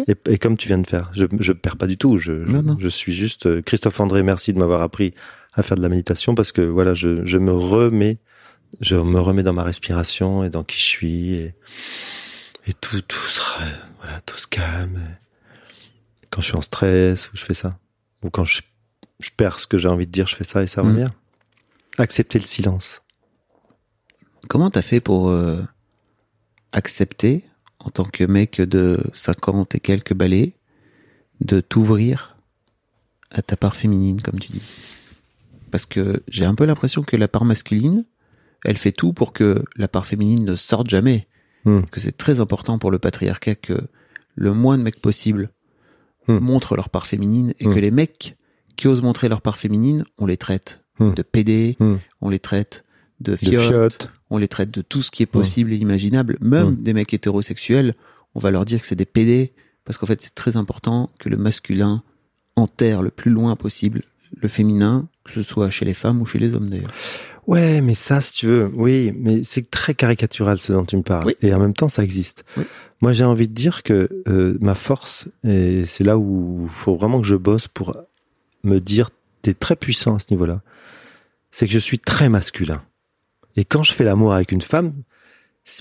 Et, 0.07 0.15
et, 0.29 0.37
comme 0.37 0.57
tu 0.57 0.67
viens 0.67 0.77
de 0.77 0.85
faire, 0.85 1.09
je 1.11 1.25
je 1.39 1.53
perds 1.53 1.77
pas 1.77 1.87
du 1.87 1.97
tout, 1.97 2.17
je 2.17 2.45
je, 2.45 2.57
je 2.77 2.87
suis 2.87 3.13
juste 3.13 3.47
euh, 3.47 3.63
Christophe 3.63 3.99
André, 3.99 4.21
merci 4.21 4.53
de 4.53 4.59
m'avoir 4.59 4.81
appris 4.81 5.15
à 5.53 5.63
faire 5.63 5.75
de 5.75 5.81
la 5.81 5.89
méditation 5.89 6.35
parce 6.35 6.51
que 6.51 6.61
voilà, 6.61 6.93
je 6.93 7.25
je 7.25 7.37
me 7.39 7.51
remets 7.51 8.19
je 8.79 8.95
me 8.95 9.19
remets 9.19 9.41
dans 9.41 9.53
ma 9.53 9.63
respiration 9.63 10.43
et 10.43 10.49
dans 10.49 10.63
qui 10.63 10.77
je 10.77 10.83
suis 10.83 11.33
et 11.33 11.55
et 12.67 12.73
tout, 12.73 13.01
tout 13.01 13.27
sera, 13.27 13.65
voilà, 13.99 14.21
tout 14.21 14.37
se 14.37 14.47
calme. 14.47 15.01
Quand 16.29 16.41
je 16.41 16.47
suis 16.47 16.57
en 16.57 16.61
stress, 16.61 17.31
ou 17.31 17.37
je 17.37 17.43
fais 17.43 17.53
ça. 17.53 17.79
Ou 18.23 18.29
quand 18.29 18.45
je, 18.45 18.61
je 19.19 19.29
perds 19.35 19.59
ce 19.59 19.67
que 19.67 19.77
j'ai 19.77 19.87
envie 19.87 20.05
de 20.05 20.11
dire, 20.11 20.27
je 20.27 20.35
fais 20.35 20.43
ça 20.43 20.63
et 20.63 20.67
ça 20.67 20.81
revient. 20.81 21.09
Mm. 21.97 22.01
Accepter 22.01 22.39
le 22.39 22.45
silence. 22.45 23.01
Comment 24.47 24.69
t'as 24.69 24.81
fait 24.81 25.01
pour 25.01 25.29
euh, 25.29 25.61
accepter, 26.71 27.43
en 27.79 27.89
tant 27.89 28.05
que 28.05 28.23
mec 28.23 28.61
de 28.61 28.99
50 29.13 29.75
et 29.75 29.79
quelques 29.79 30.13
balais, 30.13 30.53
de 31.41 31.59
t'ouvrir 31.59 32.37
à 33.31 33.41
ta 33.41 33.57
part 33.57 33.75
féminine, 33.75 34.21
comme 34.21 34.39
tu 34.39 34.51
dis? 34.51 34.61
Parce 35.71 35.85
que 35.85 36.23
j'ai 36.27 36.45
un 36.45 36.53
peu 36.53 36.65
l'impression 36.65 37.01
que 37.01 37.15
la 37.15 37.27
part 37.27 37.45
masculine, 37.45 38.05
elle 38.63 38.77
fait 38.77 38.91
tout 38.91 39.13
pour 39.13 39.33
que 39.33 39.63
la 39.75 39.87
part 39.87 40.05
féminine 40.05 40.45
ne 40.45 40.55
sorte 40.55 40.89
jamais. 40.89 41.27
Hmm. 41.63 41.81
que 41.91 41.99
c'est 41.99 42.17
très 42.17 42.39
important 42.39 42.79
pour 42.79 42.89
le 42.89 42.97
patriarcat 42.97 43.55
que 43.55 43.79
le 44.35 44.53
moins 44.53 44.77
de 44.77 44.83
mecs 44.83 44.99
possible 44.99 45.51
hmm. 46.27 46.37
montrent 46.39 46.75
leur 46.75 46.89
part 46.89 47.05
féminine 47.05 47.53
et 47.59 47.65
que 47.65 47.69
hmm. 47.69 47.81
les 47.81 47.91
mecs 47.91 48.37
qui 48.77 48.87
osent 48.87 49.01
montrer 49.01 49.29
leur 49.29 49.41
part 49.41 49.57
féminine, 49.57 50.03
on 50.17 50.25
les 50.25 50.37
traite 50.37 50.79
de 50.99 51.23
PD, 51.23 51.77
on 52.21 52.29
les 52.29 52.39
traite 52.39 52.85
de 53.21 53.35
fiottes, 53.35 54.11
on 54.29 54.37
les 54.37 54.47
traite 54.47 54.69
de 54.69 54.83
tout 54.83 55.01
ce 55.01 55.09
qui 55.09 55.23
est 55.23 55.27
possible 55.27 55.73
et 55.73 55.75
imaginable. 55.75 56.37
Même 56.41 56.75
des 56.75 56.93
mecs 56.93 57.11
hétérosexuels, 57.11 57.95
on 58.35 58.39
va 58.39 58.51
leur 58.51 58.65
dire 58.65 58.81
que 58.81 58.85
c'est 58.85 58.95
des 58.95 59.05
PD 59.05 59.53
parce 59.83 59.97
qu'en 59.97 60.05
fait 60.05 60.21
c'est 60.21 60.35
très 60.35 60.57
important 60.57 61.09
que 61.19 61.27
le 61.29 61.37
masculin 61.37 62.03
enterre 62.55 63.01
le 63.01 63.09
plus 63.09 63.31
loin 63.31 63.55
possible 63.55 64.03
le 64.39 64.47
féminin, 64.47 65.07
que 65.23 65.31
ce 65.31 65.43
soit 65.43 65.69
chez 65.69 65.85
les 65.85 65.93
femmes 65.93 66.21
ou 66.21 66.25
chez 66.25 66.39
les 66.39 66.55
hommes 66.55 66.69
d'ailleurs. 66.69 66.93
Ouais, 67.47 67.81
mais 67.81 67.95
ça, 67.95 68.21
si 68.21 68.33
tu 68.33 68.47
veux, 68.47 68.71
oui, 68.73 69.13
mais 69.17 69.43
c'est 69.43 69.69
très 69.69 69.93
caricatural 69.93 70.57
ce 70.57 70.73
dont 70.73 70.85
tu 70.85 70.95
me 70.95 71.01
parles. 71.01 71.33
Et 71.41 71.53
en 71.53 71.59
même 71.59 71.73
temps, 71.73 71.89
ça 71.89 72.03
existe. 72.03 72.45
Moi, 73.01 73.13
j'ai 73.13 73.25
envie 73.25 73.47
de 73.47 73.53
dire 73.53 73.83
que 73.83 74.23
euh, 74.27 74.57
ma 74.61 74.75
force, 74.75 75.27
et 75.43 75.85
c'est 75.85 76.03
là 76.03 76.17
où 76.17 76.61
il 76.63 76.69
faut 76.69 76.95
vraiment 76.95 77.19
que 77.19 77.27
je 77.27 77.35
bosse 77.35 77.67
pour 77.67 77.97
me 78.63 78.79
dire, 78.79 79.09
t'es 79.41 79.55
très 79.55 79.75
puissant 79.75 80.15
à 80.15 80.19
ce 80.19 80.27
niveau-là, 80.31 80.61
c'est 81.49 81.65
que 81.65 81.73
je 81.73 81.79
suis 81.79 81.99
très 81.99 82.29
masculin. 82.29 82.83
Et 83.55 83.65
quand 83.65 83.83
je 83.83 83.91
fais 83.91 84.03
l'amour 84.03 84.33
avec 84.33 84.51
une 84.51 84.61
femme, 84.61 84.93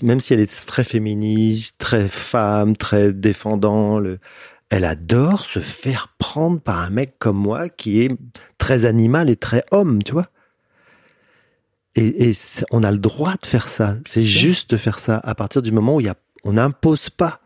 même 0.03 0.19
si 0.19 0.33
elle 0.33 0.39
est 0.39 0.65
très 0.65 0.83
féministe, 0.83 1.77
très 1.77 2.07
femme, 2.07 2.75
très 2.75 3.13
défendant, 3.13 3.99
le, 3.99 4.19
elle 4.69 4.85
adore 4.85 5.45
se 5.45 5.59
faire 5.59 6.13
prendre 6.17 6.59
par 6.59 6.79
un 6.79 6.89
mec 6.89 7.15
comme 7.19 7.37
moi 7.37 7.69
qui 7.69 8.01
est 8.01 8.11
très 8.57 8.85
animal 8.85 9.29
et 9.29 9.35
très 9.35 9.63
homme, 9.71 10.01
tu 10.03 10.13
vois. 10.13 10.27
Et, 11.95 12.33
on 12.71 12.83
a 12.83 12.91
le 12.91 12.97
droit 12.97 13.35
de 13.41 13.45
faire 13.45 13.67
ça. 13.67 13.97
C'est 14.05 14.23
juste 14.23 14.71
de 14.71 14.77
faire 14.77 14.99
ça 14.99 15.17
à 15.23 15.35
partir 15.35 15.61
du 15.61 15.71
moment 15.71 15.95
où 15.95 15.99
il 15.99 16.05
y 16.05 16.09
a, 16.09 16.15
on 16.43 16.53
n'impose 16.53 17.09
pas 17.09 17.41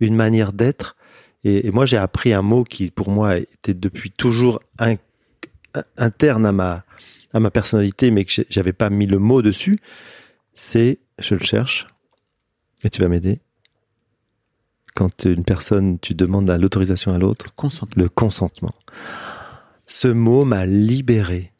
une 0.00 0.16
manière 0.16 0.52
d'être. 0.52 0.96
Et, 1.44 1.70
moi, 1.70 1.86
j'ai 1.86 1.96
appris 1.96 2.32
un 2.32 2.42
mot 2.42 2.64
qui, 2.64 2.90
pour 2.90 3.10
moi, 3.10 3.36
était 3.36 3.74
depuis 3.74 4.10
toujours 4.10 4.60
interne 5.96 6.46
à 6.46 6.52
ma, 6.52 6.84
à 7.32 7.40
ma 7.40 7.50
personnalité, 7.50 8.10
mais 8.10 8.24
que 8.24 8.42
j'avais 8.48 8.72
pas 8.72 8.90
mis 8.90 9.06
le 9.06 9.18
mot 9.18 9.42
dessus. 9.42 9.78
C'est, 10.54 10.98
je 11.18 11.34
le 11.34 11.44
cherche, 11.44 11.86
et 12.82 12.90
tu 12.90 13.00
vas 13.00 13.08
m'aider. 13.08 13.40
Quand 14.94 15.24
une 15.24 15.44
personne, 15.44 15.98
tu 15.98 16.14
demandes 16.14 16.50
l'autorisation 16.50 17.12
à 17.12 17.18
l'autre, 17.18 17.54
consentement. 17.54 18.02
le 18.02 18.08
consentement. 18.08 18.74
Ce 19.86 20.08
mot 20.08 20.44
m'a 20.44 20.66
libéré 20.66 21.52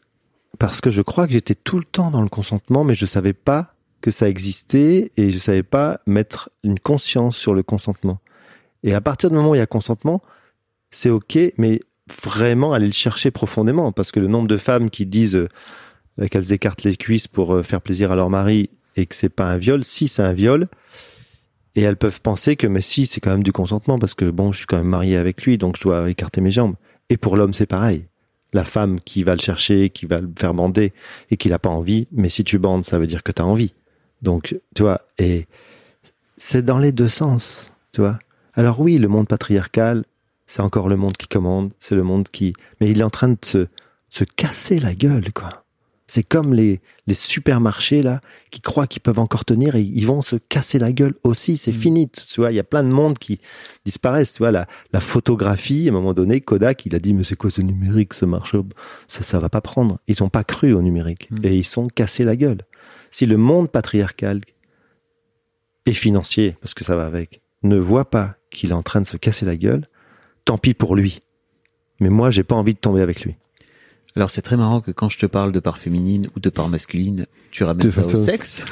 parce 0.59 0.81
que 0.81 0.91
je 0.91 1.03
crois 1.03 1.27
que 1.27 1.33
j'étais 1.33 1.55
tout 1.55 1.79
le 1.79 1.85
temps 1.85 2.11
dans 2.11 2.23
le 2.23 2.29
consentement, 2.29 2.85
mais 2.85 2.95
je 2.95 3.07
savais 3.07 3.33
pas 3.33 3.75
que 4.01 4.11
ça 4.11 4.29
existait 4.29 5.13
et 5.17 5.31
je 5.31 5.39
savais 5.39 5.63
pas 5.63 6.01
mettre 6.07 6.51
une 6.63 6.79
conscience 6.79 7.37
sur 7.37 7.55
le 7.55 7.63
consentement. 7.63 8.21
Et 8.83 8.95
à 8.95 9.01
partir 9.01 9.31
du 9.31 9.37
moment 9.37 9.51
où 9.51 9.55
il 9.55 9.59
y 9.59 9.63
a 9.63 9.67
consentement, 9.67 10.23
c'est 10.91 11.11
ok, 11.11 11.39
mais 11.59 11.81
vraiment 12.23 12.73
aller 12.73 12.87
le 12.87 12.93
chercher 12.93 13.31
profondément, 13.31 13.93
parce 13.93 14.13
que 14.13 14.21
le 14.21 14.29
nombre 14.29 14.49
de 14.49 14.57
femmes 14.57 14.91
qui 14.91 15.07
disent 15.07 15.35
euh, 15.35 16.29
qu'elles 16.29 16.53
écartent 16.53 16.85
les 16.85 16.97
cuisses 16.97 17.27
pour 17.27 17.55
euh, 17.55 17.63
faire 17.63 17.81
plaisir 17.81 18.13
à 18.13 18.17
leur 18.17 18.31
mari 18.31 18.71
et 18.95 19.07
que 19.07 19.15
c'est 19.15 19.29
pas 19.29 19.51
un 19.51 19.59
viol, 19.59 19.85
si 19.85 20.09
c'est 20.09 20.23
un 20.23 20.33
viol, 20.33 20.69
et 21.75 21.83
elles 21.83 21.97
peuvent 21.97 22.21
penser 22.21 22.57
que 22.57 22.67
mais 22.67 22.81
si 22.81 23.07
c'est 23.07 23.21
quand 23.21 23.31
même 23.31 23.43
du 23.43 23.53
consentement 23.53 23.99
parce 23.99 24.15
que 24.15 24.31
bon 24.31 24.51
je 24.51 24.59
suis 24.59 24.67
quand 24.67 24.79
même 24.79 24.87
marié 24.87 25.19
avec 25.19 25.43
lui 25.43 25.59
donc 25.59 25.77
je 25.77 25.83
dois 25.83 26.09
écarter 26.09 26.41
mes 26.41 26.51
jambes. 26.51 26.75
Et 27.11 27.19
pour 27.19 27.37
l'homme 27.37 27.53
c'est 27.53 27.67
pareil. 27.67 28.07
La 28.53 28.65
femme 28.65 29.01
qui 29.01 29.23
va 29.23 29.35
le 29.35 29.41
chercher, 29.41 29.91
qui 29.91 30.07
va 30.07 30.21
le 30.21 30.31
faire 30.39 30.55
bander 30.55 30.93
et 31.31 31.37
qui 31.37 31.49
n'a 31.49 31.59
pas 31.59 31.71
envie, 31.71 32.07
mais 32.13 32.29
si 32.29 32.45
tu 32.45 32.59
bandes 32.59 32.85
ça 32.85 32.99
veut 32.99 33.07
dire 33.07 33.23
que 33.23 33.33
tu 33.33 33.43
as 33.43 33.47
envie. 33.47 33.75
Donc 34.23 34.59
tu 34.75 34.83
vois 34.83 35.03
et 35.19 35.47
c'est 36.37 36.65
dans 36.65 36.79
les 36.79 36.93
deux 36.93 37.09
sens, 37.09 37.73
tu 37.93 38.03
vois. 38.03 38.19
Alors 38.55 38.81
oui, 38.81 38.99
le 38.99 39.09
monde 39.09 39.29
patriarcal, 39.29 40.05
c'est 40.47 40.63
encore 40.63 40.89
le 40.89 40.97
monde 40.97 41.17
qui 41.17 41.29
commande, 41.29 41.73
c'est 41.79 41.95
le 41.95 42.03
monde 42.03 42.29
qui 42.29 42.55
mais 42.81 42.91
il 42.91 43.01
est 43.01 43.05
en 43.05 43.11
train 43.11 43.29
de 43.29 43.39
se 43.45 43.69
se 44.09 44.25
casser 44.25 44.79
la 44.81 44.95
gueule 44.95 45.33
quoi. 45.33 45.66
C'est 46.09 46.23
comme 46.23 46.55
les, 46.55 46.81
les 47.09 47.15
supermarchés 47.15 48.01
là 48.01 48.21
qui 48.53 48.61
croient 48.61 48.87
qu'ils 48.87 49.03
peuvent 49.03 49.19
encore 49.19 49.45
tenir 49.45 49.75
et 49.75 49.83
ils 49.83 50.07
vont 50.07 50.23
se 50.23 50.37
casser 50.37 50.79
la 50.79 50.93
gueule 50.93 51.15
aussi. 51.25 51.57
C'est 51.57 51.73
Mm. 51.73 51.81
fini. 51.81 52.09
Tu 52.11 52.41
vois, 52.41 52.53
il 52.53 52.55
y 52.55 52.61
a 52.61 52.65
plein 52.65 52.85
de 52.85 52.89
monde 52.89 53.19
qui 53.19 53.41
disparaissent. 53.85 54.33
Tu 54.33 54.39
vois, 54.39 54.53
la, 54.53 54.69
la 54.93 55.01
photographie, 55.01 55.87
à 55.89 55.91
un 55.91 55.95
moment 55.95 56.15
donné, 56.15 56.41
Kodak, 56.41 56.87
il 56.87 56.95
a 56.95 57.01
dit 57.01 57.13
mais 57.13 57.25
c'est 57.25 57.35
quoi 57.35 57.51
ce 57.51 57.61
numérique, 57.61 58.15
ce 58.15 58.25
marché? 58.25 58.59
Ça, 59.09 59.25
ça 59.25 59.41
va 59.41 59.49
pas 59.49 59.61
prendre. 59.61 59.99
Ils 60.07 60.23
ont 60.23 60.29
pas 60.29 60.45
cru 60.45 60.73
au 60.73 60.81
numérique 60.83 61.29
Mm. 61.33 61.45
et 61.45 61.57
ils 61.57 61.65
sont 61.65 61.89
cassés 61.89 62.25
la 62.25 62.37
gueule. 62.37 62.63
Si 63.11 63.27
le 63.27 63.37
monde 63.37 63.69
patriarcal 63.71 64.41
et 65.87 65.93
financier, 65.93 66.57
parce 66.61 66.75
que 66.75 66.85
ça 66.85 66.95
va 66.97 67.07
avec, 67.07 67.41
ne 67.63 67.79
voit 67.79 68.11
pas 68.11 68.37
qu'il 68.51 68.71
est 68.71 68.75
en 68.75 68.83
train 68.83 69.01
de 69.01 69.07
se 69.07 69.17
casser 69.17 69.45
la 69.47 69.57
gueule, 69.57 69.87
tant 70.45 70.59
pis 70.59 70.75
pour 70.75 70.95
lui. 70.95 71.21
Mais 72.01 72.11
moi, 72.11 72.31
j'ai 72.31 72.43
pas 72.45 72.55
envie 72.55 72.75
de 72.75 72.79
tomber 72.79 73.01
avec 73.01 73.23
lui. 73.25 73.37
Alors 74.17 74.31
c'est 74.31 74.43
très 74.43 74.57
marrant 74.57 74.81
que 74.81 74.91
quand 74.91 75.09
je 75.11 75.19
te 75.19 75.27
parle 75.27 75.53
de 75.53 75.61
part 75.61 75.79
féminine 75.79 76.29
ou 76.35 76.41
de 76.41 76.49
part 76.51 76.69
masculine, 76.69 77.27
tu 77.51 77.65
ramènes 77.65 77.91
ça 77.91 78.05
au 78.05 78.09
sexe. 78.17 78.65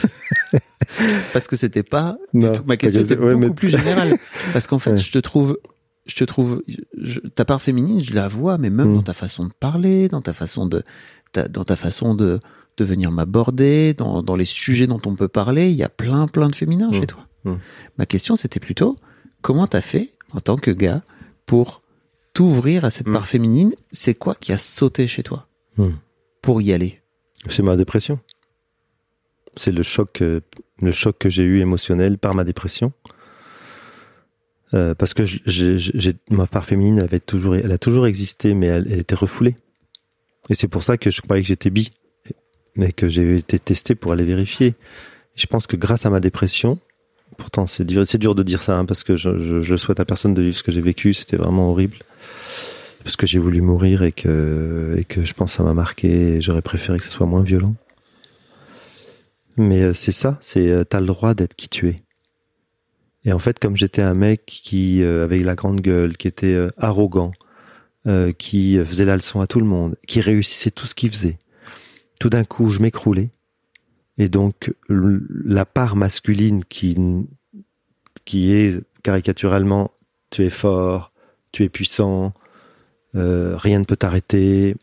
Parce 1.33 1.47
que 1.49 1.57
c'était 1.57 1.83
pas 1.83 2.17
du 2.33 2.51
tout- 2.53 2.63
ma 2.67 2.77
question. 2.77 3.03
Ouais, 3.03 3.35
beaucoup 3.35 3.49
mais- 3.49 3.51
plus 3.55 3.69
générale. 3.71 4.17
Parce 4.53 4.67
qu'en 4.67 4.79
fait, 4.79 4.93
Ouais. 4.93 4.97
je 4.97 5.11
te 5.11 5.19
trouve, 5.19 5.59
je 6.07 6.15
te 6.15 6.25
trouve, 6.25 6.63
je- 7.01 7.21
ta 7.21 7.45
part 7.45 7.61
féminine, 7.61 8.03
je 8.03 8.15
la 8.15 8.29
vois, 8.29 8.59
mais 8.59 8.71
même 8.71 8.91
Mm. 8.93 8.95
dans 8.97 9.03
ta 9.03 9.13
façon 9.15 9.45
de 9.47 9.53
parler, 9.53 10.09
dans 10.09 10.21
ta 10.23 10.33
façon 10.33 10.67
de, 10.67 10.83
ta- 11.33 11.49
dans 11.49 11.65
ta 11.65 11.77
façon 11.77 12.15
de, 12.15 12.41
de 12.77 12.85
venir 12.85 13.11
m'aborder, 13.11 13.95
dans, 13.95 14.23
dans 14.23 14.37
les 14.37 14.45
sujets 14.45 14.87
dont 14.87 15.01
on 15.07 15.15
peut 15.15 15.29
parler, 15.29 15.71
il 15.71 15.77
y 15.77 15.83
a 15.83 15.89
plein, 15.89 16.27
plein 16.27 16.49
de 16.49 16.55
féminins 16.57 16.91
Mm. 16.91 16.95
chez 16.95 17.07
toi. 17.07 17.27
Mm. 17.45 17.55
Ma 17.99 18.07
question, 18.07 18.37
c'était 18.37 18.61
plutôt, 18.61 18.91
comment 19.43 19.67
t'as 19.67 19.83
fait, 19.83 20.15
en 20.33 20.41
tant 20.41 20.57
que 20.57 20.71
gars, 20.71 21.03
pour 21.47 21.83
t'ouvrir 22.35 22.85
à 22.85 22.91
cette 22.91 23.07
Mm. 23.09 23.13
part 23.13 23.27
féminine? 23.27 23.75
C'est 23.93 24.15
quoi 24.15 24.35
qui 24.35 24.53
a 24.53 24.59
sauté 24.59 25.07
chez 25.07 25.23
toi? 25.23 25.47
Mm. 25.79 25.89
Pour 26.43 26.61
y 26.61 26.73
aller? 26.73 27.01
C'est 27.49 27.63
ma 27.63 27.77
dépression. 27.77 28.19
C'est 29.57 29.73
le 29.73 29.83
choc, 29.83 30.21
euh, 30.21 30.41
le 30.83 30.93
choc 30.93 31.17
que 31.19 31.31
j'ai 31.31 31.45
eu 31.45 31.61
émotionnel 31.61 32.19
par 32.19 32.35
ma 32.35 32.45
dépression. 32.45 32.93
Euh, 34.73 34.95
parce 34.95 35.15
que 35.15 35.25
j'ai, 35.25 36.17
ma 36.31 36.47
part 36.47 36.65
féminine 36.65 36.99
elle 36.99 37.05
avait 37.05 37.21
toujours, 37.21 37.55
elle 37.55 37.71
a 37.71 37.79
toujours 37.79 38.07
existé, 38.07 38.55
mais 38.55 38.67
elle, 38.67 38.87
elle 38.91 38.99
était 38.99 39.15
refoulée. 39.15 39.57
Et 40.51 40.55
c'est 40.55 40.69
pour 40.69 40.83
ça 40.83 40.97
que 40.99 41.11
je 41.11 41.21
croyais 41.21 41.43
que 41.43 41.49
j'étais 41.49 41.71
bi, 41.71 41.93
mais 42.75 42.91
que 42.93 43.09
j'ai 43.09 43.37
été 43.37 43.59
testé 43.61 43.95
pour 43.95 44.11
aller 44.13 44.25
vérifier. 44.25 44.75
Je 45.37 45.47
pense 45.47 45.67
que 45.69 45.77
grâce 45.77 46.07
à 46.07 46.11
ma 46.11 46.19
dépression, 46.19 46.79
pourtant 47.37 47.67
c'est 47.69 47.85
dur, 47.85 48.05
c'est 48.07 48.19
dur 48.19 48.35
de 48.35 48.43
dire 48.43 48.61
ça, 48.63 48.77
hein, 48.79 48.85
parce 48.85 49.05
que 49.05 49.15
je, 49.17 49.39
je, 49.39 49.63
je 49.63 49.77
souhaite 49.77 50.01
à 50.01 50.05
personne 50.05 50.35
de 50.35 50.43
vivre 50.43 50.57
ce 50.57 50.63
que 50.65 50.73
j'ai 50.73 50.81
vécu, 50.81 51.15
c'était 51.15 51.37
vraiment 51.37 51.71
horrible. 51.71 51.99
Parce 53.05 53.17
que 53.17 53.27
j'ai 53.27 53.39
voulu 53.39 53.61
mourir 53.61 54.03
et 54.03 54.13
que, 54.13 55.05
je 55.09 55.33
pense 55.35 55.53
que 55.53 55.57
ça 55.59 55.63
m'a 55.63 55.75
marqué 55.75 56.41
j'aurais 56.41 56.63
préféré 56.63 56.99
que 56.99 57.05
ce 57.05 57.11
soit 57.11 57.27
moins 57.27 57.43
violent. 57.43 57.75
Mais 59.57 59.83
euh, 59.83 59.93
c'est 59.93 60.11
ça, 60.11 60.39
c'est 60.41 60.69
euh, 60.71 60.85
t'as 60.85 61.01
le 61.01 61.07
droit 61.07 61.35
d'être 61.35 61.55
qui 61.55 61.69
tu 61.69 61.89
es. 61.89 62.03
Et 63.25 63.33
en 63.33 63.39
fait, 63.39 63.59
comme 63.59 63.77
j'étais 63.77 64.03
un 64.03 64.15
mec 64.15 64.45
qui 64.47 65.03
euh, 65.03 65.25
avait 65.25 65.39
la 65.41 65.55
grande 65.55 65.81
gueule, 65.81 66.17
qui 66.17 66.29
était 66.29 66.69
arrogant, 66.77 67.33
qui 68.37 68.79
faisait 68.85 69.07
la 69.07 69.17
leçon 69.17 69.41
à 69.41 69.47
tout 69.47 69.61
le 69.61 69.67
monde, 69.67 69.97
qui 70.07 70.21
réussissait 70.21 70.71
tout 70.71 70.87
ce 70.87 70.95
qu'il 70.95 71.11
faisait, 71.11 71.39
tout 72.21 72.29
d'un 72.29 72.45
coup, 72.45 72.69
je 72.69 72.81
m'écroulais. 72.81 73.31
Et 74.19 74.29
donc, 74.29 74.75
la 74.89 75.65
part 75.65 75.97
masculine 75.97 76.65
qui 76.65 76.99
qui 78.27 78.53
est 78.53 78.83
caricaturalement, 79.03 79.91
tu 80.31 80.45
es 80.45 80.51
fort, 80.51 81.13
tu 81.53 81.63
es 81.63 81.71
puissant, 81.71 82.35
euh, 83.17 83.57
rien 83.57 83.79
ne 83.79 83.85
peut 83.85 83.97
t'arrêter, 83.97 84.77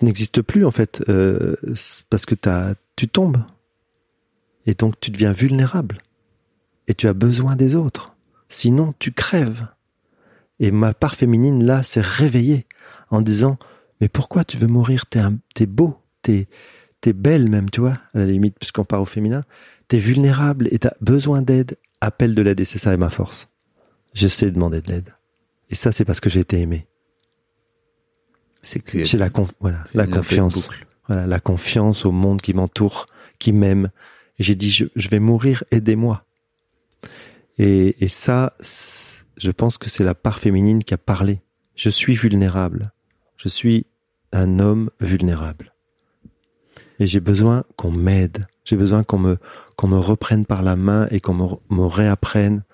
n'existe 0.00 0.42
plus 0.42 0.64
en 0.64 0.70
fait 0.70 1.02
euh, 1.08 1.56
parce 2.10 2.26
que 2.26 2.34
tu 2.96 3.08
tombes. 3.08 3.42
Et 4.66 4.74
donc 4.74 4.98
tu 5.00 5.10
deviens 5.10 5.32
vulnérable. 5.32 5.98
Et 6.88 6.94
tu 6.94 7.08
as 7.08 7.14
besoin 7.14 7.56
des 7.56 7.74
autres. 7.74 8.14
Sinon 8.48 8.94
tu 8.98 9.12
crèves. 9.12 9.66
Et 10.60 10.70
ma 10.70 10.94
part 10.94 11.14
féminine 11.14 11.64
là 11.64 11.82
s'est 11.82 12.00
réveillée 12.00 12.66
en 13.10 13.20
disant 13.20 13.58
mais 14.00 14.08
pourquoi 14.08 14.44
tu 14.44 14.56
veux 14.56 14.66
mourir? 14.66 15.06
T'es, 15.06 15.66
beau. 15.66 15.98
T'es, 16.22 16.46
belle 17.12 17.48
même 17.48 17.70
tu 17.70 17.80
vois 17.80 17.98
à 18.14 18.18
la 18.18 18.26
limite 18.26 18.56
puisqu'on 18.58 18.84
part 18.84 19.02
au 19.02 19.06
féminin. 19.06 19.42
T'es 19.88 19.98
vulnérable 19.98 20.68
et 20.70 20.78
t'as 20.78 20.94
besoin 21.00 21.42
d'aide. 21.42 21.76
Appelle 22.00 22.34
de 22.34 22.42
l'aide 22.42 22.60
et 22.60 22.64
c'est 22.64 22.78
ça 22.78 22.96
ma 22.96 23.10
force. 23.10 23.48
Je 24.14 24.28
sais 24.28 24.50
demander 24.50 24.80
de 24.80 24.92
l'aide 24.92 25.14
et 25.70 25.74
ça 25.74 25.92
c'est 25.92 26.04
parce 26.04 26.20
que 26.20 26.30
j'ai 26.30 26.40
été 26.40 26.60
aimé 26.60 26.86
C'est 28.62 28.80
que 28.80 29.04
c'est 29.04 29.18
la, 29.18 29.30
voilà, 29.60 29.84
la 29.94 30.06
confiance. 30.06 30.70
Voilà, 31.06 31.26
la 31.26 31.40
confiance 31.40 32.06
au 32.06 32.12
monde 32.12 32.40
qui 32.40 32.54
m'entoure, 32.54 33.06
qui 33.38 33.52
m'aime. 33.52 33.90
Et 34.38 34.42
j'ai 34.42 34.54
dit, 34.54 34.70
je, 34.70 34.86
je 34.96 35.08
vais 35.08 35.20
mourir, 35.20 35.64
aidez-moi. 35.70 36.24
Et, 37.58 38.02
et 38.02 38.08
ça, 38.08 38.56
je 39.36 39.50
pense 39.50 39.78
que 39.78 39.90
c'est 39.90 40.04
la 40.04 40.14
part 40.14 40.38
féminine 40.38 40.82
qui 40.82 40.94
a 40.94 40.98
parlé. 40.98 41.42
Je 41.74 41.90
suis 41.90 42.14
vulnérable. 42.14 42.92
Je 43.36 43.48
suis 43.48 43.86
un 44.32 44.58
homme 44.58 44.90
vulnérable. 45.00 45.74
Et 46.98 47.06
j'ai 47.06 47.20
besoin 47.20 47.64
qu'on 47.76 47.90
m'aide. 47.90 48.46
J'ai 48.64 48.76
besoin 48.76 49.04
qu'on 49.04 49.18
me, 49.18 49.38
qu'on 49.76 49.88
me 49.88 49.98
reprenne 49.98 50.46
par 50.46 50.62
la 50.62 50.76
main 50.76 51.06
et 51.10 51.20
qu'on 51.20 51.34
me, 51.34 51.46
me 51.68 51.84
réapprenne 51.84 52.64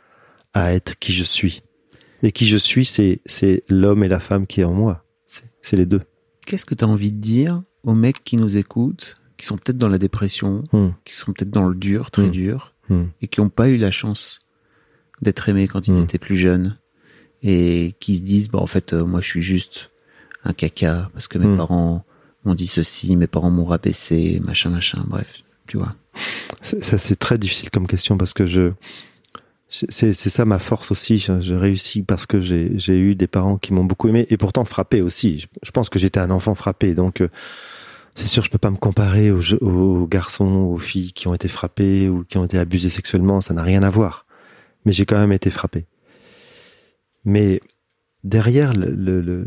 à 0.55 0.73
être 0.73 0.99
qui 0.99 1.13
je 1.13 1.25
suis. 1.25 1.63
Et 2.23 2.33
qui 2.33 2.47
je 2.47 2.57
suis, 2.59 2.85
c'est, 2.85 3.21
c'est 3.27 3.65
l'homme 3.69 4.05
et 4.05 4.09
la 4.09 4.21
femme 4.21 4.47
qui 4.47 4.61
est 4.61 4.65
en 4.65 4.75
moi. 4.75 5.05
C'est, 5.63 5.77
les 5.77 5.87
deux. 5.87 6.03
Qu'est-ce 6.47 6.65
que 6.67 6.75
tu 6.75 6.85
as 6.85 6.89
envie 6.89 7.13
de 7.13 7.19
dire 7.21 7.63
aux 7.83 7.95
mecs 7.95 8.25
qui 8.25 8.37
nous 8.37 8.57
écoutent, 8.57 9.17
qui 9.37 9.47
sont 9.47 9.57
peut-être 9.57 9.79
dans 9.79 9.89
la 9.89 9.99
dépression, 9.99 10.65
Hmm. 10.73 10.91
qui 11.05 11.15
sont 11.15 11.33
peut-être 11.33 11.51
dans 11.51 11.69
le 11.69 11.75
dur, 11.75 12.11
très 12.11 12.27
Mm. 12.29 12.31
dur, 12.31 12.75
Hmm. 12.89 13.05
et 13.23 13.29
qui 13.29 13.41
n'ont 13.41 13.49
pas 13.51 13.69
eu 13.69 13.77
la 13.77 13.91
chance 13.91 14.41
d'être 15.23 15.49
aimés 15.49 15.67
quand 15.67 15.87
ils 15.87 15.99
étaient 16.01 16.19
plus 16.19 16.39
jeunes, 16.39 16.79
et 17.43 17.95
qui 18.01 18.17
se 18.17 18.23
disent, 18.23 18.49
bah, 18.49 18.59
en 18.59 18.67
fait, 18.67 18.93
euh, 18.93 19.05
moi, 19.05 19.21
je 19.21 19.29
suis 19.29 19.43
juste 19.43 19.91
un 20.45 20.53
caca, 20.53 21.11
parce 21.13 21.29
que 21.29 21.39
mes 21.39 21.57
parents 21.57 22.05
m'ont 22.45 22.55
dit 22.55 22.67
ceci, 22.67 23.17
mes 23.17 23.27
parents 23.27 23.51
m'ont 23.51 23.65
rabaissé, 23.67 24.41
machin, 24.45 24.71
machin, 24.71 25.05
bref, 25.07 25.43
tu 25.67 25.77
vois. 25.79 25.95
Ça, 26.63 26.99
c'est 26.99 27.17
très 27.17 27.39
difficile 27.39 27.71
comme 27.71 27.87
question 27.87 28.17
parce 28.19 28.33
que 28.35 28.47
je. 28.47 28.73
C'est 29.73 30.13
ça 30.13 30.45
ma 30.45 30.59
force 30.59 30.91
aussi. 30.91 31.19
Je, 31.19 31.39
je 31.39 31.55
réussis 31.55 32.03
parce 32.03 32.27
que 32.27 32.41
j'ai 32.41 32.73
j'ai 32.77 32.99
eu 32.99 33.15
des 33.15 33.29
parents 33.29 33.57
qui 33.57 33.73
m'ont 33.73 33.85
beaucoup 33.85 34.09
aimé 34.09 34.27
et 34.29 34.37
pourtant 34.37 34.65
frappé 34.65 35.01
aussi. 35.01 35.47
Je, 35.63 35.71
pense 35.71 35.89
que 35.89 36.01
j'étais 36.01 36.19
un 36.19 36.33
enfant 36.33 36.57
frappé. 36.57 36.95
Donc, 36.95 37.21
euh, 37.21 37.29
c'est 38.17 38.27
sûr, 38.27 38.43
je 38.43 38.51
peux 38.51 38.59
pas 38.59 38.73
me 38.73 38.77
comparer 38.77 39.31
aux, 39.31 40.07
garçons, 40.09 40.73
aux 40.75 40.79
filles 40.79 41.13
qui 41.13 41.29
ont 41.29 41.35
été 41.35 41.47
frappés 41.47 42.09
ou 42.09 42.25
qui 42.25 42.37
ont 42.37 42.45
été 42.45 42.59
abusés 42.59 42.89
sexuellement. 42.89 43.41
Ça 43.41 43.55
n'a 43.55 43.63
rien 43.63 43.85
à 43.85 43.91
voir. 43.91 44.27
Mais 44.85 44.93
j'ai 44.93 45.07
quand 45.07 45.19
même 45.19 45.33
été 45.33 45.51
frappé. 45.51 45.87
Mais 47.25 47.61
derrière 48.25 48.73
le, 48.75 49.47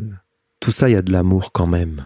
tout 0.62 0.72
ça, 0.72 0.88
il 0.88 0.94
y 0.94 0.96
a 0.96 1.02
de 1.02 1.12
l'amour 1.12 1.52
quand 1.52 1.68
même. 1.68 2.06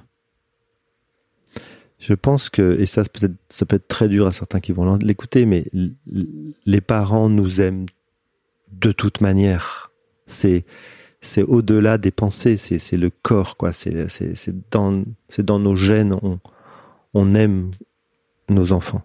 Je 2.00 2.16
pense 2.16 2.50
que, 2.50 2.80
et 2.80 2.88
ça 2.88 3.04
c'est 3.04 3.12
peut-être, 3.12 3.36
ça 3.50 3.66
peut 3.68 3.76
être 3.76 3.88
très 3.88 4.08
dur 4.08 4.26
à 4.26 4.32
certains 4.32 4.60
qui 4.60 4.72
vont 4.72 4.98
l'écouter, 4.98 5.46
mais 5.46 5.66
les 6.66 6.82
parents 6.82 7.30
nous 7.30 7.62
aiment 7.62 7.86
de 8.72 8.92
toute 8.92 9.22
manière. 9.22 9.92
C'est, 10.26 10.66
c'est 11.22 11.44
au-delà 11.44 11.98
des 11.98 12.12
pensées, 12.12 12.58
c'est, 12.58 12.80
c'est 12.80 12.98
le 12.98 13.10
corps, 13.10 13.58
quoi. 13.58 13.72
C'est, 13.74 14.08
c'est, 14.10 14.36
c'est 14.36 14.56
dans, 14.72 15.04
c'est 15.30 15.46
dans 15.46 15.60
nos 15.60 15.76
gènes. 15.76 16.14
On, 16.22 16.40
on 17.14 17.34
aime 17.36 17.72
nos 18.50 18.72
enfants. 18.72 19.02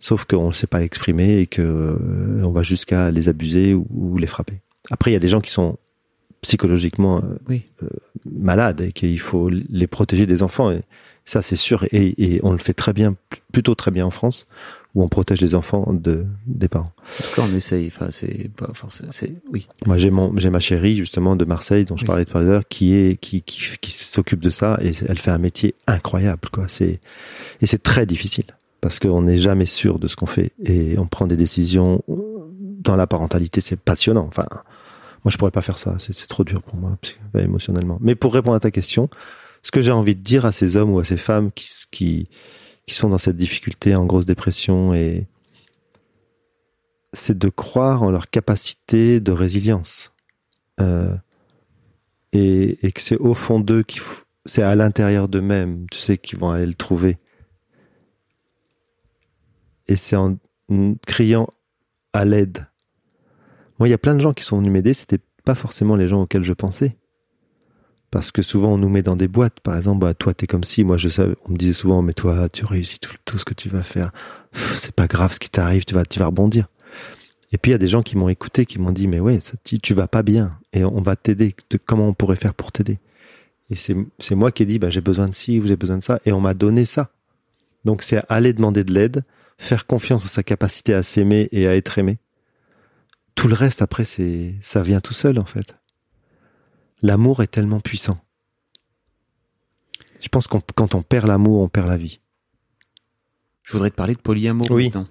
Sauf 0.00 0.24
qu'on 0.24 0.48
ne 0.48 0.52
sait 0.52 0.66
pas 0.66 0.80
l'exprimer 0.80 1.38
et 1.38 1.46
que 1.46 1.62
euh, 1.62 2.42
on 2.44 2.50
va 2.50 2.62
jusqu'à 2.62 3.10
les 3.10 3.28
abuser 3.28 3.72
ou, 3.74 3.86
ou 3.90 4.18
les 4.18 4.26
frapper. 4.26 4.60
Après, 4.90 5.10
il 5.10 5.14
y 5.14 5.16
a 5.16 5.20
des 5.20 5.28
gens 5.28 5.40
qui 5.40 5.50
sont 5.50 5.78
psychologiquement 6.42 7.18
euh, 7.18 7.38
Oui. 7.48 7.64
malades 8.30 8.82
et 8.82 8.92
qu'il 8.92 9.18
faut 9.18 9.48
les 9.48 9.86
protéger 9.86 10.26
des 10.26 10.42
enfants. 10.42 10.70
Et 10.72 10.82
ça, 11.24 11.40
c'est 11.40 11.56
sûr. 11.56 11.84
Et, 11.90 12.22
et 12.22 12.40
on 12.42 12.52
le 12.52 12.58
fait 12.58 12.74
très 12.74 12.92
bien, 12.92 13.16
plutôt 13.50 13.74
très 13.74 13.90
bien 13.90 14.04
en 14.04 14.10
France, 14.10 14.46
où 14.94 15.02
on 15.02 15.08
protège 15.08 15.40
les 15.40 15.54
enfants 15.54 15.92
de, 15.92 16.24
des 16.46 16.68
parents. 16.68 16.92
En 17.20 17.24
tout 17.24 17.34
cas, 17.34 17.42
on 17.50 17.54
essaye. 17.54 17.88
Enfin, 17.88 18.08
c'est 18.10 18.50
pas 18.56 18.70
forcément. 18.74 19.10
Oui. 19.52 19.66
Moi, 19.86 19.98
j'ai 19.98 20.10
mon, 20.10 20.36
j'ai 20.38 20.50
ma 20.50 20.60
chérie 20.60 20.96
justement 20.96 21.34
de 21.36 21.44
Marseille 21.44 21.84
dont 21.84 21.96
je 21.96 22.02
Oui. 22.02 22.06
parlais 22.06 22.24
tout 22.24 22.38
à 22.38 22.42
l'heure, 22.42 22.62
qui 22.68 22.94
est, 22.94 23.18
qui, 23.20 23.42
qui, 23.42 23.58
qui 23.80 23.90
s'occupe 23.90 24.40
de 24.40 24.50
ça 24.50 24.78
et 24.82 24.92
elle 25.08 25.18
fait 25.18 25.32
un 25.32 25.38
métier 25.38 25.74
incroyable, 25.86 26.48
quoi. 26.52 26.68
C'est 26.68 27.00
et 27.60 27.66
c'est 27.66 27.82
très 27.82 28.06
difficile 28.06 28.44
parce 28.80 28.98
qu'on 29.00 29.22
n'est 29.22 29.36
jamais 29.38 29.64
sûr 29.64 29.98
de 29.98 30.06
ce 30.08 30.14
qu'on 30.16 30.26
fait 30.26 30.52
et 30.64 30.96
on 30.98 31.06
prend 31.06 31.26
des 31.26 31.36
décisions 31.36 32.02
dans 32.08 32.96
la 32.96 33.06
parentalité. 33.06 33.60
C'est 33.60 33.80
passionnant. 33.80 34.26
Enfin, 34.28 34.46
moi, 35.24 35.30
je 35.30 35.38
pourrais 35.38 35.50
pas 35.50 35.62
faire 35.62 35.78
ça. 35.78 35.96
C'est 35.98 36.14
c'est 36.14 36.26
trop 36.28 36.44
dur 36.44 36.62
pour 36.62 36.76
moi, 36.76 36.96
enfin, 37.32 37.44
émotionnellement. 37.44 37.98
Mais 38.00 38.14
pour 38.14 38.32
répondre 38.34 38.54
à 38.56 38.60
ta 38.60 38.70
question, 38.70 39.08
ce 39.62 39.70
que 39.70 39.80
j'ai 39.80 39.90
envie 39.92 40.14
de 40.14 40.20
dire 40.20 40.44
à 40.44 40.52
ces 40.52 40.76
hommes 40.76 40.90
ou 40.92 40.98
à 41.00 41.04
ces 41.04 41.16
femmes 41.16 41.50
qui, 41.52 41.68
qui, 41.90 42.28
qui 42.86 42.94
sont 42.94 43.08
dans 43.08 43.18
cette 43.18 43.36
difficulté, 43.36 43.94
en 43.94 44.04
grosse 44.04 44.26
dépression, 44.26 44.94
et 44.94 45.26
c'est 47.12 47.38
de 47.38 47.48
croire 47.48 48.02
en 48.02 48.10
leur 48.10 48.28
capacité 48.28 49.20
de 49.20 49.32
résilience. 49.32 50.12
Euh, 50.80 51.16
et, 52.32 52.90
que 52.92 53.00
c'est 53.00 53.16
au 53.16 53.34
fond 53.34 53.60
d'eux 53.60 53.84
qu'il 53.84 54.00
faut, 54.00 54.24
c'est 54.44 54.62
à 54.62 54.74
l'intérieur 54.74 55.28
d'eux-mêmes, 55.28 55.86
tu 55.90 55.98
sais, 55.98 56.18
qu'ils 56.18 56.38
vont 56.38 56.50
aller 56.50 56.66
le 56.66 56.74
trouver. 56.74 57.18
Et 59.86 59.96
c'est 59.96 60.16
en 60.16 60.36
criant 61.06 61.48
à 62.12 62.24
l'aide. 62.24 62.66
Moi, 63.78 63.88
il 63.88 63.92
y 63.92 63.94
a 63.94 63.98
plein 63.98 64.14
de 64.14 64.20
gens 64.20 64.32
qui 64.32 64.44
sont 64.44 64.58
venus 64.58 64.72
m'aider, 64.72 64.94
c'était 64.94 65.20
pas 65.44 65.54
forcément 65.54 65.96
les 65.96 66.08
gens 66.08 66.22
auxquels 66.22 66.42
je 66.42 66.52
pensais. 66.52 66.96
Parce 68.14 68.30
que 68.30 68.42
souvent, 68.42 68.74
on 68.74 68.78
nous 68.78 68.88
met 68.88 69.02
dans 69.02 69.16
des 69.16 69.26
boîtes. 69.26 69.58
Par 69.58 69.76
exemple, 69.76 69.98
bah, 70.02 70.14
toi, 70.14 70.34
t'es 70.34 70.46
comme 70.46 70.62
si. 70.62 70.84
Moi, 70.84 70.98
je 70.98 71.08
savais, 71.08 71.34
on 71.46 71.52
me 71.54 71.56
disait 71.56 71.72
souvent, 71.72 72.00
mais 72.00 72.12
toi, 72.12 72.48
tu 72.48 72.64
réussis 72.64 73.00
tout, 73.00 73.38
ce 73.38 73.44
que 73.44 73.54
tu 73.54 73.68
vas 73.68 73.82
faire. 73.82 74.12
C'est 74.52 74.92
pas 74.94 75.08
grave 75.08 75.32
ce 75.32 75.40
qui 75.40 75.50
t'arrive, 75.50 75.84
tu 75.84 75.94
vas, 75.94 76.04
tu 76.04 76.22
rebondir. 76.22 76.68
Et 77.50 77.58
puis, 77.58 77.70
il 77.70 77.72
y 77.72 77.74
a 77.74 77.78
des 77.78 77.88
gens 77.88 78.04
qui 78.04 78.16
m'ont 78.16 78.28
écouté, 78.28 78.66
qui 78.66 78.78
m'ont 78.78 78.92
dit, 78.92 79.08
mais 79.08 79.18
ouais, 79.18 79.40
tu, 79.64 79.80
tu 79.80 79.94
vas 79.94 80.06
pas 80.06 80.22
bien. 80.22 80.56
Et 80.72 80.84
on 80.84 81.02
va 81.02 81.16
t'aider. 81.16 81.56
De- 81.70 81.76
Comment 81.84 82.06
on 82.06 82.14
pourrait 82.14 82.36
faire 82.36 82.54
pour 82.54 82.70
t'aider? 82.70 83.00
Et 83.68 83.74
c'est, 83.74 83.96
c'est 84.20 84.36
moi 84.36 84.52
qui 84.52 84.62
ai 84.62 84.66
dit, 84.66 84.78
bah, 84.78 84.90
j'ai 84.90 85.00
besoin 85.00 85.26
de 85.26 85.34
ci 85.34 85.58
ou 85.58 85.66
j'ai 85.66 85.74
besoin 85.74 85.98
de 85.98 86.02
ça. 86.04 86.20
Et 86.24 86.30
on 86.30 86.40
m'a 86.40 86.54
donné 86.54 86.84
ça. 86.84 87.10
Donc, 87.84 88.02
c'est 88.02 88.22
aller 88.28 88.52
demander 88.52 88.84
de 88.84 88.94
l'aide, 88.94 89.24
faire 89.58 89.86
confiance 89.86 90.24
en 90.24 90.28
sa 90.28 90.44
capacité 90.44 90.94
à 90.94 91.02
s'aimer 91.02 91.48
et 91.50 91.66
à 91.66 91.74
être 91.74 91.98
aimé. 91.98 92.18
Tout 93.34 93.48
le 93.48 93.54
reste, 93.54 93.82
après, 93.82 94.04
c'est, 94.04 94.54
ça 94.60 94.82
vient 94.82 95.00
tout 95.00 95.14
seul, 95.14 95.36
en 95.40 95.46
fait. 95.46 95.74
L'amour 97.04 97.42
est 97.42 97.48
tellement 97.48 97.80
puissant. 97.80 98.18
Je 100.22 100.28
pense 100.28 100.46
que 100.46 100.56
quand 100.74 100.94
on 100.94 101.02
perd 101.02 101.26
l'amour, 101.26 101.60
on 101.60 101.68
perd 101.68 101.86
la 101.86 101.98
vie. 101.98 102.18
Je 103.62 103.72
voudrais 103.72 103.90
te 103.90 103.94
parler 103.94 104.14
de 104.14 104.20
polyamour 104.22 104.66
Oui. 104.70 104.84
maintenant. 104.84 105.06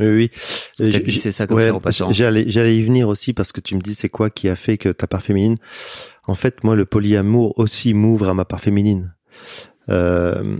Oui, 0.00 0.06
oui. 0.06 0.30
T'as 0.78 0.84
Euh, 0.86 1.30
ça 1.30 1.46
comme 1.46 1.58
ouais, 1.58 1.70
ça. 1.92 2.06
J'allais, 2.12 2.48
j'allais 2.48 2.78
y 2.78 2.82
venir 2.82 3.08
aussi 3.08 3.34
parce 3.34 3.52
que 3.52 3.60
tu 3.60 3.74
me 3.76 3.82
dis 3.82 3.94
c'est 3.94 4.08
quoi 4.08 4.30
qui 4.30 4.48
a 4.48 4.56
fait 4.56 4.78
que 4.78 4.88
ta 4.88 5.06
part 5.06 5.22
féminine? 5.22 5.56
En 6.26 6.34
fait, 6.34 6.64
moi, 6.64 6.76
le 6.76 6.86
polyamour 6.86 7.58
aussi 7.58 7.92
m'ouvre 7.92 8.30
à 8.30 8.34
ma 8.34 8.46
part 8.46 8.60
féminine. 8.62 9.14
Euh, 9.90 10.56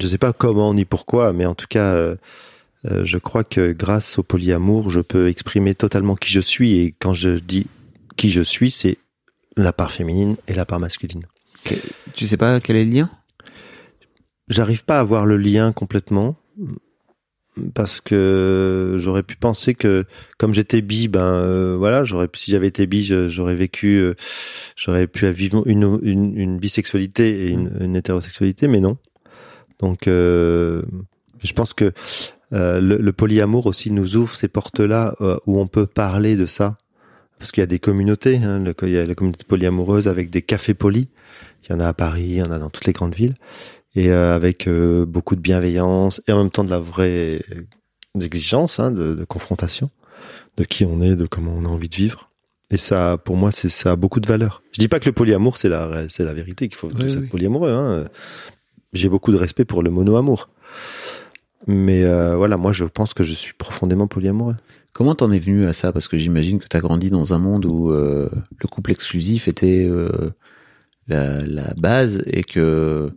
je 0.00 0.06
sais 0.06 0.16
pas 0.16 0.32
comment 0.32 0.72
ni 0.74 0.84
pourquoi, 0.84 1.32
mais 1.32 1.44
en 1.44 1.56
tout 1.56 1.66
cas, 1.68 1.92
euh, 1.96 2.14
euh, 2.84 3.04
je 3.04 3.18
crois 3.18 3.42
que 3.42 3.72
grâce 3.72 4.16
au 4.20 4.22
polyamour, 4.22 4.90
je 4.90 5.00
peux 5.00 5.26
exprimer 5.28 5.74
totalement 5.74 6.14
qui 6.14 6.30
je 6.30 6.40
suis. 6.40 6.78
Et 6.78 6.94
quand 7.00 7.14
je 7.14 7.30
dis 7.30 7.66
qui 8.16 8.30
je 8.30 8.42
suis, 8.42 8.70
c'est 8.70 8.96
la 9.56 9.72
part 9.72 9.92
féminine 9.92 10.36
et 10.48 10.54
la 10.54 10.64
part 10.64 10.80
masculine. 10.80 11.26
Tu 12.14 12.26
sais 12.26 12.36
pas 12.36 12.60
quel 12.60 12.76
est 12.76 12.84
le 12.84 12.92
lien? 12.92 13.10
J'arrive 14.48 14.84
pas 14.84 14.98
à 14.98 15.02
voir 15.02 15.26
le 15.26 15.36
lien 15.36 15.72
complètement 15.72 16.36
parce 17.74 18.00
que 18.00 18.96
j'aurais 18.98 19.22
pu 19.22 19.36
penser 19.36 19.74
que 19.74 20.04
comme 20.38 20.54
j'étais 20.54 20.80
bi, 20.80 21.08
ben 21.08 21.20
euh, 21.20 21.76
voilà, 21.76 22.04
j'aurais 22.04 22.28
si 22.34 22.50
j'avais 22.50 22.68
été 22.68 22.86
bi, 22.86 23.04
j'aurais 23.28 23.54
vécu, 23.54 23.98
euh, 23.98 24.14
j'aurais 24.76 25.06
pu 25.06 25.30
vivre 25.30 25.62
une, 25.66 25.98
une, 26.02 26.36
une 26.36 26.58
bisexualité 26.58 27.46
et 27.46 27.50
une, 27.50 27.70
une 27.80 27.96
hétérosexualité, 27.96 28.66
mais 28.66 28.80
non. 28.80 28.96
Donc, 29.78 30.08
euh, 30.08 30.82
je 31.42 31.52
pense 31.52 31.74
que 31.74 31.92
le, 32.52 32.80
le 32.80 33.12
polyamour 33.12 33.66
aussi 33.66 33.90
nous 33.90 34.16
ouvre 34.16 34.34
ces 34.34 34.48
portes-là 34.48 35.14
euh, 35.20 35.38
où 35.46 35.60
on 35.60 35.66
peut 35.66 35.86
parler 35.86 36.36
de 36.36 36.46
ça. 36.46 36.78
Parce 37.40 37.50
qu'il 37.52 37.62
y 37.62 37.64
a 37.64 37.66
des 37.66 37.78
communautés, 37.80 38.36
hein, 38.36 38.60
le- 38.60 38.74
il 38.82 38.90
y 38.90 38.98
a 38.98 39.04
la 39.06 39.14
communauté 39.16 39.44
polyamoureuse 39.44 40.06
avec 40.06 40.30
des 40.30 40.42
cafés 40.42 40.74
polis. 40.74 41.06
Il 41.64 41.72
y 41.72 41.74
en 41.74 41.80
a 41.80 41.88
à 41.88 41.92
Paris, 41.94 42.22
il 42.24 42.34
y 42.36 42.42
en 42.42 42.50
a 42.52 42.58
dans 42.58 42.70
toutes 42.70 42.84
les 42.86 42.92
grandes 42.92 43.14
villes. 43.16 43.34
Et 43.96 44.10
euh, 44.12 44.34
avec 44.36 44.68
euh, 44.68 45.04
beaucoup 45.06 45.34
de 45.34 45.40
bienveillance 45.40 46.22
et 46.28 46.32
en 46.32 46.38
même 46.38 46.50
temps 46.50 46.62
de 46.64 46.70
la 46.70 46.78
vraie 46.78 47.42
exigence, 48.20 48.78
hein, 48.78 48.90
de, 48.92 49.14
de 49.14 49.24
confrontation, 49.24 49.90
de 50.58 50.64
qui 50.64 50.84
on 50.84 51.00
est, 51.00 51.16
de 51.16 51.26
comment 51.26 51.52
on 51.56 51.64
a 51.64 51.68
envie 51.68 51.88
de 51.88 51.94
vivre. 51.96 52.30
Et 52.70 52.76
ça, 52.76 53.18
pour 53.18 53.36
moi, 53.36 53.50
c'est 53.50 53.68
ça 53.68 53.92
a 53.92 53.96
beaucoup 53.96 54.20
de 54.20 54.28
valeur. 54.28 54.62
Je 54.72 54.78
dis 54.78 54.86
pas 54.86 55.00
que 55.00 55.06
le 55.06 55.12
polyamour 55.12 55.56
c'est 55.56 55.68
la 55.68 56.08
c'est 56.08 56.22
la 56.24 56.34
vérité 56.34 56.68
qu'il 56.68 56.76
faut 56.76 56.86
tous 56.88 57.02
Oui, 57.02 57.12
être 57.24 57.28
polyamoureux. 57.30 57.72
Hein. 57.72 58.04
J'ai 58.92 59.08
beaucoup 59.08 59.32
de 59.32 59.36
respect 59.38 59.64
pour 59.64 59.82
le 59.82 59.90
monoamour. 59.90 60.50
Mais 61.66 62.04
euh, 62.04 62.36
voilà, 62.36 62.56
moi 62.56 62.72
je 62.72 62.84
pense 62.84 63.12
que 63.12 63.22
je 63.24 63.32
suis 63.32 63.52
profondément 63.54 64.06
polyamoureux. 64.06 64.56
Comment 64.92 65.14
t'en 65.14 65.30
es 65.30 65.38
venu 65.38 65.66
à 65.66 65.72
ça? 65.72 65.92
Parce 65.92 66.08
que 66.08 66.18
j'imagine 66.18 66.58
que 66.58 66.66
t'as 66.68 66.80
grandi 66.80 67.10
dans 67.10 67.32
un 67.32 67.38
monde 67.38 67.64
où 67.66 67.90
euh, 67.92 68.28
le 68.60 68.68
couple 68.68 68.90
exclusif 68.90 69.46
était 69.48 69.86
euh, 69.88 70.30
la, 71.08 71.42
la 71.42 71.72
base 71.76 72.22
et 72.26 72.42
que 72.42 73.10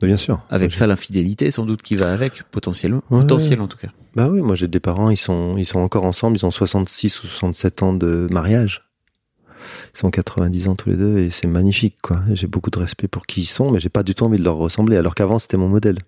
Mais 0.00 0.08
bien 0.08 0.16
sûr. 0.16 0.40
avec 0.50 0.72
ça 0.72 0.86
l'infidélité 0.86 1.50
sans 1.50 1.66
doute 1.66 1.82
qui 1.82 1.96
va 1.96 2.12
avec 2.12 2.42
potentiellement, 2.50 3.02
Ouais. 3.10 3.20
potentiel 3.20 3.60
en 3.60 3.68
tout 3.68 3.76
cas. 3.78 3.88
Bah 4.14 4.28
oui, 4.30 4.40
moi 4.40 4.54
j'ai 4.56 4.68
des 4.68 4.80
parents, 4.80 5.10
ils 5.10 5.16
sont 5.16 5.56
ils 5.56 5.64
sont 5.66 5.78
encore 5.80 6.04
ensemble, 6.04 6.36
ils 6.36 6.44
ont 6.46 6.50
66 6.50 7.22
ou 7.22 7.26
67 7.26 7.82
ans 7.82 7.92
de 7.94 8.26
mariage. 8.30 8.88
Ils 9.94 9.98
sont 9.98 10.10
90 10.10 10.68
ans 10.68 10.74
tous 10.74 10.88
les 10.90 10.96
deux 10.96 11.18
et 11.18 11.30
c'est 11.30 11.46
magnifique 11.46 11.96
quoi. 12.02 12.20
J'ai 12.32 12.46
beaucoup 12.46 12.70
de 12.70 12.78
respect 12.78 13.06
pour 13.08 13.26
qui 13.26 13.42
ils 13.42 13.46
sont, 13.46 13.70
mais 13.70 13.78
j'ai 13.78 13.88
pas 13.90 14.02
du 14.02 14.14
tout 14.14 14.24
envie 14.24 14.38
de 14.38 14.44
leur 14.44 14.56
ressembler 14.56 14.96
alors 14.96 15.14
qu'avant 15.14 15.38
c'était 15.38 15.56
mon 15.58 15.68
modèle. 15.68 15.98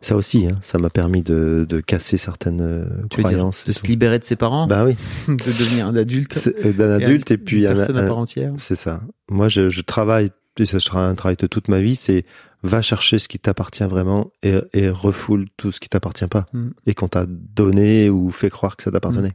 Ça 0.00 0.14
aussi, 0.16 0.46
hein, 0.46 0.58
ça 0.62 0.78
m'a 0.78 0.90
permis 0.90 1.22
de, 1.22 1.66
de 1.68 1.80
casser 1.80 2.16
certaines 2.18 2.60
euh, 2.60 2.84
Tu 3.10 3.16
veux 3.16 3.22
dire 3.24 3.30
croyances. 3.38 3.64
de 3.66 3.72
se 3.72 3.80
tout. 3.80 3.86
libérer 3.86 4.18
de 4.20 4.24
ses 4.24 4.36
parents, 4.36 4.66
Bah 4.68 4.84
oui, 4.84 4.96
de 5.28 5.34
devenir 5.34 5.86
un 5.88 5.96
adulte, 5.96 6.50
euh, 6.64 6.72
d'un 6.72 6.92
adulte 6.92 7.30
et 7.32 7.36
puis 7.38 7.60
une 7.62 7.66
un- 7.66 7.74
personne 7.74 7.96
à 7.96 8.02
un- 8.02 8.06
part 8.06 8.18
entière. 8.18 8.52
c'est 8.58 8.76
ça. 8.76 9.00
Moi 9.28 9.48
je, 9.48 9.68
je 9.70 9.80
travaille, 9.80 10.30
et 10.58 10.66
ça 10.66 10.78
sera 10.80 11.06
un 11.08 11.14
travail 11.16 11.36
de 11.36 11.46
toute 11.48 11.66
ma 11.68 11.80
vie, 11.80 11.96
c'est 11.96 12.24
va 12.62 12.80
chercher 12.82 13.18
ce 13.18 13.28
qui 13.28 13.38
t'appartient 13.38 13.84
vraiment 13.84 14.30
et, 14.42 14.54
et 14.72 14.88
refoule 14.88 15.46
tout 15.56 15.70
ce 15.72 15.80
qui 15.80 15.88
t'appartient 15.88 16.26
pas 16.26 16.46
Mm. 16.52 16.68
et 16.86 16.94
qu'on 16.94 17.08
t'a 17.08 17.26
donné 17.28 18.08
ou 18.10 18.30
fait 18.30 18.50
croire 18.50 18.76
que 18.76 18.82
ça 18.84 18.90
t'appartenait. 18.90 19.32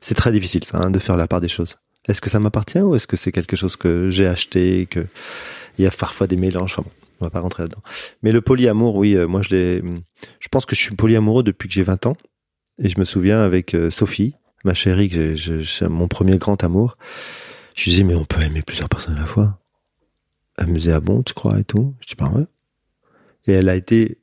C'est 0.00 0.14
très 0.14 0.32
difficile 0.32 0.62
ça, 0.64 0.78
hein, 0.78 0.90
de 0.90 0.98
faire 0.98 1.16
la 1.16 1.26
part 1.26 1.40
des 1.40 1.48
choses. 1.48 1.76
Est-ce 2.08 2.20
que 2.20 2.30
ça 2.30 2.38
m'appartient 2.40 2.80
ou 2.80 2.94
est-ce 2.94 3.06
que 3.08 3.16
c'est 3.16 3.32
quelque 3.32 3.56
chose 3.56 3.76
que 3.76 4.10
j'ai 4.10 4.26
acheté, 4.26 4.86
que 4.86 5.00
il 5.76 5.84
y 5.84 5.86
a 5.86 5.90
parfois 5.90 6.26
des 6.26 6.36
mélanges. 6.36 6.72
Enfin 6.72 6.82
bon, 6.84 6.90
on 7.20 7.24
va 7.26 7.30
pas 7.30 7.40
rentrer 7.40 7.64
là-dedans. 7.64 7.82
Mais 8.22 8.32
le 8.32 8.40
polyamour, 8.40 8.96
oui, 8.96 9.14
euh, 9.16 9.26
moi 9.26 9.42
je 9.42 9.50
l'ai. 9.50 9.82
Je 10.40 10.48
pense 10.48 10.66
que 10.66 10.74
je 10.76 10.80
suis 10.80 10.94
polyamoureux 10.94 11.42
depuis 11.42 11.68
que 11.68 11.74
j'ai 11.74 11.82
20 11.82 12.06
ans 12.06 12.16
et 12.82 12.88
je 12.88 12.98
me 12.98 13.04
souviens 13.04 13.40
avec 13.42 13.74
euh, 13.74 13.90
Sophie, 13.90 14.34
ma 14.64 14.74
chérie, 14.74 15.08
que 15.08 15.34
j'ai- 15.34 15.88
mon 15.88 16.08
premier 16.08 16.38
grand 16.38 16.62
amour. 16.64 16.96
Je 17.74 17.84
lui 17.84 17.90
disais 17.90 18.04
mais 18.04 18.14
on 18.14 18.24
peut 18.24 18.42
aimer 18.42 18.62
plusieurs 18.62 18.88
personnes 18.88 19.16
à 19.16 19.20
la 19.20 19.26
fois. 19.26 19.58
Me 20.60 20.78
disait 20.78 20.92
ah 20.92 21.00
bon 21.00 21.22
tu 21.22 21.34
crois 21.34 21.58
et 21.60 21.64
tout? 21.64 21.94
Je 22.00 22.08
dis 22.08 22.14
bah 22.16 22.30
ouais. 22.34 22.46
Et 23.46 23.52
elle 23.52 23.68
a 23.68 23.76
été, 23.76 24.18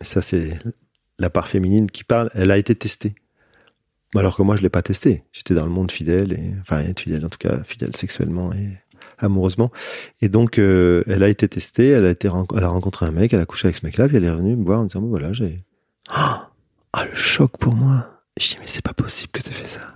ça 0.00 0.22
c'est 0.22 0.58
la 1.18 1.30
part 1.30 1.48
féminine 1.48 1.90
qui 1.90 2.04
parle, 2.04 2.30
elle 2.34 2.50
a 2.50 2.56
été 2.58 2.74
testée. 2.74 3.14
Alors 4.14 4.36
que 4.36 4.42
moi, 4.42 4.56
je 4.56 4.62
l'ai 4.62 4.70
pas 4.70 4.80
testé. 4.82 5.24
J'étais 5.32 5.52
dans 5.52 5.66
le 5.66 5.70
monde 5.70 5.92
fidèle, 5.92 6.32
et, 6.32 6.54
enfin, 6.62 6.78
être 6.80 7.00
fidèle, 7.00 7.26
en 7.26 7.28
tout 7.28 7.38
cas, 7.38 7.62
fidèle 7.64 7.94
sexuellement 7.94 8.52
et 8.54 8.70
amoureusement. 9.18 9.70
Et 10.20 10.28
donc, 10.28 10.58
euh, 10.58 11.02
elle 11.06 11.22
a 11.22 11.28
été 11.28 11.48
testée, 11.48 11.88
elle 11.88 12.06
a 12.06 12.10
été, 12.10 12.28
elle 12.56 12.64
a 12.64 12.68
rencontré 12.68 13.06
un 13.06 13.10
mec, 13.10 13.32
elle 13.32 13.40
a 13.40 13.46
couché 13.46 13.66
avec 13.66 13.76
ce 13.76 13.86
mec-là, 13.86 14.08
puis 14.08 14.16
elle 14.16 14.24
est 14.24 14.30
revenue 14.30 14.56
me 14.56 14.64
voir 14.64 14.80
en 14.80 14.84
disant, 14.84 15.00
bon, 15.00 15.08
voilà, 15.08 15.32
j'ai, 15.32 15.64
ah, 16.08 16.50
ah, 16.92 17.04
le 17.04 17.14
choc 17.14 17.58
pour 17.58 17.74
moi. 17.74 18.22
Je 18.38 18.48
dis, 18.48 18.56
mais 18.60 18.66
c'est 18.66 18.84
pas 18.84 18.94
possible 18.94 19.32
que 19.32 19.42
tu 19.42 19.50
fait 19.50 19.66
ça. 19.66 19.94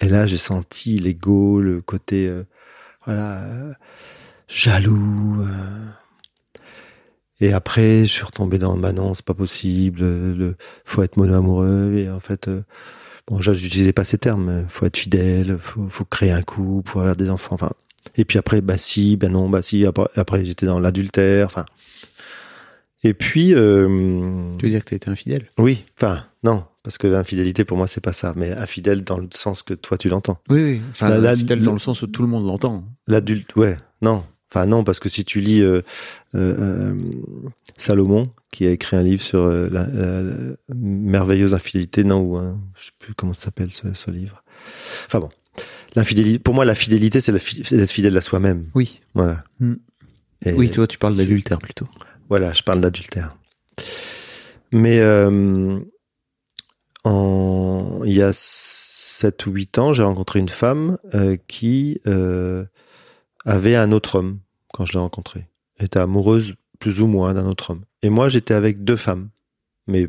Et 0.00 0.08
là, 0.08 0.26
j'ai 0.26 0.38
senti 0.38 0.98
l'ego, 0.98 1.60
le 1.60 1.80
côté, 1.80 2.28
euh, 2.28 2.44
voilà, 3.04 3.44
euh, 3.44 3.72
jaloux, 4.48 5.44
et 7.40 7.52
après, 7.52 8.04
je 8.04 8.12
suis 8.12 8.24
retombé 8.24 8.58
dans, 8.58 8.76
bah 8.76 8.92
non, 8.92 9.14
c'est 9.14 9.24
pas 9.24 9.34
possible, 9.34 10.00
le, 10.00 10.56
faut 10.84 11.02
être 11.02 11.16
mono-amoureux, 11.16 11.94
et 11.96 12.08
en 12.08 12.20
fait, 12.20 12.48
bon, 13.26 13.40
j'utilisais 13.40 13.92
pas 13.92 14.04
ces 14.04 14.18
termes, 14.18 14.66
faut 14.68 14.86
être 14.86 14.96
fidèle, 14.96 15.58
faut, 15.58 15.88
faut 15.88 16.04
créer 16.04 16.30
un 16.30 16.42
couple, 16.42 16.90
faut 16.90 17.00
avoir 17.00 17.16
des 17.16 17.30
enfants, 17.30 17.54
enfin. 17.54 17.70
Et 18.16 18.24
puis 18.24 18.38
après, 18.38 18.60
bah 18.60 18.78
si, 18.78 19.16
bah 19.16 19.28
non, 19.28 19.48
bah 19.48 19.62
si, 19.62 19.84
après, 19.86 20.06
après, 20.16 20.44
j'étais 20.44 20.66
dans 20.66 20.78
l'adultère, 20.80 21.46
enfin. 21.46 21.64
Et 23.02 23.12
puis, 23.12 23.54
euh, 23.54 23.86
Tu 24.58 24.64
veux 24.66 24.70
dire 24.70 24.82
que 24.84 24.90
t'as 24.90 24.96
été 24.96 25.10
infidèle? 25.10 25.46
Oui, 25.58 25.84
enfin, 25.98 26.24
non, 26.42 26.64
parce 26.82 26.96
que 26.96 27.06
l'infidélité, 27.06 27.64
pour 27.64 27.76
moi, 27.76 27.86
c'est 27.86 28.00
pas 28.02 28.12
ça, 28.14 28.32
mais 28.36 28.52
infidèle 28.52 29.04
dans 29.04 29.18
le 29.18 29.28
sens 29.34 29.62
que 29.62 29.74
toi, 29.74 29.98
tu 29.98 30.08
l'entends. 30.08 30.38
Oui, 30.48 30.62
oui. 30.62 30.80
Enfin, 30.90 31.18
La- 31.18 31.32
infidèle 31.32 31.58
le- 31.58 31.64
dans 31.66 31.72
le 31.74 31.78
sens 31.78 32.00
où 32.02 32.06
tout 32.06 32.22
le 32.22 32.28
monde 32.28 32.46
l'entend. 32.46 32.84
L'adulte, 33.06 33.54
ouais, 33.56 33.76
non. 34.00 34.22
Enfin 34.50 34.66
non, 34.66 34.84
parce 34.84 35.00
que 35.00 35.08
si 35.08 35.24
tu 35.24 35.40
lis 35.40 35.60
euh, 35.62 35.80
euh, 36.36 36.94
Salomon, 37.76 38.30
qui 38.52 38.66
a 38.66 38.70
écrit 38.70 38.96
un 38.96 39.02
livre 39.02 39.22
sur 39.22 39.48
la, 39.48 39.86
la- 39.86 40.22
merveilleuse 40.74 41.54
infidélité, 41.54 42.04
non, 42.04 42.20
ou 42.20 42.36
un, 42.36 42.58
je 42.78 42.86
sais 42.86 42.92
plus 43.00 43.14
comment 43.14 43.32
ça 43.32 43.46
s'appelle 43.46 43.72
ce, 43.72 43.92
ce 43.94 44.10
livre. 44.12 44.44
Enfin 45.06 45.18
bon, 45.18 45.28
l'infidélité. 45.94 46.38
Pour 46.38 46.54
moi, 46.54 46.64
la 46.64 46.74
fidélité, 46.74 47.20
c'est 47.20 47.32
d'être 47.32 47.90
fidèle 47.90 48.16
à 48.16 48.20
soi-même. 48.20 48.68
Oui. 48.74 49.00
Voilà. 49.14 49.44
Mm. 49.60 49.74
Et- 50.46 50.52
Oui, 50.52 50.70
toi, 50.70 50.86
tu 50.86 50.98
parles 50.98 51.16
d'adultère 51.16 51.58
plutôt. 51.58 51.88
Voilà, 52.28 52.52
je 52.52 52.62
parle 52.62 52.80
d'adultère. 52.80 53.36
Mais 54.72 54.98
euh, 55.00 55.78
en, 57.04 58.00
il 58.04 58.12
y 58.12 58.22
a 58.22 58.30
7 58.32 59.46
ou 59.46 59.52
8 59.52 59.78
ans, 59.78 59.92
j'ai 59.92 60.02
rencontré 60.02 60.38
une 60.38 60.48
femme 60.48 60.98
euh, 61.14 61.36
qui 61.48 62.00
euh, 62.06 62.64
avait 63.44 63.76
un 63.76 63.92
autre 63.92 64.16
homme 64.18 64.38
quand 64.72 64.86
je 64.86 64.94
l'ai 64.94 64.98
rencontrée. 64.98 65.46
Elle 65.78 65.86
était 65.86 65.98
amoureuse 66.00 66.54
plus 66.78 67.00
ou 67.00 67.06
moins 67.06 67.34
d'un 67.34 67.46
autre 67.46 67.70
homme. 67.70 67.84
Et 68.02 68.10
moi, 68.10 68.28
j'étais 68.28 68.54
avec 68.54 68.84
deux 68.84 68.96
femmes. 68.96 69.28
Mais 69.86 70.08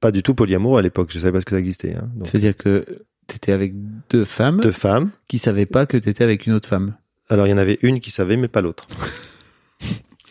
pas 0.00 0.10
du 0.10 0.22
tout 0.22 0.34
polyamour 0.34 0.78
à 0.78 0.82
l'époque. 0.82 1.10
Je 1.12 1.18
savais 1.18 1.32
pas 1.32 1.40
ce 1.40 1.44
que 1.44 1.50
ça 1.52 1.58
existait. 1.58 1.94
Hein. 1.94 2.10
C'est-à-dire 2.24 2.56
que 2.56 2.84
t'étais 3.32 3.52
avec 3.52 3.74
deux 4.10 4.24
femmes 4.24 4.60
deux 4.60 4.72
femmes. 4.72 5.10
qui 5.28 5.38
savaient 5.38 5.66
pas 5.66 5.86
que 5.86 5.96
t'étais 5.96 6.24
avec 6.24 6.46
une 6.46 6.52
autre 6.52 6.68
femme. 6.68 6.94
Alors, 7.28 7.46
il 7.46 7.50
y 7.50 7.52
en 7.52 7.58
avait 7.58 7.78
une 7.82 8.00
qui 8.00 8.10
savait, 8.10 8.36
mais 8.36 8.48
pas 8.48 8.60
l'autre. 8.60 8.86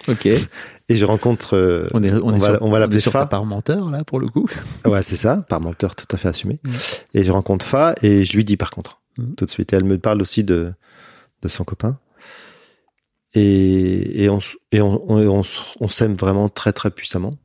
Ok. 0.08 0.26
Et 0.26 0.96
je 0.96 1.06
rencontre... 1.06 1.56
euh, 1.56 1.88
On 1.94 2.02
est, 2.02 2.12
on 2.12 2.26
On 2.30 2.34
est 2.36 2.40
va- 2.40 2.56
sur, 2.56 2.62
on 2.64 2.72
va 2.72 2.80
l'appeler 2.80 3.00
Fa. 3.00 3.12
ta 3.12 3.26
part 3.28 3.46
menteur, 3.46 3.92
là, 3.92 4.04
pour 4.04 4.20
le 4.20 4.26
coup. 4.28 4.48
Ouais, 4.86 5.04
c'est 5.04 5.16
ça, 5.16 5.46
par 5.48 5.62
menteur 5.62 5.96
tout 5.96 6.08
à 6.12 6.18
fait 6.18 6.28
assumé. 6.28 6.60
Mm. 6.64 6.72
Et 7.14 7.24
je 7.24 7.32
rencontre 7.32 7.64
Fa 7.66 7.94
et 8.02 8.24
je 8.24 8.34
lui 8.36 8.44
dis 8.44 8.58
par 8.58 8.72
contre, 8.72 9.00
Mm. 9.20 9.36
tout 9.36 9.46
de 9.46 9.52
suite. 9.52 9.74
Et 9.74 9.76
elle 9.76 9.84
me 9.84 10.00
parle 10.00 10.22
aussi 10.24 10.44
de, 10.44 10.74
de 11.44 11.48
son 11.48 11.64
copain. 11.64 12.00
Et, 13.36 14.24
et 14.24 14.30
on, 14.30 14.40
et 14.72 14.82
on 14.82 15.88
s'aime 15.88 16.16
vraiment 16.16 16.50
très 16.50 16.74
très 16.74 16.90
puissamment. 16.92 17.38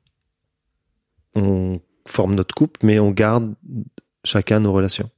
On 1.34 1.80
forme 2.06 2.34
notre 2.36 2.54
couple, 2.54 2.80
mais 2.84 2.98
on 2.98 3.10
garde 3.10 3.54
chacun 4.24 4.60
nos 4.60 4.72
relations. 4.72 5.10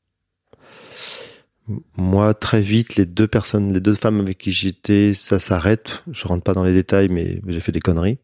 Moi, 1.97 2.35
très 2.35 2.61
vite, 2.63 2.97
les 2.97 3.07
deux 3.07 3.27
personnes, 3.27 3.73
les 3.73 3.81
deux 3.81 3.95
femmes 3.95 4.21
avec 4.21 4.39
qui 4.39 4.53
j'étais, 4.53 5.13
ça 5.15 5.39
s'arrête. 5.39 6.03
Je 6.11 6.27
rentre 6.27 6.43
pas 6.43 6.55
dans 6.55 6.65
les 6.65 6.73
détails, 6.75 7.09
mais 7.09 7.41
j'ai 7.47 7.61
fait 7.61 7.73
des 7.73 7.81
conneries. 7.81 8.19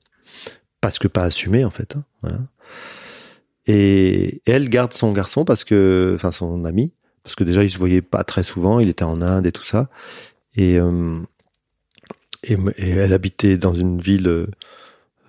Parce 0.80 0.98
que 0.98 1.08
pas 1.08 1.24
assumé, 1.24 1.64
en 1.64 1.70
fait. 1.70 1.96
hein, 1.96 2.04
voilà. 2.22 2.38
Et 3.66 4.42
elle 4.46 4.68
garde 4.68 4.92
son 4.92 5.12
garçon 5.12 5.44
parce 5.44 5.64
que, 5.64 6.12
enfin 6.14 6.32
son 6.32 6.64
ami, 6.66 6.92
parce 7.22 7.34
que 7.34 7.44
déjà 7.44 7.64
il 7.64 7.70
se 7.70 7.78
voyait 7.78 8.02
pas 8.02 8.22
très 8.22 8.42
souvent, 8.42 8.78
il 8.78 8.88
était 8.90 9.04
en 9.04 9.22
Inde 9.22 9.46
et 9.46 9.52
tout 9.52 9.62
ça, 9.62 9.88
et 10.56 10.78
euh, 10.78 11.16
elle 12.42 13.12
habitait 13.14 13.56
dans 13.56 13.72
une 13.72 14.00
ville 14.00 14.28
euh, 14.28 14.46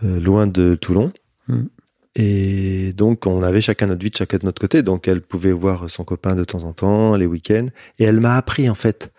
loin 0.02 0.48
de 0.48 0.76
Toulon, 0.76 1.12
Mhm. 1.48 1.70
Et 2.16 2.94
donc 2.94 3.26
on 3.26 3.44
avait 3.44 3.62
chacun 3.62 3.88
notre 3.88 4.04
vie 4.04 4.12
chacun 4.16 4.38
de 4.38 4.46
notre 4.46 4.62
côté, 4.62 4.84
donc 4.84 5.08
elle 5.08 5.22
pouvait 5.22 5.52
voir 5.52 5.90
son 5.90 6.04
copain 6.04 6.36
de 6.36 6.44
temps 6.44 6.64
en 6.64 6.74
temps, 6.74 7.16
les 7.16 7.26
week-ends, 7.26 7.68
et 8.00 8.04
elle 8.04 8.20
m'a 8.20 8.36
appris 8.36 8.70
en 8.70 8.76
fait, 8.76 9.12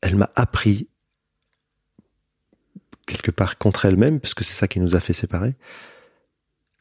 elle 0.00 0.16
m'a 0.16 0.30
appris 0.34 0.88
quelque 3.06 3.30
part 3.30 3.58
contre 3.58 3.84
elle-même, 3.84 4.20
parce 4.20 4.34
que 4.34 4.44
c'est 4.44 4.54
ça 4.54 4.68
qui 4.68 4.80
nous 4.80 4.96
a 4.96 5.00
fait 5.00 5.12
séparer 5.12 5.54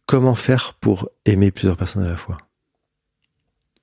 comment 0.06 0.36
faire 0.36 0.76
pour 0.80 1.10
aimer 1.26 1.52
plusieurs 1.52 1.78
personnes 1.78 2.04
à 2.04 2.10
la 2.10 2.18
fois. 2.18 2.38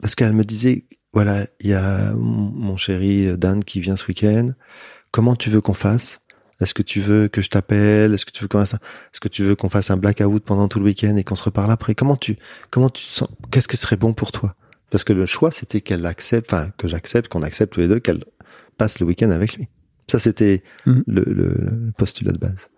Parce 0.00 0.14
qu'elle 0.14 0.32
me 0.32 0.44
disait, 0.44 0.84
voilà, 1.12 1.46
il 1.60 1.70
y 1.70 1.74
a 1.74 2.12
mon 2.14 2.76
chéri 2.76 3.36
Dan 3.36 3.64
qui 3.64 3.80
vient 3.80 3.96
ce 3.96 4.06
week-end. 4.06 4.52
Comment 5.12 5.36
tu 5.36 5.50
veux 5.50 5.60
qu'on 5.60 5.74
fasse 5.74 6.20
Est-ce 6.60 6.74
que 6.74 6.82
tu 6.82 7.00
veux 7.00 7.28
que 7.28 7.40
je 7.40 7.48
t'appelle? 7.50 8.12
Est-ce 8.14 8.26
que 8.26 8.30
tu 8.32 8.42
veux 8.42 8.48
qu'on 8.48 8.58
fasse, 8.58 8.74
un- 8.74 8.78
est-ce 9.12 9.20
que 9.20 9.28
tu 9.28 9.42
veux 9.42 9.54
qu'on 9.56 9.68
fasse 9.70 9.90
un 9.90 9.96
blackout 9.96 10.44
pendant 10.44 10.68
tout 10.68 10.78
le 10.78 10.84
week-end 10.86 11.16
et 11.16 11.24
qu'on 11.24 11.36
se 11.36 11.42
reparle 11.42 11.70
après? 11.72 11.94
Comment 11.94 12.16
tu, 12.16 12.36
comment 12.70 12.90
tu 12.90 13.02
sens? 13.04 13.28
Qu'est-ce 13.50 13.68
qui 13.68 13.76
serait 13.76 13.96
bon 13.96 14.12
pour 14.14 14.30
toi? 14.32 14.54
Parce 14.90 15.04
que 15.04 15.12
le 15.12 15.24
choix, 15.26 15.50
c'était 15.52 15.80
qu'elle 15.80 16.04
accepte, 16.06 16.52
enfin 16.52 16.70
que 16.76 16.88
j'accepte, 16.88 17.28
qu'on 17.28 17.42
accepte 17.42 17.72
tous 17.72 17.80
les 17.80 17.88
deux, 17.88 18.00
qu'elle 18.00 18.24
passe 18.76 19.00
le 19.00 19.06
week-end 19.06 19.30
avec 19.30 19.54
lui. 19.56 19.68
Ça, 20.10 20.18
c'était 20.18 20.62
Mhm. 20.86 21.04
le, 21.06 21.22
le- 21.26 21.54
le 21.56 21.92
postulat 21.96 22.32
de 22.32 22.38
base. 22.38 22.68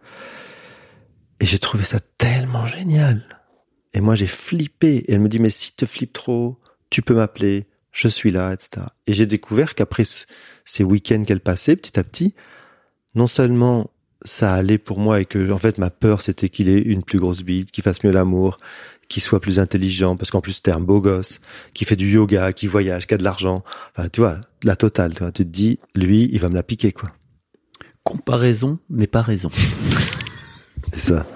Et 1.40 1.46
j'ai 1.46 1.58
trouvé 1.58 1.84
ça 1.84 1.98
tellement 2.18 2.64
génial. 2.64 3.22
Et 3.94 4.00
moi, 4.00 4.14
j'ai 4.14 4.26
flippé. 4.26 4.96
Et 4.98 5.12
elle 5.12 5.20
me 5.20 5.28
dit, 5.28 5.38
mais 5.38 5.50
si 5.50 5.74
te 5.74 5.86
flippes 5.86 6.12
trop, 6.12 6.60
tu 6.90 7.02
peux 7.02 7.14
m'appeler, 7.14 7.66
je 7.90 8.08
suis 8.08 8.30
là, 8.30 8.52
etc. 8.52 8.86
Et 9.06 9.12
j'ai 9.12 9.26
découvert 9.26 9.74
qu'après 9.74 10.04
ce- 10.04 10.26
ces 10.64 10.84
week-ends 10.84 11.24
qu'elle 11.24 11.40
passait, 11.40 11.76
petit 11.76 11.98
à 11.98 12.04
petit, 12.04 12.34
non 13.14 13.26
seulement 13.26 13.90
ça 14.24 14.54
allait 14.54 14.78
pour 14.78 14.98
moi 14.98 15.20
et 15.20 15.24
que, 15.24 15.50
en 15.50 15.58
fait, 15.58 15.78
ma 15.78 15.90
peur, 15.90 16.20
c'était 16.20 16.48
qu'il 16.48 16.68
ait 16.68 16.80
une 16.80 17.02
plus 17.02 17.18
grosse 17.18 17.42
bite, 17.42 17.70
qu'il 17.70 17.82
fasse 17.82 18.04
mieux 18.04 18.12
l'amour, 18.12 18.58
qu'il 19.08 19.22
soit 19.22 19.40
plus 19.40 19.58
intelligent, 19.58 20.16
parce 20.16 20.30
qu'en 20.30 20.40
plus, 20.40 20.52
c'était 20.52 20.70
un 20.70 20.80
beau 20.80 21.00
gosse, 21.00 21.40
qui 21.74 21.84
fait 21.84 21.96
du 21.96 22.08
yoga, 22.08 22.52
qui 22.52 22.66
voyage, 22.66 23.06
qui 23.06 23.14
a 23.14 23.18
de 23.18 23.24
l'argent. 23.24 23.64
Enfin, 23.96 24.08
tu 24.08 24.20
vois, 24.20 24.38
la 24.62 24.76
totale. 24.76 25.14
Tu, 25.14 25.20
vois. 25.20 25.32
tu 25.32 25.44
te 25.44 25.50
dis, 25.50 25.78
lui, 25.94 26.28
il 26.32 26.38
va 26.40 26.48
me 26.48 26.54
la 26.54 26.62
piquer, 26.62 26.92
quoi. 26.92 27.10
Comparaison 28.04 28.78
n'est 28.90 29.06
pas 29.06 29.22
raison. 29.22 29.50
C'est 30.92 31.00
ça. 31.00 31.26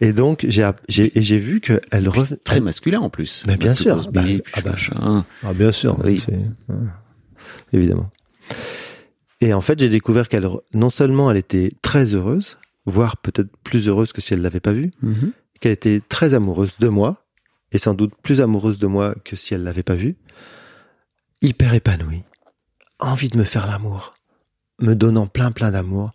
Et 0.00 0.12
donc, 0.12 0.44
j'ai, 0.48 0.68
j'ai, 0.88 1.38
vu 1.38 1.60
qu'elle 1.60 2.08
revenait. 2.08 2.38
Très 2.42 2.60
masculin 2.60 3.00
en 3.00 3.10
plus. 3.10 3.44
Mais 3.46 3.56
bien 3.56 3.74
sûr. 3.74 3.94
grosse 3.94 4.08
Bah, 4.10 4.22
ah 4.54 4.60
bah. 4.60 5.24
Ah, 5.42 5.52
bien 5.52 5.72
sûr. 5.72 5.96
Oui. 6.04 6.22
Évidemment. 7.72 8.10
Et 9.40 9.52
en 9.52 9.60
fait, 9.60 9.78
j'ai 9.78 9.88
découvert 9.88 10.28
qu'elle, 10.28 10.48
non 10.72 10.90
seulement 10.90 11.30
elle 11.30 11.36
était 11.36 11.70
très 11.82 12.14
heureuse, 12.14 12.58
voire 12.86 13.16
peut-être 13.16 13.50
plus 13.64 13.88
heureuse 13.88 14.12
que 14.12 14.20
si 14.20 14.32
elle 14.34 14.42
l'avait 14.42 14.60
pas 14.60 14.72
vu, 14.72 14.92
Mhm. 15.02 15.32
qu'elle 15.60 15.72
était 15.72 16.00
très 16.08 16.34
amoureuse 16.34 16.76
de 16.78 16.88
moi, 16.88 17.24
et 17.72 17.78
sans 17.78 17.94
doute 17.94 18.12
plus 18.22 18.40
amoureuse 18.40 18.78
de 18.78 18.86
moi 18.86 19.14
que 19.24 19.36
si 19.36 19.54
elle 19.54 19.62
l'avait 19.64 19.82
pas 19.82 19.94
vu, 19.96 20.16
hyper 21.42 21.74
épanouie, 21.74 22.22
envie 23.00 23.28
de 23.28 23.36
me 23.36 23.44
faire 23.44 23.66
l'amour, 23.66 24.14
me 24.80 24.94
donnant 24.94 25.26
plein 25.26 25.50
plein 25.52 25.70
d'amour. 25.70 26.12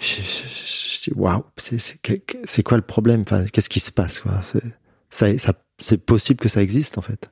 Dis, 0.00 1.10
Waouh, 1.14 1.44
c'est 1.56 2.62
quoi 2.62 2.76
le 2.76 2.82
problème? 2.82 3.22
Enfin, 3.22 3.44
qu'est-ce 3.46 3.68
qui 3.68 3.80
se 3.80 3.92
passe 3.92 4.20
quoi? 4.20 4.42
C'est 4.42 4.62
ça, 5.08 5.38
ça, 5.38 5.54
c'est 5.78 5.98
possible 5.98 6.40
que 6.40 6.48
ça 6.48 6.62
existe 6.62 6.98
en 6.98 7.02
fait. 7.02 7.30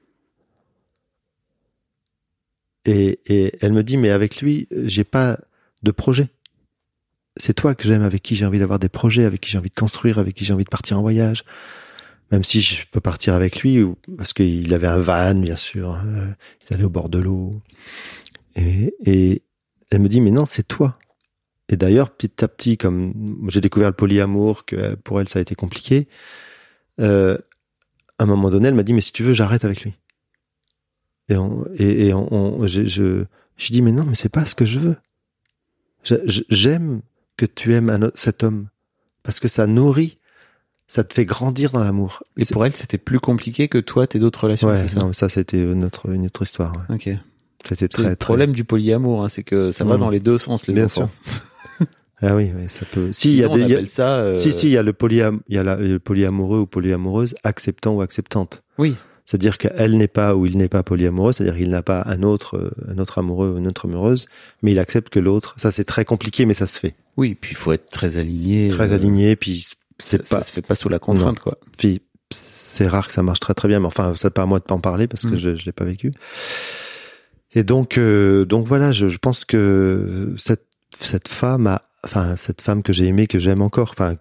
Et, 2.87 3.21
et 3.27 3.57
elle 3.61 3.73
me 3.73 3.83
dit, 3.83 3.97
mais 3.97 4.11
avec 4.11 4.41
lui, 4.41 4.69
j'ai 4.85 5.05
pas 5.05 5.39
de 5.83 5.91
projet. 5.91 6.29
C'est 7.37 7.55
toi 7.55 7.75
que 7.75 7.85
j'aime, 7.85 8.03
avec 8.03 8.23
qui 8.23 8.35
j'ai 8.35 8.47
envie 8.47 8.59
d'avoir 8.59 8.79
des 8.79 8.89
projets, 8.89 9.25
avec 9.25 9.41
qui 9.41 9.51
j'ai 9.51 9.59
envie 9.59 9.71
de 9.71 9.75
construire, 9.75 10.19
avec 10.19 10.35
qui 10.35 10.45
j'ai 10.45 10.53
envie 10.53 10.65
de 10.65 10.71
partir 10.71 10.99
en 10.99 11.03
voyage. 11.03 11.45
Même 12.31 12.45
si 12.45 12.61
je 12.61 12.85
peux 12.91 13.01
partir 13.01 13.35
avec 13.35 13.61
lui, 13.61 13.85
parce 14.17 14.33
qu'il 14.33 14.73
avait 14.73 14.87
un 14.87 14.99
van, 14.99 15.35
bien 15.35 15.57
sûr. 15.57 15.95
euh, 15.95 16.27
ils 16.63 16.75
allaient 16.75 16.85
au 16.85 16.91
bord 16.91 17.09
de 17.09 17.19
l'eau. 17.19 17.61
Et, 18.57 18.95
et 19.05 19.43
elle 19.91 20.01
me 20.01 20.09
dit, 20.09 20.21
mais 20.21 20.31
non, 20.31 20.47
c'est 20.47 20.67
toi. 20.67 20.99
Et 21.69 21.77
d'ailleurs, 21.77 22.11
petit 22.11 22.45
à 22.45 22.49
petit, 22.49 22.77
comme 22.77 23.47
j'ai 23.49 23.61
découvert 23.61 23.89
le 23.89 23.95
polyamour, 23.97 24.65
que 24.65 24.95
pour 24.97 25.21
elle, 25.21 25.29
ça 25.29 25.39
a 25.39 25.43
été 25.43 25.55
compliqué, 25.55 26.09
euh, 27.01 27.37
à 28.19 28.25
un 28.25 28.27
moment 28.27 28.51
donné, 28.51 28.69
elle 28.69 28.75
m'a 28.75 28.83
dit, 28.83 28.93
mais 28.93 29.01
si 29.01 29.13
tu 29.13 29.23
veux, 29.23 29.33
j'arrête 29.33 29.65
avec 29.65 29.83
lui. 29.83 29.95
Et, 31.29 31.37
on, 31.37 31.65
et, 31.77 32.09
et 32.09 32.15
on, 32.15 32.33
on- 32.33 32.67
je, 32.67 32.85
je, 32.85 33.25
je 33.57 33.73
dis, 33.73 33.83
mais 33.83 33.93
non, 33.93 34.05
mais 34.05 34.15
c'est 34.15 34.29
pas 34.29 34.45
ce 34.45 34.55
que 34.55 34.67
je 34.67 34.79
veux. 34.79 34.97
J'aime 36.51 37.01
que 37.37 37.47
tu 37.47 37.73
aimes 37.75 37.91
un 37.91 38.11
cet 38.15 38.43
homme 38.45 38.69
parce 39.23 39.41
que 39.41 39.49
ça 39.49 39.67
nourrit, 39.67 40.19
ça 40.87 41.03
te 41.03 41.15
fait 41.15 41.25
grandir 41.25 41.71
dans 41.71 41.83
l'amour. 41.83 42.23
Et 42.37 42.45
pour 42.45 42.65
elle, 42.67 42.75
c'était 42.77 42.99
plus 42.99 43.21
compliqué 43.21 43.69
que 43.69 43.79
toi, 43.79 44.07
tes 44.07 44.19
d'autres 44.19 44.45
relations, 44.45 44.69
ouais, 44.69 44.87
ça? 44.87 45.01
non, 45.01 45.07
mais 45.09 45.13
ça 45.15 45.29
c'était 45.31 45.63
une 45.63 45.85
autre, 45.85 46.11
une 46.13 46.27
autre 46.27 46.43
histoire. 46.43 46.73
ouais. 46.91 46.95
Ok. 46.97 47.09
C'était 47.67 47.77
C'est 47.77 47.89
très, 47.89 48.03
le 48.03 48.09
très- 48.11 48.17
problème 48.17 48.53
du 48.53 48.65
polyamour, 48.65 49.25
hein, 49.25 49.31
c'est 49.31 49.43
que 49.43 49.73
ça 49.73 49.85
va 49.85 49.97
Mm. 49.97 50.01
dans 50.01 50.11
les 50.11 50.21
deux 50.21 50.37
sens, 50.37 50.67
les 50.67 50.75
Bien 50.75 50.85
enfants. 50.85 51.11
Ah 52.21 52.37
oui, 52.37 52.53
oui, 52.55 52.65
ça 52.69 52.85
peut. 52.93 53.13
Si 53.13 53.33
il 53.33 53.37
y 53.39 53.45
a 53.45 53.49
des, 53.49 53.61
y 53.67 53.75
a- 53.75 53.87
ça. 53.87 54.17
euh, 54.19 54.35
si 54.35 54.53
si, 54.53 54.67
il 54.69 54.73
y 54.73 54.77
a 54.77 54.83
le 54.83 54.93
polyam, 54.93 55.41
il 55.49 55.57
y 55.57 55.59
a 55.59 55.63
la- 55.63 55.77
le 55.77 55.99
polyamoureux 55.99 56.61
ou 56.61 56.67
polyamoureuse 56.67 57.35
acceptant 57.43 57.95
ou 57.95 58.03
acceptante. 58.03 58.63
Oui. 58.79 58.97
C'est-à-dire 59.25 59.57
qu'elle 59.59 59.97
n'est 59.97 60.09
pas 60.09 60.35
ou 60.37 60.45
il 60.47 60.59
n'est 60.59 60.69
pas 60.69 60.83
polyamoureux, 60.83 61.33
c'est-à-dire 61.33 61.57
qu'il 61.57 61.71
n'a 61.71 61.83
pas 61.83 62.03
un 62.07 62.23
autre, 62.23 62.57
euh, 62.59 62.71
un 62.93 62.99
autre 62.99 63.19
amoureux 63.19 63.53
ou 63.55 63.59
une 63.59 63.67
autre 63.67 63.87
amoureuse, 63.87 64.27
mais 64.63 64.73
il 64.73 64.79
accepte 64.79 65.09
que 65.09 65.19
l'autre. 65.21 65.55
Ça 65.57 65.71
c'est 65.71 65.85
très 65.85 66.05
compliqué, 66.05 66.45
mais 66.45 66.55
ça 66.55 66.67
se 66.67 66.79
fait. 66.79 66.95
Oui, 67.17 67.35
puis 67.35 67.53
il 67.53 67.57
faut 67.57 67.73
être 67.73 67.89
très 67.91 68.19
aligné. 68.19 68.69
Très 68.69 68.93
euh, 68.93 68.97
aligné, 68.97 69.35
puis 69.37 69.61
Ça, 69.61 69.75
c'est 70.19 70.27
ça 70.27 70.37
pas, 70.37 70.43
se 70.43 70.51
fait 70.53 70.63
pas 70.63 70.75
sous 70.75 70.89
la 70.89 70.99
contrainte, 70.99 71.41
quoi. 71.41 71.59
puis 71.79 72.03
c'est 72.31 72.89
rare 72.89 73.07
que 73.07 73.13
ça 73.13 73.23
marche 73.23 73.41
très 73.41 73.55
très 73.55 73.69
bien. 73.69 73.81
Mais 73.81 73.87
enfin, 73.87 74.13
c'est 74.17 74.31
pas 74.31 74.43
à 74.43 74.47
moi 74.47 74.59
de 74.59 74.65
pas 74.65 74.75
en 74.75 74.81
parler 74.81 75.07
parce 75.07 75.23
que 75.23 75.35
Mm. 75.35 75.39
je, 75.39 75.57
je 75.57 75.65
l'ai 75.65 75.73
pas 75.73 75.85
vécu. 75.85 76.13
Et 77.55 77.63
donc, 77.63 77.99
euh, 77.99 78.45
donc 78.45 78.67
voilà, 78.67 78.91
je, 78.93 79.09
je 79.09 79.19
pense 79.19 79.45
que 79.45 80.35
cette 80.37 80.67
cette 81.01 81.29
femme 81.29 81.67
a, 81.67 81.83
enfin 82.05 82.37
cette 82.37 82.61
femme 82.61 82.83
que 82.83 82.93
j'ai 82.93 83.07
aimée, 83.07 83.27
que 83.27 83.39
j'aime 83.39 83.63
encore, 83.63 83.91
enfin 83.91 84.17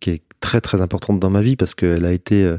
qui 0.00 0.10
est 0.10 0.22
très 0.40 0.60
très 0.60 0.80
importante 0.80 1.18
dans 1.20 1.30
ma 1.30 1.40
vie 1.42 1.56
parce 1.56 1.74
qu'elle 1.74 2.04
a 2.04 2.12
été, 2.12 2.44
euh, 2.44 2.58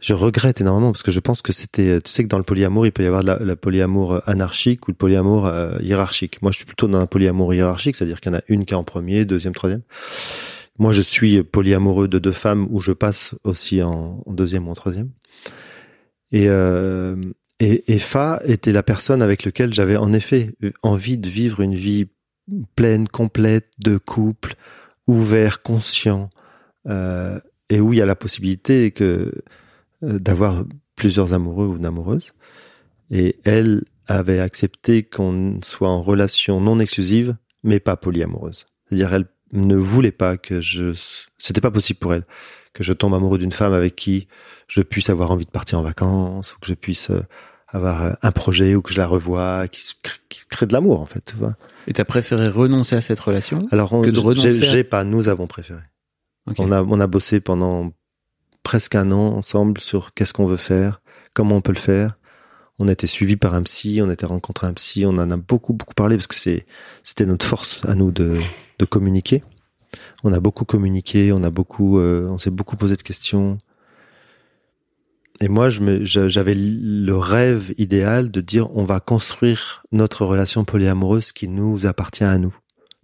je 0.00 0.14
regrette 0.14 0.60
énormément 0.60 0.92
parce 0.92 1.02
que 1.02 1.10
je 1.10 1.20
pense 1.20 1.42
que 1.42 1.52
c'était, 1.52 2.00
tu 2.00 2.10
sais 2.10 2.22
que 2.22 2.28
dans 2.28 2.38
le 2.38 2.44
polyamour, 2.44 2.86
il 2.86 2.92
peut 2.92 3.02
y 3.02 3.06
avoir 3.06 3.22
de 3.22 3.44
la, 3.44 3.56
polyamour 3.56 4.14
euh, 4.14 4.20
anarchique 4.26 4.88
ou 4.88 4.90
le 4.90 4.96
polyamour 4.96 5.46
euh, 5.46 5.78
hiérarchique. 5.80 6.40
Moi, 6.42 6.52
je 6.52 6.58
suis 6.58 6.66
plutôt 6.66 6.88
dans 6.88 6.98
un 6.98 7.06
polyamour 7.06 7.52
hiérarchique, 7.54 7.96
c'est-à-dire 7.96 8.20
qu'il 8.20 8.32
y 8.32 8.34
en 8.34 8.38
a 8.38 8.42
une 8.48 8.64
qui 8.64 8.74
est 8.74 8.76
en 8.76 8.84
premier, 8.84 9.24
deuxième, 9.24 9.54
troisième. 9.54 9.82
Moi, 10.78 10.92
je 10.92 11.02
suis 11.02 11.42
polyamoureux 11.42 12.08
de 12.08 12.18
deux 12.18 12.32
femmes 12.32 12.66
où 12.70 12.80
je 12.80 12.92
passe 12.92 13.34
aussi 13.44 13.82
en, 13.82 14.24
deuxième 14.26 14.68
ou 14.68 14.70
en 14.70 14.74
troisième. 14.74 15.10
Et, 16.32 16.46
euh, 16.48 17.16
et, 17.58 17.92
et 17.92 17.98
Fa 17.98 18.40
était 18.44 18.72
la 18.72 18.82
personne 18.82 19.20
avec 19.20 19.44
laquelle 19.44 19.74
j'avais 19.74 19.96
en 19.96 20.12
effet 20.12 20.54
envie 20.82 21.18
de 21.18 21.28
vivre 21.28 21.60
une 21.60 21.74
vie 21.74 22.06
pleine, 22.74 23.08
complète, 23.08 23.70
de 23.78 23.98
couple, 23.98 24.54
ouvert, 25.06 25.62
conscient, 25.62 26.30
euh, 26.88 27.38
et 27.68 27.80
où 27.80 27.92
il 27.92 27.98
y 27.98 28.02
a 28.02 28.06
la 28.06 28.16
possibilité 28.16 28.90
que 28.90 29.04
euh, 29.04 29.42
d'avoir 30.02 30.64
plusieurs 30.96 31.34
amoureux 31.34 31.66
ou 31.66 31.84
amoureuses. 31.86 32.32
Et 33.10 33.36
elle 33.44 33.84
avait 34.06 34.40
accepté 34.40 35.02
qu'on 35.02 35.60
soit 35.62 35.88
en 35.88 36.02
relation 36.02 36.60
non 36.60 36.80
exclusive, 36.80 37.36
mais 37.62 37.80
pas 37.80 37.96
polyamoureuse. 37.96 38.66
C'est-à-dire, 38.86 39.12
elle 39.14 39.26
ne 39.52 39.76
voulait 39.76 40.12
pas 40.12 40.36
que 40.36 40.60
je, 40.60 40.92
c'était 41.38 41.60
pas 41.60 41.70
possible 41.70 41.98
pour 41.98 42.14
elle 42.14 42.24
que 42.72 42.84
je 42.84 42.92
tombe 42.92 43.14
amoureux 43.14 43.38
d'une 43.38 43.50
femme 43.52 43.72
avec 43.72 43.96
qui 43.96 44.28
je 44.68 44.80
puisse 44.80 45.10
avoir 45.10 45.32
envie 45.32 45.44
de 45.44 45.50
partir 45.50 45.80
en 45.80 45.82
vacances 45.82 46.54
ou 46.54 46.58
que 46.60 46.68
je 46.68 46.74
puisse 46.74 47.10
euh, 47.10 47.20
avoir 47.66 48.02
euh, 48.02 48.12
un 48.22 48.30
projet 48.30 48.76
ou 48.76 48.82
que 48.82 48.92
je 48.92 48.98
la 48.98 49.08
revoie, 49.08 49.66
qui 49.66 49.80
se 49.80 49.94
crée, 50.00 50.18
qui 50.28 50.40
se 50.40 50.46
crée 50.46 50.66
de 50.66 50.72
l'amour 50.72 51.00
en 51.00 51.04
fait. 51.06 51.20
Tu 51.24 51.34
vois. 51.36 51.54
Et 51.88 51.92
t'as 51.92 52.04
préféré 52.04 52.46
renoncer 52.48 52.94
à 52.94 53.00
cette 53.00 53.18
relation 53.18 53.66
Alors, 53.72 53.92
on, 53.92 54.02
Que 54.02 54.10
de 54.10 54.14
j'ai- 54.14 54.20
renoncer 54.20 54.48
à- 54.48 54.70
j'ai 54.70 54.84
pas, 54.84 55.02
nous 55.02 55.28
avons 55.28 55.48
préféré. 55.48 55.80
On 56.58 56.70
a, 56.70 56.82
on 56.84 57.00
a 57.00 57.06
bossé 57.08 57.40
pendant 57.40 57.92
presque 58.62 58.94
un 58.94 59.10
an 59.12 59.36
ensemble 59.36 59.80
sur 59.80 60.14
qu'est-ce 60.14 60.32
qu'on 60.32 60.46
veut 60.46 60.56
faire, 60.56 61.00
comment 61.34 61.56
on 61.56 61.60
peut 61.60 61.72
le 61.72 61.78
faire. 61.78 62.16
On 62.78 62.88
a 62.88 62.92
été 62.92 63.06
suivi 63.06 63.36
par 63.36 63.54
un 63.54 63.62
psy, 63.62 64.00
on 64.02 64.08
a 64.08 64.14
été 64.14 64.24
rencontré 64.24 64.66
un 64.66 64.72
psy, 64.72 65.04
on 65.04 65.10
en 65.10 65.30
a 65.30 65.36
beaucoup, 65.36 65.74
beaucoup 65.74 65.94
parlé 65.94 66.16
parce 66.16 66.26
que 66.26 66.34
c'est, 66.34 66.66
c'était 67.02 67.26
notre 67.26 67.44
force 67.44 67.80
à 67.86 67.94
nous 67.94 68.10
de, 68.10 68.38
de 68.78 68.84
communiquer. 68.84 69.42
On 70.24 70.32
a 70.32 70.40
beaucoup 70.40 70.64
communiqué, 70.64 71.32
on 71.32 71.42
a 71.42 71.50
beaucoup, 71.50 71.98
euh, 71.98 72.26
on 72.28 72.38
s'est 72.38 72.50
beaucoup 72.50 72.76
posé 72.76 72.96
de 72.96 73.02
questions. 73.02 73.58
Et 75.42 75.48
moi, 75.48 75.68
j'avais 75.70 76.54
le 76.54 77.16
rêve 77.16 77.72
idéal 77.78 78.30
de 78.30 78.40
dire 78.40 78.74
on 78.76 78.84
va 78.84 79.00
construire 79.00 79.82
notre 79.90 80.26
relation 80.26 80.64
polyamoureuse 80.64 81.32
qui 81.32 81.48
nous 81.48 81.86
appartient 81.86 82.24
à 82.24 82.36
nous, 82.36 82.54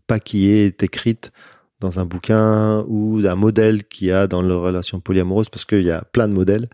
pas 0.07 0.21
qui 0.21 0.51
est 0.51 0.83
écrite 0.83 1.33
dans 1.81 2.01
un 2.01 2.05
bouquin 2.07 2.85
ou 2.89 3.21
un 3.27 3.35
modèle 3.35 3.85
qu'il 3.85 4.09
y 4.09 4.13
a 4.13 4.27
dans 4.27 4.43
la 4.43 4.57
relation 4.57 5.01
polyamoreuse 5.01 5.49
parce 5.49 5.65
qu'il 5.65 5.83
y 5.83 5.91
a 5.91 6.03
plein 6.03 6.29
de 6.29 6.33
modèles. 6.33 6.69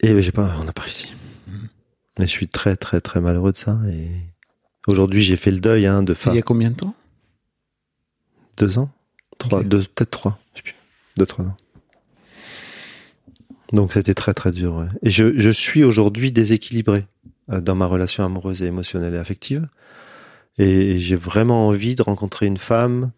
Et 0.00 0.20
j'ai 0.20 0.32
pas, 0.32 0.56
on 0.60 0.64
n'a 0.64 0.72
pas 0.72 0.82
réussi. 0.82 1.08
Mais 2.18 2.26
je 2.26 2.30
suis 2.30 2.48
très 2.48 2.76
très 2.76 3.00
très 3.00 3.20
malheureux 3.20 3.52
de 3.52 3.56
ça. 3.56 3.78
Et 3.90 4.08
aujourd'hui, 4.86 5.22
j'ai 5.22 5.36
fait 5.36 5.50
le 5.50 5.60
deuil 5.60 5.86
hein, 5.86 6.02
de 6.02 6.14
fa- 6.14 6.32
il 6.32 6.36
y 6.36 6.38
a 6.38 6.42
combien 6.42 6.70
de 6.70 6.76
temps? 6.76 6.94
Deux 8.58 8.78
ans, 8.78 8.90
trois, 9.38 9.62
deux, 9.62 9.80
peut-être 9.82 10.10
trois, 10.10 10.38
je 10.52 10.58
sais 10.58 10.62
plus, 10.62 10.74
deux 11.18 11.26
trois 11.26 11.44
ans. 11.46 11.56
Donc 13.72 13.92
c'était 13.92 14.14
très 14.14 14.32
très 14.32 14.52
dur. 14.52 14.76
ouais. 14.76 14.86
Et 15.02 15.10
je, 15.10 15.38
je 15.38 15.50
suis 15.50 15.82
aujourd'hui 15.82 16.30
déséquilibré 16.30 17.06
euh, 17.50 17.60
dans 17.60 17.74
ma 17.74 17.86
relation 17.86 18.24
amoureuse 18.24 18.62
et 18.62 18.66
émotionnelle 18.66 19.14
et 19.14 19.18
affective. 19.18 19.68
Et 20.58 20.98
j'ai 20.98 21.16
vraiment 21.16 21.68
envie 21.68 21.94
de 21.94 22.02
rencontrer 22.02 22.46
une 22.46 22.56
femme 22.56 23.12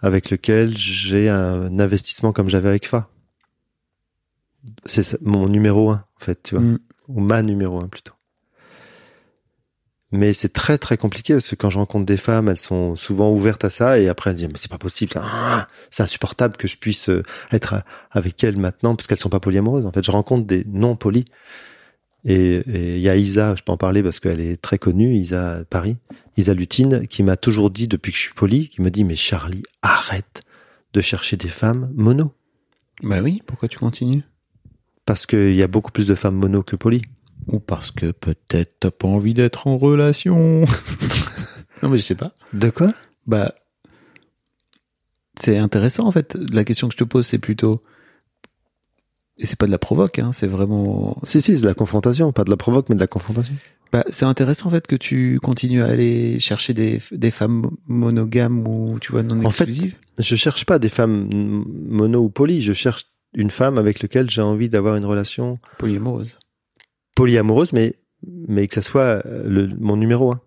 avec 0.00 0.30
laquelle 0.30 0.76
j'ai 0.76 1.28
un 1.28 1.78
investissement 1.78 2.32
comme 2.32 2.48
j'avais 2.48 2.68
avec 2.68 2.88
Fa. 2.88 3.08
C'est 4.86 5.20
mon 5.22 5.48
numéro 5.48 5.90
un, 5.90 6.04
en 6.16 6.24
fait, 6.24 6.42
tu 6.42 6.54
vois. 6.56 6.64
Mm. 6.64 6.78
Ou 7.08 7.20
ma 7.20 7.42
numéro 7.42 7.80
un, 7.80 7.88
plutôt. 7.88 8.14
Mais 10.12 10.32
c'est 10.32 10.52
très 10.52 10.76
très 10.76 10.96
compliqué 10.96 11.34
parce 11.34 11.48
que 11.48 11.54
quand 11.54 11.70
je 11.70 11.78
rencontre 11.78 12.04
des 12.04 12.16
femmes, 12.16 12.48
elles 12.48 12.58
sont 12.58 12.96
souvent 12.96 13.30
ouvertes 13.30 13.64
à 13.64 13.70
ça 13.70 13.98
et 13.98 14.08
après 14.08 14.30
elles 14.30 14.36
disent 14.36 14.48
mais 14.48 14.56
c'est 14.56 14.70
pas 14.70 14.76
possible, 14.78 15.12
ah, 15.16 15.68
c'est 15.88 16.02
insupportable 16.02 16.56
que 16.56 16.66
je 16.66 16.78
puisse 16.78 17.08
euh, 17.10 17.22
être 17.52 17.74
à- 17.74 17.84
avec 18.10 18.42
elles 18.42 18.56
maintenant 18.56 18.96
parce 18.96 19.06
qu'elles 19.06 19.20
sont 19.20 19.28
pas 19.28 19.38
polyamoureuses. 19.38 19.86
En 19.86 19.92
fait, 19.92 20.04
je 20.04 20.10
rencontre 20.10 20.46
des 20.48 20.64
non 20.66 20.96
polis 20.96 21.26
et 22.24 22.62
il 22.66 23.00
y 23.00 23.08
a 23.08 23.16
Isa, 23.16 23.54
je 23.56 23.62
peux 23.62 23.72
en 23.72 23.76
parler 23.76 24.02
parce 24.02 24.20
qu'elle 24.20 24.40
est 24.40 24.60
très 24.60 24.78
connue, 24.78 25.14
Isa 25.14 25.64
Paris, 25.70 25.96
Isa 26.36 26.54
Lutine, 26.54 27.06
qui 27.06 27.22
m'a 27.22 27.36
toujours 27.36 27.70
dit 27.70 27.88
depuis 27.88 28.12
que 28.12 28.18
je 28.18 28.22
suis 28.22 28.34
poli, 28.34 28.68
qui 28.68 28.82
me 28.82 28.90
dit 28.90 29.04
mais 29.04 29.16
Charlie, 29.16 29.62
arrête 29.82 30.42
de 30.92 31.00
chercher 31.00 31.36
des 31.36 31.48
femmes 31.48 31.90
mono 31.94 32.32
Bah 33.02 33.20
oui, 33.22 33.42
pourquoi 33.46 33.68
tu 33.68 33.78
continues? 33.78 34.22
Parce 35.06 35.26
qu'il 35.26 35.54
y 35.54 35.62
a 35.62 35.68
beaucoup 35.68 35.92
plus 35.92 36.06
de 36.06 36.14
femmes 36.14 36.36
mono 36.36 36.62
que 36.62 36.76
poly. 36.76 37.02
Ou 37.46 37.58
parce 37.58 37.90
que 37.90 38.10
peut-être 38.10 38.74
t'as 38.80 38.90
pas 38.90 39.08
envie 39.08 39.34
d'être 39.34 39.66
en 39.66 39.78
relation. 39.78 40.60
non 41.82 41.88
mais 41.88 41.96
je 41.96 42.02
sais 42.02 42.14
pas. 42.14 42.32
De 42.52 42.68
quoi? 42.68 42.92
Bah, 43.26 43.54
c'est 45.40 45.56
intéressant 45.56 46.06
en 46.06 46.12
fait. 46.12 46.36
La 46.52 46.64
question 46.64 46.88
que 46.88 46.92
je 46.92 46.98
te 46.98 47.04
pose, 47.04 47.26
c'est 47.26 47.38
plutôt, 47.38 47.82
et 49.42 49.46
c'est 49.46 49.58
pas 49.58 49.66
de 49.66 49.70
la 49.70 49.78
provoque, 49.78 50.18
hein, 50.18 50.32
c'est 50.32 50.46
vraiment. 50.46 51.16
Si 51.24 51.40
si, 51.40 51.56
c'est 51.56 51.62
de 51.62 51.66
la 51.66 51.74
confrontation, 51.74 52.32
pas 52.32 52.44
de 52.44 52.50
la 52.50 52.56
provoque, 52.56 52.88
mais 52.88 52.94
de 52.94 53.00
la 53.00 53.06
confrontation. 53.06 53.54
Bah, 53.92 54.04
c'est 54.10 54.24
intéressant 54.24 54.68
en 54.68 54.70
fait 54.70 54.86
que 54.86 54.94
tu 54.94 55.40
continues 55.42 55.82
à 55.82 55.86
aller 55.86 56.38
chercher 56.38 56.74
des, 56.74 57.00
des 57.10 57.30
femmes 57.32 57.70
monogames 57.88 58.64
ou 58.68 58.98
tu 59.00 59.10
vois 59.10 59.24
non 59.24 59.44
En 59.44 59.50
fait, 59.50 59.64
exclusives. 59.64 59.96
Je 60.18 60.36
cherche 60.36 60.64
pas 60.64 60.78
des 60.78 60.88
femmes 60.88 61.28
mm, 61.32 61.64
mono 61.88 62.20
ou 62.20 62.28
poly, 62.30 62.60
je 62.62 62.72
cherche 62.72 63.06
une 63.34 63.50
femme 63.50 63.78
avec 63.78 64.00
laquelle 64.02 64.30
j'ai 64.30 64.42
envie 64.42 64.68
d'avoir 64.68 64.94
une 64.96 65.04
relation 65.04 65.58
polyamoureuse. 65.78 66.38
polyamoureuse, 67.16 67.72
mais, 67.72 67.94
mais 68.48 68.68
que 68.68 68.74
ça 68.74 68.82
soit 68.82 69.22
euh, 69.26 69.42
le, 69.48 69.68
mon 69.78 69.96
numéro 69.96 70.32
un. 70.32 70.40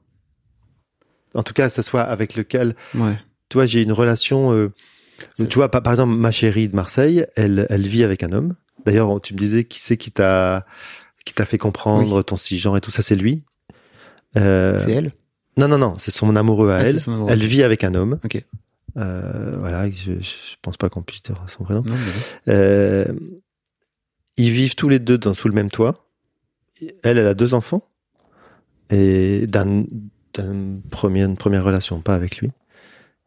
En 1.36 1.44
tout 1.44 1.54
cas, 1.54 1.68
que 1.68 1.74
ça 1.76 1.82
soit 1.84 2.02
avec 2.04 2.36
lequel, 2.36 2.76
Ouais. 2.96 3.18
tu 3.50 3.58
vois, 3.58 3.66
j'ai 3.66 3.82
une 3.82 3.92
relation. 3.92 4.52
euh, 4.54 4.72
tu 5.38 5.56
vois, 5.56 5.70
par, 5.70 5.82
par 5.84 5.94
exemple, 5.94 6.14
ma 6.14 6.32
chérie 6.32 6.70
de 6.70 6.76
Marseille, 6.76 7.26
elle, 7.36 7.66
elle 7.70 7.88
vit 7.88 8.04
avec 8.04 8.24
un 8.24 8.32
homme. 8.32 8.56
D'ailleurs, 8.86 9.20
tu 9.22 9.34
me 9.34 9.40
disais 9.40 9.64
qui 9.64 9.80
c'est 9.80 9.98
qui 9.98 10.12
t'a 10.12 10.66
qui 11.26 11.34
t'a 11.34 11.46
fait 11.46 11.58
comprendre 11.58 12.22
ton 12.22 12.36
cisgenre 12.38 12.76
et 12.78 12.82
tout 12.82 12.92
ça, 12.92 13.02
c'est 13.02 13.16
lui. 13.16 13.44
Euh, 14.36 14.78
C'est 14.78 14.92
elle? 14.92 15.14
non, 15.58 15.68
non, 15.68 15.78
non, 15.78 15.96
c'est 15.98 16.12
son 16.12 16.36
amoureux 16.36 16.70
à 16.72 16.78
Ah, 16.78 16.82
elle. 16.84 16.98
amoureux. 17.08 17.32
Elle 17.32 17.46
vit 17.46 17.64
avec 17.64 17.84
un 17.84 17.94
homme. 17.96 18.20
Ok. 18.26 18.44
Euh, 18.98 19.56
voilà, 19.58 19.90
je, 19.90 20.12
je 20.20 20.56
pense 20.62 20.78
pas 20.78 20.90
qu'on 20.90 21.02
puisse 21.02 21.22
dire 21.24 21.42
son 21.48 21.64
prénom. 21.64 21.84
Non, 21.86 21.94
mais- 21.96 22.54
Euh, 22.54 23.06
ils 24.38 24.52
vivent 24.52 24.76
tous 24.76 24.90
les 24.90 25.00
deux 25.00 25.18
dans, 25.18 25.34
sous 25.34 25.48
le 25.48 25.54
même 25.54 25.70
toit. 25.70 26.06
Elle, 27.04 27.18
elle 27.18 27.28
a 27.28 27.34
deux 27.34 27.54
enfants. 27.54 27.84
Et 28.90 29.48
d'un, 29.48 29.86
d'un 30.34 30.80
premier, 30.92 31.24
une 31.24 31.38
première 31.38 31.64
relation, 31.64 32.02
pas 32.02 32.16
avec 32.16 32.38
lui. 32.40 32.52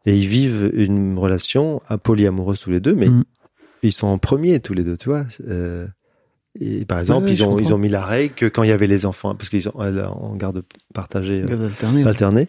Et 0.04 0.16
ils 0.16 0.28
vivent 0.28 0.70
une 0.74 1.18
relation 1.18 1.82
à 1.88 1.98
polyamoureuse 1.98 2.60
tous 2.60 2.70
les 2.70 2.80
deux, 2.80 2.94
mais 2.94 3.08
Mm. 3.08 3.24
Ils 3.82 3.92
sont 3.92 4.06
en 4.06 4.18
premier 4.18 4.60
tous 4.60 4.74
les 4.74 4.82
deux, 4.84 4.96
tu 4.96 5.08
vois. 5.08 5.26
Euh, 5.46 5.86
et 6.58 6.84
par 6.86 7.00
exemple, 7.00 7.26
ouais, 7.26 7.32
ils, 7.32 7.36
je 7.36 7.44
ont, 7.44 7.58
ils 7.58 7.72
ont 7.74 7.78
mis 7.78 7.88
la 7.90 8.04
règle 8.04 8.34
que 8.34 8.46
quand 8.46 8.62
il 8.62 8.68
y 8.70 8.72
avait 8.72 8.86
les 8.86 9.04
enfants, 9.06 9.34
parce 9.34 9.48
qu'ils 9.50 9.68
ont 9.68 9.74
en 9.78 10.34
garde 10.36 10.64
partagée, 10.94 11.42
euh, 11.42 11.46
Garde 11.46 11.72
alternée, 12.06 12.48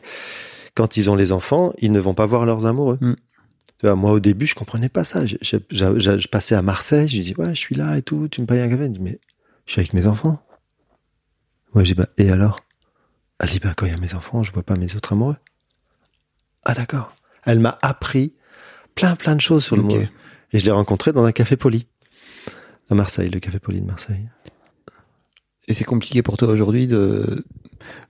quand 0.76 0.96
ils 0.98 1.10
ont 1.10 1.16
les 1.16 1.32
enfants, 1.32 1.74
ils 1.80 1.92
ne 1.92 2.00
vont 2.00 2.14
pas 2.14 2.26
voir 2.26 2.46
leurs 2.46 2.66
amoureux. 2.66 2.98
Mm. 3.02 3.14
Tu 3.80 3.86
vois, 3.86 3.96
moi, 3.96 4.12
au 4.12 4.20
début, 4.20 4.46
je 4.48 4.56
comprenais 4.56 4.90
pas 4.90 5.04
ça. 5.04 5.26
Je, 5.26 5.36
je, 5.42 5.58
je- 5.72 6.00
je- 6.00 6.18
je 6.18 6.28
passais 6.30 6.56
à 6.56 6.62
Marseille, 6.62 7.08
je 7.08 7.22
dis, 7.22 7.36
ouais, 7.38 7.50
je 7.50 7.60
suis 7.60 7.76
là 7.76 7.98
et 7.98 8.02
tout, 8.02 8.28
tu 8.30 8.42
me 8.42 8.48
payes 8.48 8.62
un 8.62 8.70
café. 8.70 8.86
Elle 8.86 8.94
dit, 8.94 9.00
mais 9.00 9.20
je 9.66 9.74
suis 9.74 9.82
avec 9.82 9.94
mes 9.94 10.08
enfants. 10.08 10.42
Moi, 11.76 11.84
j'ai 11.84 11.94
bah, 11.94 12.08
et 12.18 12.30
alors? 12.32 12.60
Elle 13.40 13.50
dit, 13.50 13.60
bah, 13.60 13.74
quand 13.76 13.86
il 13.86 13.92
y 13.92 13.96
a 13.96 14.00
mes 14.00 14.16
enfants, 14.16 14.42
je 14.44 14.52
vois 14.52 14.64
pas 14.64 14.76
mes 14.78 14.96
autres 14.96 15.14
amoureux. 15.14 15.36
Ah, 16.66 16.74
d'accord. 16.74 17.14
Elle 17.46 17.60
m'a 17.60 17.78
appris 17.82 18.34
plein, 18.96 19.16
plein 19.16 19.36
de 19.36 19.42
choses 19.42 19.64
sur 19.66 19.76
le 19.76 19.84
Ok. 19.84 19.94
Et 20.54 20.60
je 20.60 20.66
l'ai 20.66 20.72
rencontré 20.72 21.12
dans 21.14 21.24
un 21.24 21.32
café 21.32 21.56
poli. 21.58 21.88
À 22.90 22.96
Marseille, 22.96 23.30
le 23.30 23.40
café 23.40 23.60
poli 23.60 23.82
de 23.82 23.86
Marseille. 23.86 24.30
Et 25.68 25.74
c'est 25.74 25.84
compliqué 25.84 26.22
pour 26.22 26.38
toi 26.38 26.48
aujourd'hui 26.48 26.88
de. 26.88 27.46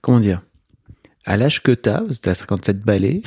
Comment 0.00 0.20
dire 0.20 0.42
À 1.24 1.36
l'âge 1.36 1.62
que 1.62 1.72
t'as, 1.72 2.02
t'as 2.22 2.34
57 2.34 2.80
balais. 2.80 3.22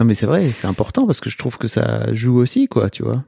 Non, 0.00 0.06
mais 0.06 0.14
c'est 0.14 0.26
vrai, 0.26 0.52
c'est 0.52 0.66
important 0.66 1.06
parce 1.06 1.20
que 1.20 1.30
je 1.30 1.38
trouve 1.38 1.58
que 1.58 1.68
ça 1.68 2.12
joue 2.14 2.36
aussi, 2.36 2.68
quoi, 2.68 2.90
tu 2.90 3.02
vois. 3.02 3.24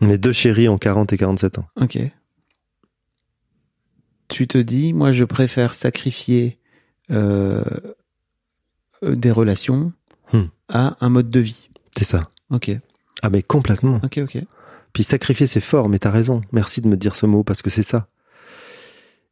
Mes 0.00 0.18
deux 0.18 0.32
chéris 0.32 0.68
ont 0.68 0.78
40 0.78 1.12
et 1.12 1.18
47 1.18 1.58
ans. 1.58 1.66
Ok. 1.80 1.98
Tu 4.28 4.48
te 4.48 4.58
dis, 4.58 4.92
moi, 4.92 5.12
je 5.12 5.24
préfère 5.24 5.74
sacrifier 5.74 6.58
euh, 7.10 7.62
des 9.02 9.30
relations 9.30 9.92
Hmm. 10.32 10.44
à 10.70 10.96
un 11.02 11.10
mode 11.10 11.28
de 11.28 11.40
vie. 11.40 11.68
C'est 11.94 12.04
ça. 12.04 12.30
Ok, 12.48 12.70
Ah, 13.22 13.30
mais 13.30 13.42
complètement. 13.42 14.00
ok, 14.02 14.18
ok. 14.24 14.38
Puis 14.92 15.04
sacrifier, 15.04 15.46
c'est 15.46 15.60
fort, 15.60 15.88
mais 15.88 15.98
t'as 15.98 16.10
raison. 16.10 16.42
Merci 16.52 16.80
de 16.82 16.88
me 16.88 16.96
dire 16.96 17.14
ce 17.16 17.24
mot 17.24 17.42
parce 17.44 17.62
que 17.62 17.70
c'est 17.70 17.82
ça. 17.82 18.08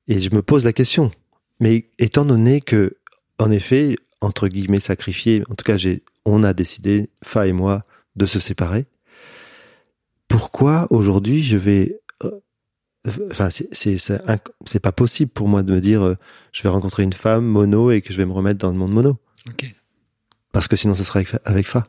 Et 0.08 0.20
je 0.20 0.30
me 0.34 0.42
pose 0.42 0.64
la 0.64 0.72
question. 0.72 1.10
Mais 1.60 1.90
étant 1.98 2.24
donné 2.24 2.60
que, 2.62 2.96
en 3.38 3.50
effet, 3.50 3.96
entre 4.22 4.48
guillemets, 4.48 4.80
sacrifier, 4.80 5.42
en 5.50 5.54
tout 5.54 5.64
cas, 5.64 5.76
j'ai, 5.76 6.02
on 6.24 6.42
a 6.44 6.54
décidé, 6.54 7.10
Fa 7.22 7.46
et 7.46 7.52
moi, 7.52 7.84
de 8.16 8.24
se 8.26 8.38
séparer. 8.38 8.86
Pourquoi 10.28 10.86
aujourd'hui 10.90 11.42
je 11.42 11.56
vais 11.56 12.00
euh, 12.24 12.30
enfin, 13.30 13.50
c'est 13.50 13.68
c'est 13.72 13.96
c'est 13.98 14.80
pas 14.80 14.92
possible 14.92 15.30
pour 15.30 15.48
moi 15.48 15.62
de 15.62 15.72
me 15.72 15.80
dire, 15.80 16.02
euh, 16.02 16.16
je 16.52 16.62
vais 16.62 16.68
rencontrer 16.68 17.02
une 17.02 17.12
femme 17.12 17.44
mono 17.46 17.90
et 17.90 18.00
que 18.00 18.12
je 18.12 18.18
vais 18.18 18.26
me 18.26 18.32
remettre 18.32 18.58
dans 18.58 18.70
le 18.70 18.76
monde 18.76 18.92
mono, 18.92 19.18
Ok. 19.48 19.74
parce 20.52 20.68
que 20.68 20.76
sinon, 20.76 20.94
ça 20.94 21.04
sera 21.04 21.20
avec 21.44 21.66
Fa. 21.66 21.86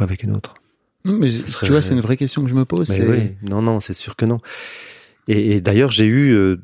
Avec 0.00 0.22
une 0.22 0.36
autre 0.36 0.54
mais 1.04 1.30
serait- 1.30 1.66
tu 1.66 1.72
vois, 1.72 1.80
c'est 1.80 1.94
une 1.94 2.00
vraie 2.00 2.16
question 2.18 2.42
que 2.42 2.50
je 2.50 2.54
me 2.54 2.64
pose. 2.66 2.88
Mais 2.90 2.96
c'est- 2.96 3.08
oui, 3.08 3.32
non, 3.42 3.62
non, 3.62 3.80
c'est 3.80 3.94
sûr 3.94 4.16
que 4.16 4.26
non. 4.26 4.38
Et, 5.28 5.52
et 5.52 5.60
d'ailleurs, 5.62 5.90
j'ai 5.90 6.04
eu, 6.04 6.32
euh, 6.34 6.56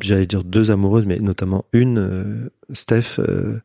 j'allais 0.00 0.26
dire 0.26 0.44
deux 0.44 0.70
amoureuses, 0.70 1.04
mais 1.06 1.18
notamment 1.18 1.64
une, 1.72 1.98
euh, 1.98 2.50
Steph, 2.72 3.18
euh, 3.18 3.58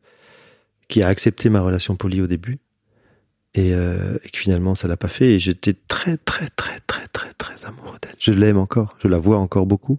qui 0.88 1.02
a 1.02 1.08
accepté 1.08 1.48
ma 1.48 1.60
relation 1.60 1.94
polie 1.96 2.20
au 2.20 2.26
début. 2.26 2.58
Et, 3.54 3.70
et 3.70 4.30
que 4.32 4.38
finalement, 4.38 4.76
ça 4.76 4.86
l'a 4.86 4.96
pas 4.96 5.08
fait. 5.08 5.34
Et 5.34 5.38
j'étais 5.40 5.74
très, 5.74 6.16
très, 6.18 6.48
très, 6.50 6.78
très, 6.86 7.08
très, 7.08 7.32
très 7.34 7.64
amoureux 7.66 7.96
d'elle. 8.00 8.14
Je 8.18 8.30
l'aime 8.32 8.58
encore. 8.58 8.96
Je 9.02 9.08
la 9.08 9.18
vois 9.18 9.38
encore 9.38 9.66
beaucoup. 9.66 9.98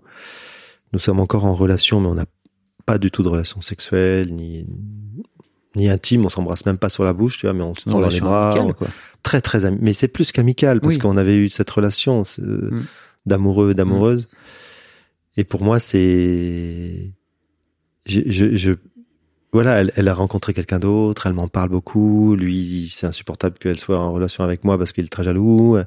Nous 0.93 0.99
sommes 0.99 1.19
encore 1.19 1.43
en 1.45 1.53
relation, 1.53 1.99
mais 1.99 2.07
on 2.07 2.15
n'a 2.15 2.27
pas 2.85 2.97
du 2.97 3.11
tout 3.11 3.23
de 3.23 3.27
relation 3.27 3.59
sexuelle, 3.59 4.33
ni, 4.33 4.67
ni 5.75 5.89
intime. 5.89 6.25
On 6.25 6.29
s'embrasse 6.29 6.65
même 6.65 6.77
pas 6.77 6.89
sur 6.89 7.03
la 7.03 7.13
bouche, 7.13 7.37
tu 7.39 7.45
vois, 7.45 7.53
mais 7.53 7.63
on 7.63 7.73
se 7.75 7.81
tend 7.89 7.99
dans 7.99 8.07
les 8.09 8.19
bras. 8.19 8.49
amicale, 8.51 8.67
on- 8.69 8.73
quoi. 8.73 8.87
très 9.23 9.39
très 9.41 9.65
ami- 9.65 9.77
mais 9.81 9.93
c'est 9.93 10.07
plus 10.07 10.31
qu'amical 10.31 10.81
parce 10.81 10.95
Oui. 10.95 10.99
qu'on 10.99 11.17
avait 11.17 11.37
eu 11.37 11.49
cette 11.49 11.69
relation 11.69 12.23
Mm. 12.39 12.81
d'amoureux 13.25 13.73
d'amoureuse 13.75 14.27
et 15.37 15.43
pour 15.43 15.63
moi 15.63 15.77
c'est 15.79 17.13
je, 18.07 18.21
je, 18.25 18.55
je- 18.57 18.73
voilà 19.53 19.75
elle, 19.81 19.91
elle 19.95 20.07
a 20.07 20.13
rencontré 20.15 20.53
quelqu'un 20.55 20.79
d'autre 20.79 21.27
elle 21.27 21.33
m'en 21.33 21.47
parle 21.47 21.69
beaucoup 21.69 22.35
lui 22.35 22.89
c'est 22.91 23.05
insupportable 23.05 23.59
qu'elle 23.59 23.79
soit 23.79 23.99
en 23.99 24.11
relation 24.11 24.43
avec 24.43 24.63
moi 24.63 24.77
parce 24.79 24.91
qu'il 24.91 25.05
est 25.05 25.09
très 25.09 25.23
jaloux 25.23 25.77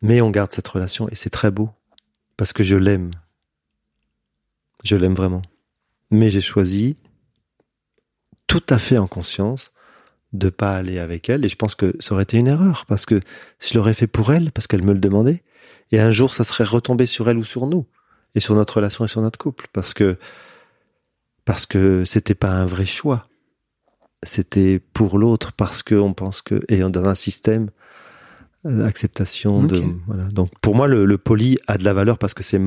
mais 0.00 0.22
on 0.22 0.30
garde 0.30 0.50
cette 0.50 0.66
relation 0.68 1.08
et 1.10 1.14
c'est 1.14 1.28
très 1.30 1.50
beau 1.50 1.68
parce 2.38 2.54
que 2.54 2.64
je 2.64 2.76
l'aime 2.76 3.10
je 4.82 4.96
l'aime 4.96 5.14
vraiment 5.14 5.42
mais 6.10 6.30
j'ai 6.30 6.40
choisi 6.40 6.96
tout 8.50 8.62
à 8.68 8.80
fait 8.80 8.98
en 8.98 9.06
conscience 9.06 9.70
de 10.32 10.48
pas 10.48 10.74
aller 10.74 10.98
avec 10.98 11.30
elle. 11.30 11.44
Et 11.44 11.48
je 11.48 11.54
pense 11.54 11.76
que 11.76 11.94
ça 12.00 12.14
aurait 12.14 12.24
été 12.24 12.36
une 12.36 12.48
erreur 12.48 12.84
parce 12.86 13.06
que 13.06 13.20
je 13.60 13.74
l'aurais 13.78 13.94
fait 13.94 14.08
pour 14.08 14.32
elle 14.32 14.50
parce 14.50 14.66
qu'elle 14.66 14.82
me 14.82 14.92
le 14.92 14.98
demandait. 14.98 15.44
Et 15.92 16.00
un 16.00 16.10
jour 16.10 16.34
ça 16.34 16.42
serait 16.42 16.64
retombé 16.64 17.06
sur 17.06 17.30
elle 17.30 17.38
ou 17.38 17.44
sur 17.44 17.68
nous 17.68 17.86
et 18.34 18.40
sur 18.40 18.56
notre 18.56 18.76
relation 18.76 19.04
et 19.04 19.08
sur 19.08 19.22
notre 19.22 19.38
couple 19.38 19.68
parce 19.72 19.94
que 19.94 20.18
parce 21.44 21.64
que 21.64 22.04
c'était 22.04 22.34
pas 22.34 22.50
un 22.50 22.66
vrai 22.66 22.86
choix. 22.86 23.28
C'était 24.24 24.80
pour 24.80 25.16
l'autre 25.16 25.52
parce 25.52 25.84
que 25.84 25.94
on 25.94 26.12
pense 26.12 26.42
que 26.42 26.60
et 26.68 26.80
dans 26.80 27.04
un 27.04 27.14
système 27.14 27.70
d'acceptation 28.64 29.62
de 29.62 29.84
voilà. 30.08 30.24
Donc 30.24 30.50
pour 30.60 30.74
moi 30.74 30.88
le, 30.88 31.04
le 31.06 31.18
poli 31.18 31.60
a 31.68 31.78
de 31.78 31.84
la 31.84 31.92
valeur 31.92 32.18
parce 32.18 32.34
que 32.34 32.42
c'est 32.42 32.60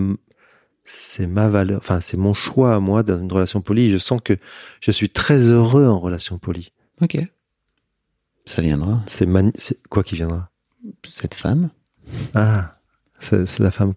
c'est 0.86 1.28
ma 1.28 1.48
valeur 1.48 1.78
enfin 1.78 2.02
c'est 2.02 2.18
mon 2.18 2.34
choix 2.34 2.76
à 2.76 2.80
moi 2.80 3.04
dans 3.04 3.20
une 3.20 3.32
relation 3.32 3.62
polie 3.62 3.90
je 3.90 3.98
sens 3.98 4.20
que 4.24 4.38
je 4.82 4.92
suis 4.92 5.10
très 5.10 5.48
heureux 5.48 5.86
en 5.88 6.00
relation 6.00 6.38
polie 6.38 6.72
Ok. 7.02 7.18
Ça 8.46 8.62
viendra. 8.62 9.02
c'est 9.08 9.26
mani- 9.26 9.54
c'est 9.56 9.82
quoi 9.88 10.04
qui 10.04 10.16
viendra? 10.16 10.50
Cette 11.08 11.34
femme. 11.34 11.70
Ah, 12.36 12.78
c'est 13.22 13.46
c'est 13.48 13.64
la 13.64 13.72
femme. 13.72 13.94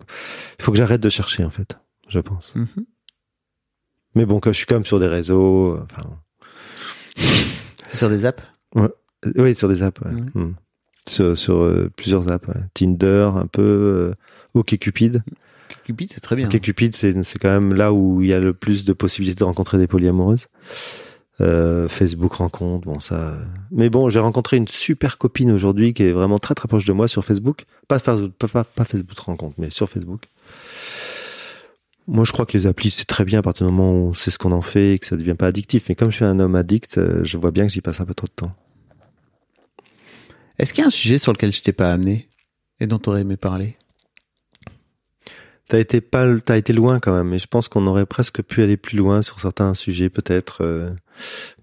Il 0.58 0.64
faut 0.64 0.70
que 0.70 0.78
j'arrête 0.78 1.00
de 1.00 1.08
chercher, 1.08 1.44
en 1.44 1.50
fait, 1.50 1.78
je 2.08 2.20
pense. 2.20 2.54
Mhm. 2.54 2.68
Mais 4.14 4.24
bon, 4.24 4.38
comme 4.38 4.52
je 4.52 4.58
suis 4.58 4.66
quand 4.66 4.76
même 4.76 4.84
sur 4.86 5.00
des 5.00 5.08
réseaux, 5.08 5.76
enfin, 5.82 6.08
C'est 7.88 7.96
sur 7.96 8.08
des 8.08 8.24
apps? 8.24 8.42
euh, 8.76 8.88
oui, 9.36 9.54
sur 9.54 9.68
des 9.68 9.82
apps, 9.82 10.00
ouais. 10.02 10.12
Ouais. 10.12 10.22
Hmm. 10.34 10.54
Sur, 11.08 11.36
sur, 11.36 11.56
euh, 11.62 11.90
plusieurs 11.96 12.30
apps, 12.30 12.46
ouais. 12.48 12.60
Tinder, 12.74 13.30
un 13.34 13.46
peu, 13.46 13.62
euh, 13.62 14.14
OkCupid. 14.54 15.22
Cupid, 15.86 16.12
c'est 16.12 16.20
très 16.20 16.34
bien. 16.34 16.48
OkCupid, 16.48 16.96
c'est 16.96 17.22
c'est 17.22 17.38
quand 17.38 17.48
même 17.48 17.72
là 17.72 17.92
où 17.92 18.20
il 18.20 18.26
y 18.26 18.32
a 18.32 18.40
le 18.40 18.52
plus 18.52 18.84
de 18.84 18.92
possibilités 18.92 19.38
de 19.38 19.44
rencontrer 19.44 19.78
des 19.78 19.86
polyamoureuses. 19.86 20.48
Euh, 21.40 21.86
Facebook 21.86 22.32
rencontre, 22.32 22.88
bon 22.88 22.98
ça. 22.98 23.38
Mais 23.70 23.88
bon, 23.88 24.08
j'ai 24.08 24.18
rencontré 24.18 24.56
une 24.56 24.66
super 24.66 25.16
copine 25.16 25.52
aujourd'hui 25.52 25.94
qui 25.94 26.02
est 26.02 26.10
vraiment 26.10 26.40
très 26.40 26.56
très 26.56 26.66
proche 26.66 26.86
de 26.86 26.92
moi 26.92 27.06
sur 27.06 27.24
Facebook. 27.24 27.66
Pas 27.86 28.00
Facebook, 28.00 28.32
pas, 28.32 28.48
pas, 28.48 28.64
pas 28.64 28.84
Facebook 28.84 29.16
rencontre, 29.16 29.54
mais 29.58 29.70
sur 29.70 29.88
Facebook. 29.88 30.22
Moi, 32.08 32.24
je 32.24 32.32
crois 32.32 32.46
que 32.46 32.58
les 32.58 32.66
applis 32.66 32.90
c'est 32.90 33.04
très 33.04 33.24
bien 33.24 33.38
à 33.38 33.42
partir 33.42 33.64
du 33.64 33.72
moment 33.72 33.92
où 33.92 34.08
on 34.08 34.14
sait 34.14 34.32
ce 34.32 34.38
qu'on 34.38 34.50
en 34.50 34.62
fait 34.62 34.94
et 34.94 34.98
que 34.98 35.06
ça 35.06 35.16
devient 35.16 35.36
pas 35.38 35.46
addictif. 35.46 35.88
Mais 35.88 35.94
comme 35.94 36.10
je 36.10 36.16
suis 36.16 36.24
un 36.24 36.40
homme 36.40 36.56
addict, 36.56 36.98
euh, 36.98 37.22
je 37.22 37.36
vois 37.36 37.52
bien 37.52 37.64
que 37.64 37.72
j'y 37.72 37.80
passe 37.80 38.00
un 38.00 38.06
peu 38.06 38.14
trop 38.14 38.26
de 38.26 38.32
temps. 38.32 38.52
Est-ce 40.58 40.74
qu'il 40.74 40.82
y 40.82 40.84
a 40.84 40.88
un 40.88 40.90
sujet 40.90 41.18
sur 41.18 41.32
lequel 41.32 41.52
je 41.52 41.62
t'ai 41.62 41.72
pas 41.72 41.92
amené 41.92 42.28
et 42.80 42.88
dont 42.88 42.98
tu 42.98 43.08
aurais 43.08 43.20
aimé 43.20 43.36
parler? 43.36 43.76
T'as 45.68 45.78
été 45.80 46.00
pas, 46.00 46.26
t'as 46.44 46.56
été 46.58 46.72
loin 46.72 47.00
quand 47.00 47.12
même, 47.16 47.28
mais 47.28 47.38
je 47.40 47.46
pense 47.48 47.68
qu'on 47.68 47.86
aurait 47.88 48.06
presque 48.06 48.40
pu 48.42 48.62
aller 48.62 48.76
plus 48.76 48.96
loin 48.96 49.22
sur 49.22 49.40
certains 49.40 49.74
sujets 49.74 50.08
peut-être. 50.10 50.62
euh, 50.62 50.88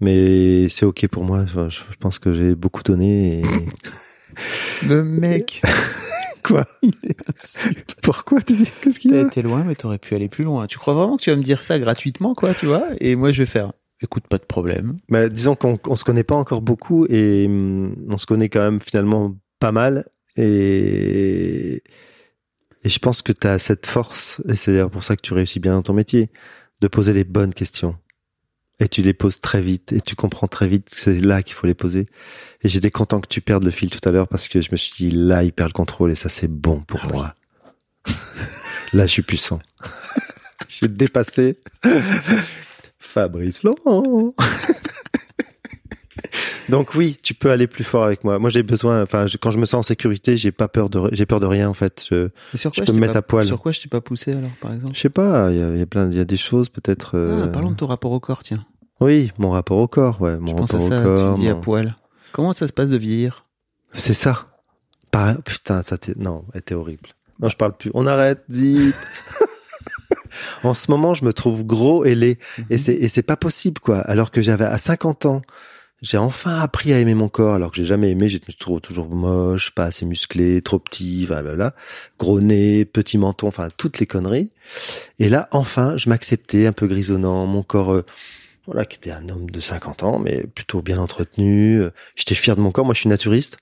mais 0.00 0.68
c'est 0.68 0.84
ok 0.84 1.06
pour 1.08 1.24
moi. 1.24 1.44
Je, 1.46 1.68
je 1.70 1.96
pense 1.98 2.18
que 2.18 2.34
j'ai 2.34 2.54
beaucoup 2.54 2.82
donné. 2.82 3.38
Et... 3.40 3.42
Le 4.86 5.02
mec 5.04 5.62
Quoi? 6.42 6.66
Pourquoi 8.02 8.40
Qu'est-ce 8.42 9.00
qu'il 9.00 9.12
y 9.12 9.14
T'as 9.14 9.22
a 9.24 9.26
été 9.26 9.40
loin, 9.40 9.64
mais 9.64 9.74
t'aurais 9.74 9.96
pu 9.98 10.14
aller 10.14 10.28
plus 10.28 10.44
loin. 10.44 10.66
Tu 10.66 10.76
crois 10.78 10.92
vraiment 10.92 11.16
que 11.16 11.22
tu 11.22 11.30
vas 11.30 11.36
me 11.36 11.42
dire 11.42 11.62
ça 11.62 11.78
gratuitement, 11.78 12.34
quoi, 12.34 12.52
tu 12.52 12.66
vois? 12.66 12.88
Et 13.00 13.16
moi, 13.16 13.32
je 13.32 13.38
vais 13.42 13.46
faire. 13.46 13.72
Écoute, 14.02 14.24
pas 14.28 14.36
de 14.36 14.44
problème. 14.44 14.98
bah, 15.08 15.30
Disons 15.30 15.54
qu'on 15.56 15.78
on 15.86 15.96
se 15.96 16.04
connaît 16.04 16.22
pas 16.24 16.34
encore 16.34 16.60
beaucoup 16.60 17.06
et 17.08 17.46
hum, 17.46 17.96
on 18.10 18.18
se 18.18 18.26
connaît 18.26 18.50
quand 18.50 18.60
même 18.60 18.80
finalement 18.80 19.34
pas 19.58 19.72
mal. 19.72 20.04
Et, 20.36 21.82
et 22.84 22.88
je 22.88 22.98
pense 22.98 23.22
que 23.22 23.32
tu 23.32 23.46
as 23.46 23.58
cette 23.58 23.86
force, 23.86 24.40
et 24.48 24.54
c'est 24.54 24.72
d'ailleurs 24.72 24.90
pour 24.90 25.02
ça 25.04 25.16
que 25.16 25.22
tu 25.22 25.32
réussis 25.34 25.58
bien 25.60 25.72
dans 25.72 25.82
ton 25.82 25.94
métier, 25.94 26.30
de 26.80 26.88
poser 26.88 27.12
les 27.12 27.24
bonnes 27.24 27.54
questions. 27.54 27.96
Et 28.80 28.88
tu 28.88 29.02
les 29.02 29.14
poses 29.14 29.40
très 29.40 29.60
vite, 29.62 29.92
et 29.92 30.00
tu 30.00 30.16
comprends 30.16 30.48
très 30.48 30.66
vite 30.68 30.90
que 30.90 30.96
c'est 30.96 31.20
là 31.20 31.42
qu'il 31.42 31.54
faut 31.54 31.66
les 31.66 31.74
poser. 31.74 32.06
Et 32.62 32.68
j'étais 32.68 32.90
content 32.90 33.20
que 33.20 33.28
tu 33.28 33.40
perdes 33.40 33.62
le 33.64 33.70
fil 33.70 33.88
tout 33.90 34.06
à 34.08 34.12
l'heure 34.12 34.26
parce 34.28 34.48
que 34.48 34.60
je 34.60 34.70
me 34.72 34.76
suis 34.76 34.92
dit, 34.96 35.10
là, 35.16 35.44
il 35.44 35.52
perd 35.52 35.68
le 35.70 35.74
contrôle 35.74 36.10
et 36.10 36.14
ça, 36.16 36.28
c'est 36.28 36.48
bon 36.48 36.80
pour 36.80 37.00
Ah 37.04 37.06
oui. 37.06 37.12
moi. 37.12 37.34
là, 38.92 39.06
je 39.06 39.12
suis 39.12 39.22
puissant. 39.22 39.60
J'ai 40.68 40.88
dépassé 40.88 41.58
Fabrice 42.98 43.58
Florent. 43.58 44.34
Donc 46.68 46.94
oui, 46.94 47.18
tu 47.22 47.34
peux 47.34 47.50
aller 47.50 47.66
plus 47.66 47.84
fort 47.84 48.04
avec 48.04 48.24
moi. 48.24 48.38
Moi, 48.38 48.48
j'ai 48.50 48.62
besoin. 48.62 49.02
Enfin, 49.02 49.26
je- 49.26 49.36
quand 49.36 49.50
je 49.50 49.58
me 49.58 49.66
sens 49.66 49.80
en 49.80 49.82
sécurité, 49.82 50.36
j'ai 50.36 50.52
pas 50.52 50.68
peur 50.68 50.88
de. 50.88 51.08
J'ai 51.12 51.26
peur 51.26 51.40
de 51.40 51.46
rien 51.46 51.68
en 51.68 51.74
fait. 51.74 52.04
Je, 52.08 52.28
peux 52.86 52.92
me 52.92 53.00
mettre 53.00 53.12
pas- 53.14 53.18
à 53.18 53.22
poil. 53.22 53.44
Sur 53.44 53.60
quoi 53.60 53.72
je 53.72 53.80
t'ai 53.80 53.88
pas 53.88 54.00
poussé 54.00 54.32
alors, 54.32 54.50
par 54.60 54.72
exemple? 54.72 54.94
Je 54.94 55.00
sais 55.00 55.10
pas. 55.10 55.50
Il 55.50 55.58
y 55.58 55.62
a, 55.62 55.70
il 55.70 55.78
y 55.78 55.82
a 55.82 55.86
plein. 55.86 56.10
Il 56.10 56.16
y 56.16 56.20
a 56.20 56.24
des 56.24 56.36
choses 56.36 56.68
peut-être. 56.68 57.16
euh, 57.18 57.42
Ah, 57.44 57.48
parlons 57.48 57.70
de 57.70 57.76
ton 57.76 57.86
rapport 57.86 58.12
au 58.12 58.20
corps, 58.20 58.42
tiens. 58.42 58.64
Oui, 59.00 59.32
mon 59.38 59.50
rapport 59.50 59.78
au 59.78 59.88
corps. 59.88 60.20
Ouais, 60.22 60.38
mon 60.38 60.48
je 60.52 60.54
pense 60.54 60.72
rapport 60.72 60.86
à 60.86 60.90
ça, 60.90 61.00
au 61.00 61.04
corps. 61.04 61.34
tu 61.34 61.40
dis 61.42 61.48
à 61.48 61.54
poil. 61.54 61.96
Comment 62.32 62.52
ça 62.52 62.66
se 62.66 62.72
passe 62.72 62.88
de 62.90 62.96
vieillir? 62.96 63.44
C'est 63.92 64.14
ça. 64.14 64.46
Putain, 65.44 65.82
ça 65.82 65.96
t'est... 65.98 66.16
Non, 66.18 66.44
était 66.54 66.74
horrible. 66.74 67.10
Non, 67.40 67.48
je 67.48 67.56
parle 67.56 67.76
plus. 67.76 67.90
On 67.94 68.06
arrête, 68.06 68.42
dis. 68.48 68.92
en 70.64 70.74
ce 70.74 70.90
moment, 70.90 71.14
je 71.14 71.24
me 71.24 71.32
trouve 71.32 71.64
gros 71.64 72.04
et 72.04 72.14
laid. 72.14 72.38
Et 72.70 72.78
c'est, 72.78 72.94
et 72.94 73.08
c'est 73.08 73.22
pas 73.22 73.36
possible, 73.36 73.80
quoi. 73.80 73.98
Alors 73.98 74.30
que 74.30 74.42
j'avais 74.42 74.64
à 74.64 74.78
50 74.78 75.26
ans, 75.26 75.42
j'ai 76.04 76.18
enfin 76.18 76.58
appris 76.60 76.92
à 76.92 76.98
aimer 76.98 77.14
mon 77.14 77.30
corps, 77.30 77.54
alors 77.54 77.70
que 77.70 77.76
j'ai 77.76 77.84
jamais 77.84 78.10
aimé. 78.10 78.28
J'étais 78.28 78.52
toujours, 78.52 78.80
toujours 78.82 79.08
moche, 79.08 79.70
pas 79.70 79.84
assez 79.84 80.04
musclé, 80.04 80.60
trop 80.60 80.78
petit, 80.78 81.24
voilà, 81.24 81.74
Gros 82.18 82.40
nez, 82.40 82.84
petit 82.84 83.16
menton, 83.16 83.48
enfin, 83.48 83.68
toutes 83.78 83.98
les 84.00 84.06
conneries. 84.06 84.52
Et 85.18 85.30
là, 85.30 85.48
enfin, 85.50 85.96
je 85.96 86.10
m'acceptais 86.10 86.66
un 86.66 86.72
peu 86.72 86.86
grisonnant, 86.86 87.46
mon 87.46 87.62
corps, 87.62 87.94
euh, 87.94 88.04
voilà, 88.66 88.84
qui 88.84 88.98
était 88.98 89.12
un 89.12 89.30
homme 89.30 89.48
de 89.48 89.60
50 89.60 90.02
ans, 90.02 90.18
mais 90.18 90.42
plutôt 90.42 90.82
bien 90.82 90.98
entretenu. 90.98 91.80
Euh, 91.80 91.90
J'étais 92.16 92.34
fier 92.34 92.54
de 92.54 92.60
mon 92.60 92.70
corps. 92.70 92.84
Moi, 92.84 92.94
je 92.94 93.00
suis 93.00 93.08
naturiste. 93.08 93.56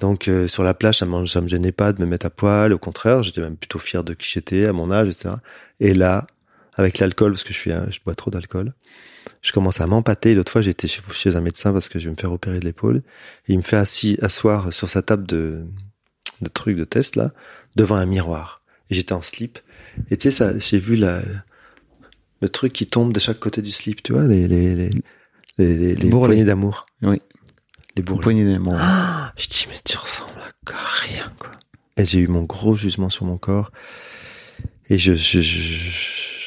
Donc 0.00 0.26
euh, 0.26 0.48
sur 0.48 0.64
la 0.64 0.74
plage, 0.74 0.98
ça 0.98 1.06
me, 1.06 1.26
ça 1.26 1.40
me 1.40 1.48
gênait 1.48 1.70
pas 1.70 1.92
de 1.92 2.00
me 2.00 2.06
mettre 2.06 2.26
à 2.26 2.30
poil. 2.30 2.72
Au 2.72 2.78
contraire, 2.78 3.22
j'étais 3.22 3.40
même 3.40 3.56
plutôt 3.56 3.78
fier 3.78 4.02
de 4.02 4.14
qui 4.14 4.28
j'étais 4.28 4.66
à 4.66 4.72
mon 4.72 4.90
âge, 4.90 5.08
etc. 5.08 5.36
Et 5.80 5.94
là, 5.94 6.26
avec 6.74 6.98
l'alcool, 6.98 7.32
parce 7.32 7.44
que 7.44 7.52
je 7.52 7.58
suis, 7.58 7.72
un- 7.72 7.90
je 7.90 8.00
bois 8.04 8.14
trop 8.14 8.30
d'alcool, 8.30 8.74
je 9.42 9.52
commence 9.52 9.80
à 9.80 9.86
m'empâter. 9.86 10.34
L'autre 10.34 10.52
fois, 10.52 10.60
j'étais 10.60 10.86
chez, 10.88 11.02
chez 11.12 11.36
un 11.36 11.40
médecin 11.40 11.72
parce 11.72 11.88
que 11.88 11.98
je 11.98 12.06
vais 12.06 12.10
me 12.10 12.16
faire 12.16 12.32
opérer 12.32 12.60
de 12.60 12.64
l'épaule. 12.64 13.02
Il 13.48 13.56
me 13.58 13.62
fait 13.62 13.76
assis, 13.76 14.18
asseoir 14.22 14.72
sur 14.72 14.88
sa 14.88 15.02
table 15.02 15.26
de, 15.26 15.64
de 16.40 16.48
trucs 16.48 16.76
de 16.76 16.84
test 16.84 17.16
là, 17.16 17.32
devant 17.76 17.96
un 17.96 18.06
miroir. 18.06 18.62
Et 18.90 18.94
j'étais 18.94 19.12
en 19.14 19.22
slip. 19.22 19.58
Et 20.10 20.16
tu 20.16 20.24
sais, 20.24 20.30
ça, 20.30 20.58
j'ai 20.58 20.78
vu 20.78 20.96
la, 20.96 21.22
le 22.40 22.48
truc 22.48 22.72
qui 22.72 22.86
tombe 22.86 23.12
de 23.12 23.20
chaque 23.20 23.38
côté 23.38 23.62
du 23.62 23.70
slip, 23.70 24.02
tu 24.02 24.12
vois, 24.12 24.24
les, 24.24 24.46
les, 24.48 24.74
les, 24.74 24.90
les, 25.58 25.94
les, 25.94 26.10
poignées 26.10 26.44
d'amour. 26.44 26.86
Oui. 27.02 27.22
Les 27.96 28.02
poignet 28.02 28.44
d'amour. 28.44 28.74
Ah, 28.76 29.32
je 29.36 29.46
dis, 29.48 29.66
mais 29.70 29.76
tu 29.84 29.96
ressembles 29.96 30.32
à 30.66 30.72
rien, 31.06 31.32
quoi. 31.38 31.52
Et 31.96 32.04
j'ai 32.04 32.18
eu 32.18 32.26
mon 32.28 32.42
gros 32.42 32.74
jugement 32.74 33.08
sur 33.08 33.24
mon 33.24 33.38
corps. 33.38 33.70
Et 34.88 34.98
je, 34.98 35.14
je, 35.14 35.40
je, 35.40 35.60
je, 35.60 36.43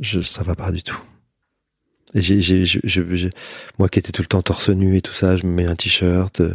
je- 0.00 0.20
ça 0.20 0.42
va 0.42 0.54
pas 0.54 0.72
du 0.72 0.82
tout. 0.82 0.98
Et 2.14 2.22
j'ai, 2.22 2.40
j'ai, 2.40 2.64
je, 2.64 3.28
moi 3.78 3.88
qui 3.88 3.98
étais 3.98 4.12
tout 4.12 4.22
le 4.22 4.28
temps 4.28 4.40
torse 4.42 4.70
nu 4.70 4.96
et 4.96 5.02
tout 5.02 5.12
ça, 5.12 5.36
je 5.36 5.44
me 5.46 5.52
mets 5.52 5.66
un 5.66 5.74
t-shirt, 5.74 6.40
euh, 6.40 6.54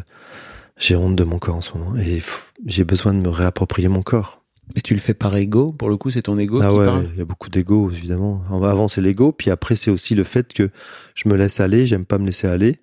J'ai 0.77 0.95
honte 0.95 1.15
de 1.15 1.23
mon 1.23 1.37
corps 1.37 1.55
en 1.57 1.61
ce 1.61 1.77
moment 1.77 1.95
et 1.95 2.21
j'ai 2.65 2.83
besoin 2.83 3.13
de 3.13 3.19
me 3.19 3.29
réapproprier 3.29 3.87
mon 3.87 4.01
corps. 4.01 4.41
Mais 4.75 4.81
tu 4.81 4.95
le 4.95 4.99
fais 4.99 5.13
par 5.13 5.35
ego, 5.35 5.71
pour 5.71 5.89
le 5.89 5.97
coup, 5.97 6.09
c'est 6.09 6.23
ton 6.23 6.39
ego 6.39 6.59
ah 6.63 6.69
qui 6.69 6.75
ouais, 6.75 6.85
parle. 6.85 7.07
il 7.13 7.19
y 7.19 7.21
a 7.21 7.25
beaucoup 7.25 7.49
d'ego 7.49 7.91
évidemment. 7.91 8.41
Avant 8.49 8.87
c'est 8.87 9.01
l'ego, 9.01 9.31
puis 9.31 9.51
après 9.51 9.75
c'est 9.75 9.91
aussi 9.91 10.15
le 10.15 10.23
fait 10.23 10.51
que 10.53 10.71
je 11.13 11.29
me 11.29 11.35
laisse 11.35 11.59
aller, 11.59 11.85
j'aime 11.85 12.05
pas 12.05 12.17
me 12.17 12.25
laisser 12.25 12.47
aller, 12.47 12.79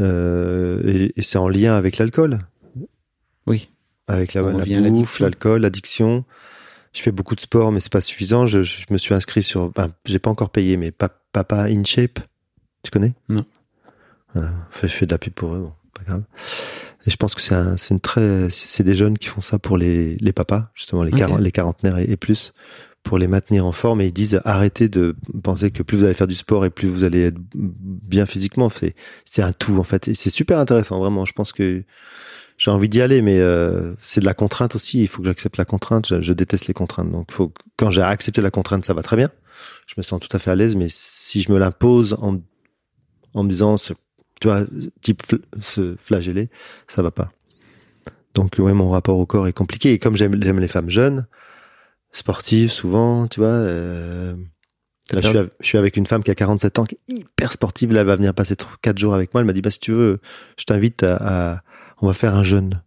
Euh, 0.00 0.80
et, 0.86 1.12
et 1.16 1.22
c'est 1.22 1.36
en 1.38 1.48
lien 1.50 1.74
avec 1.76 1.98
l'alcool, 1.98 2.38
Oui. 3.46 3.68
avec 4.06 4.32
la, 4.32 4.40
la 4.42 4.64
bouffe, 4.90 5.20
l'alcool, 5.20 5.60
l'addiction. 5.62 6.24
Je 6.92 7.00
fais 7.02 7.12
beaucoup 7.12 7.34
de 7.34 7.40
sport, 7.40 7.72
mais 7.72 7.80
c'est 7.80 7.92
pas 7.92 8.00
suffisant. 8.00 8.44
Je, 8.46 8.62
je 8.62 8.84
me 8.90 8.98
suis 8.98 9.14
inscrit 9.14 9.42
sur, 9.42 9.62
enfin, 9.62 9.90
j'ai 10.04 10.18
pas 10.18 10.30
encore 10.30 10.50
payé, 10.50 10.76
mais 10.76 10.90
Pa- 10.90 11.08
Papa 11.32 11.64
In 11.70 11.84
Shape, 11.84 12.20
tu 12.82 12.90
connais? 12.90 13.14
Non. 13.28 13.44
Voilà, 14.34 14.50
Enfin, 14.68 14.86
je 14.88 14.92
fais 14.92 15.06
de 15.06 15.10
la 15.12 15.18
pub 15.18 15.32
pour 15.32 15.54
eux, 15.54 15.60
bon, 15.60 15.72
pas 15.94 16.04
grave. 16.04 16.22
Et 17.06 17.10
je 17.10 17.16
pense 17.16 17.34
que 17.34 17.40
c'est 17.40 17.54
un, 17.54 17.76
une 17.90 18.00
très, 18.00 18.48
c'est 18.50 18.84
des 18.84 18.94
jeunes 18.94 19.18
qui 19.18 19.28
font 19.28 19.40
ça 19.40 19.58
pour 19.58 19.76
les, 19.78 20.16
les 20.16 20.32
papas, 20.32 20.70
justement, 20.74 21.02
les, 21.02 21.12
Ok. 21.12 21.18
quaran- 21.18 21.38
les 21.40 21.50
quarantenaires 21.52 21.98
et, 21.98 22.04
et 22.10 22.16
plus, 22.16 22.52
pour 23.02 23.18
les 23.18 23.26
maintenir 23.26 23.66
en 23.66 23.72
forme. 23.72 24.00
Et 24.02 24.06
ils 24.06 24.12
disent 24.12 24.40
arrêtez 24.44 24.88
de 24.88 25.16
penser 25.42 25.70
que 25.70 25.82
plus 25.82 25.98
vous 25.98 26.04
allez 26.04 26.14
faire 26.14 26.26
du 26.28 26.34
sport 26.34 26.64
et 26.64 26.70
plus 26.70 26.88
vous 26.88 27.04
allez 27.04 27.22
être 27.22 27.38
bien 27.54 28.26
physiquement. 28.26 28.68
C'est, 28.70 28.94
c'est 29.24 29.42
un 29.42 29.52
tout, 29.52 29.78
en 29.78 29.82
fait. 29.82 30.08
Et 30.08 30.14
c'est 30.14 30.30
super 30.30 30.58
intéressant, 30.58 30.98
vraiment. 31.00 31.24
Je 31.24 31.32
pense 31.32 31.52
que 31.52 31.82
j'ai 32.62 32.70
envie 32.70 32.88
d'y 32.88 33.02
aller, 33.02 33.22
mais 33.22 33.40
euh, 33.40 33.92
c'est 33.98 34.20
de 34.20 34.24
la 34.24 34.34
contrainte 34.34 34.76
aussi. 34.76 35.02
Il 35.02 35.08
faut 35.08 35.20
que 35.20 35.26
j'accepte 35.26 35.56
la 35.56 35.64
contrainte. 35.64 36.20
Je, 36.20 36.32
déteste 36.32 36.68
les 36.68 36.74
contraintes. 36.74 37.10
Donc, 37.10 37.32
quand 37.76 37.90
j'ai 37.90 38.02
accepté 38.02 38.40
la 38.40 38.52
contrainte, 38.52 38.84
ça 38.84 38.94
va 38.94 39.02
très 39.02 39.16
bien. 39.16 39.30
Je 39.88 39.94
me 39.96 40.04
sens 40.04 40.20
tout 40.20 40.28
à 40.30 40.38
fait 40.38 40.52
à 40.52 40.54
l'aise. 40.54 40.76
Mais 40.76 40.86
si 40.88 41.42
je 41.42 41.50
me 41.50 41.58
l'impose 41.58 42.16
en, 42.20 42.40
en 43.34 43.42
me 43.42 43.48
disant, 43.48 43.74
tu 43.74 43.94
vois, 44.44 44.64
type 45.00 45.24
fl- 45.24 45.42
se 45.60 45.96
flageller, 46.04 46.50
ça 46.86 47.02
va 47.02 47.10
pas. 47.10 47.32
Donc, 48.36 48.54
ouais, 48.60 48.72
mon 48.72 48.90
rapport 48.90 49.18
au 49.18 49.26
corps 49.26 49.48
est 49.48 49.52
compliqué. 49.52 49.94
Et 49.94 49.98
comme 49.98 50.14
j'aime, 50.14 50.36
les 50.36 50.68
femmes 50.68 50.88
jeunes, 50.88 51.26
sportives, 52.12 52.70
souvent, 52.70 53.26
tu 53.26 53.40
vois, 53.40 53.48
euh, 53.48 54.36
Là, 55.10 55.20
je, 55.20 55.48
suis, 55.66 55.78
avec 55.78 55.96
une 55.96 56.06
femme 56.06 56.22
qui 56.22 56.30
a 56.30 56.36
47 56.36 56.78
ans, 56.78 56.84
qui 56.84 56.94
est 56.94 57.12
hyper 57.12 57.50
sportive. 57.50 57.92
Là, 57.92 58.02
elle 58.02 58.06
va 58.06 58.14
venir 58.14 58.32
passer 58.34 58.54
4 58.82 58.98
jours 58.98 59.14
avec 59.14 59.34
moi. 59.34 59.40
Elle 59.40 59.48
m'a 59.48 59.52
dit, 59.52 59.62
bah, 59.62 59.72
si 59.72 59.80
tu 59.80 59.90
veux, 59.90 60.20
je 60.56 60.64
t'invite 60.64 61.02
à- 61.02 61.64
on 62.02 62.06
va 62.06 62.12
faire 62.12 62.34
un 62.34 62.42
jeûne. 62.42 62.82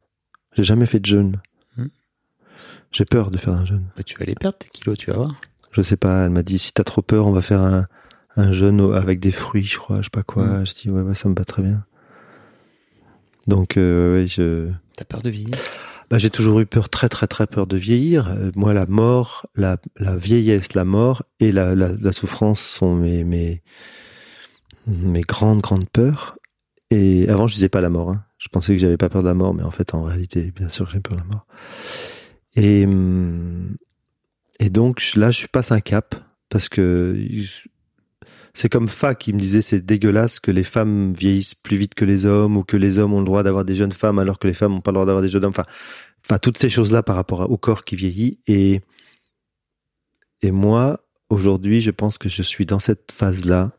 J'ai 0.53 0.63
jamais 0.63 0.85
fait 0.85 0.99
de 0.99 1.05
jeûne. 1.05 1.41
Hmm. 1.77 1.87
J'ai 2.91 3.05
peur 3.05 3.31
de 3.31 3.37
faire 3.37 3.53
un 3.53 3.65
jeûne. 3.65 3.85
Bah, 3.97 4.03
tu 4.03 4.17
vas 4.17 4.25
les 4.25 4.35
perdre, 4.35 4.57
tes 4.57 4.69
kilos, 4.69 4.97
tu 4.97 5.09
vas 5.09 5.17
voir. 5.17 5.35
Je 5.71 5.81
sais 5.81 5.97
pas. 5.97 6.25
Elle 6.25 6.29
m'a 6.31 6.43
dit, 6.43 6.59
si 6.59 6.71
t'as 6.73 6.83
trop 6.83 7.01
peur, 7.01 7.25
on 7.27 7.31
va 7.31 7.41
faire 7.41 7.61
un, 7.61 7.87
un 8.35 8.51
jeûne 8.51 8.93
avec 8.93 9.19
des 9.19 9.31
fruits, 9.31 9.63
je 9.65 9.77
crois, 9.77 9.97
je 9.97 10.03
sais 10.03 10.09
pas 10.11 10.23
quoi. 10.23 10.45
Hmm. 10.45 10.65
Je 10.65 10.73
dis, 10.75 10.89
ouais, 10.89 11.01
ouais, 11.01 11.15
ça 11.15 11.27
me 11.29 11.35
va 11.35 11.43
très 11.45 11.63
bien. 11.63 11.83
Donc, 13.47 13.77
euh, 13.77 14.13
ouais, 14.21 14.27
je, 14.27 14.69
T'as 14.97 15.05
peur 15.05 15.21
de 15.21 15.29
vieillir? 15.29 15.57
bah, 16.09 16.17
j'ai 16.17 16.29
toujours 16.29 16.59
eu 16.59 16.65
peur, 16.65 16.89
très 16.89 17.09
très 17.09 17.27
très 17.27 17.47
peur 17.47 17.67
de 17.67 17.77
vieillir. 17.77 18.27
Euh, 18.29 18.51
Moi, 18.55 18.73
la 18.73 18.85
mort, 18.85 19.45
la, 19.55 19.77
la 19.97 20.17
vieillesse, 20.17 20.73
la 20.73 20.85
mort 20.85 21.23
et 21.39 21.51
la, 21.51 21.75
la, 21.75 21.91
la 21.93 22.11
souffrance 22.11 22.59
sont 22.61 22.95
mes, 22.95 23.23
mes, 23.23 23.61
mes 24.87 25.21
grandes 25.21 25.61
grandes 25.61 25.89
peurs. 25.89 26.37
Et 26.91 27.27
avant, 27.29 27.47
je 27.47 27.55
disais 27.55 27.69
pas 27.69 27.81
la 27.81 27.89
mort. 27.89 28.11
Hein. 28.11 28.24
Je 28.37 28.49
pensais 28.49 28.73
que 28.73 28.79
j'avais 28.79 28.97
pas 28.97 29.09
peur 29.09 29.23
de 29.23 29.27
la 29.27 29.33
mort, 29.33 29.53
mais 29.53 29.63
en 29.63 29.71
fait, 29.71 29.93
en 29.93 30.03
réalité, 30.03 30.51
bien 30.51 30.69
sûr, 30.69 30.85
que 30.85 30.91
j'ai 30.91 30.99
peur 30.99 31.13
de 31.13 31.21
la 31.21 31.27
mort. 31.27 31.45
Et 32.55 32.85
hum, 32.85 33.75
et 34.59 34.69
donc 34.69 35.15
là, 35.15 35.31
je 35.31 35.47
passe 35.47 35.71
un 35.71 35.81
cap 35.81 36.15
parce 36.49 36.69
que 36.69 37.27
c'est 38.53 38.69
comme 38.69 38.87
Fa 38.87 39.15
qui 39.15 39.33
me 39.33 39.39
disait 39.39 39.61
c'est 39.61 39.85
dégueulasse 39.85 40.39
que 40.39 40.51
les 40.51 40.63
femmes 40.63 41.13
vieillissent 41.13 41.55
plus 41.55 41.77
vite 41.77 41.95
que 41.95 42.05
les 42.05 42.25
hommes 42.25 42.55
ou 42.55 42.63
que 42.63 42.77
les 42.77 42.99
hommes 42.99 43.13
ont 43.13 43.19
le 43.19 43.25
droit 43.25 43.43
d'avoir 43.43 43.65
des 43.65 43.75
jeunes 43.75 43.91
femmes 43.91 44.19
alors 44.19 44.39
que 44.39 44.47
les 44.47 44.53
femmes 44.53 44.73
n'ont 44.73 44.81
pas 44.81 44.91
le 44.91 44.95
droit 44.95 45.05
d'avoir 45.05 45.21
des 45.21 45.29
jeunes 45.29 45.43
hommes. 45.43 45.51
Enfin, 45.51 45.65
enfin 46.25 46.37
toutes 46.39 46.57
ces 46.57 46.69
choses 46.69 46.91
là 46.91 47.03
par 47.03 47.15
rapport 47.15 47.49
au 47.49 47.57
corps 47.57 47.83
qui 47.83 47.95
vieillit 47.95 48.39
et 48.47 48.81
et 50.41 50.51
moi 50.51 51.01
aujourd'hui 51.29 51.81
je 51.81 51.91
pense 51.91 52.17
que 52.17 52.29
je 52.29 52.43
suis 52.43 52.65
dans 52.65 52.79
cette 52.79 53.11
phase 53.11 53.45
là 53.45 53.73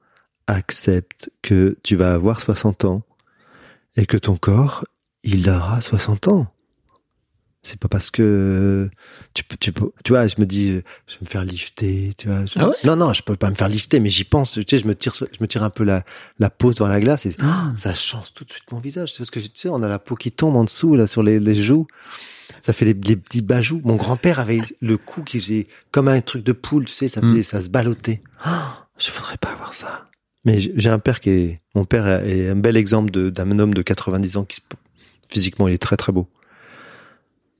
accepte 0.46 1.30
que 1.42 1.78
tu 1.82 1.96
vas 1.96 2.12
avoir 2.12 2.40
60 2.40 2.84
ans 2.84 3.02
et 3.96 4.06
que 4.06 4.16
ton 4.16 4.36
corps 4.36 4.84
il 5.22 5.48
aura 5.50 5.80
60 5.80 6.28
ans 6.28 6.52
c'est 7.62 7.80
pas 7.80 7.88
parce 7.88 8.12
que 8.12 8.88
tu 9.34 9.42
peux 9.42 9.56
tu 9.56 9.72
peux 9.72 9.90
tu 10.04 10.12
vois 10.12 10.28
je 10.28 10.36
me 10.38 10.46
dis 10.46 10.68
je 11.08 11.14
vais 11.14 11.20
me 11.22 11.26
faire 11.26 11.44
lifter 11.44 12.12
tu 12.16 12.28
vois 12.28 12.46
je- 12.46 12.52
Ah 12.60 12.68
ouais? 12.68 12.76
Non 12.84 12.94
non 12.94 13.12
je 13.12 13.22
peux 13.22 13.34
pas 13.34 13.50
me 13.50 13.56
faire 13.56 13.68
lifter 13.68 13.98
mais 13.98 14.08
j'y 14.08 14.22
pense 14.22 14.52
tu 14.52 14.62
sais 14.68 14.78
je 14.78 14.86
me 14.86 14.94
tire 14.94 15.14
je 15.16 15.24
me 15.40 15.48
tire 15.48 15.64
un 15.64 15.70
peu 15.70 15.82
la 15.82 16.04
la 16.38 16.48
pose 16.48 16.76
dans 16.76 16.86
la 16.86 17.00
glace 17.00 17.26
et 17.26 17.34
Ah. 17.40 17.72
ça 17.74 17.92
change 17.92 18.32
tout 18.34 18.44
de 18.44 18.52
suite 18.52 18.70
mon 18.70 18.78
visage. 18.78 19.10
C'est 19.12 19.18
parce 19.18 19.30
que 19.32 19.40
tu 19.40 19.50
sais, 19.54 19.68
on 19.68 19.82
a 19.82 19.88
la 19.88 19.98
peau 19.98 20.14
qui 20.14 20.30
tombe 20.30 20.54
en 20.54 20.62
dessous, 20.64 20.94
là, 20.94 21.06
sur 21.08 21.22
les, 21.24 21.40
les 21.40 21.54
joues. 21.56 21.86
Ça 22.60 22.72
fait 22.72 22.84
les, 22.84 22.94
les 22.94 23.16
petits 23.16 23.42
bajoux. 23.42 23.80
Mon 23.84 23.96
grand-père 23.96 24.38
avait 24.38 24.60
le 24.80 24.96
cou 24.96 25.22
qui 25.24 25.40
faisait 25.40 25.66
comme 25.90 26.06
un 26.08 26.20
truc 26.20 26.44
de 26.44 26.52
poule, 26.52 26.84
tu 26.84 26.92
sais, 26.92 27.08
ça 27.08 27.20
faisait, 27.20 27.40
Mm. 27.40 27.42
ça 27.42 27.60
se 27.62 27.68
ballottait. 27.68 28.22
Ah, 28.44 28.86
je 28.98 29.10
voudrais 29.10 29.38
pas 29.38 29.50
avoir 29.50 29.72
ça. 29.72 30.08
Mais 30.46 30.58
j'ai 30.58 30.88
un 30.88 30.98
père 30.98 31.20
qui 31.20 31.30
est, 31.30 31.60
mon 31.74 31.84
père 31.84 32.06
est 32.06 32.48
un 32.48 32.56
bel 32.56 32.76
exemple 32.76 33.10
d'un 33.30 33.58
homme 33.58 33.74
de 33.74 33.82
90 33.82 34.36
ans 34.38 34.44
qui, 34.44 34.60
physiquement, 35.30 35.68
il 35.68 35.74
est 35.74 35.78
très 35.78 35.96
très 35.96 36.12
beau. 36.12 36.28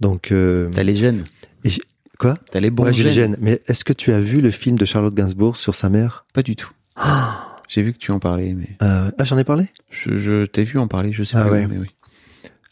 Donc, 0.01 0.31
euh, 0.33 0.71
T'as 0.73 0.83
les 0.83 0.95
gènes. 0.97 1.25
quoi? 2.19 2.37
T'as 2.51 2.61
les 2.61 2.71
bons 2.71 2.85
ouais, 2.85 2.93
les 2.93 2.97
gènes. 2.97 3.13
gènes. 3.13 3.37
Mais 3.41 3.61
est-ce 3.67 3.85
que 3.85 3.93
tu 3.93 4.13
as 4.13 4.21
vu 4.21 4.41
le 4.41 4.51
film 4.51 4.79
de 4.79 4.85
Charlotte 4.85 5.15
Gainsbourg 5.15 5.57
sur 5.57 5.75
sa 5.75 5.91
mère? 5.91 6.25
Pas 6.33 6.43
du 6.43 6.55
tout. 6.57 6.71
J'ai 7.69 7.83
vu 7.83 7.93
que 7.93 7.99
tu 7.99 8.13
en 8.13 8.21
parlais, 8.21 8.55
mais 8.55 8.77
Euh, 8.83 9.11
ah, 9.19 9.25
j'en 9.25 9.37
ai 9.39 9.45
parlé? 9.45 9.67
je, 9.91 10.17
je 10.19 10.47
t'ai 10.47 10.63
vu 10.63 10.79
en 10.79 10.87
parler, 10.87 11.13
je 11.13 11.25
sais 11.25 11.37
Ah 11.37 11.45
pas. 11.45 11.51
ouais. 11.51 11.67
où, 11.67 11.69
mais 11.69 11.79
oui. 11.79 11.89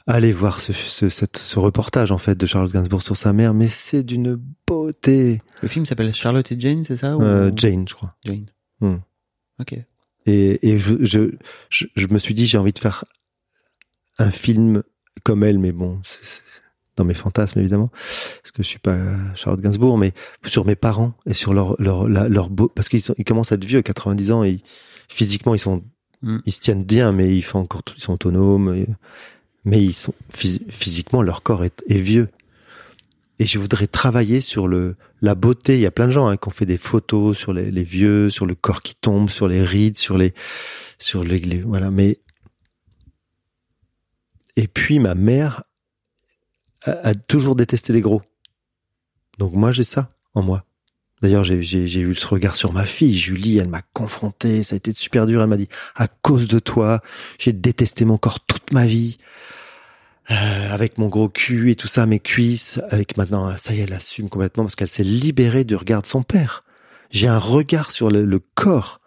Allez 0.06 0.30
voir 0.32 0.60
ce, 0.60 0.72
ce, 0.72 1.08
cette- 1.08 1.38
ce 1.38 1.58
reportage 1.58 2.12
en 2.12 2.18
fait 2.18 2.36
de 2.38 2.44
Charlotte 2.46 2.70
Gainsbourg 2.72 3.02
sur 3.02 3.16
sa 3.16 3.32
mère, 3.32 3.54
mais 3.54 3.66
c'est 3.66 4.02
d'une 4.04 4.38
beauté. 4.68 5.40
Le 5.62 5.68
film 5.68 5.86
s'appelle 5.86 6.12
Charlotte 6.14 6.52
et 6.52 6.60
Jane, 6.60 6.84
c'est 6.84 6.96
ça 6.98 7.16
ou- 7.16 7.22
Euh, 7.22 7.50
Jane, 7.56 7.88
je 7.88 7.94
crois. 7.94 8.14
Jane. 8.24 8.46
Hmm. 8.80 8.98
Ok. 9.60 9.74
Et, 10.26 10.68
et 10.70 10.78
je, 10.78 10.94
je, 11.04 11.30
je, 11.68 11.86
je 11.96 12.06
me 12.08 12.18
suis 12.18 12.34
dit 12.34 12.46
j'ai 12.46 12.58
envie 12.58 12.72
de 12.72 12.78
faire 12.78 13.04
un 14.18 14.30
film 14.30 14.82
comme 15.22 15.42
elle, 15.44 15.58
mais 15.58 15.72
bon, 15.72 16.00
c'est 16.02 16.42
dans 16.96 17.04
mes 17.04 17.14
fantasmes 17.14 17.58
évidemment, 17.58 17.88
parce 17.88 18.52
que 18.52 18.62
je 18.62 18.68
suis 18.68 18.78
pas 18.78 18.98
Charlotte 19.34 19.60
Gainsbourg, 19.60 19.98
mais 19.98 20.12
sur 20.46 20.64
mes 20.64 20.76
parents 20.76 21.12
et 21.26 21.34
sur 21.34 21.52
leur 21.52 21.74
leur 21.82 22.08
leur 22.08 22.50
beau, 22.50 22.68
parce 22.68 22.88
qu'ils 22.88 23.02
ils 23.18 23.24
commencent 23.24 23.50
à 23.52 23.56
être 23.56 23.64
vieux, 23.64 23.82
90 23.82 24.30
ans, 24.32 24.44
et 24.44 24.60
physiquement 25.08 25.54
ils 25.54 25.58
sont 25.60 25.82
Hmm. 26.22 26.38
ils 26.46 26.52
se 26.52 26.60
tiennent 26.60 26.84
bien, 26.84 27.12
mais 27.12 27.36
ils 27.36 27.42
font 27.42 27.58
encore 27.58 27.82
ils 27.96 28.00
sont 28.02 28.14
autonomes, 28.14 28.74
et- 28.74 28.86
mais 29.66 29.82
ils 29.84 29.92
sont 29.92 30.14
phys- 30.32 30.62
physiquement 30.70 31.20
leur 31.20 31.42
corps 31.42 31.64
est, 31.64 31.82
est 31.88 31.98
vieux. 31.98 32.28
Et 33.38 33.46
je 33.46 33.58
voudrais 33.58 33.86
travailler 33.88 34.40
sur 34.40 34.68
le 34.68 34.96
la 35.20 35.34
beauté. 35.34 35.74
Il 35.74 35.80
y 35.80 35.86
a 35.86 35.90
plein 35.90 36.06
de 36.06 36.12
gens 36.12 36.28
hein, 36.28 36.36
qui 36.36 36.48
ont 36.48 36.52
fait 36.52 36.66
des 36.66 36.78
photos 36.78 37.36
sur 37.36 37.52
les, 37.52 37.82
vieux, 37.82 38.30
sur 38.30 38.46
le 38.46 38.54
corps 38.54 38.82
qui 38.82 38.94
tombe, 38.94 39.30
sur 39.30 39.48
les 39.48 39.62
rides, 39.62 39.98
sur 39.98 40.16
les 40.16 40.34
sur 40.98 41.24
les, 41.24 41.40
voilà. 41.62 41.90
Mais 41.90 42.20
et 44.56 44.68
puis 44.68 45.00
ma 45.00 45.14
mère 45.14 45.64
a, 46.82 46.92
a 46.92 47.14
toujours 47.14 47.56
détesté 47.56 47.92
les 47.92 48.00
gros. 48.00 48.22
Donc 49.38 49.52
moi 49.52 49.72
j'ai 49.72 49.82
ça 49.82 50.12
en 50.34 50.42
moi. 50.42 50.64
D'ailleurs 51.22 51.42
j'ai 51.42 52.00
eu 52.00 52.14
ce 52.14 52.26
regard 52.26 52.54
sur 52.54 52.72
ma 52.72 52.84
fille 52.84 53.16
Julie. 53.16 53.58
Elle 53.58 53.68
m'a 53.68 53.82
confronté. 53.94 54.62
Ça 54.62 54.74
a 54.74 54.76
été 54.76 54.92
super 54.92 55.26
dur. 55.26 55.42
Elle 55.42 55.48
m'a 55.48 55.56
dit 55.56 55.68
à 55.96 56.06
cause 56.06 56.46
de 56.46 56.58
toi 56.60 57.00
j'ai 57.38 57.52
détesté 57.52 58.04
mon 58.04 58.18
corps 58.18 58.40
toute 58.40 58.72
ma 58.72 58.86
vie. 58.86 59.18
Euh, 60.30 60.34
avec 60.70 60.96
mon 60.96 61.08
gros 61.08 61.28
cul 61.28 61.70
et 61.70 61.76
tout 61.76 61.86
ça, 61.86 62.06
mes 62.06 62.18
cuisses, 62.18 62.80
avec 62.88 63.18
maintenant, 63.18 63.56
ça 63.58 63.74
y 63.74 63.80
est, 63.80 63.82
elle 63.82 63.92
assume 63.92 64.30
complètement 64.30 64.64
parce 64.64 64.74
qu'elle 64.74 64.88
s'est 64.88 65.04
libérée 65.04 65.64
du 65.64 65.76
regard 65.76 66.00
de 66.00 66.06
son 66.06 66.22
père. 66.22 66.64
J'ai 67.10 67.28
un 67.28 67.38
regard 67.38 67.90
sur 67.90 68.10
le, 68.10 68.24
le 68.24 68.38
corps 68.38 69.00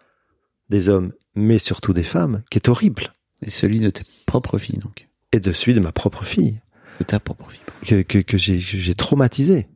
des 0.70 0.88
hommes, 0.88 1.12
mais 1.34 1.58
surtout 1.58 1.92
des 1.92 2.04
femmes, 2.04 2.42
qui 2.50 2.58
est 2.58 2.68
horrible. 2.68 3.12
Et 3.42 3.50
celui 3.50 3.80
de 3.80 3.90
tes 3.90 4.04
propres 4.26 4.58
filles, 4.58 4.78
donc. 4.78 5.08
Et 5.32 5.40
de 5.40 5.52
celui 5.52 5.74
de 5.74 5.80
ma 5.80 5.92
propre 5.92 6.24
fille, 6.24 6.60
De 7.00 7.04
ta 7.04 7.18
propre 7.18 7.50
fille. 7.50 7.60
que, 7.84 8.02
que, 8.02 8.18
que 8.18 8.38
j'ai, 8.38 8.94
traumatisé. 8.94 9.66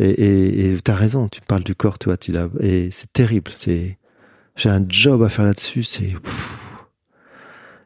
Et, 0.00 0.10
et, 0.10 0.72
et 0.72 0.80
t'as 0.80 0.94
raison, 0.96 1.28
tu 1.28 1.40
parles 1.40 1.62
du 1.62 1.76
corps, 1.76 2.00
tu 2.00 2.06
vois, 2.06 2.16
tu 2.16 2.32
l'as, 2.32 2.48
et 2.60 2.90
c'est 2.90 3.12
terrible. 3.12 3.52
C'est, 3.56 3.98
j'ai 4.56 4.68
un 4.70 4.84
job 4.88 5.22
à 5.22 5.28
faire 5.28 5.44
là-dessus, 5.44 5.84
c'est, 5.84 6.14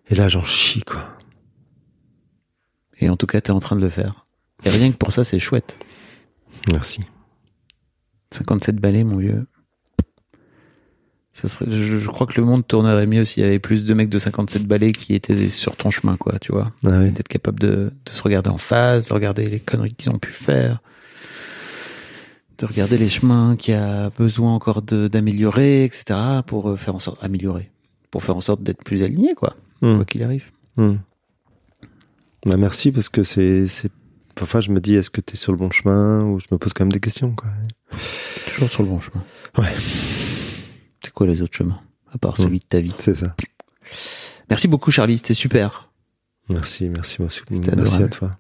et 0.08 0.14
là 0.14 0.28
j'en 0.28 0.44
chie, 0.44 0.82
quoi. 0.82 1.17
Et 3.00 3.08
en 3.10 3.16
tout 3.16 3.26
cas, 3.26 3.40
t'es 3.40 3.50
en 3.52 3.60
train 3.60 3.76
de 3.76 3.80
le 3.80 3.88
faire. 3.90 4.26
Et 4.64 4.70
rien 4.70 4.90
que 4.90 4.96
pour 4.96 5.12
ça, 5.12 5.24
c'est 5.24 5.38
chouette. 5.38 5.78
Merci. 6.72 7.02
57 8.32 8.76
balais, 8.76 9.04
mon 9.04 9.16
vieux. 9.18 9.46
Ça 11.32 11.46
serait, 11.46 11.66
je, 11.70 11.98
je 11.98 12.08
crois 12.08 12.26
que 12.26 12.40
le 12.40 12.44
monde 12.44 12.66
tournerait 12.66 13.06
mieux 13.06 13.24
s'il 13.24 13.44
y 13.44 13.46
avait 13.46 13.60
plus 13.60 13.84
de 13.84 13.94
mecs 13.94 14.08
de 14.08 14.18
57 14.18 14.64
balais 14.64 14.90
qui 14.90 15.14
étaient 15.14 15.50
sur 15.50 15.76
ton 15.76 15.90
chemin, 15.90 16.16
quoi, 16.16 16.38
tu 16.40 16.50
vois. 16.50 16.72
Ah 16.84 16.98
oui. 16.98 17.12
D'être 17.12 17.28
capable 17.28 17.60
de, 17.60 17.92
de 18.04 18.10
se 18.10 18.22
regarder 18.22 18.50
en 18.50 18.58
face, 18.58 19.08
de 19.08 19.14
regarder 19.14 19.46
les 19.46 19.60
conneries 19.60 19.94
qu'ils 19.94 20.10
ont 20.10 20.18
pu 20.18 20.32
faire, 20.32 20.80
de 22.58 22.66
regarder 22.66 22.98
les 22.98 23.08
chemins 23.08 23.54
qu'il 23.54 23.74
y 23.74 23.76
a 23.76 24.10
besoin 24.10 24.52
encore 24.52 24.82
d'améliorer, 24.82 25.84
etc., 25.84 26.18
pour 26.44 26.70
euh, 26.70 26.76
faire 26.76 26.96
en 26.96 26.98
sorte, 26.98 27.22
améliorer, 27.22 27.70
pour 28.10 28.24
faire 28.24 28.36
en 28.36 28.40
sorte 28.40 28.62
d'être 28.64 28.82
plus 28.82 29.02
aligné, 29.04 29.34
quoi, 29.36 29.54
Hmm. 29.80 29.94
quoi 29.94 30.04
qu'il 30.06 30.24
arrive. 30.24 30.50
Hmm. 30.76 30.96
Bah, 32.46 32.56
merci 32.56 32.92
parce 32.92 33.08
que 33.08 33.22
c'est, 33.22 33.66
c'est, 33.66 33.90
parfois 34.34 34.60
je 34.60 34.70
me 34.70 34.80
dis 34.80 34.94
est-ce 34.94 35.10
que 35.10 35.20
tu 35.20 35.34
es 35.34 35.36
sur 35.36 35.52
le 35.52 35.58
bon 35.58 35.70
chemin 35.70 36.22
ou 36.24 36.40
je 36.40 36.46
me 36.50 36.58
pose 36.58 36.72
quand 36.72 36.84
même 36.84 36.92
des 36.92 37.00
questions, 37.00 37.34
quoi. 37.34 37.48
Toujours 38.46 38.70
sur 38.70 38.82
le 38.82 38.88
bon 38.88 39.00
chemin. 39.00 39.24
Ouais. 39.56 39.74
C'est 41.02 41.12
quoi 41.12 41.26
les 41.26 41.42
autres 41.42 41.56
chemins 41.56 41.80
À 42.12 42.18
part 42.18 42.36
celui 42.36 42.58
de 42.58 42.64
ta 42.64 42.80
vie? 42.80 42.94
C'est 42.98 43.14
ça. 43.14 43.34
Merci 44.50 44.68
beaucoup, 44.68 44.90
Charlie. 44.90 45.16
C'était 45.18 45.34
super. 45.34 45.90
Merci, 46.48 46.88
merci, 46.88 47.16
merci, 47.20 47.40
C'était 47.50 47.76
merci 47.76 48.02
à 48.02 48.08
toi. 48.08 48.36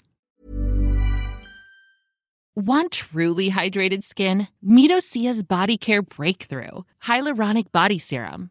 Want 2.56 2.90
truly 2.90 3.50
hydrated 3.50 4.02
skin? 4.02 4.48
Medocia's 4.62 5.44
Body 5.44 5.78
Care 5.78 6.02
Breakthrough 6.02 6.84
Hyaluronic 7.06 7.70
Body 7.72 8.00
Serum. 8.00 8.50